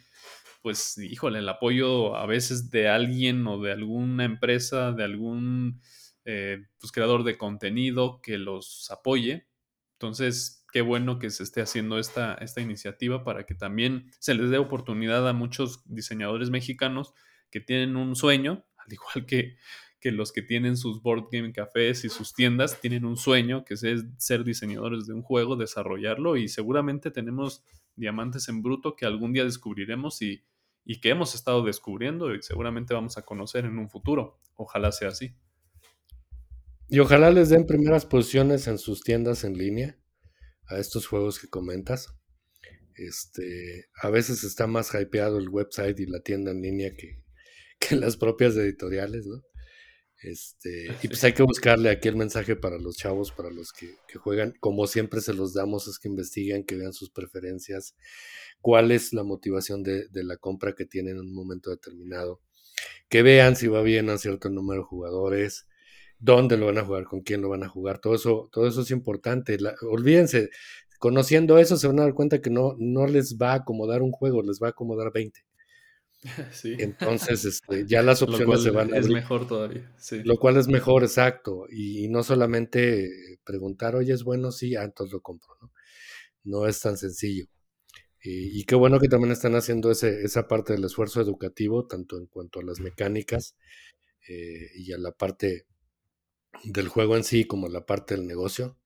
pues, 0.63 0.97
híjole, 0.97 1.39
el 1.39 1.49
apoyo 1.49 2.15
a 2.15 2.25
veces 2.25 2.71
de 2.71 2.87
alguien 2.87 3.45
o 3.47 3.61
de 3.61 3.73
alguna 3.73 4.23
empresa, 4.23 4.93
de 4.93 5.03
algún 5.03 5.81
eh, 6.23 6.65
pues, 6.79 6.93
creador 6.93 7.25
de 7.25 7.37
contenido 7.37 8.21
que 8.21 8.37
los 8.37 8.89
apoye. 8.89 9.45
Entonces, 9.99 10.65
qué 10.71 10.81
bueno 10.81 11.19
que 11.19 11.31
se 11.31 11.43
esté 11.43 11.61
haciendo 11.61 11.99
esta, 11.99 12.35
esta 12.35 12.61
iniciativa 12.61 13.25
para 13.25 13.45
que 13.45 13.55
también 13.55 14.09
se 14.19 14.35
les 14.35 14.49
dé 14.49 14.57
oportunidad 14.57 15.27
a 15.27 15.33
muchos 15.33 15.83
diseñadores 15.85 16.49
mexicanos 16.49 17.13
que 17.51 17.59
tienen 17.59 17.97
un 17.97 18.15
sueño, 18.15 18.65
al 18.77 18.93
igual 18.93 19.25
que, 19.25 19.57
que 19.99 20.11
los 20.13 20.31
que 20.31 20.43
tienen 20.43 20.77
sus 20.77 21.01
board 21.01 21.27
game 21.29 21.51
cafés 21.51 22.05
y 22.05 22.09
sus 22.09 22.33
tiendas, 22.33 22.79
tienen 22.79 23.03
un 23.03 23.17
sueño 23.17 23.65
que 23.65 23.73
es 23.73 23.83
ser 24.17 24.45
diseñadores 24.45 25.07
de 25.07 25.13
un 25.13 25.23
juego, 25.23 25.57
desarrollarlo 25.57 26.37
y 26.37 26.47
seguramente 26.47 27.11
tenemos 27.11 27.65
diamantes 27.97 28.47
en 28.47 28.63
bruto 28.63 28.95
que 28.95 29.05
algún 29.05 29.33
día 29.33 29.43
descubriremos 29.43 30.21
y, 30.21 30.41
y 30.85 30.99
que 30.99 31.09
hemos 31.09 31.35
estado 31.35 31.63
descubriendo 31.63 32.33
y 32.33 32.41
seguramente 32.41 32.93
vamos 32.93 33.17
a 33.17 33.23
conocer 33.23 33.65
en 33.65 33.77
un 33.77 33.89
futuro. 33.89 34.39
Ojalá 34.55 34.91
sea 34.91 35.09
así. 35.09 35.35
Y 36.89 36.99
ojalá 36.99 37.31
les 37.31 37.49
den 37.49 37.65
primeras 37.65 38.05
posiciones 38.05 38.67
en 38.67 38.77
sus 38.77 39.01
tiendas 39.01 39.43
en 39.43 39.57
línea 39.57 39.97
a 40.67 40.77
estos 40.77 41.07
juegos 41.07 41.39
que 41.39 41.49
comentas. 41.49 42.13
Este, 42.95 43.87
a 44.01 44.09
veces 44.09 44.43
está 44.43 44.67
más 44.67 44.93
hypeado 44.93 45.39
el 45.39 45.49
website 45.49 45.99
y 45.99 46.05
la 46.05 46.19
tienda 46.19 46.51
en 46.51 46.61
línea 46.61 46.93
que, 46.95 47.23
que 47.79 47.95
las 47.95 48.17
propias 48.17 48.55
editoriales, 48.55 49.25
¿no? 49.25 49.41
Este, 50.23 50.87
y 51.01 51.07
pues 51.09 51.21
hay 51.25 51.33
que 51.33 51.43
buscarle 51.43 51.89
aquí 51.89 52.07
el 52.07 52.15
mensaje 52.15 52.55
para 52.55 52.77
los 52.77 52.95
chavos, 52.95 53.31
para 53.31 53.51
los 53.51 53.73
que, 53.73 53.97
juegan. 54.15 54.53
Como 54.61 54.87
siempre 54.87 55.19
se 55.19 55.33
los 55.33 55.53
damos, 55.53 55.87
es 55.87 55.99
que 55.99 56.07
investiguen, 56.07 56.63
que 56.63 56.75
vean 56.75 56.93
sus 56.93 57.09
preferencias, 57.09 57.95
cuál 58.61 58.91
es 58.91 59.11
la 59.11 59.23
motivación 59.23 59.83
de, 59.83 60.07
la 60.13 60.37
compra 60.37 60.73
que 60.75 60.85
tienen 60.85 61.15
en 61.17 61.21
un 61.21 61.35
momento 61.35 61.71
determinado. 61.71 62.39
Que 63.09 63.21
vean 63.21 63.55
si 63.57 63.67
va 63.67 63.81
bien 63.81 64.09
a 64.09 64.17
cierto 64.17 64.49
número 64.49 64.81
de 64.81 64.87
jugadores, 64.87 65.67
dónde 66.19 66.57
lo 66.57 66.67
van 66.67 66.77
a 66.77 66.85
jugar, 66.85 67.03
con 67.03 67.21
quién 67.21 67.41
lo 67.41 67.49
van 67.49 67.63
a 67.63 67.69
jugar. 67.69 67.99
Todo 67.99 68.15
eso, 68.15 68.49
todo 68.51 68.67
eso 68.67 68.81
es 68.81 68.91
importante. 68.91 69.57
olvídense, 69.81 70.49
conociendo 70.99 71.57
eso 71.57 71.75
se 71.75 71.87
van 71.87 71.99
a 71.99 72.03
dar 72.03 72.13
cuenta 72.13 72.41
que 72.41 72.49
no, 72.49 72.75
no 72.79 73.07
les 73.07 73.37
va 73.37 73.51
a 73.51 73.55
acomodar 73.55 74.01
un 74.01 74.11
juego, 74.11 74.41
les 74.41 74.59
va 74.61 74.67
a 74.67 74.69
acomodar 74.71 75.11
20. 75.11 75.43
Entonces, 76.63 77.45
este, 77.45 77.85
ya 77.85 78.01
las 78.03 78.21
opciones 78.21 78.63
se 78.63 78.71
van 78.71 78.93
a 78.93 78.97
Es 78.97 79.09
mejor 79.09 79.47
todavía. 79.47 79.91
Lo 80.23 80.37
cual 80.37 80.57
es 80.57 80.67
mejor, 80.67 81.03
exacto. 81.03 81.65
Y, 81.69 82.07
no 82.09 82.23
solamente 82.23 83.09
preguntar, 83.43 83.95
oye, 83.95 84.13
es 84.13 84.23
bueno, 84.23 84.51
sí, 84.51 84.75
ah, 84.75 84.83
entonces 84.83 85.13
lo 85.13 85.21
compro, 85.21 85.55
¿no? 85.61 85.71
No 86.43 86.67
es 86.67 86.79
tan 86.79 86.97
sencillo. 86.97 87.45
Y, 88.21 88.63
qué 88.63 88.75
bueno 88.75 88.99
que 88.99 89.09
también 89.09 89.33
están 89.33 89.55
haciendo 89.55 89.91
ese, 89.91 90.23
esa 90.23 90.47
parte 90.47 90.73
del 90.73 90.85
esfuerzo 90.85 91.19
educativo, 91.19 91.87
tanto 91.87 92.17
en 92.17 92.27
cuanto 92.27 92.61
a 92.61 92.63
las 92.63 92.79
mecánicas 92.79 93.57
eh, 94.29 94.69
y 94.75 94.93
a 94.93 94.97
la 94.97 95.11
parte 95.11 95.65
del 96.63 96.87
juego 96.87 97.17
en 97.17 97.25
sí, 97.25 97.45
como 97.45 97.67
a 97.67 97.69
la 97.69 97.85
parte 97.85 98.15
del 98.15 98.25
negocio. 98.25 98.77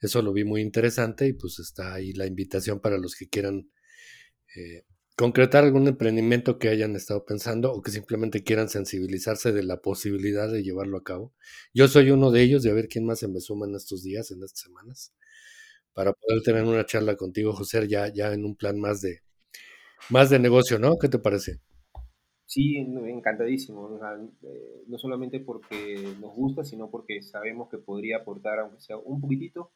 Eso 0.00 0.22
lo 0.22 0.32
vi 0.32 0.44
muy 0.44 0.60
interesante 0.60 1.26
y 1.26 1.32
pues 1.32 1.58
está 1.58 1.94
ahí 1.94 2.12
la 2.12 2.26
invitación 2.26 2.78
para 2.78 2.98
los 2.98 3.16
que 3.16 3.28
quieran 3.28 3.70
eh, 4.54 4.84
concretar 5.16 5.64
algún 5.64 5.86
emprendimiento 5.86 6.58
que 6.58 6.68
hayan 6.68 6.96
estado 6.96 7.24
pensando 7.24 7.72
o 7.72 7.82
que 7.82 7.90
simplemente 7.90 8.42
quieran 8.42 8.68
sensibilizarse 8.68 9.52
de 9.52 9.62
la 9.62 9.80
posibilidad 9.80 10.50
de 10.50 10.62
llevarlo 10.62 10.98
a 10.98 11.04
cabo. 11.04 11.32
Yo 11.72 11.88
soy 11.88 12.10
uno 12.10 12.30
de 12.30 12.42
ellos 12.42 12.64
y 12.64 12.70
a 12.70 12.74
ver 12.74 12.88
quién 12.88 13.06
más 13.06 13.20
se 13.20 13.28
me 13.28 13.40
suma 13.40 13.66
en 13.66 13.74
estos 13.74 14.02
días, 14.02 14.30
en 14.30 14.42
estas 14.42 14.60
semanas, 14.60 15.14
para 15.92 16.12
poder 16.12 16.42
tener 16.42 16.64
una 16.64 16.84
charla 16.84 17.16
contigo, 17.16 17.52
José, 17.52 17.86
ya, 17.88 18.12
ya 18.12 18.32
en 18.32 18.44
un 18.44 18.56
plan 18.56 18.80
más 18.80 19.00
de, 19.00 19.20
más 20.10 20.30
de 20.30 20.38
negocio, 20.38 20.78
¿no? 20.78 20.96
¿Qué 21.00 21.08
te 21.08 21.18
parece? 21.18 21.60
Sí, 22.46 22.76
encantadísimo. 22.76 23.98
Eh, 24.42 24.84
no 24.86 24.98
solamente 24.98 25.40
porque 25.40 25.96
nos 26.20 26.34
gusta, 26.34 26.64
sino 26.64 26.90
porque 26.90 27.22
sabemos 27.22 27.68
que 27.70 27.78
podría 27.78 28.18
aportar, 28.18 28.58
aunque 28.58 28.80
sea 28.80 28.96
un 28.96 29.20
poquitito, 29.20 29.72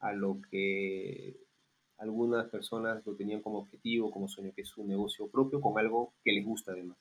a 0.00 0.12
lo 0.12 0.40
que 0.50 1.36
algunas 1.98 2.48
personas 2.48 3.04
lo 3.06 3.14
tenían 3.14 3.40
como 3.40 3.58
objetivo, 3.58 4.10
como 4.10 4.28
sueño, 4.28 4.52
que 4.54 4.62
es 4.62 4.68
su 4.68 4.84
negocio 4.84 5.28
propio, 5.28 5.60
con 5.60 5.78
algo 5.78 6.14
que 6.22 6.32
les 6.32 6.44
gusta 6.44 6.72
además. 6.72 6.98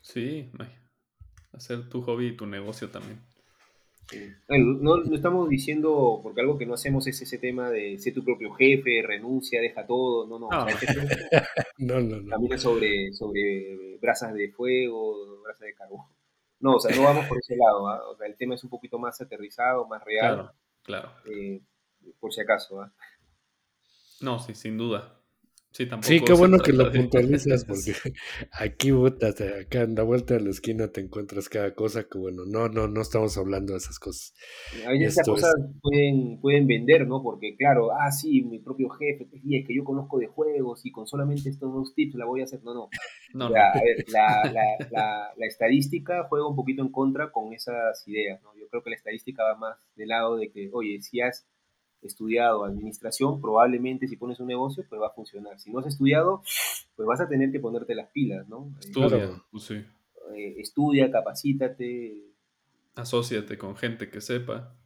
Sí, 0.00 0.50
hacer 1.52 1.88
tu 1.88 2.02
hobby 2.02 2.28
y 2.28 2.36
tu 2.36 2.46
negocio 2.46 2.90
también. 2.90 3.20
no, 4.48 4.96
no, 4.98 5.14
estamos 5.14 5.48
diciendo, 5.48 6.20
porque 6.22 6.40
algo 6.40 6.58
que 6.58 6.66
no 6.66 6.74
hacemos 6.74 7.06
es 7.06 7.20
ese 7.20 7.38
tema 7.38 7.70
de 7.70 7.98
ser 7.98 8.14
tu 8.14 8.24
propio 8.24 8.52
jefe, 8.52 9.02
renuncia, 9.02 9.60
deja 9.60 9.86
todo, 9.86 10.26
no, 10.26 10.38
no. 10.38 10.48
no. 11.78 12.00
no, 12.00 12.00
no, 12.00 12.30
También 12.30 12.54
es 12.54 12.62
sobre, 12.62 13.12
sobre 13.12 13.98
brasas 14.00 14.34
de 14.34 14.50
fuego, 14.50 15.42
brasas 15.42 15.66
de 15.66 15.74
carbón. 15.74 16.06
No, 16.60 16.76
o 16.76 16.80
sea, 16.80 16.94
no 16.94 17.02
vamos 17.02 17.26
por 17.26 17.38
ese 17.38 17.56
lado. 17.56 17.88
¿ah? 17.88 18.02
O 18.10 18.16
sea, 18.16 18.26
el 18.26 18.36
tema 18.36 18.54
es 18.54 18.62
un 18.62 18.70
poquito 18.70 18.98
más 18.98 19.18
aterrizado, 19.20 19.86
más 19.86 20.04
real. 20.04 20.52
Claro, 20.82 21.10
claro. 21.10 21.10
Eh, 21.32 21.62
por 22.18 22.32
si 22.32 22.42
acaso. 22.42 22.82
¿ah? 22.82 22.92
No, 24.20 24.38
sí, 24.38 24.54
sin 24.54 24.76
duda. 24.76 25.20
Sí, 25.72 25.86
tampoco 25.86 26.08
sí, 26.08 26.20
qué 26.20 26.32
bueno 26.32 26.58
que 26.58 26.72
lo 26.72 26.90
puntualizas, 26.92 27.64
porque 27.64 27.92
aquí, 28.52 28.90
acá 28.90 29.82
en 29.82 29.94
la 29.94 30.02
vuelta 30.02 30.34
de 30.34 30.40
la 30.40 30.50
esquina 30.50 30.88
te 30.88 31.00
encuentras 31.00 31.48
cada 31.48 31.74
cosa 31.74 32.08
que, 32.08 32.18
bueno, 32.18 32.42
no, 32.44 32.68
no, 32.68 32.88
no 32.88 33.00
estamos 33.00 33.38
hablando 33.38 33.74
de 33.74 33.78
esas 33.78 34.00
cosas. 34.00 34.34
A 34.84 34.90
veces 34.90 35.12
esas 35.12 35.28
cosas 35.28 35.54
pueden, 35.80 36.40
pueden 36.40 36.66
vender, 36.66 37.06
¿no? 37.06 37.22
Porque, 37.22 37.56
claro, 37.56 37.92
ah, 37.92 38.10
sí, 38.10 38.42
mi 38.42 38.58
propio 38.58 38.88
jefe, 38.90 39.28
es 39.32 39.66
que 39.66 39.74
yo 39.74 39.84
conozco 39.84 40.18
de 40.18 40.26
juegos 40.26 40.84
y 40.84 40.90
con 40.90 41.06
solamente 41.06 41.48
estos 41.48 41.72
dos 41.72 41.94
tips 41.94 42.16
la 42.16 42.26
voy 42.26 42.40
a 42.40 42.44
hacer. 42.44 42.64
No, 42.64 42.74
no. 42.74 42.88
no, 43.34 43.44
A 43.46 43.50
ver, 43.50 44.04
la, 44.08 44.50
la, 44.52 45.32
la, 45.36 45.46
estadística 45.46 46.26
juega 46.28 46.48
un 46.48 46.56
poquito 46.56 46.82
en 46.82 46.90
contra 46.90 47.30
con 47.30 47.52
esas 47.52 48.02
ideas, 48.08 48.42
¿no? 48.42 48.50
Yo 48.58 48.66
creo 48.68 48.82
que 48.82 48.90
la 48.90 48.96
estadística 48.96 49.44
va 49.44 49.56
más 49.56 49.78
del 49.94 50.08
lado 50.08 50.36
de 50.36 50.50
que, 50.50 50.68
oye, 50.72 51.00
si 51.00 51.20
has 51.20 51.46
estudiado 52.02 52.64
administración, 52.64 53.40
probablemente 53.40 54.08
si 54.08 54.16
pones 54.16 54.40
un 54.40 54.48
negocio, 54.48 54.84
pues 54.88 55.00
va 55.00 55.08
a 55.08 55.12
funcionar. 55.12 55.58
Si 55.58 55.70
no 55.70 55.80
has 55.80 55.86
estudiado, 55.86 56.42
pues 56.96 57.06
vas 57.06 57.20
a 57.20 57.28
tener 57.28 57.50
que 57.52 57.60
ponerte 57.60 57.94
las 57.94 58.10
pilas, 58.10 58.48
¿no? 58.48 58.72
Estudia, 58.78 59.30
pues 59.50 59.64
sí. 59.64 59.74
Eh, 60.34 60.54
estudia, 60.58 61.10
capacítate. 61.10 62.24
Asociate 62.94 63.58
con 63.58 63.76
gente 63.76 64.10
que 64.10 64.20
sepa. 64.20 64.76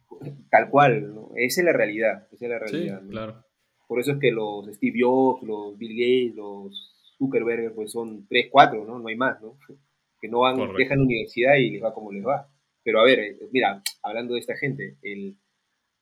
Tal 0.49 0.69
cual, 0.69 1.13
¿no? 1.13 1.31
Esa 1.35 1.61
es 1.61 1.65
la 1.65 1.73
realidad, 1.73 2.27
esa 2.31 2.45
es 2.45 2.51
la 2.51 2.59
realidad. 2.59 3.01
Sí, 3.01 3.09
claro. 3.09 3.43
Por 3.87 3.99
eso 3.99 4.13
es 4.13 4.19
que 4.19 4.31
los 4.31 4.65
Steve 4.67 4.99
Jobs, 5.01 5.43
los 5.43 5.77
Bill 5.77 5.93
Gates, 5.93 6.35
los 6.35 6.95
Zuckerberg, 7.17 7.73
pues 7.75 7.91
son 7.91 8.25
tres, 8.27 8.47
cuatro, 8.51 8.85
¿no? 8.85 8.99
No 8.99 9.07
hay 9.07 9.15
más, 9.15 9.41
¿no? 9.41 9.57
Que 10.21 10.29
no 10.29 10.39
van, 10.39 10.57
dejan 10.75 10.99
la 10.99 11.03
universidad 11.03 11.55
y 11.57 11.69
les 11.69 11.83
va 11.83 11.93
como 11.93 12.11
les 12.11 12.25
va. 12.25 12.49
Pero 12.81 12.99
a 12.99 13.03
ver, 13.03 13.19
eh, 13.19 13.37
mira, 13.51 13.83
hablando 14.01 14.33
de 14.33 14.39
esta 14.39 14.55
gente, 14.55 14.97
el, 15.03 15.37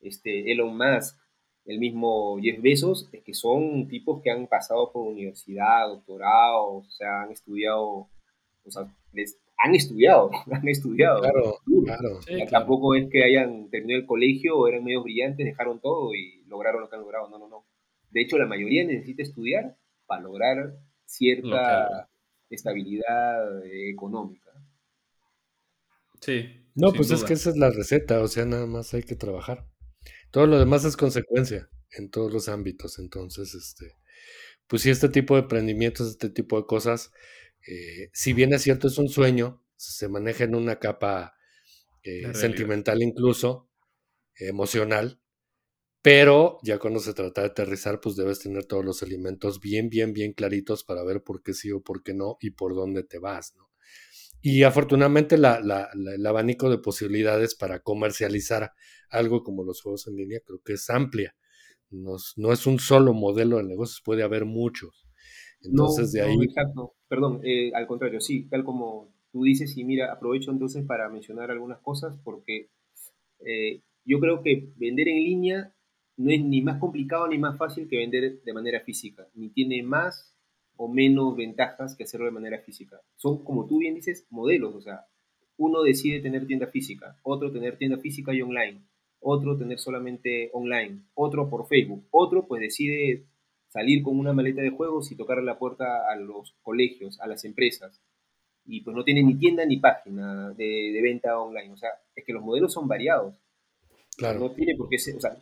este, 0.03 0.51
Elon 0.51 0.77
Musk, 0.77 1.17
el 1.65 1.79
mismo 1.79 2.37
Jeff 2.41 2.61
Bezos, 2.61 3.09
es 3.11 3.23
que 3.23 3.33
son 3.33 3.87
tipos 3.87 4.21
que 4.21 4.31
han 4.31 4.47
pasado 4.47 4.91
por 4.91 5.07
universidad, 5.07 5.87
doctorado, 5.87 6.77
o 6.77 6.85
sea, 6.89 7.21
han 7.21 7.31
estudiado, 7.31 8.09
o 8.65 8.71
sea, 8.71 8.87
les, 9.13 9.39
han 9.57 9.75
estudiado, 9.75 10.29
han 10.51 10.67
estudiado. 10.67 11.21
Claro, 11.21 11.59
claro. 11.85 12.19
Tampoco 12.49 12.95
es 12.95 13.09
que 13.09 13.23
hayan 13.23 13.69
terminado 13.69 14.01
el 14.01 14.07
colegio 14.07 14.57
o 14.57 14.67
eran 14.67 14.83
medio 14.83 15.03
brillantes, 15.03 15.45
dejaron 15.45 15.79
todo 15.79 16.13
y 16.13 16.43
lograron 16.47 16.81
lo 16.81 16.89
que 16.89 16.95
han 16.95 17.01
logrado. 17.01 17.29
No, 17.29 17.39
no, 17.39 17.47
no. 17.47 17.65
De 18.11 18.21
hecho, 18.21 18.37
la 18.37 18.45
mayoría 18.45 18.85
necesita 18.85 19.23
estudiar 19.23 19.75
para 20.05 20.21
lograr 20.21 20.75
cierta 21.05 22.09
estabilidad 22.49 23.65
económica. 23.65 24.51
Sí. 26.19 26.45
No, 26.75 26.91
pues 26.91 27.11
es 27.11 27.23
que 27.23 27.33
esa 27.33 27.49
es 27.49 27.57
la 27.57 27.69
receta, 27.69 28.21
o 28.21 28.27
sea, 28.27 28.45
nada 28.45 28.65
más 28.65 28.93
hay 28.93 29.03
que 29.03 29.15
trabajar. 29.15 29.65
Todo 30.33 30.47
lo 30.47 30.57
demás 30.57 30.83
es 30.83 30.97
consecuencia 30.97 31.69
en 31.91 32.09
todos 32.09 32.33
los 32.33 32.49
ámbitos. 32.49 32.97
Entonces, 32.97 33.53
este, 33.53 33.97
pues 34.65 34.81
si 34.81 34.89
este 34.89 35.07
tipo 35.07 35.35
de 35.35 35.41
emprendimientos, 35.41 36.09
este 36.09 36.31
tipo 36.31 36.57
de 36.59 36.65
cosas, 36.65 37.11
eh, 37.67 38.09
si 38.13 38.33
bien 38.33 38.51
es 38.51 38.63
cierto, 38.63 38.87
es 38.87 38.97
un 38.97 39.09
sueño, 39.09 39.63
se 39.75 40.07
maneja 40.09 40.45
en 40.45 40.55
una 40.55 40.79
capa 40.79 41.35
eh, 42.01 42.33
sentimental 42.33 43.03
incluso, 43.03 43.69
emocional, 44.35 45.21
pero 46.01 46.57
ya 46.63 46.79
cuando 46.79 46.99
se 46.99 47.13
trata 47.13 47.41
de 47.41 47.49
aterrizar, 47.49 48.01
pues 48.01 48.15
debes 48.15 48.39
tener 48.39 48.65
todos 48.65 48.83
los 48.83 49.03
elementos 49.03 49.59
bien, 49.59 49.87
bien, 49.89 50.13
bien 50.13 50.33
claritos 50.33 50.83
para 50.83 51.03
ver 51.03 51.21
por 51.23 51.43
qué 51.43 51.53
sí 51.53 51.71
o 51.71 51.83
por 51.83 52.01
qué 52.01 52.15
no 52.15 52.37
y 52.41 52.49
por 52.51 52.73
dónde 52.73 53.03
te 53.03 53.19
vas, 53.19 53.55
¿no? 53.55 53.69
Y 54.45 54.63
afortunadamente 54.63 55.35
el 55.35 56.25
abanico 56.25 56.69
de 56.69 56.77
posibilidades 56.77 57.55
para 57.55 57.79
comercializar 57.79 58.73
algo 59.09 59.41
como 59.41 59.63
los 59.63 59.81
juegos 59.81 60.05
en 60.07 60.17
línea 60.17 60.41
creo 60.45 60.59
que 60.63 60.73
es 60.73 60.89
amplia. 60.89 61.33
no 61.89 62.51
es 62.51 62.67
un 62.67 62.77
solo 62.77 63.13
modelo 63.13 63.57
de 63.57 63.63
negocios, 63.63 64.01
puede 64.03 64.21
haber 64.21 64.43
muchos. 64.43 65.07
Entonces 65.61 66.11
de 66.11 66.21
ahí... 66.21 66.35
exacto. 66.41 66.93
Perdón, 67.07 67.39
eh, 67.43 67.71
al 67.73 67.87
contrario, 67.87 68.19
sí, 68.19 68.47
tal 68.49 68.63
como 68.63 69.13
tú 69.31 69.43
dices, 69.43 69.77
y 69.77 69.83
mira, 69.83 70.11
aprovecho 70.11 70.51
entonces 70.51 70.85
para 70.85 71.09
mencionar 71.09 71.49
algunas 71.49 71.79
cosas 71.79 72.19
porque 72.23 72.69
eh, 73.45 73.81
yo 74.03 74.19
creo 74.19 74.43
que 74.43 74.73
vender 74.75 75.07
en 75.07 75.23
línea 75.23 75.75
no 76.17 76.31
es 76.31 76.43
ni 76.43 76.61
más 76.61 76.79
complicado 76.79 77.27
ni 77.27 77.37
más 77.37 77.57
fácil 77.57 77.87
que 77.87 77.97
vender 77.97 78.41
de 78.43 78.53
manera 78.53 78.81
física, 78.81 79.27
ni 79.33 79.49
tiene 79.49 79.83
más 79.83 80.32
o 80.83 80.87
menos 80.89 81.35
ventajas 81.37 81.95
que 81.95 82.03
hacerlo 82.03 82.25
de 82.25 82.33
manera 82.33 82.59
física. 82.59 82.99
Son, 83.15 83.43
como 83.43 83.65
tú 83.67 83.79
bien 83.79 83.95
dices, 83.95 84.27
modelos, 84.29 84.75
o 84.75 84.81
sea, 84.81 85.05
uno 85.57 85.81
decide 85.81 86.19
tener 86.19 86.45
tienda 86.45 86.67
física, 86.67 87.17
otro 87.23 87.51
tener 87.51 87.77
tienda 87.77 87.97
física 87.97 88.33
y 88.33 88.41
online, 88.41 88.81
otro 89.21 89.57
tener 89.57 89.79
solamente 89.79 90.49
online, 90.51 91.03
otro 91.13 91.49
por 91.49 91.67
Facebook, 91.67 92.05
otro 92.11 92.47
pues 92.47 92.61
decide 92.61 93.23
salir 93.69 94.03
con 94.03 94.19
una 94.19 94.33
maleta 94.33 94.61
de 94.61 94.71
juegos 94.71 95.11
y 95.11 95.15
tocar 95.15 95.41
la 95.41 95.57
puerta 95.57 96.11
a 96.11 96.15
los 96.15 96.53
colegios, 96.61 97.19
a 97.21 97.27
las 97.27 97.45
empresas. 97.45 98.01
Y 98.65 98.81
pues 98.81 98.95
no 98.95 99.03
tiene 99.03 99.23
ni 99.23 99.35
tienda 99.35 99.65
ni 99.65 99.77
página 99.77 100.51
de, 100.51 100.99
venta 101.01 101.39
online. 101.39 101.71
O 101.71 101.77
sea, 101.77 101.89
es 102.15 102.23
que 102.23 102.33
los 102.33 102.43
modelos 102.43 102.71
son 102.71 102.87
variados. 102.87 103.35
Claro. 104.15 104.39
No 104.39 104.51
tiene 104.51 104.75
por 104.75 104.89
qué 104.89 104.99
ser, 104.99 105.15
o 105.15 105.19
sea, 105.19 105.35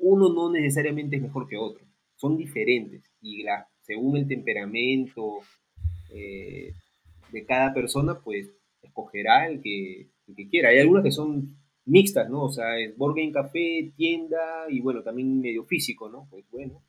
uno 0.00 0.32
no 0.32 0.50
necesariamente 0.50 1.16
es 1.16 1.22
mejor 1.22 1.48
que 1.48 1.56
otro. 1.56 1.84
Son 2.14 2.36
diferentes. 2.36 3.02
Y 3.20 3.42
la, 3.42 3.68
según 3.88 4.18
el 4.18 4.28
temperamento 4.28 5.38
eh, 6.10 6.74
de 7.32 7.46
cada 7.46 7.72
persona, 7.72 8.20
pues 8.20 8.50
escogerá 8.82 9.48
el 9.48 9.62
que, 9.62 10.08
el 10.28 10.36
que 10.36 10.48
quiera. 10.50 10.68
Hay 10.68 10.78
algunas 10.78 11.02
que 11.02 11.10
son 11.10 11.56
mixtas, 11.86 12.28
¿no? 12.28 12.44
O 12.44 12.52
sea, 12.52 12.78
es 12.78 12.96
board 12.98 13.16
game 13.16 13.32
café, 13.32 13.90
tienda 13.96 14.66
y 14.68 14.80
bueno, 14.80 15.02
también 15.02 15.40
medio 15.40 15.64
físico, 15.64 16.10
¿no? 16.10 16.28
Pues 16.30 16.44
bueno, 16.52 16.82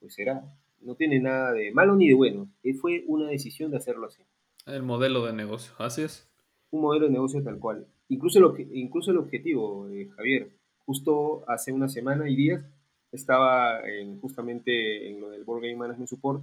pues 0.00 0.14
será. 0.14 0.42
No 0.80 0.94
tiene 0.94 1.20
nada 1.20 1.52
de 1.52 1.72
malo 1.72 1.94
ni 1.94 2.08
de 2.08 2.14
bueno. 2.14 2.48
Eh, 2.62 2.72
fue 2.72 3.04
una 3.06 3.28
decisión 3.28 3.70
de 3.70 3.76
hacerlo 3.76 4.06
así. 4.06 4.22
El 4.64 4.84
modelo 4.84 5.26
de 5.26 5.34
negocio, 5.34 5.74
así 5.78 6.02
es. 6.02 6.26
Un 6.70 6.80
modelo 6.80 7.06
de 7.06 7.12
negocio 7.12 7.42
tal 7.42 7.58
cual. 7.58 7.86
Incluso, 8.08 8.40
lo 8.40 8.54
que, 8.54 8.66
incluso 8.72 9.10
el 9.10 9.18
objetivo, 9.18 9.86
eh, 9.90 10.08
Javier, 10.16 10.48
justo 10.86 11.44
hace 11.46 11.70
una 11.70 11.88
semana 11.88 12.30
y 12.30 12.36
días 12.36 12.64
estaba 13.12 13.80
en, 13.88 14.20
justamente 14.20 15.08
en 15.08 15.20
lo 15.20 15.30
del 15.30 15.44
Board 15.44 15.62
Game 15.62 15.76
Management 15.76 16.08
Support 16.08 16.42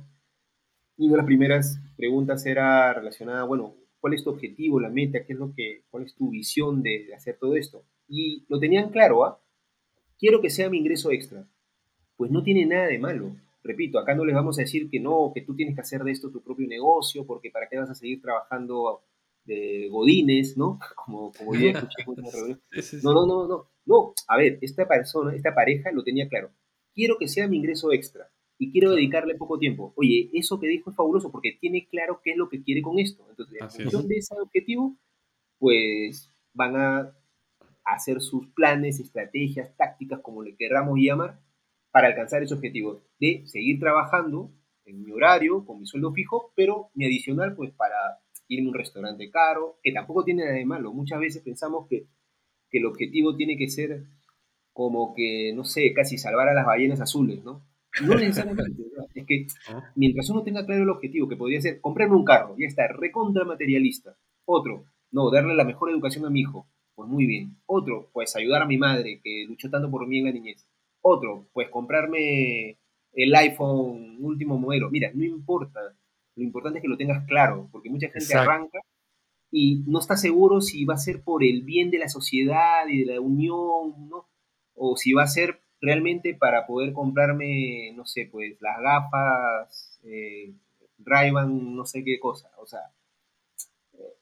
y 0.98 1.06
una 1.06 1.14
de 1.14 1.18
las 1.18 1.26
primeras 1.26 1.80
preguntas 1.98 2.46
era 2.46 2.94
relacionada, 2.94 3.44
bueno, 3.44 3.76
cuál 4.00 4.14
es 4.14 4.24
tu 4.24 4.30
objetivo, 4.30 4.80
la 4.80 4.90
meta, 4.90 5.26
qué 5.26 5.34
es 5.34 5.40
lo 5.40 5.54
que, 5.54 5.84
cuál 5.90 6.04
es 6.04 6.16
tu 6.16 6.30
visión 6.30 6.82
de, 6.82 7.14
hacer 7.14 7.38
todo 7.38 7.56
esto. 7.56 7.84
Y 8.08 8.46
lo 8.48 8.60
tenían 8.60 8.90
claro, 8.90 9.26
¿ah? 9.26 9.42
Quiero 10.18 10.42
que 10.42 10.50
sea 10.50 10.70
mi 10.70 10.78
ingreso 10.78 11.12
extra. 11.12 11.46
Pues 12.16 12.32
no 12.32 12.44
tiene 12.44 12.66
nada 12.66 12.88
de 12.88 12.98
malo. 12.98 13.36
Repito, 13.62 14.00
acá 14.00 14.16
no 14.16 14.24
les 14.24 14.36
vamos 14.36 14.58
a 14.58 14.62
decir 14.62 14.90
que 14.90 15.00
no, 15.00 15.32
que 15.34 15.42
tú 15.42 15.56
tienes 15.56 15.76
que 15.76 15.82
hacer 15.82 16.04
de 16.04 16.12
esto 16.12 16.32
tu 16.32 16.42
propio 16.42 16.68
negocio, 16.68 17.26
porque 17.26 17.52
para 17.52 17.68
qué 17.68 17.78
vas 17.78 17.90
a 17.90 17.96
seguir 17.96 18.22
trabajando 18.22 19.02
de 19.44 19.90
godines, 19.90 20.56
¿no? 20.58 20.80
Como, 20.96 21.32
como 21.34 21.54
escuché 21.56 22.06
No, 23.04 23.14
no, 23.14 23.26
no, 23.26 23.48
no. 23.48 23.68
No, 23.86 24.14
a 24.28 24.38
ver, 24.38 24.58
esta 24.62 24.88
persona, 24.88 25.36
esta 25.36 25.54
pareja 25.54 25.92
lo 25.92 26.04
tenía 26.04 26.28
claro. 26.28 26.52
Quiero 26.94 27.18
que 27.18 27.28
sea 27.28 27.48
mi 27.48 27.58
ingreso 27.58 27.92
extra 27.92 28.30
y 28.58 28.72
quiero 28.72 28.92
dedicarle 28.92 29.36
poco 29.36 29.60
tiempo. 29.60 29.94
Oye, 29.96 30.30
eso 30.34 30.60
que 30.60 30.68
dijo 30.68 30.90
es 30.90 30.96
fabuloso 30.96 31.32
porque 31.32 31.58
tiene 31.60 31.88
claro 31.88 32.22
qué 32.24 32.32
es 32.32 32.38
lo 32.38 32.50
que 32.50 32.64
quiere 32.64 32.82
con 32.82 33.00
esto. 33.00 33.26
Entonces, 33.30 33.62
en 33.62 33.70
función 33.70 34.08
de 34.08 34.18
ese 34.18 34.36
objetivo, 34.40 34.96
pues 35.60 36.32
van 36.54 36.76
a 36.76 37.16
hacer 37.84 38.22
sus 38.22 38.48
planes, 38.48 39.00
estrategias, 39.00 39.76
tácticas, 39.78 40.22
como 40.22 40.42
le 40.42 40.56
querramos 40.56 40.98
llamar, 41.00 41.40
para 41.92 42.08
alcanzar 42.08 42.44
ese 42.44 42.54
objetivo 42.54 43.02
de 43.20 43.44
seguir 43.46 43.80
trabajando 43.80 44.52
en 44.86 45.04
mi 45.04 45.12
horario, 45.12 45.66
con 45.66 45.80
mi 45.80 45.86
sueldo 45.86 46.12
fijo, 46.14 46.52
pero 46.56 46.90
mi 46.94 47.06
adicional, 47.06 47.56
pues 47.56 47.72
para 47.72 47.96
irme 48.48 48.68
a 48.68 48.72
un 48.72 48.78
restaurante 48.78 49.30
caro, 49.32 49.80
que 49.82 49.92
tampoco 49.92 50.24
tiene 50.24 50.44
nada 50.44 50.56
de 50.56 50.66
malo. 50.66 50.94
Muchas 50.94 51.20
veces 51.20 51.42
pensamos 51.44 51.88
que, 51.88 52.08
que 52.70 52.80
el 52.80 52.86
objetivo 52.86 53.36
tiene 53.36 53.58
que 53.58 53.70
ser 53.70 54.04
como 54.74 55.14
que, 55.16 55.54
no 55.56 55.64
sé, 55.64 55.94
casi 55.94 56.18
salvar 56.18 56.50
a 56.50 56.54
las 56.54 56.66
ballenas 56.66 57.00
azules, 57.00 57.44
¿no? 57.44 57.62
No 58.02 58.16
necesariamente. 58.16 58.84
es 59.14 59.26
que 59.26 59.48
ah. 59.70 59.92
mientras 59.96 60.30
uno 60.30 60.44
tenga 60.44 60.66
claro 60.66 60.84
el 60.84 60.90
objetivo, 60.90 61.30
que 61.30 61.38
podría 61.38 61.62
ser 61.62 61.80
comprarme 61.80 62.16
un 62.16 62.26
carro, 62.26 62.56
ya 62.58 62.68
está, 62.68 62.88
recontra 62.88 63.46
materialista. 63.46 64.18
Otro, 64.46 64.86
no, 65.12 65.32
darle 65.32 65.56
la 65.56 65.64
mejor 65.64 65.90
educación 65.90 66.26
a 66.26 66.30
mi 66.30 66.42
hijo. 66.42 66.68
Pues 66.94 67.10
muy 67.10 67.26
bien. 67.26 67.58
Otro, 67.66 68.10
pues 68.14 68.36
ayudar 68.36 68.62
a 68.62 68.66
mi 68.68 68.78
madre, 68.78 69.20
que 69.24 69.46
luchó 69.48 69.70
tanto 69.70 69.90
por 69.90 70.08
mí 70.08 70.20
en 70.20 70.26
la 70.26 70.32
niñez. 70.32 70.68
Otro, 71.02 71.48
pues 71.54 71.70
comprarme 71.70 72.78
el 73.14 73.36
iPhone 73.36 74.18
último 74.20 74.58
modelo. 74.58 74.90
Mira, 74.90 75.12
no 75.14 75.24
importa. 75.24 75.80
Lo 76.36 76.44
importante 76.44 76.80
es 76.80 76.82
que 76.84 76.90
lo 76.90 76.98
tengas 76.98 77.26
claro, 77.28 77.70
porque 77.72 77.90
mucha 77.90 78.10
gente 78.10 78.36
arranca 78.36 78.80
y 79.58 79.86
no 79.88 80.00
está 80.00 80.18
seguro 80.18 80.60
si 80.60 80.84
va 80.84 80.96
a 80.96 80.98
ser 80.98 81.24
por 81.24 81.42
el 81.42 81.64
bien 81.64 81.90
de 81.90 81.98
la 81.98 82.10
sociedad 82.10 82.86
y 82.90 83.06
de 83.06 83.14
la 83.14 83.22
unión. 83.22 84.12
O 84.74 84.98
si 84.98 85.14
va 85.14 85.24
a 85.24 85.28
ser 85.28 85.62
realmente 85.80 86.36
para 86.36 86.68
poder 86.68 86.92
comprarme, 86.92 87.94
no 87.96 88.06
sé, 88.06 88.28
pues 88.30 88.58
las 88.60 88.82
gafas, 88.82 90.02
eh, 90.04 90.54
no 90.98 91.86
sé 91.86 92.04
qué 92.04 92.20
cosa. 92.20 92.52
O 92.58 92.68
sea, 92.68 92.82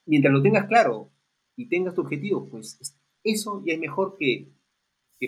mientras 0.06 0.32
lo 0.32 0.40
tengas 0.40 0.68
claro 0.68 1.10
y 1.56 1.68
tengas 1.68 1.94
tu 1.94 2.02
objetivo, 2.02 2.48
pues 2.48 2.78
eso 3.24 3.60
ya 3.66 3.74
es 3.74 3.80
mejor 3.80 4.16
que, 4.16 4.52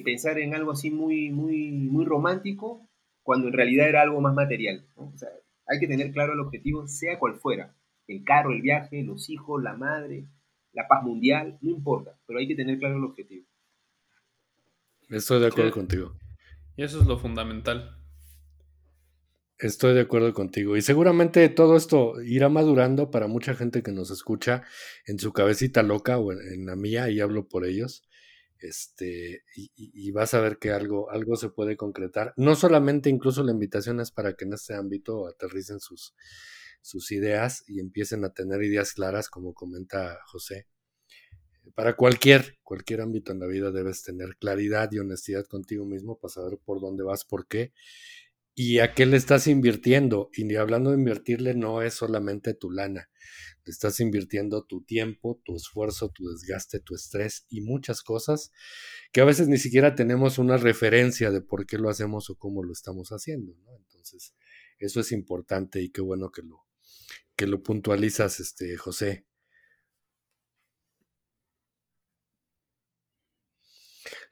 pensar 0.04 0.38
en 0.38 0.54
algo 0.54 0.72
así 0.72 0.90
muy, 0.90 1.30
muy, 1.30 1.72
muy 1.72 2.04
romántico 2.04 2.86
cuando 3.22 3.48
en 3.48 3.54
realidad 3.54 3.88
era 3.88 4.02
algo 4.02 4.20
más 4.20 4.34
material. 4.34 4.86
O 4.94 5.10
sea, 5.16 5.30
hay 5.66 5.80
que 5.80 5.88
tener 5.88 6.12
claro 6.12 6.34
el 6.34 6.40
objetivo, 6.40 6.86
sea 6.86 7.18
cual 7.18 7.34
fuera. 7.34 7.74
El 8.06 8.24
carro, 8.24 8.52
el 8.52 8.62
viaje, 8.62 9.02
los 9.02 9.28
hijos, 9.30 9.62
la 9.62 9.74
madre, 9.74 10.26
la 10.72 10.86
paz 10.86 11.02
mundial, 11.02 11.58
no 11.62 11.70
importa, 11.70 12.18
pero 12.26 12.38
hay 12.38 12.46
que 12.46 12.54
tener 12.54 12.78
claro 12.78 12.96
el 12.98 13.04
objetivo. 13.04 13.46
Estoy 15.08 15.40
de 15.40 15.46
acuerdo 15.46 15.70
contigo. 15.70 16.16
Y 16.76 16.82
eso 16.82 17.00
es 17.00 17.06
lo 17.06 17.18
fundamental. 17.18 17.96
Estoy 19.58 19.94
de 19.94 20.02
acuerdo 20.02 20.34
contigo. 20.34 20.76
Y 20.76 20.82
seguramente 20.82 21.48
todo 21.48 21.76
esto 21.76 22.20
irá 22.20 22.50
madurando 22.50 23.10
para 23.10 23.26
mucha 23.26 23.54
gente 23.54 23.82
que 23.82 23.92
nos 23.92 24.10
escucha 24.10 24.62
en 25.06 25.18
su 25.18 25.32
cabecita 25.32 25.82
loca 25.82 26.18
o 26.18 26.32
en, 26.32 26.66
la 26.66 26.76
mía, 26.76 27.08
y 27.08 27.20
hablo 27.20 27.48
por 27.48 27.64
ellos. 27.64 28.02
Este, 28.58 29.44
y, 29.54 30.10
vas 30.12 30.34
a 30.34 30.40
ver 30.40 30.58
que 30.58 30.70
algo, 30.70 31.10
algo 31.10 31.36
se 31.36 31.48
puede 31.48 31.76
concretar. 31.76 32.34
No 32.36 32.54
solamente 32.54 33.08
incluso 33.08 33.42
la 33.42 33.52
invitación 33.52 34.00
es 34.00 34.10
para 34.10 34.34
que 34.34 34.44
en 34.44 34.52
este 34.52 34.74
ámbito 34.74 35.26
aterricen 35.26 35.80
sus, 35.80 36.14
sus 36.86 37.10
ideas 37.10 37.64
y 37.66 37.80
empiecen 37.80 38.24
a 38.24 38.32
tener 38.32 38.62
ideas 38.62 38.92
claras, 38.92 39.28
como 39.28 39.54
comenta 39.54 40.20
José, 40.26 40.68
para 41.74 41.96
cualquier, 41.96 42.58
cualquier 42.62 43.00
ámbito 43.00 43.32
en 43.32 43.40
la 43.40 43.46
vida 43.48 43.72
debes 43.72 44.04
tener 44.04 44.36
claridad 44.36 44.90
y 44.92 45.00
honestidad 45.00 45.44
contigo 45.46 45.84
mismo 45.84 46.18
para 46.20 46.32
saber 46.32 46.58
por 46.64 46.80
dónde 46.80 47.02
vas, 47.02 47.24
por 47.24 47.48
qué 47.48 47.72
y 48.54 48.78
a 48.78 48.94
qué 48.94 49.04
le 49.04 49.16
estás 49.16 49.48
invirtiendo. 49.48 50.30
Y 50.32 50.54
hablando 50.54 50.90
de 50.90 50.98
invertirle, 50.98 51.54
no 51.54 51.82
es 51.82 51.94
solamente 51.94 52.54
tu 52.54 52.70
lana. 52.70 53.10
Le 53.64 53.72
estás 53.72 53.98
invirtiendo 53.98 54.64
tu 54.64 54.84
tiempo, 54.84 55.40
tu 55.44 55.56
esfuerzo, 55.56 56.10
tu 56.10 56.28
desgaste, 56.28 56.78
tu 56.78 56.94
estrés 56.94 57.46
y 57.48 57.62
muchas 57.62 58.02
cosas 58.02 58.52
que 59.12 59.20
a 59.20 59.24
veces 59.24 59.48
ni 59.48 59.58
siquiera 59.58 59.96
tenemos 59.96 60.38
una 60.38 60.56
referencia 60.58 61.32
de 61.32 61.40
por 61.40 61.66
qué 61.66 61.78
lo 61.78 61.90
hacemos 61.90 62.30
o 62.30 62.36
cómo 62.36 62.62
lo 62.62 62.72
estamos 62.72 63.10
haciendo. 63.10 63.56
Entonces, 63.76 64.34
eso 64.78 65.00
es 65.00 65.10
importante 65.10 65.82
y 65.82 65.90
qué 65.90 66.00
bueno 66.00 66.30
que 66.30 66.42
lo, 66.42 66.65
que 67.36 67.46
lo 67.46 67.62
puntualizas, 67.62 68.40
este, 68.40 68.76
José. 68.76 69.26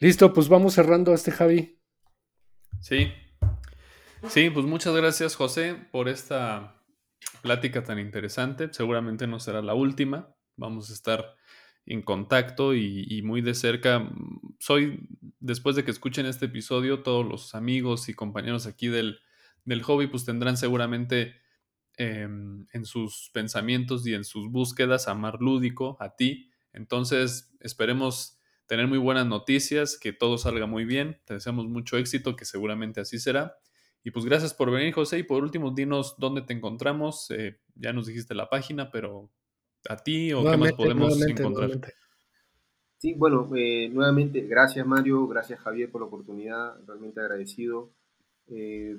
Listo, 0.01 0.33
pues 0.33 0.49
vamos 0.49 0.75
cerrando 0.75 1.15
este 1.15 1.31
Javi. 1.31 1.81
Sí. 2.81 3.13
Sí, 4.29 4.51
pues 4.51 4.65
muchas 4.65 4.95
gracias 4.95 5.37
José 5.37 5.75
por 5.93 6.09
esta 6.09 6.83
plática 7.43 7.85
tan 7.85 7.99
interesante. 7.99 8.73
Seguramente 8.73 9.27
no 9.27 9.39
será 9.39 9.63
la 9.63 9.75
última. 9.75 10.35
Vamos 10.57 10.91
a 10.91 10.95
estar 10.95 11.37
en 11.87 12.03
contacto 12.03 12.75
y, 12.75 13.21
muy 13.23 13.43
de 13.43 13.55
cerca. 13.55 14.11
Soy, 14.59 15.07
después 15.41 15.77
de 15.77 15.85
que 15.85 15.91
escuchen 15.91 16.27
este 16.27 16.47
episodio, 16.47 17.03
todos 17.03 17.27
los 17.27 17.55
amigos 17.55 18.09
y 18.09 18.15
compañeros 18.15 18.67
aquí 18.67 18.89
del, 18.89 19.21
del 19.65 19.83
hobby, 19.83 20.07
pues 20.07 20.25
tendrán 20.25 20.57
seguramente 20.57 21.44
em, 21.97 22.67
en 22.73 22.85
sus 22.85 23.31
pensamientos 23.33 24.07
y 24.07 24.15
en 24.15 24.25
sus 24.25 24.51
búsquedas 24.51 25.09
a 25.09 25.15
Mar 25.15 25.41
Lúdico, 25.41 25.97
a 26.01 26.17
ti. 26.17 26.51
Entonces, 26.73 27.55
esperemos 27.61 28.39
tener 28.67 28.87
muy 28.87 28.99
buenas 28.99 29.27
noticias, 29.27 29.99
que 29.99 30.13
todo 30.13 30.39
salga 30.39 30.67
muy 30.67 30.85
bien. 30.85 31.21
Te 31.25 31.35
deseamos 31.35 31.67
mucho 31.67 31.97
éxito, 31.97 32.37
que 32.37 32.45
seguramente 32.45 33.01
así 33.01 33.19
será. 33.19 33.57
Y 34.03 34.11
pues 34.11 34.25
gracias 34.25 34.53
por 34.53 34.71
venir, 34.71 34.93
José. 34.93 35.19
Y 35.19 35.23
por 35.23 35.43
último, 35.43 35.71
dinos 35.71 36.17
dónde 36.19 36.43
te 36.43 36.53
encontramos. 36.53 37.31
Eh, 37.31 37.61
ya 37.75 37.93
nos 37.93 38.07
dijiste 38.07 38.35
la 38.35 38.51
página, 38.51 38.91
pero 38.91 39.31
a 39.89 39.97
ti 39.97 40.33
o 40.33 40.43
qué 40.43 40.57
más 40.57 40.73
podemos 40.73 41.21
encontrar. 41.23 41.71
Sí, 42.99 43.13
bueno, 43.15 43.49
eh, 43.55 43.91
nuevamente, 43.93 44.41
gracias 44.41 44.87
Mario, 44.87 45.27
gracias 45.29 45.61
Javier 45.61 45.91
por 45.91 46.01
la 46.01 46.07
oportunidad, 46.07 46.75
realmente 46.87 47.21
agradecido. 47.21 47.91
Eh, 48.49 48.97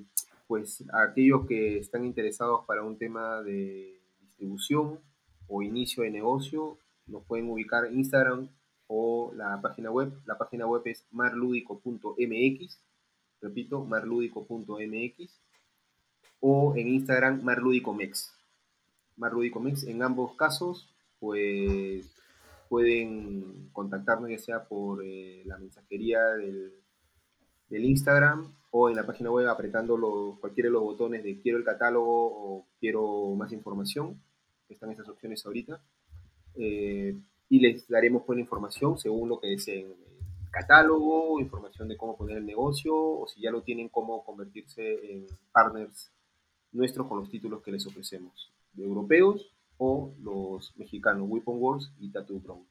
pues 0.48 0.84
a 0.94 1.04
aquellos 1.04 1.48
que 1.48 1.78
están 1.78 2.06
interesados 2.06 2.66
para 2.66 2.84
un 2.84 2.98
tema 2.98 3.42
de 3.42 4.02
distribución 4.20 5.00
o 5.48 5.62
inicio 5.62 6.04
de 6.04 6.12
negocio, 6.12 6.78
nos 7.08 7.24
pueden 7.26 7.50
ubicar 7.50 7.86
en 7.86 8.00
Instagram 8.00 8.50
o 8.88 9.32
la 9.36 9.60
página 9.62 9.92
web. 9.92 10.14
La 10.26 10.38
página 10.38 10.68
web 10.68 10.82
es 10.86 11.06
marludico.mx, 11.12 12.82
repito, 13.42 13.86
marludico.mx. 13.86 15.42
o 16.40 16.76
en 16.76 16.88
Instagram 16.88 17.44
marludicomex. 17.44 18.34
Marludicomex, 19.18 19.84
en 19.84 20.04
ambos 20.04 20.36
casos, 20.36 20.94
pues 21.20 22.16
pueden 22.70 23.70
contactarnos 23.72 24.30
ya 24.30 24.38
sea 24.38 24.64
por 24.66 25.04
eh, 25.04 25.44
la 25.46 25.58
mensajería 25.58 26.20
del, 26.34 26.74
Instagram 27.70 28.56
o 28.78 28.90
en 28.90 28.96
la 28.98 29.06
página 29.06 29.32
web 29.32 29.48
apretando 29.48 30.38
cualquiera 30.42 30.68
de 30.68 30.74
los 30.74 30.84
botones 30.84 31.24
de 31.24 31.40
quiero 31.40 31.58
el 31.58 31.64
catálogo 31.64 32.26
o 32.26 32.68
quiero 32.78 33.34
más 33.34 33.54
información. 33.54 34.22
Están 34.68 34.92
estas 34.92 35.08
opciones 35.08 35.46
ahorita. 35.46 35.82
Eh, 36.56 37.16
y 37.48 37.60
les 37.60 37.88
daremos 37.88 38.26
buena 38.26 38.42
información 38.42 38.98
según 38.98 39.30
lo 39.30 39.40
que 39.40 39.48
deseen. 39.48 39.94
Catálogo, 40.52 41.40
información 41.40 41.88
de 41.88 41.96
cómo 41.96 42.18
poner 42.18 42.36
el 42.36 42.46
negocio 42.46 42.94
o 42.94 43.26
si 43.28 43.40
ya 43.40 43.50
lo 43.50 43.62
tienen, 43.62 43.88
cómo 43.88 44.26
convertirse 44.26 44.84
en 45.10 45.26
partners 45.54 46.12
nuestros 46.74 47.08
con 47.08 47.20
los 47.20 47.30
títulos 47.30 47.64
que 47.64 47.72
les 47.72 47.88
ofrecemos, 47.88 48.52
de 48.74 48.84
europeos 48.84 49.54
o 49.78 50.14
los 50.22 50.76
mexicanos, 50.76 51.30
Weapon 51.30 51.56
Wars 51.62 51.94
y 51.98 52.12
Tattoo 52.12 52.42
Brown. 52.42 52.66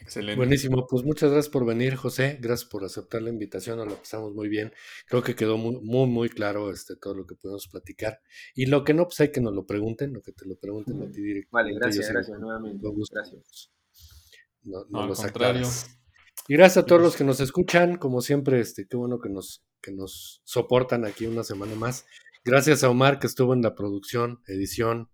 Excelente. 0.00 0.36
Buenísimo, 0.36 0.86
pues 0.86 1.04
muchas 1.04 1.30
gracias 1.30 1.50
por 1.50 1.66
venir, 1.66 1.96
José. 1.96 2.38
Gracias 2.40 2.68
por 2.68 2.84
aceptar 2.84 3.22
la 3.22 3.30
invitación, 3.30 3.78
nos 3.78 3.88
la 3.88 3.96
pasamos 3.96 4.34
muy 4.34 4.48
bien. 4.48 4.72
Creo 5.06 5.22
que 5.22 5.34
quedó 5.34 5.56
muy, 5.56 5.80
muy, 5.82 6.06
muy 6.06 6.28
claro 6.28 6.70
este, 6.70 6.96
todo 6.96 7.14
lo 7.14 7.26
que 7.26 7.34
podemos 7.34 7.66
platicar. 7.68 8.20
Y 8.54 8.66
lo 8.66 8.84
que 8.84 8.94
no, 8.94 9.04
pues 9.04 9.20
hay 9.20 9.32
que 9.32 9.40
nos 9.40 9.54
lo 9.54 9.66
pregunten, 9.66 10.12
lo 10.12 10.22
que 10.22 10.32
te 10.32 10.46
lo 10.46 10.56
pregunten 10.56 11.02
a 11.02 11.10
ti 11.10 11.22
directamente. 11.22 11.48
Vale, 11.50 11.74
gracias, 11.74 12.10
gracias 12.10 12.38
nuevamente. 12.38 12.86
Gracias. 13.10 13.72
No, 14.62 14.84
no, 14.88 15.14
contrario. 15.14 15.66
Y 16.48 16.54
gracias 16.54 16.84
a 16.84 16.86
todos 16.86 17.02
los 17.02 17.16
que 17.16 17.24
nos 17.24 17.40
escuchan, 17.40 17.96
como 17.96 18.20
siempre, 18.20 18.60
este, 18.60 18.86
qué 18.86 18.96
bueno 18.96 19.18
que 19.18 19.28
nos, 19.28 19.64
que 19.80 19.90
nos 19.90 20.42
soportan 20.44 21.04
aquí 21.04 21.26
una 21.26 21.42
semana 21.42 21.74
más. 21.74 22.06
Gracias 22.44 22.84
a 22.84 22.90
Omar 22.90 23.18
que 23.18 23.26
estuvo 23.26 23.54
en 23.54 23.62
la 23.62 23.74
producción, 23.74 24.40
edición, 24.46 25.10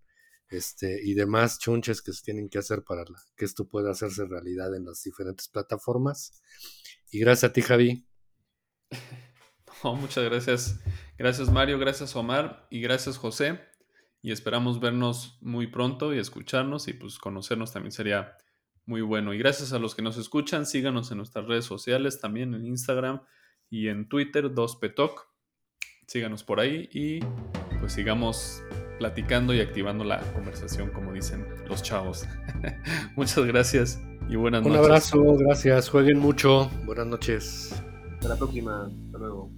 este, 0.53 1.01
y 1.03 1.13
demás 1.13 1.59
chunches 1.59 2.01
que 2.01 2.13
se 2.13 2.23
tienen 2.23 2.49
que 2.49 2.59
hacer 2.59 2.83
para 2.83 3.03
que 3.35 3.45
esto 3.45 3.67
pueda 3.67 3.91
hacerse 3.91 4.25
realidad 4.25 4.75
en 4.75 4.85
las 4.85 5.03
diferentes 5.03 5.47
plataformas. 5.47 6.41
Y 7.11 7.19
gracias 7.19 7.49
a 7.49 7.53
ti, 7.53 7.61
Javi. 7.61 8.07
muchas 9.83 10.23
gracias. 10.23 10.79
Gracias, 11.17 11.51
Mario. 11.51 11.77
Gracias, 11.79 12.15
Omar. 12.15 12.67
Y 12.69 12.81
gracias, 12.81 13.17
José. 13.17 13.59
Y 14.21 14.31
esperamos 14.31 14.79
vernos 14.79 15.37
muy 15.41 15.67
pronto 15.67 16.13
y 16.13 16.19
escucharnos 16.19 16.87
y 16.87 16.93
pues 16.93 17.17
conocernos 17.17 17.73
también 17.73 17.91
sería 17.91 18.37
muy 18.85 19.01
bueno. 19.01 19.33
Y 19.33 19.37
gracias 19.37 19.73
a 19.73 19.79
los 19.79 19.95
que 19.95 20.01
nos 20.01 20.17
escuchan, 20.17 20.65
síganos 20.65 21.11
en 21.11 21.17
nuestras 21.17 21.45
redes 21.45 21.65
sociales, 21.65 22.19
también 22.21 22.53
en 22.53 22.65
Instagram 22.65 23.21
y 23.69 23.89
en 23.89 24.07
Twitter, 24.07 24.45
2petoc. 24.45 25.25
Síganos 26.07 26.43
por 26.43 26.59
ahí 26.59 26.89
y 26.91 27.19
pues 27.83 27.91
sigamos 27.91 28.63
platicando 28.97 29.53
y 29.53 29.59
activando 29.59 30.05
la 30.05 30.21
conversación, 30.31 30.89
como 30.91 31.11
dicen 31.11 31.45
los 31.67 31.83
chavos. 31.83 32.25
Muchas 33.17 33.43
gracias 33.43 34.01
y 34.29 34.37
buenas 34.37 34.61
noches. 34.61 34.79
Un 34.79 34.85
abrazo, 34.85 35.35
gracias. 35.35 35.89
Jueguen 35.89 36.17
mucho. 36.17 36.71
Buenas 36.85 37.07
noches. 37.07 37.83
Hasta 38.13 38.29
la 38.29 38.37
próxima. 38.37 38.89
Hasta 39.07 39.17
luego. 39.17 39.51